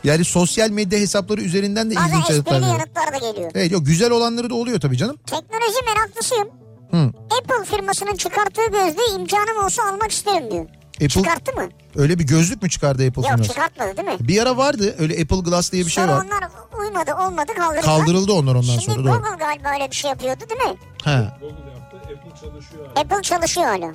yani 0.03 0.25
sosyal 0.25 0.69
medya 0.69 0.99
hesapları 0.99 1.41
üzerinden 1.41 1.89
de 1.89 1.93
ilginç 1.93 2.29
yanıtlar 2.29 2.55
veriyor. 2.61 2.71
yanıtlar 2.71 3.13
da 3.13 3.31
geliyor. 3.31 3.51
Evet 3.55 3.71
yok 3.71 3.85
güzel 3.85 4.11
olanları 4.11 4.49
da 4.49 4.55
oluyor 4.55 4.79
tabii 4.79 4.97
canım. 4.97 5.17
Teknoloji 5.25 5.77
meraklısıyım. 5.95 6.47
Hı. 6.91 7.11
Apple 7.41 7.65
firmasının 7.77 8.15
çıkarttığı 8.15 8.65
gözlüğü 8.71 9.19
imkanım 9.21 9.65
olsa 9.65 9.83
almak 9.83 10.11
isterim 10.11 10.51
diyor. 10.51 10.65
Apple 10.95 11.07
Çıkarttı 11.07 11.53
mı? 11.55 11.69
öyle 11.95 12.19
bir 12.19 12.23
gözlük 12.23 12.63
mü 12.63 12.69
çıkardı 12.69 13.07
Apple 13.07 13.21
Yok 13.21 13.31
firması? 13.31 13.49
çıkartmadı 13.49 13.97
değil 13.97 14.07
mi? 14.07 14.27
Bir 14.27 14.41
ara 14.41 14.57
vardı 14.57 14.95
öyle 14.99 15.13
Apple 15.21 15.37
Glass 15.37 15.71
diye 15.71 15.85
bir 15.85 15.89
şey 15.91 16.03
Sonra 16.03 16.17
var. 16.17 16.25
onlar 16.25 16.49
uymadı 16.79 17.11
olmadı 17.13 17.51
kaldırdılar. 17.57 17.81
Kaldırıldı 17.85 18.33
onlar 18.33 18.51
ondan 18.55 18.63
Şimdi 18.79 18.85
sonra 18.85 18.97
doğru. 18.97 19.11
Google 19.21 19.37
galiba 19.39 19.69
öyle 19.73 19.91
bir 19.91 19.95
şey 19.95 20.09
yapıyordu 20.09 20.39
değil 20.49 20.71
mi? 20.71 20.77
Ha. 21.03 21.37
Apple 22.95 23.21
çalışıyor 23.21 23.67
hala. 23.67 23.91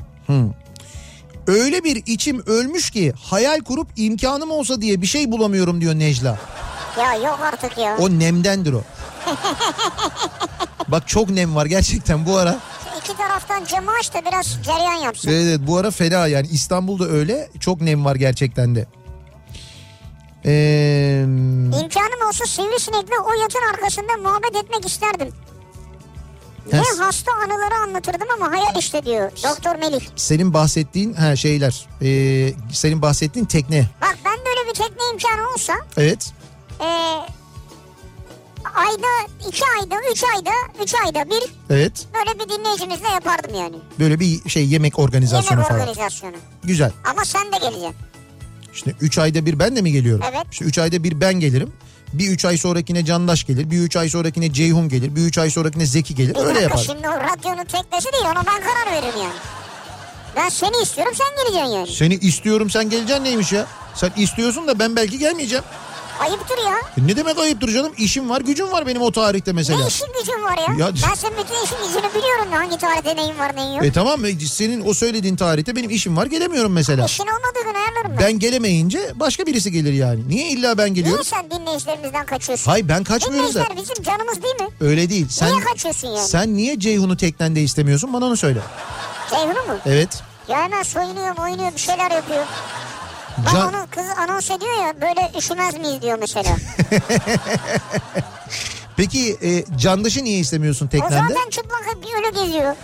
Öyle 1.48 1.84
bir 1.84 2.02
içim 2.06 2.42
ölmüş 2.46 2.90
ki 2.90 3.12
hayal 3.24 3.60
kurup 3.60 3.88
imkanım 3.96 4.50
olsa 4.50 4.80
diye 4.80 5.02
bir 5.02 5.06
şey 5.06 5.30
bulamıyorum 5.32 5.80
diyor 5.80 5.94
Necla. 5.94 6.38
Ya 6.98 7.14
yok 7.14 7.38
artık 7.42 7.78
ya. 7.78 7.96
O 8.00 8.10
nemdendir 8.10 8.72
o. 8.72 8.82
Bak 10.88 11.08
çok 11.08 11.30
nem 11.30 11.54
var 11.54 11.66
gerçekten 11.66 12.26
bu 12.26 12.36
ara. 12.36 12.56
İki 12.98 13.16
taraftan 13.16 13.64
camı 13.64 13.90
aç 14.00 14.14
da 14.14 14.22
biraz 14.24 14.58
cereyan 14.62 14.94
yapsın. 14.94 15.28
Evet, 15.30 15.44
evet 15.48 15.60
bu 15.66 15.76
ara 15.76 15.90
fena 15.90 16.26
yani 16.26 16.46
İstanbul'da 16.46 17.08
öyle 17.08 17.48
çok 17.60 17.80
nem 17.80 18.04
var 18.04 18.16
gerçekten 18.16 18.74
de. 18.76 18.86
Ee, 20.44 21.22
İmkanım 21.82 22.28
olsa 22.28 22.46
sivrisinekle 22.46 23.14
o 23.26 23.40
yatın 23.42 23.62
arkasında 23.74 24.16
muhabbet 24.22 24.64
etmek 24.64 24.86
isterdim. 24.86 25.28
Ne 26.72 26.76
Yes. 26.78 26.98
hasta 27.00 27.32
anıları 27.32 27.74
anlatırdım 27.82 28.28
ama 28.34 28.50
hayal 28.50 28.76
işte 28.78 29.04
diyor 29.04 29.30
Doktor 29.44 29.76
Melih. 29.76 30.00
senin 30.16 30.54
bahsettiğin 30.54 31.12
ha 31.14 31.36
şeyler 31.36 31.88
ee, 32.02 32.52
senin 32.72 33.02
bahsettiğin 33.02 33.46
tekne 33.46 33.88
Bak 34.02 34.18
ben 34.24 34.36
de 34.36 34.48
öyle 34.48 34.68
bir 34.70 34.74
tekne 34.74 35.02
imkanı 35.12 35.52
olsa 35.54 35.74
evet 35.96 36.32
e, 36.80 36.86
ayda 38.74 39.06
iki 39.48 39.62
ayda 39.80 39.94
üç 40.12 40.24
ayda 40.36 40.50
üç 40.82 40.94
ayda 41.04 41.30
bir 41.30 41.42
evet 41.70 42.06
böyle 42.14 42.38
bir 42.44 42.48
dinleyicimizle 42.58 43.08
yapardım 43.08 43.54
yani. 43.54 43.76
böyle 43.98 44.20
bir 44.20 44.48
şey 44.50 44.66
yemek 44.68 44.98
organizasyonu 44.98 45.50
Yemek 45.60 45.68
falan 45.68 45.80
organizasyonu. 45.80 46.36
güzel 46.64 46.92
Ama 47.10 47.24
sen 47.24 47.52
de 47.52 47.56
geleceksin. 47.58 47.94
işte 48.74 48.94
3 49.00 49.18
ayda 49.18 49.46
bir 49.46 49.58
ben 49.58 49.76
de 49.76 49.82
mi 49.82 49.92
geliyorum 49.92 50.24
Evet. 50.32 50.46
işte 50.52 50.64
3 50.64 50.78
ayda 50.78 51.02
bir 51.04 51.20
ben 51.20 51.34
gelirim 51.40 51.72
bir 52.12 52.28
3 52.30 52.44
ay 52.44 52.58
sonrakine 52.58 53.04
Candaş 53.04 53.44
gelir 53.46 53.70
bir 53.70 53.78
3 53.78 53.96
ay 53.96 54.08
sonrakine 54.08 54.52
Ceyhun 54.52 54.88
gelir 54.88 55.16
bir 55.16 55.20
3 55.22 55.38
ay 55.38 55.50
sonrakine 55.50 55.86
Zeki 55.86 56.14
gelir 56.14 56.34
Bir 56.34 56.40
öyle 56.40 56.60
yapar. 56.60 56.76
şimdi 56.86 57.08
o 57.08 57.12
radyonun 57.12 57.64
teknesi 57.64 58.12
değil 58.12 58.24
ona 58.24 58.44
ben 58.46 58.60
karar 58.62 58.92
veririm 58.92 59.18
yani. 59.22 59.34
Ben 60.36 60.48
seni 60.48 60.82
istiyorum 60.82 61.12
sen 61.16 61.26
geleceksin 61.36 61.74
yani. 61.76 61.86
Seni 61.92 62.14
istiyorum 62.14 62.70
sen 62.70 62.90
geleceksin 62.90 63.24
neymiş 63.24 63.52
ya? 63.52 63.66
Sen 63.94 64.10
istiyorsun 64.16 64.68
da 64.68 64.78
ben 64.78 64.96
belki 64.96 65.18
gelmeyeceğim. 65.18 65.64
Ayıptır 66.20 66.58
ya. 66.58 66.74
E 66.98 67.06
ne 67.06 67.16
demek 67.16 67.38
ayıptır 67.38 67.68
canım? 67.72 67.92
İşim 67.98 68.30
var 68.30 68.40
gücüm 68.40 68.72
var 68.72 68.86
benim 68.86 69.02
o 69.02 69.12
tarihte 69.12 69.52
mesela. 69.52 69.78
Ne 69.80 69.86
işin 69.86 70.06
gücün 70.20 70.44
var 70.44 70.58
ya? 70.58 70.86
Ya- 70.86 70.92
Ben 71.08 71.14
senin 71.14 71.34
bütün 71.38 71.64
işin 71.64 71.76
gücünü 71.86 72.14
biliyorum 72.14 72.46
hangi 72.52 72.78
tarihte 72.78 73.16
neyin 73.16 73.38
var 73.38 73.56
neyin 73.56 73.72
yok. 73.72 73.84
E 73.84 73.92
tamam 73.92 74.24
e, 74.24 74.32
senin 74.40 74.88
o 74.88 74.94
söylediğin 74.94 75.36
tarihte 75.36 75.76
benim 75.76 75.90
işim 75.90 76.16
var 76.16 76.26
gelemiyorum 76.26 76.72
mesela. 76.72 77.06
İşin 77.06 77.22
olmadığı 77.24 77.62
gün 77.68 77.74
ayarlarım 77.74 78.10
ben. 78.10 78.18
Ben 78.18 78.38
gelemeyince 78.38 79.12
başka 79.14 79.46
birisi 79.46 79.72
gelir 79.72 79.92
yani. 79.92 80.28
Niye 80.28 80.48
illa 80.48 80.78
ben 80.78 80.84
Niye 80.84 80.94
geliyorum? 80.94 81.24
sen 81.24 81.50
dinleyicilerimizden 81.50 82.26
kaçıyorsun? 82.26 82.70
Hayır 82.70 82.88
ben 82.88 83.04
kaçmıyorum 83.04 83.54
da. 83.54 83.64
Dinleyiciler 83.64 83.76
bizim 83.76 84.04
canımız 84.04 84.42
değil 84.42 84.54
mi? 84.60 84.68
Öyle 84.80 85.10
değil. 85.10 85.26
Sen 85.30 85.52
Niye 85.52 85.60
kaçıyorsun 85.60 86.08
yani? 86.08 86.28
sen 86.28 86.56
niye 86.56 86.78
Ceyhun'u 86.80 87.16
teknende 87.16 87.60
istemiyorsun? 87.62 88.12
Bana 88.12 88.24
onu 88.26 88.36
söyle. 88.36 88.60
Ceyhun'u 89.30 89.52
mu? 89.72 89.78
Evet. 89.86 90.22
Ya 90.48 90.62
hemen 90.62 90.82
soyunuyor 90.82 91.36
oynuyor 91.38 91.72
bir 91.74 91.80
şeyler 91.80 92.10
yapıyor. 92.10 92.44
Bak 93.44 93.52
Can, 93.52 93.74
onu 93.74 93.86
kız 93.90 94.04
anons 94.18 94.50
ediyor 94.50 94.86
ya 94.86 95.00
böyle 95.00 95.38
üşümez 95.38 95.74
miyiz 95.78 96.02
diyor 96.02 96.18
mesela. 96.20 96.50
peki 98.96 99.38
e, 99.42 99.64
Candaş'ı 99.78 100.24
niye 100.24 100.38
istemiyorsun 100.38 100.86
o 100.86 100.88
teknende? 100.88 101.34
zaten 101.34 101.50
çıplak 101.50 101.86
hep 101.86 102.04
öyle 102.16 102.44
geziyor. 102.44 102.74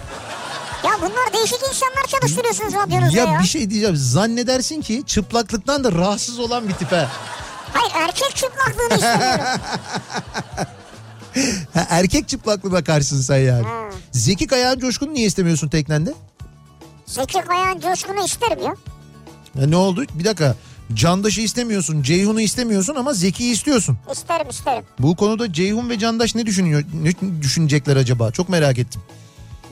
Ya 0.84 0.90
bunlar 0.98 1.32
değişik 1.32 1.58
insanlar 1.68 2.02
çalıştırıyorsunuz 2.08 2.74
radyonuzda 2.74 3.16
ya. 3.18 3.24
Ya 3.24 3.40
bir 3.40 3.46
şey 3.46 3.70
diyeceğim. 3.70 3.96
Zannedersin 3.96 4.80
ki 4.80 5.02
çıplaklıktan 5.06 5.84
da 5.84 5.92
rahatsız 5.92 6.38
olan 6.38 6.68
bir 6.68 6.74
tipe. 6.74 7.06
Hayır 7.72 7.92
erkek 8.08 8.36
çıplaklığını 8.36 8.94
istemiyorum. 8.94 9.44
Ha, 11.74 11.86
erkek 11.90 12.28
çıplaklığına 12.28 12.84
karşısın 12.84 13.20
sen 13.20 13.36
yani. 13.38 13.66
Ha. 13.66 13.84
Zeki 14.12 14.46
Kayağan 14.46 14.78
Coşkun'u 14.78 15.14
niye 15.14 15.26
istemiyorsun 15.26 15.68
teknende? 15.68 16.14
Zeki 17.06 17.40
Kayağan 17.40 17.80
coşkunu 17.80 18.24
isterim 18.24 18.62
ya. 18.62 18.74
Ya 19.60 19.66
ne 19.66 19.76
oldu? 19.76 20.04
Bir 20.14 20.24
dakika. 20.24 20.54
Candaş'ı 20.94 21.40
istemiyorsun, 21.40 22.02
Ceyhun'u 22.02 22.40
istemiyorsun 22.40 22.94
ama 22.94 23.12
Zeki'yi 23.12 23.52
istiyorsun. 23.52 23.98
İsterim 24.12 24.48
isterim. 24.50 24.84
Bu 24.98 25.16
konuda 25.16 25.52
Ceyhun 25.52 25.90
ve 25.90 25.98
Candaş 25.98 26.34
ne 26.34 26.46
düşünüyor? 26.46 26.82
Ne 27.02 27.42
düşünecekler 27.42 27.96
acaba? 27.96 28.30
Çok 28.30 28.48
merak 28.48 28.78
ettim. 28.78 29.02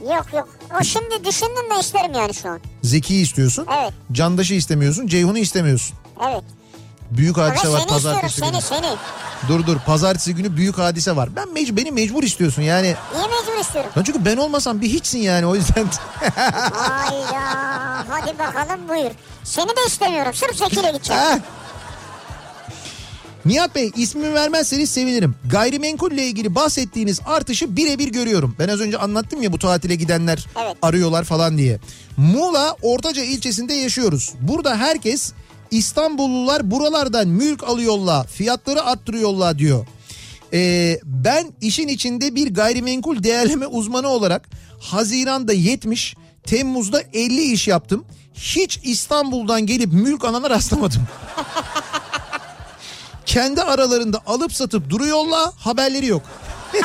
Yok 0.02 0.26
yok. 0.34 0.48
O 0.80 0.84
şimdi 0.84 1.24
düşündüm 1.24 1.70
de 1.76 1.80
isterim 1.80 2.12
yani 2.14 2.34
şu 2.34 2.48
an. 2.48 2.60
Zeki'yi 2.82 3.22
istiyorsun. 3.22 3.66
Evet. 3.82 3.92
Candaş'ı 4.12 4.54
istemiyorsun, 4.54 5.06
Ceyhun'u 5.06 5.38
istemiyorsun. 5.38 5.96
Evet. 6.30 6.42
Büyük 7.10 7.38
Ama 7.38 7.48
hadise 7.48 7.62
seni 7.62 7.72
var 7.72 7.78
istiyorum 7.80 7.94
pazartesi 8.04 8.40
günü. 8.40 8.50
seni 8.50 8.62
seni. 8.62 8.96
Dur 9.48 9.66
dur 9.66 9.78
pazartesi 9.86 10.34
günü 10.34 10.56
büyük 10.56 10.78
hadise 10.78 11.16
var. 11.16 11.36
Ben 11.36 11.52
mec 11.52 11.76
beni 11.76 11.90
mecbur 11.92 12.22
istiyorsun 12.22 12.62
yani. 12.62 12.94
Niye 13.14 13.26
mecbur 13.26 13.60
istiyorum? 13.60 13.90
Lan 13.98 14.02
çünkü 14.02 14.24
ben 14.24 14.36
olmasam 14.36 14.80
bir 14.80 14.88
hiçsin 14.88 15.18
yani 15.18 15.46
o 15.46 15.54
yüzden. 15.54 15.86
Hayda. 16.72 17.42
Hadi 18.08 18.38
bakalım 18.38 18.88
buyur. 18.88 19.10
Seni 19.44 19.68
de 19.68 19.80
istemiyorum. 19.86 20.32
Sırf 20.34 20.56
Zeki'yle 20.56 20.90
gideceğim. 20.92 21.22
Ha. 21.22 21.38
Nihat 23.44 23.74
Bey 23.74 23.90
ismimi 23.96 24.34
vermezseniz 24.34 24.90
sevinirim. 24.90 25.34
Gayrimenkulle 25.50 26.26
ilgili 26.26 26.54
bahsettiğiniz 26.54 27.20
artışı 27.26 27.76
birebir 27.76 28.08
görüyorum. 28.08 28.56
Ben 28.58 28.68
az 28.68 28.80
önce 28.80 28.98
anlattım 28.98 29.42
ya 29.42 29.52
bu 29.52 29.58
tatile 29.58 29.94
gidenler 29.94 30.46
Evet. 30.64 30.76
arıyorlar 30.82 31.24
falan 31.24 31.58
diye. 31.58 31.78
Muğla 32.16 32.76
Ortaca 32.82 33.22
ilçesinde 33.24 33.74
yaşıyoruz. 33.74 34.32
Burada 34.40 34.76
herkes 34.76 35.32
İstanbullular 35.70 36.70
buralardan 36.70 37.28
mülk 37.28 37.64
alıyorlar, 37.64 38.26
fiyatları 38.26 38.82
arttırıyorlar 38.82 39.58
diyor. 39.58 39.86
Ee, 40.52 40.98
ben 41.04 41.52
işin 41.60 41.88
içinde 41.88 42.34
bir 42.34 42.54
gayrimenkul 42.54 43.22
değerleme 43.22 43.66
uzmanı 43.66 44.08
olarak 44.08 44.48
Haziran'da 44.80 45.52
70, 45.52 46.14
Temmuz'da 46.44 47.02
50 47.12 47.52
iş 47.52 47.68
yaptım. 47.68 48.04
Hiç 48.42 48.80
İstanbul'dan 48.82 49.66
gelip 49.66 49.92
mülk 49.92 50.24
alana 50.24 50.50
rastlamadım. 50.50 51.02
Kendi 53.26 53.62
aralarında 53.62 54.20
alıp 54.26 54.52
satıp 54.52 54.90
duruyorlar 54.90 55.50
haberleri 55.58 56.06
yok. 56.06 56.22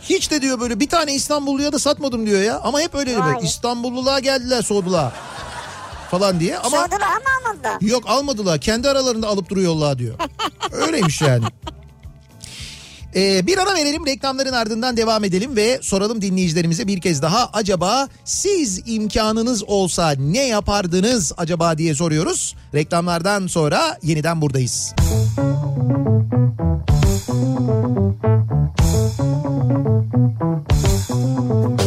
Hiç 0.00 0.30
de 0.30 0.42
diyor 0.42 0.60
böyle 0.60 0.80
bir 0.80 0.88
tane 0.88 1.14
İstanbulluya 1.14 1.72
da 1.72 1.78
satmadım 1.78 2.26
diyor 2.26 2.42
ya. 2.42 2.60
Ama 2.60 2.80
hep 2.80 2.94
öyle 2.94 3.10
diyor. 3.14 3.42
İstanbulluluğa 3.42 4.18
geldiler 4.18 4.62
soğudular 4.62 5.12
falan 6.10 6.40
diye. 6.40 6.58
Ama 6.58 6.70
Sordular 6.70 7.00
ama 7.00 7.50
almadı. 7.50 7.68
Yok 7.80 8.04
almadılar. 8.06 8.60
Kendi 8.60 8.88
aralarında 8.88 9.28
alıp 9.28 9.50
duruyorlar 9.50 9.98
diyor. 9.98 10.14
Öyleymiş 10.72 11.22
yani. 11.22 11.44
Ee, 13.14 13.46
bir 13.46 13.58
ara 13.58 13.74
verelim 13.74 14.06
reklamların 14.06 14.52
ardından 14.52 14.96
devam 14.96 15.24
edelim 15.24 15.56
ve 15.56 15.78
soralım 15.82 16.22
dinleyicilerimize 16.22 16.86
bir 16.86 17.00
kez 17.00 17.22
daha 17.22 17.50
acaba 17.52 18.08
siz 18.24 18.82
imkanınız 18.86 19.64
olsa 19.64 20.10
ne 20.18 20.46
yapardınız 20.46 21.32
acaba 21.36 21.78
diye 21.78 21.94
soruyoruz. 21.94 22.56
Reklamlardan 22.74 23.46
sonra 23.46 23.98
yeniden 24.02 24.40
buradayız. 24.40 24.94
Kafa 31.50 31.79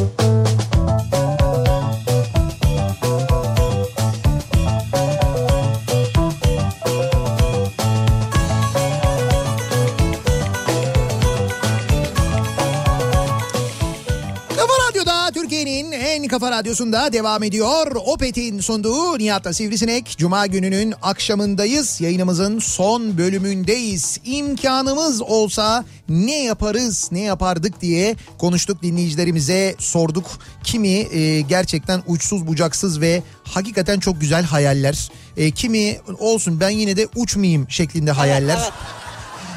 kafa 16.44 16.56
radyosunda 16.56 17.14
devam 17.14 17.44
ediyor. 17.44 17.96
Opet'in 17.96 18.60
sunduğu 18.60 19.18
Nihat'la 19.18 19.54
Sivrisinek. 19.54 20.16
Cuma 20.18 20.48
gününün 20.48 20.94
akşamındayız. 21.02 22.02
Yayınımızın 22.02 22.60
son 22.60 23.18
bölümündeyiz. 23.18 24.20
İmkanımız 24.26 25.22
olsa 25.22 25.86
ne 26.10 26.44
yaparız, 26.44 27.10
ne 27.12 27.20
yapardık 27.20 27.82
diye 27.82 28.16
konuştuk 28.38 28.84
dinleyicilerimize 28.84 29.76
sorduk. 29.80 30.26
Kimi 30.64 30.90
e, 30.90 31.42
gerçekten 31.42 32.04
uçsuz 32.08 32.48
bucaksız 32.48 33.02
ve 33.02 33.24
hakikaten 33.44 34.00
çok 34.00 34.22
güzel 34.22 34.44
hayaller. 34.44 35.12
E, 35.38 35.52
kimi 35.52 35.98
olsun 36.20 36.60
ben 36.60 36.70
yine 36.70 36.98
de 36.98 37.08
uçmayayım 37.16 37.66
şeklinde 37.70 38.12
hayaller. 38.12 38.58
evet. 38.62 39.03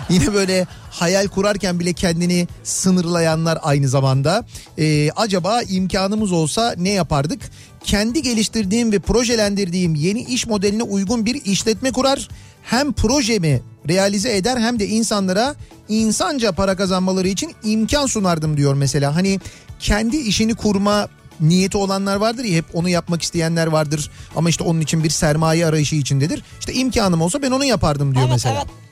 Yine 0.11 0.35
böyle 0.35 0.67
hayal 0.91 1.29
kurarken 1.29 1.81
bile 1.81 1.93
kendini 1.93 2.49
sınırlayanlar 2.65 3.59
aynı 3.63 3.89
zamanda. 3.89 4.47
Ee, 4.79 5.11
acaba 5.17 5.63
imkanımız 5.63 6.33
olsa 6.33 6.75
ne 6.79 6.91
yapardık? 6.91 7.41
kendi 7.87 8.23
geliştirdiğim 8.23 8.93
ve 8.93 8.99
projelendirdiğim 8.99 9.95
yeni 9.95 10.23
iş 10.23 10.47
modeline 10.47 10.83
uygun 10.83 11.27
bir 11.27 11.45
işletme 11.45 11.93
kurar. 11.93 12.29
Hem 12.63 12.93
projemi 12.93 13.63
realize 13.89 14.37
eder 14.37 14.59
hem 14.59 14.79
de 14.79 14.87
insanlara 14.89 15.55
insanca 15.89 16.53
para 16.53 16.77
kazanmaları 16.77 17.29
için 17.29 17.53
imkan 17.65 18.07
sunardım 18.07 18.57
diyor 18.57 18.75
mesela. 18.75 19.17
Hani 19.17 19.41
kendi 19.81 20.17
işini 20.17 20.55
kurma 20.55 21.09
niyeti 21.41 21.77
olanlar 21.79 22.17
vardır 22.17 22.45
ya 22.45 22.57
hep 22.57 22.65
onu 22.75 22.89
yapmak 22.89 23.23
isteyenler 23.23 23.67
vardır 23.67 24.11
ama 24.37 24.49
işte 24.49 24.65
onun 24.65 24.81
için 24.81 25.05
bir 25.05 25.11
sermaye 25.11 25.67
arayışı 25.67 25.97
içindedir. 25.97 26.43
İşte 26.61 26.73
imkanım 26.73 27.21
olsa 27.23 27.43
ben 27.43 27.51
onu 27.51 27.65
yapardım 27.65 28.15
diyor 28.15 28.25
evet 28.25 28.33
mesela. 28.33 28.55
evet. 28.55 28.86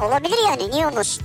Olabilir 0.00 0.36
yani 0.48 0.70
niye 0.70 0.86
olmasın? 0.86 1.22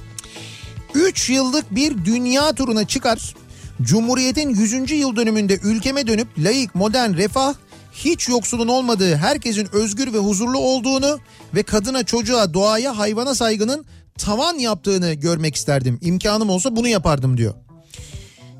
3 0.93 1.29
yıllık 1.29 1.75
bir 1.75 2.05
dünya 2.05 2.53
turuna 2.53 2.87
çıkar. 2.87 3.35
Cumhuriyet'in 3.81 4.49
100. 4.49 4.91
yıl 4.91 5.15
dönümünde 5.15 5.59
ülkeme 5.63 6.07
dönüp 6.07 6.27
layık, 6.37 6.75
modern, 6.75 7.13
refah, 7.13 7.53
hiç 7.93 8.29
yoksulun 8.29 8.67
olmadığı, 8.67 9.15
herkesin 9.15 9.67
özgür 9.71 10.13
ve 10.13 10.17
huzurlu 10.17 10.57
olduğunu 10.57 11.19
ve 11.55 11.63
kadına, 11.63 12.03
çocuğa, 12.03 12.53
doğaya, 12.53 12.97
hayvana 12.97 13.35
saygının 13.35 13.85
tavan 14.17 14.55
yaptığını 14.55 15.13
görmek 15.13 15.55
isterdim. 15.55 15.99
İmkanım 16.01 16.49
olsa 16.49 16.75
bunu 16.75 16.87
yapardım 16.87 17.37
diyor. 17.37 17.53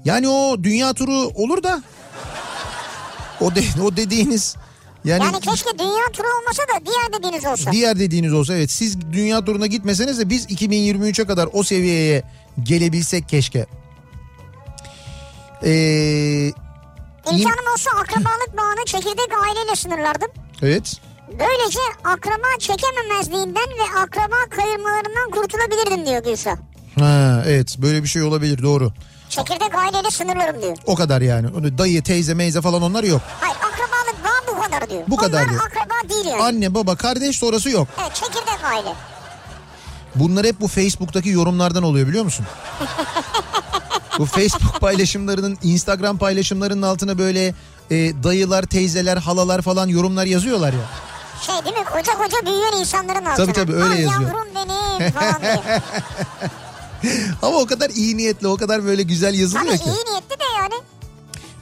Yani 0.06 0.30
o 0.30 0.64
dünya 0.64 0.94
turu 0.94 1.14
olur 1.14 1.64
da 1.64 1.84
o 3.42 3.56
de, 3.56 3.64
o 3.84 3.98
dediğiniz 3.98 4.56
yani, 5.06 5.24
Yani 5.24 5.40
keşke 5.40 5.80
dünya 5.80 6.06
turu 6.14 6.28
olmasa 6.42 6.64
da 6.64 6.86
diğer 6.86 7.20
dediğiniz 7.20 7.46
olsa. 7.46 7.72
diğer 7.72 8.00
dediğiniz 8.00 8.34
olsa 8.34 8.56
evet 8.56 8.72
siz 8.72 9.02
dünya 9.02 9.46
turuna 9.46 9.68
gitmeseniz 9.68 10.20
de 10.20 10.30
biz 10.30 10.46
2023'e 10.46 11.26
kadar 11.26 11.50
o 11.54 11.64
seviyeye 11.64 12.24
gelebilsek 12.64 13.30
keşke. 13.30 13.66
Ee, 15.64 16.52
İmkanım 17.32 17.72
olsa 17.74 17.92
akrabalık 17.92 18.58
bağını 18.58 18.86
çekirdek 18.86 19.30
aileyle 19.48 19.76
sınırlardım. 19.76 20.28
evet. 20.62 20.94
Böylece 21.40 21.80
akraba 22.04 22.48
çekememezliğinden 22.60 23.70
ve 23.70 24.00
akraba 24.00 24.36
kayırmalarından 24.50 25.32
kurtulabilirdim 25.32 26.06
diyor 26.06 26.24
Gülşah. 26.24 26.56
Ha, 27.00 27.44
evet 27.48 27.76
böyle 27.78 28.04
bir 28.04 28.08
şey 28.08 28.22
olabilir 28.24 28.64
doğru. 28.64 28.92
Çekirdek 29.30 29.76
aileyle 29.76 30.12
sınırlarım 30.12 30.62
diyor. 30.62 30.78
O 30.86 30.96
kadar 30.96 31.22
yani. 31.22 31.78
Dayı, 31.78 32.04
teyze, 32.04 32.34
meyze 32.34 32.62
falan 32.62 32.82
onlar 32.82 33.04
yok. 33.04 33.22
Hayır 33.40 33.56
kadar 34.72 34.90
diyor. 34.90 35.04
Bu 35.08 35.16
kadar 35.18 35.42
Onlar 35.42 35.50
diyor. 35.50 35.62
akraba 35.66 36.10
değil 36.14 36.26
yani. 36.26 36.44
Anne, 36.44 36.74
baba, 36.74 36.96
kardeş 36.96 37.38
sonrası 37.40 37.70
yok. 37.70 37.88
Evet 38.02 38.16
çekirdek 38.16 38.64
aile. 38.64 38.94
Bunlar 40.16 40.46
hep 40.46 40.62
bu 40.62 40.68
Facebook'taki 40.68 41.30
yorumlardan 41.30 41.84
oluyor 41.84 42.08
biliyor 42.08 42.24
musun? 42.24 42.46
bu 44.20 44.26
Facebook 44.26 44.80
paylaşımlarının, 44.82 45.58
Instagram 45.64 46.18
paylaşımlarının 46.18 46.82
altına 46.82 47.18
böyle 47.18 47.48
e, 47.92 48.24
dayılar, 48.24 48.64
teyzeler, 48.64 49.18
halalar 49.18 49.62
falan 49.62 49.88
yorumlar 49.88 50.26
yazıyorlar 50.26 50.74
ya. 50.74 50.80
Şey 51.46 51.56
değil 51.66 51.78
mi 51.78 51.86
koca 51.86 52.14
koca 52.18 52.46
büyüyen 52.46 52.74
insanların 52.80 53.26
altına. 53.26 53.46
Tabii, 53.46 53.54
tabii, 53.54 53.74
öyle 53.74 53.94
Ay 53.94 54.02
yazıyor. 54.02 54.22
yavrum 54.22 54.48
benim 54.56 55.12
falan 55.12 55.42
diye. 55.42 55.62
Ama 57.42 57.58
o 57.58 57.66
kadar 57.66 57.90
iyi 57.90 58.18
niyetli, 58.18 58.48
o 58.48 58.58
kadar 58.58 58.86
böyle 58.86 59.04
güzel 59.04 59.30
Tabii 59.30 59.42
yazılıyor 59.42 59.78
ki. 59.78 59.84
iyi 59.86 60.12
niyetli. 60.12 60.39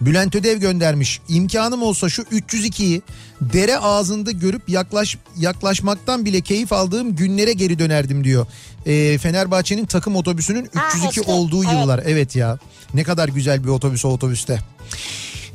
Bülent 0.01 0.35
Ödev 0.35 0.57
göndermiş. 0.57 1.19
İmkanım 1.29 1.81
olsa 1.81 2.09
şu 2.09 2.21
302'yi 2.21 3.01
dere 3.41 3.77
ağzında 3.77 4.31
görüp 4.31 4.69
yaklaş 4.69 5.17
yaklaşmaktan 5.37 6.25
bile 6.25 6.41
keyif 6.41 6.73
aldığım 6.73 7.15
günlere 7.15 7.53
geri 7.53 7.79
dönerdim 7.79 8.23
diyor. 8.23 8.45
Ee, 8.85 9.17
Fenerbahçe'nin 9.17 9.85
takım 9.85 10.15
otobüsünün 10.15 10.69
Ha, 10.73 10.87
302 10.97 11.19
eski, 11.19 11.31
olduğu 11.31 11.63
evet. 11.63 11.73
yıllar. 11.73 12.01
Evet 12.05 12.35
ya. 12.35 12.59
Ne 12.93 13.03
kadar 13.03 13.29
güzel 13.29 13.63
bir 13.63 13.69
otobüs 13.69 14.05
o 14.05 14.09
otobüste. 14.09 14.59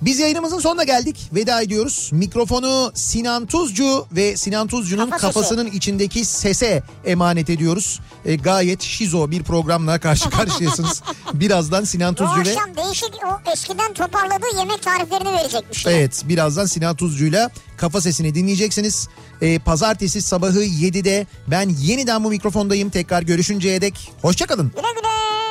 Biz 0.03 0.19
yayınımızın 0.19 0.59
sonuna 0.59 0.85
geldik. 0.85 1.31
Veda 1.35 1.63
ediyoruz. 1.63 2.11
Mikrofonu 2.13 2.93
Sinan 2.95 3.47
Tuzcu 3.47 4.07
ve 4.13 4.37
Sinan 4.37 4.67
Tuzcu'nun 4.67 5.11
Kafa 5.11 5.19
sesi. 5.19 5.35
kafasının 5.35 5.67
içindeki 5.67 6.25
sese 6.25 6.83
emanet 7.05 7.51
ediyoruz. 7.51 8.01
Ee, 8.25 8.37
gayet 8.37 8.83
şizo 8.83 9.31
bir 9.31 9.43
programla 9.43 9.99
karşı 9.99 10.31
karşıyasınız. 10.37 11.03
Birazdan 11.35 11.85
Sinan 11.85 12.15
Tuzcu 12.15 12.37
ve... 12.37 12.41
akşam 12.41 12.77
değişik 12.77 13.11
o 13.27 13.51
eskiden 13.53 13.93
toparladığı 13.95 14.57
yemek 14.59 14.83
tariflerini 14.83 15.33
verecekmiş. 15.33 15.87
Evet 15.87 16.23
birazdan 16.29 16.67
Sinan 16.67 16.97
Tuzcu'yla 16.97 17.51
kafa 17.77 18.01
sesini 18.01 18.35
dinleyeceksiniz. 18.35 19.09
Ee, 19.43 19.59
pazartesi 19.59 20.23
sabahı 20.23 20.65
7'de 20.65 21.27
ben 21.47 21.69
yeniden 21.69 22.25
bu 22.25 22.29
mikrofondayım. 22.29 22.91
Tekrar 22.91 23.23
görüşünceye 23.23 23.81
dek 23.81 24.13
hoşçakalın. 24.23 24.69
Güle 24.77 24.93
güle. 25.01 25.42